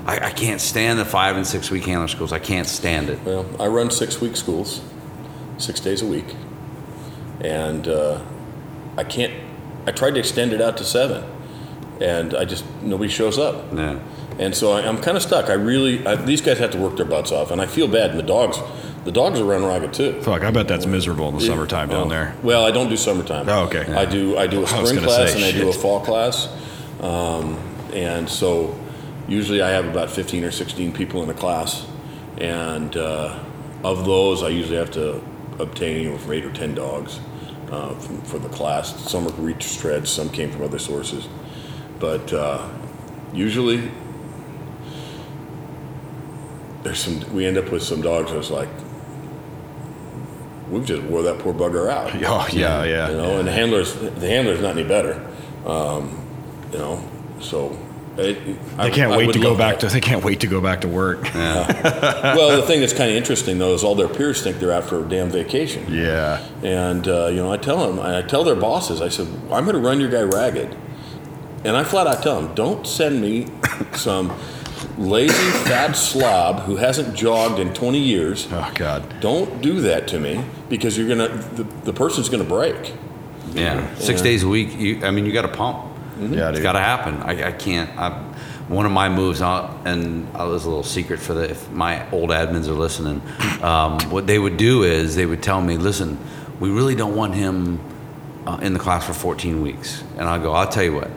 I, 0.06 0.26
I 0.26 0.30
can't 0.30 0.60
stand 0.60 0.98
the 0.98 1.04
five 1.04 1.36
and 1.36 1.46
six 1.46 1.70
week 1.70 1.86
handler 1.86 2.08
schools. 2.08 2.32
I 2.32 2.38
can't 2.38 2.68
stand 2.68 3.08
it. 3.08 3.18
Well, 3.24 3.46
I 3.58 3.66
run 3.66 3.90
six 3.90 4.20
week 4.20 4.36
schools, 4.36 4.80
six 5.58 5.80
days 5.80 6.02
a 6.02 6.06
week, 6.06 6.36
and 7.40 7.88
uh, 7.88 8.20
I 8.96 9.04
can't. 9.04 9.32
I 9.86 9.90
tried 9.90 10.12
to 10.12 10.20
extend 10.20 10.52
it 10.52 10.60
out 10.60 10.76
to 10.78 10.84
seven, 10.84 11.24
and 12.00 12.34
I 12.34 12.44
just 12.44 12.64
nobody 12.82 13.10
shows 13.10 13.38
up. 13.38 13.72
Yeah. 13.72 13.98
And 14.38 14.54
so 14.54 14.72
I, 14.72 14.86
I'm 14.86 15.00
kind 15.00 15.16
of 15.16 15.22
stuck. 15.22 15.48
I 15.48 15.54
really 15.54 16.04
I, 16.06 16.16
these 16.16 16.40
guys 16.40 16.58
have 16.58 16.70
to 16.72 16.78
work 16.78 16.96
their 16.96 17.06
butts 17.06 17.32
off, 17.32 17.50
and 17.50 17.60
I 17.60 17.66
feel 17.66 17.88
bad. 17.88 18.10
And 18.10 18.18
the 18.18 18.24
dogs, 18.24 18.58
the 19.04 19.12
dogs 19.12 19.40
are 19.40 19.44
running 19.44 19.68
ragged 19.68 19.92
too. 19.92 20.20
fuck. 20.22 20.42
I 20.42 20.50
bet 20.50 20.68
that's 20.68 20.86
miserable 20.86 21.28
in 21.28 21.34
the 21.34 21.40
summertime 21.40 21.88
down 21.88 22.08
there. 22.08 22.34
Well, 22.42 22.64
I 22.64 22.70
don't 22.70 22.88
do 22.88 22.96
summertime. 22.96 23.48
Oh, 23.48 23.64
okay. 23.66 23.92
I 23.92 24.04
do 24.04 24.36
I 24.36 24.46
do 24.46 24.62
a 24.62 24.66
spring 24.66 24.98
class 24.98 25.32
say, 25.32 25.36
and 25.36 25.44
I 25.44 25.58
do 25.58 25.68
a 25.68 25.72
fall 25.72 26.00
class, 26.00 26.48
um, 27.00 27.58
and 27.92 28.28
so 28.28 28.78
usually 29.28 29.62
I 29.62 29.70
have 29.70 29.86
about 29.86 30.10
15 30.10 30.44
or 30.44 30.50
16 30.50 30.92
people 30.92 31.22
in 31.22 31.30
a 31.30 31.34
class, 31.34 31.86
and 32.38 32.96
uh, 32.96 33.38
of 33.82 34.04
those 34.04 34.42
I 34.42 34.48
usually 34.48 34.78
have 34.78 34.90
to 34.92 35.22
obtain 35.58 35.96
anywhere 35.98 36.18
from 36.18 36.32
eight 36.32 36.44
or 36.44 36.52
10 36.52 36.74
dogs 36.74 37.20
uh, 37.70 37.94
from, 37.94 38.20
for 38.22 38.38
the 38.38 38.48
class. 38.48 38.94
Some 39.10 39.26
are 39.26 39.30
reach 39.32 39.64
spreads, 39.64 40.10
some 40.10 40.28
came 40.30 40.50
from 40.50 40.62
other 40.62 40.78
sources, 40.78 41.28
but 41.98 42.32
uh, 42.32 42.68
usually 43.32 43.90
there's 46.82 46.98
some. 46.98 47.32
We 47.34 47.46
end 47.46 47.58
up 47.58 47.70
with 47.70 47.82
some 47.82 48.02
dogs 48.02 48.32
that's 48.32 48.50
like. 48.50 48.68
We've 50.70 50.84
just 50.84 51.02
wore 51.02 51.22
that 51.22 51.38
poor 51.40 51.52
bugger 51.52 51.90
out. 51.90 52.14
Oh 52.26 52.46
yeah, 52.52 52.84
yeah. 52.84 53.10
You 53.10 53.16
know, 53.16 53.38
and 53.38 53.46
the 53.46 53.52
handlers, 53.52 53.94
the 53.94 54.28
handler's 54.28 54.60
not 54.60 54.76
any 54.76 54.86
better. 54.86 55.24
Um, 55.66 56.20
you 56.72 56.78
know, 56.78 57.08
so 57.40 57.78
it, 58.16 58.76
They 58.76 58.90
can't 58.90 59.10
wait 59.10 59.32
to 59.32 59.40
go 59.40 59.56
back 59.56 59.80
to. 59.80 59.86
They 59.88 60.00
can't 60.00 60.24
wait 60.24 60.40
to 60.40 60.46
go 60.46 60.60
back 60.60 60.82
to 60.82 60.88
work. 60.88 61.22
well, 61.34 62.56
the 62.60 62.66
thing 62.66 62.80
that's 62.80 62.92
kind 62.92 63.10
of 63.10 63.16
interesting 63.16 63.58
though 63.58 63.74
is 63.74 63.82
all 63.82 63.94
their 63.94 64.08
peers 64.08 64.42
think 64.42 64.58
they're 64.58 64.72
out 64.72 64.84
for 64.84 65.04
a 65.04 65.08
damn 65.08 65.30
vacation. 65.30 65.84
Yeah. 65.92 66.46
And 66.62 67.06
uh, 67.08 67.26
you 67.26 67.36
know, 67.36 67.52
I 67.52 67.56
tell 67.56 67.86
them, 67.86 67.98
I 67.98 68.22
tell 68.22 68.44
their 68.44 68.54
bosses, 68.56 69.00
I 69.00 69.08
said, 69.08 69.26
I'm 69.50 69.64
going 69.64 69.74
to 69.74 69.80
run 69.80 70.00
your 70.00 70.10
guy 70.10 70.22
ragged, 70.22 70.76
and 71.64 71.76
I 71.76 71.82
flat 71.84 72.06
out 72.06 72.22
tell 72.22 72.40
them, 72.40 72.54
don't 72.54 72.86
send 72.86 73.20
me 73.20 73.48
some 73.94 74.32
lazy 74.98 75.32
fat 75.66 75.92
slob 75.94 76.60
who 76.60 76.76
hasn't 76.76 77.16
jogged 77.16 77.58
in 77.58 77.74
20 77.74 77.98
years. 77.98 78.46
Oh 78.52 78.70
God. 78.74 79.20
Don't 79.20 79.60
do 79.60 79.80
that 79.80 80.06
to 80.08 80.20
me 80.20 80.44
because 80.68 80.96
you're 80.96 81.08
gonna 81.08 81.28
the, 81.28 81.64
the 81.84 81.92
person's 81.92 82.28
gonna 82.28 82.44
break. 82.44 82.94
Yeah. 83.54 83.92
Six 83.96 84.20
Yeah. 84.20 84.24
days 84.24 84.42
a 84.44 84.48
week. 84.48 84.76
You, 84.76 85.04
I 85.04 85.10
mean, 85.10 85.26
you 85.26 85.32
got 85.32 85.42
to 85.42 85.48
pump. 85.48 85.90
Yeah, 86.18 86.50
It's 86.50 86.60
got 86.60 86.72
to 86.72 86.80
happen. 86.80 87.16
I, 87.22 87.48
I 87.48 87.52
can't. 87.52 87.90
I, 87.98 88.10
one 88.68 88.86
of 88.86 88.92
my 88.92 89.08
moves, 89.10 89.42
and 89.42 90.26
uh, 90.34 90.48
there's 90.48 90.64
a 90.64 90.68
little 90.68 90.82
secret 90.82 91.20
for 91.20 91.34
the 91.34 91.50
if 91.50 91.70
my 91.70 92.08
old 92.10 92.30
admins 92.30 92.68
are 92.68 92.72
listening. 92.72 93.20
Um, 93.64 93.98
what 94.10 94.26
they 94.26 94.38
would 94.38 94.58
do 94.58 94.82
is 94.82 95.16
they 95.16 95.24
would 95.24 95.42
tell 95.42 95.62
me, 95.62 95.78
"Listen, 95.78 96.18
we 96.60 96.68
really 96.70 96.94
don't 96.94 97.16
want 97.16 97.34
him 97.34 97.80
uh, 98.46 98.58
in 98.60 98.74
the 98.74 98.78
class 98.78 99.06
for 99.06 99.14
14 99.14 99.62
weeks." 99.62 100.02
And 100.18 100.28
I'll 100.28 100.38
go, 100.40 100.52
"I'll 100.52 100.68
tell 100.68 100.82
you 100.84 100.92
what. 100.94 101.10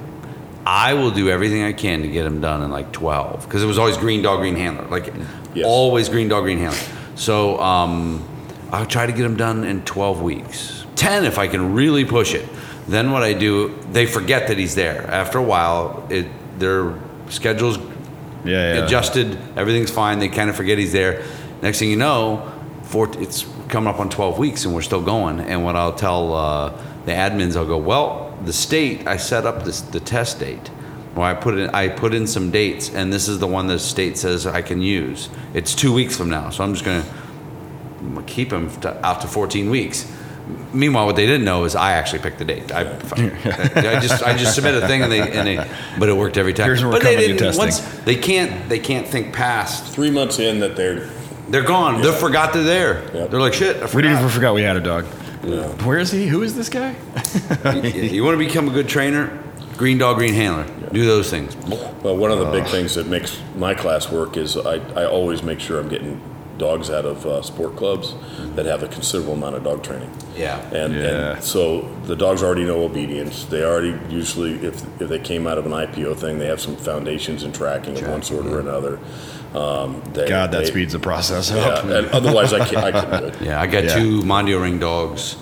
I 0.66 0.94
will 0.94 1.12
do 1.12 1.30
everything 1.30 1.64
I 1.64 1.74
can 1.74 2.02
to 2.04 2.08
get 2.08 2.26
him 2.26 2.40
done 2.40 2.62
in 2.64 2.72
like 2.72 2.92
12 2.94 3.44
because 3.46 3.64
it 3.64 3.66
was 3.66 3.78
always 3.78 3.98
green 3.98 4.22
dog, 4.22 4.40
green 4.40 4.56
handler, 4.56 4.86
like 4.88 5.14
Yes. 5.54 5.66
always 5.66 6.08
green 6.10 6.30
dog, 6.30 6.44
green 6.44 6.58
handler. 6.58 6.80
So 7.16 7.60
um, 7.60 8.26
I'll 8.72 8.86
try 8.86 9.06
to 9.06 9.12
get 9.14 9.26
him 9.26 9.36
done 9.36 9.64
in 9.66 9.82
12 9.84 10.22
weeks, 10.22 10.86
10 10.96 11.26
if 11.26 11.38
I 11.38 11.48
can 11.48 11.74
really 11.74 12.06
push 12.06 12.34
it. 12.34 12.46
Then 12.88 13.12
what 13.12 13.24
I 13.24 13.34
do, 13.34 13.78
they 13.92 14.06
forget 14.06 14.48
that 14.48 14.58
he's 14.58 14.76
there. 14.76 15.06
After 15.08 15.38
a 15.38 15.44
while, 15.44 16.08
it 16.10 16.28
their 16.60 16.94
schedules 17.30 17.78
Yeah, 17.78 18.76
yeah. 18.76 18.86
adjusted, 18.86 19.38
everything's 19.56 19.92
fine. 19.92 20.20
They 20.20 20.30
kind 20.30 20.50
of 20.50 20.56
forget 20.56 20.78
he's 20.78 20.94
there. 20.94 21.24
Next 21.62 21.80
thing 21.80 21.90
you 21.90 21.98
know, 21.98 22.52
four, 22.84 23.10
it's 23.22 23.46
coming 23.68 23.90
up 23.90 24.00
on 24.00 24.10
12 24.10 24.38
weeks 24.40 24.66
and 24.66 24.74
we're 24.74 24.82
still 24.82 25.02
going. 25.02 25.40
And 25.42 25.64
what 25.64 25.76
I'll 25.76 25.94
tell 25.94 26.34
uh, 26.34 26.70
the 27.06 27.12
admins, 27.12 27.58
I'll 27.58 27.66
go, 27.66 27.78
well, 27.78 28.38
the 28.46 28.54
state, 28.54 29.06
I 29.08 29.18
set 29.18 29.46
up 29.46 29.64
this 29.64 29.82
the 29.82 30.00
test 30.00 30.40
date. 30.40 30.70
Well, 31.16 31.26
I 31.26 31.34
put 31.34 31.58
in 31.58 31.70
I 31.72 31.90
put 31.90 32.14
in 32.14 32.28
some 32.28 32.52
dates, 32.52 32.94
and 32.94 33.12
this 33.12 33.28
is 33.28 33.40
the 33.40 33.48
one 33.48 33.66
the 33.66 33.80
state 33.80 34.18
says 34.18 34.46
I 34.46 34.62
can 34.62 34.82
use. 34.82 35.30
It's 35.56 35.74
two 35.74 35.92
weeks 35.92 36.16
from 36.16 36.30
now, 36.30 36.52
so 36.52 36.64
I'm 36.64 36.74
just 36.76 36.86
gonna 36.86 37.04
keep 38.28 38.52
him 38.52 38.70
to, 38.82 39.06
out 39.06 39.22
to 39.22 39.28
14 39.28 39.70
weeks. 39.70 40.06
Meanwhile, 40.74 41.06
what 41.06 41.16
they 41.16 41.26
didn't 41.26 41.46
know 41.46 41.64
is 41.66 41.76
I 41.76 41.94
actually 41.94 42.20
picked 42.20 42.40
the 42.40 42.46
date. 42.46 42.72
I, 42.72 42.82
I 42.82 44.00
just 44.00 44.24
I 44.24 44.36
just 44.38 44.56
submitted 44.56 44.84
a 44.84 44.88
thing 44.88 45.02
and 45.02 45.12
they 45.12 45.22
and 45.32 45.48
they, 45.48 45.70
but 46.00 46.10
it 46.10 46.14
worked 46.14 46.38
every 46.38 46.54
time. 46.54 46.66
Here's 46.68 46.84
but 46.84 47.02
they 47.02 47.16
didn't. 47.16 47.58
Once 47.58 47.80
they 48.06 48.16
can't 48.16 48.68
they 48.70 48.80
can't 48.80 49.08
think 49.08 49.34
past. 49.34 49.94
Three 49.94 50.12
months 50.12 50.40
in 50.40 50.60
that 50.60 50.76
they're 50.76 51.10
They're 51.50 51.64
gone. 51.64 52.02
They 52.02 52.12
forgot 52.12 52.54
they're 52.54 52.64
there. 52.64 53.04
Yep. 53.14 53.32
They're 53.32 53.40
like 53.40 53.54
shit. 53.54 53.78
I 53.78 53.86
We 53.86 54.02
didn't 54.02 54.18
even 54.18 54.30
forgot. 54.30 54.34
forgot 54.34 54.54
we 54.56 54.62
had 54.64 54.76
a 54.78 54.82
dog. 54.82 55.06
Yeah. 55.44 55.68
Where 55.86 55.98
is 56.00 56.12
he? 56.12 56.28
Who 56.28 56.44
is 56.44 56.56
this 56.56 56.70
guy? 56.70 56.96
you, 57.74 58.02
you 58.02 58.24
want 58.24 58.38
to 58.38 58.46
become 58.46 58.68
a 58.68 58.72
good 58.72 58.88
trainer? 58.90 59.42
Green 59.78 59.98
dog, 59.98 60.18
green 60.18 60.34
handler. 60.34 60.66
Do 60.92 61.06
those 61.06 61.30
things. 61.30 61.56
Well, 62.04 62.18
one 62.18 62.32
of 62.32 62.40
the 62.40 62.52
big 62.52 62.66
things 62.66 62.96
that 62.96 63.08
makes 63.08 63.40
my 63.56 63.74
class 63.76 64.12
work 64.12 64.36
is 64.36 64.58
I, 64.58 64.76
I 65.00 65.06
always 65.06 65.44
make 65.44 65.60
sure 65.60 65.80
I'm 65.80 65.88
getting 65.90 66.20
dogs 66.58 66.90
out 66.90 67.06
of 67.06 67.26
uh, 67.26 67.42
sport 67.42 67.76
clubs 67.76 68.16
that 68.56 68.66
have 68.66 68.84
a 68.84 68.88
considerable 68.88 69.34
amount 69.34 69.56
of 69.56 69.64
dog 69.64 69.84
training. 69.84 70.12
Yeah. 70.36 70.60
And, 70.72 70.94
Yeah. 70.94 71.34
and 71.36 71.44
so 71.44 71.82
the 72.06 72.16
dogs 72.16 72.44
already 72.44 72.64
know 72.66 72.84
obedience. 72.84 73.46
They 73.46 73.64
already 73.64 73.98
usually, 74.10 74.54
if, 74.66 74.76
if 75.02 75.10
they 75.10 75.20
came 75.20 75.48
out 75.48 75.58
of 75.58 75.66
an 75.66 75.72
IPO 75.72 76.18
thing, 76.18 76.40
they 76.40 76.48
have 76.48 76.62
some 76.62 76.76
foundations 76.76 77.44
in 77.44 77.52
tracking 77.52 77.98
of 77.98 78.08
one 78.08 78.22
sort 78.24 78.46
or 78.48 78.60
another. 78.60 79.00
Um, 79.54 80.02
they, 80.14 80.28
God, 80.28 80.52
that 80.52 80.60
they- 80.60 80.66
speeds 80.66 80.94
the 80.94 81.00
process 81.00 81.50
Yeah, 81.52 81.58
up. 81.68 81.84
and 81.86 82.08
otherwise 82.10 82.54
I 82.54 82.66
can't, 82.68 82.78
I 82.84 82.92
couldn't 82.92 83.20
do 83.22 83.28
it. 83.28 83.42
Yeah, 83.48 83.62
I 83.62 83.68
got 83.68 83.86
Yeah. 83.86 83.96
two 83.96 84.22
Mondio 84.24 84.62
ring 84.62 84.78
dogs, 84.80 85.36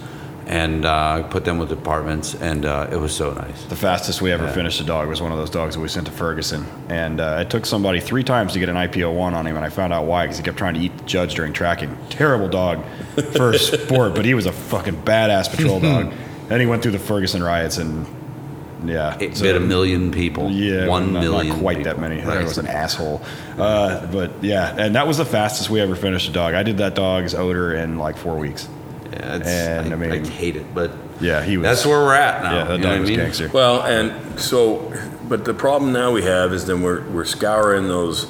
and 0.48 0.86
uh, 0.86 1.24
put 1.24 1.44
them 1.44 1.58
with 1.58 1.70
departments, 1.70 2.36
and 2.36 2.66
uh, 2.66 2.88
it 2.92 2.98
was 2.98 3.16
so 3.16 3.34
nice. 3.34 3.64
The 3.66 3.76
fastest 3.76 4.22
we 4.22 4.32
ever 4.32 4.48
finished 4.52 4.80
a 4.80 4.84
dog 4.84 5.08
was 5.10 5.22
one 5.22 5.32
of 5.32 5.38
those 5.38 5.50
dogs 5.50 5.76
that 5.76 5.82
we 5.82 5.88
sent 5.88 6.06
to 6.06 6.12
Ferguson, 6.12 6.66
and 6.90 7.20
uh, 7.20 7.40
it 7.42 7.50
took 7.50 7.66
somebody 7.66 8.00
three 8.00 8.24
times 8.24 8.54
to 8.54 8.60
get 8.60 8.70
an 8.70 8.76
IPO 8.76 9.14
one 9.16 9.34
on 9.34 9.48
him, 9.48 9.56
and 9.56 9.66
I 9.66 9.70
found 9.70 9.92
out 9.94 10.06
why 10.06 10.26
because 10.26 10.38
he 10.38 10.44
kept 10.44 10.58
trying 10.58 10.76
to 10.76 10.80
eat 10.80 10.96
the 10.98 11.04
judge 11.06 11.36
during 11.36 11.52
tracking. 11.54 11.98
Terrible 12.10 12.48
dog 12.48 12.84
for 13.34 13.58
sport, 13.58 14.14
but 14.16 14.26
he 14.26 14.34
was 14.34 14.46
a 14.46 14.52
fucking 14.52 15.02
badass 15.04 15.50
patrol 15.50 15.80
dog. 15.80 16.14
Then 16.48 16.60
he 16.60 16.68
went 16.68 16.84
through 16.84 16.92
the 16.92 17.00
Ferguson 17.00 17.42
riots, 17.42 17.80
and 17.80 18.06
yeah, 18.88 19.18
It 19.20 19.36
so- 19.36 19.44
bit 19.46 19.56
a 19.56 19.60
million 19.60 20.12
people. 20.12 20.52
Yeah, 20.52 20.88
one 20.88 21.12
not, 21.12 21.22
million. 21.22 21.48
Not 21.48 21.60
quite 21.60 21.78
people. 21.78 21.94
that 21.96 22.00
many. 22.00 22.22
Right. 22.22 22.44
Was 22.44 22.60
an 22.60 22.68
asshole. 22.68 23.24
Uh, 23.58 24.06
but 24.12 24.44
yeah, 24.44 24.76
and 24.78 24.94
that 24.94 25.08
was 25.08 25.18
the 25.18 25.26
fastest 25.26 25.72
we 25.72 25.80
ever 25.82 25.96
finished 25.96 26.30
a 26.30 26.32
dog. 26.32 26.54
I 26.54 26.62
did 26.62 26.78
that 26.78 26.94
dog's 26.94 27.34
odor 27.34 27.74
in 27.74 27.98
like 27.98 28.16
four 28.16 28.38
weeks. 28.38 28.70
Yeah, 29.12 29.36
it's, 29.38 29.48
And, 29.48 29.90
I, 29.90 29.92
I 29.94 29.96
mean- 30.00 30.12
I 30.12 30.28
hate 30.30 30.56
it, 30.56 30.74
but 30.74 30.92
Yeah, 31.22 31.44
he 31.44 31.58
was. 31.58 31.64
that's 31.64 31.86
where 31.86 32.00
we're 32.00 32.14
at 32.16 32.44
now. 32.44 32.54
Yeah, 32.58 32.64
that 32.66 32.78
you 32.78 32.78
know 32.80 32.84
dog 32.84 32.92
what 32.92 32.98
I 32.98 33.00
was 33.02 33.10
mean? 33.10 33.20
gangster. 33.20 33.50
Well, 33.54 33.82
and 33.84 34.40
so, 34.40 34.94
but 35.30 35.46
the 35.46 35.54
problem 35.54 35.94
now 35.94 36.12
we 36.12 36.24
have 36.24 36.54
is 36.54 36.66
then 36.66 36.82
we're, 36.82 37.04
we're 37.10 37.26
scouring 37.26 37.88
those 37.88 38.30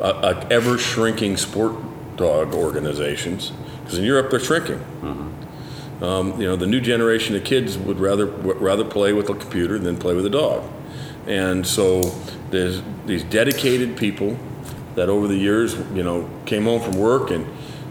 uh, 0.00 0.04
uh, 0.04 0.46
ever 0.50 0.76
shrinking 0.78 1.36
sport 1.36 1.74
dog 2.16 2.54
organizations 2.54 3.52
because 3.82 3.98
in 3.98 4.04
Europe 4.04 4.30
they're 4.30 4.40
shrinking. 4.40 4.80
Um, 6.02 6.38
you 6.40 6.46
know, 6.46 6.56
the 6.56 6.66
new 6.66 6.80
generation 6.80 7.34
of 7.36 7.44
kids 7.44 7.78
would 7.78 7.98
rather 8.00 8.26
would 8.26 8.60
rather 8.60 8.84
play 8.84 9.12
with 9.12 9.30
a 9.30 9.34
computer 9.34 9.78
than 9.78 9.96
play 9.96 10.12
with 10.14 10.26
a 10.26 10.30
dog, 10.30 10.64
and 11.26 11.64
so 11.66 12.02
there's 12.50 12.82
these 13.06 13.22
dedicated 13.24 13.96
people 13.96 14.36
that 14.96 15.08
over 15.08 15.28
the 15.28 15.36
years, 15.36 15.74
you 15.94 16.02
know, 16.02 16.28
came 16.46 16.64
home 16.64 16.80
from 16.82 16.98
work 16.98 17.30
and 17.30 17.46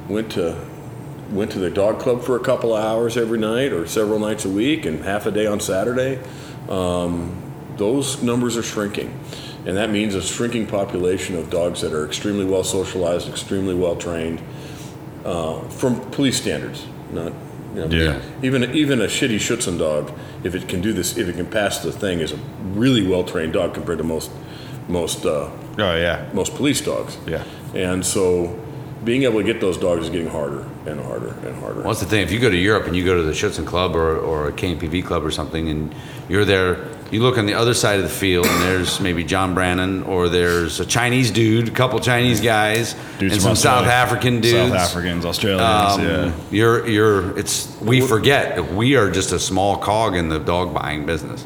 went 0.09 0.29
to 0.33 0.55
went 1.33 1.51
to 1.51 1.59
the 1.59 1.69
dog 1.69 1.99
club 1.99 2.21
for 2.21 2.35
a 2.35 2.39
couple 2.39 2.75
of 2.75 2.83
hours 2.83 3.17
every 3.17 3.39
night 3.39 3.73
or 3.73 3.87
several 3.87 4.19
nights 4.19 4.45
a 4.45 4.49
week 4.49 4.85
and 4.85 5.03
half 5.03 5.25
a 5.25 5.31
day 5.31 5.45
on 5.45 5.59
Saturday. 5.59 6.19
Um, 6.69 7.41
those 7.77 8.21
numbers 8.21 8.55
are 8.57 8.63
shrinking. 8.63 9.19
And 9.65 9.77
that 9.77 9.89
means 9.89 10.13
a 10.13 10.21
shrinking 10.21 10.67
population 10.67 11.37
of 11.37 11.49
dogs 11.49 11.81
that 11.81 11.93
are 11.93 12.05
extremely 12.05 12.45
well 12.45 12.63
socialized, 12.63 13.29
extremely 13.29 13.73
well 13.73 13.95
trained, 13.95 14.41
uh, 15.25 15.61
from 15.69 15.99
police 16.11 16.37
standards. 16.37 16.85
Not, 17.11 17.31
you 17.73 17.85
know, 17.85 17.87
Yeah. 17.87 18.19
Even 18.41 18.63
even 18.73 19.01
a 19.01 19.05
shitty 19.05 19.37
Schutzhund 19.39 19.79
dog, 19.79 20.11
if 20.43 20.53
it 20.53 20.67
can 20.67 20.81
do 20.81 20.91
this, 20.93 21.17
if 21.17 21.29
it 21.29 21.35
can 21.37 21.45
pass 21.45 21.79
the 21.79 21.91
thing, 21.91 22.19
is 22.19 22.33
a 22.33 22.39
really 22.73 23.07
well 23.07 23.23
trained 23.23 23.53
dog 23.53 23.73
compared 23.73 23.99
to 23.99 24.03
most 24.03 24.31
most 24.89 25.25
uh, 25.25 25.49
Oh 25.79 25.95
yeah. 25.95 26.25
most 26.33 26.55
police 26.55 26.81
dogs. 26.81 27.17
Yeah. 27.25 27.43
And 27.73 28.05
so, 28.05 28.59
being 29.03 29.23
able 29.23 29.39
to 29.39 29.43
get 29.43 29.59
those 29.61 29.77
dogs 29.77 30.03
is 30.03 30.09
getting 30.09 30.27
harder 30.27 30.65
and 30.85 30.99
harder 30.99 31.29
and 31.45 31.55
harder. 31.57 31.79
Well, 31.81 31.89
that's 31.89 31.99
the 31.99 32.05
thing. 32.05 32.21
If 32.21 32.31
you 32.31 32.39
go 32.39 32.49
to 32.49 32.57
Europe 32.57 32.87
and 32.87 32.95
you 32.95 33.03
go 33.05 33.15
to 33.15 33.23
the 33.23 33.31
Schutzhund 33.31 33.67
Club 33.67 33.95
or, 33.95 34.17
or 34.17 34.47
a 34.47 34.51
KNPV 34.51 35.05
club 35.05 35.25
or 35.25 35.31
something, 35.31 35.69
and 35.69 35.93
you're 36.29 36.45
there, 36.45 36.87
you 37.11 37.21
look 37.21 37.37
on 37.37 37.45
the 37.45 37.53
other 37.53 37.73
side 37.73 37.97
of 37.97 38.03
the 38.03 38.09
field, 38.09 38.45
and 38.45 38.61
there's 38.63 38.99
maybe 38.99 39.23
John 39.23 39.53
Brannon, 39.53 40.03
or 40.03 40.29
there's 40.29 40.79
a 40.79 40.85
Chinese 40.85 41.31
dude, 41.31 41.67
a 41.67 41.71
couple 41.71 41.99
Chinese 41.99 42.41
guys, 42.41 42.95
Dudes 43.19 43.33
and 43.33 43.41
some 43.41 43.55
South 43.55 43.85
African 43.85 44.41
dudes. 44.41 44.71
South 44.71 44.73
Africans, 44.73 45.25
Australians. 45.25 45.61
Um, 45.99 46.01
yeah. 46.01 46.33
You're 46.51 46.87
you're 46.87 47.37
it's 47.37 47.79
we 47.81 48.01
forget 48.01 48.73
we 48.73 48.95
are 48.95 49.11
just 49.11 49.31
a 49.31 49.39
small 49.39 49.77
cog 49.77 50.15
in 50.15 50.29
the 50.29 50.39
dog 50.39 50.73
buying 50.73 51.05
business. 51.05 51.45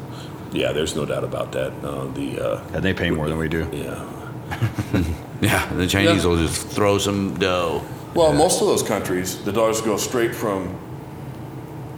yeah, 0.52 0.72
there's 0.72 0.96
no 0.96 1.04
doubt 1.04 1.24
about 1.24 1.52
that. 1.52 1.72
Uh, 1.84 2.06
the 2.12 2.40
uh, 2.40 2.62
And 2.72 2.82
they 2.82 2.94
pay 2.94 3.10
more 3.10 3.28
than 3.28 3.36
we 3.38 3.48
do. 3.48 3.68
yeah. 3.72 4.04
Yeah, 5.40 5.66
the 5.74 5.86
Chinese 5.86 6.24
Yeah. 6.24 6.30
will 6.30 6.36
just 6.36 6.66
throw 6.68 6.98
some 6.98 7.34
dough. 7.38 7.82
Well, 8.14 8.32
most 8.32 8.60
of 8.60 8.66
those 8.66 8.82
countries, 8.82 9.36
the 9.44 9.52
dogs 9.52 9.80
go 9.80 9.96
straight 9.96 10.34
from 10.34 10.76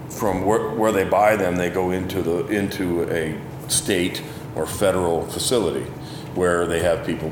from 0.08 0.44
where, 0.44 0.68
where 0.70 0.92
they 0.92 1.04
buy 1.04 1.36
them. 1.36 1.56
They 1.56 1.70
go 1.70 1.90
into 1.90 2.20
the 2.20 2.46
into 2.48 3.04
a 3.10 3.34
state 3.68 4.22
or 4.54 4.66
federal 4.66 5.26
facility 5.26 5.86
where 6.34 6.66
they 6.66 6.80
have 6.80 7.06
people. 7.06 7.30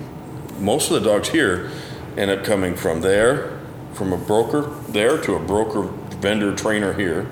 Most 0.61 0.91
of 0.91 1.03
the 1.03 1.09
dogs 1.11 1.29
here 1.29 1.71
end 2.17 2.31
up 2.31 2.45
coming 2.45 2.75
from 2.75 3.01
there, 3.01 3.59
from 3.93 4.13
a 4.13 4.17
broker 4.17 4.71
there 4.89 5.19
to 5.23 5.35
a 5.35 5.39
broker 5.41 5.83
vendor 6.21 6.55
trainer 6.55 6.93
here, 6.95 7.27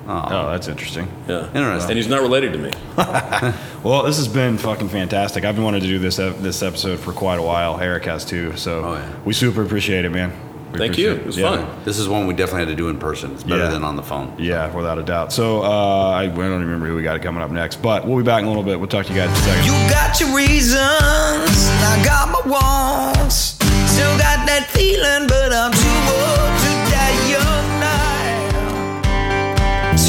Oh, 0.09 0.23
oh 0.29 0.51
that's 0.51 0.67
interesting. 0.69 1.07
Yeah, 1.27 1.47
Interesting. 1.53 1.91
And 1.91 1.97
he's 1.97 2.07
not 2.07 2.21
related 2.21 2.53
to 2.53 2.59
me. 2.59 2.71
Well, 3.83 4.03
this 4.03 4.17
has 4.17 4.27
been 4.27 4.57
fucking 4.57 4.89
fantastic. 4.89 5.45
I've 5.45 5.55
been 5.55 5.63
wanting 5.63 5.81
to 5.81 5.87
do 5.87 5.99
this 5.99 6.17
ep- 6.19 6.37
this 6.39 6.61
episode 6.63 6.99
for 6.99 7.13
quite 7.13 7.39
a 7.39 7.41
while. 7.41 7.79
Eric 7.79 8.05
has 8.05 8.25
too. 8.25 8.57
So 8.57 8.83
Oh, 8.83 8.93
yeah. 8.95 9.13
we 9.23 9.33
super 9.33 9.61
appreciate 9.61 10.03
it, 10.03 10.09
man. 10.09 10.33
We 10.79 10.87
Thank 10.87 10.97
you. 10.97 11.11
appreciate 11.11 11.21
It 11.23 11.25
was 11.27 11.37
Yeah. 11.37 11.49
fun. 11.65 11.65
This 11.85 11.97
is 11.99 12.07
one 12.07 12.27
we 12.27 12.33
definitely 12.33 12.61
had 12.61 12.69
to 12.69 12.75
do 12.75 12.89
in 12.89 12.97
person. 12.97 13.31
It's 13.33 13.43
better 13.43 13.63
Yeah. 13.63 13.69
than 13.69 13.83
on 13.83 13.95
the 13.95 14.03
phone. 14.03 14.33
Yeah, 14.37 14.73
without 14.75 14.97
a 14.99 15.03
doubt. 15.03 15.33
So 15.33 15.63
uh, 15.63 15.67
I, 16.11 16.23
I 16.23 16.27
don't 16.27 16.35
even 16.45 16.59
remember 16.61 16.87
who 16.87 16.95
we 16.95 17.03
got 17.03 17.21
coming 17.21 17.41
up 17.41 17.51
next, 17.51 17.81
but 17.81 18.05
we'll 18.07 18.17
be 18.17 18.23
back 18.23 18.39
in 18.41 18.45
a 18.45 18.49
little 18.49 18.63
bit. 18.63 18.79
We'll 18.79 18.87
talk 18.89 19.05
to 19.07 19.13
you 19.13 19.19
guys 19.19 19.29
in 19.29 19.35
a 19.35 19.39
second. 19.39 19.65
You 19.65 19.71
got 19.89 20.19
your 20.19 20.35
reasons, 20.35 20.79
I 20.81 22.01
got 22.05 22.29
my 22.31 22.41
wants. 22.51 23.55
Still 23.91 24.17
got 24.17 24.45
that 24.47 24.67
feeling, 24.69 25.27
but 25.27 25.51
I'm 25.53 25.71
too 25.71 25.99
old 26.13 26.61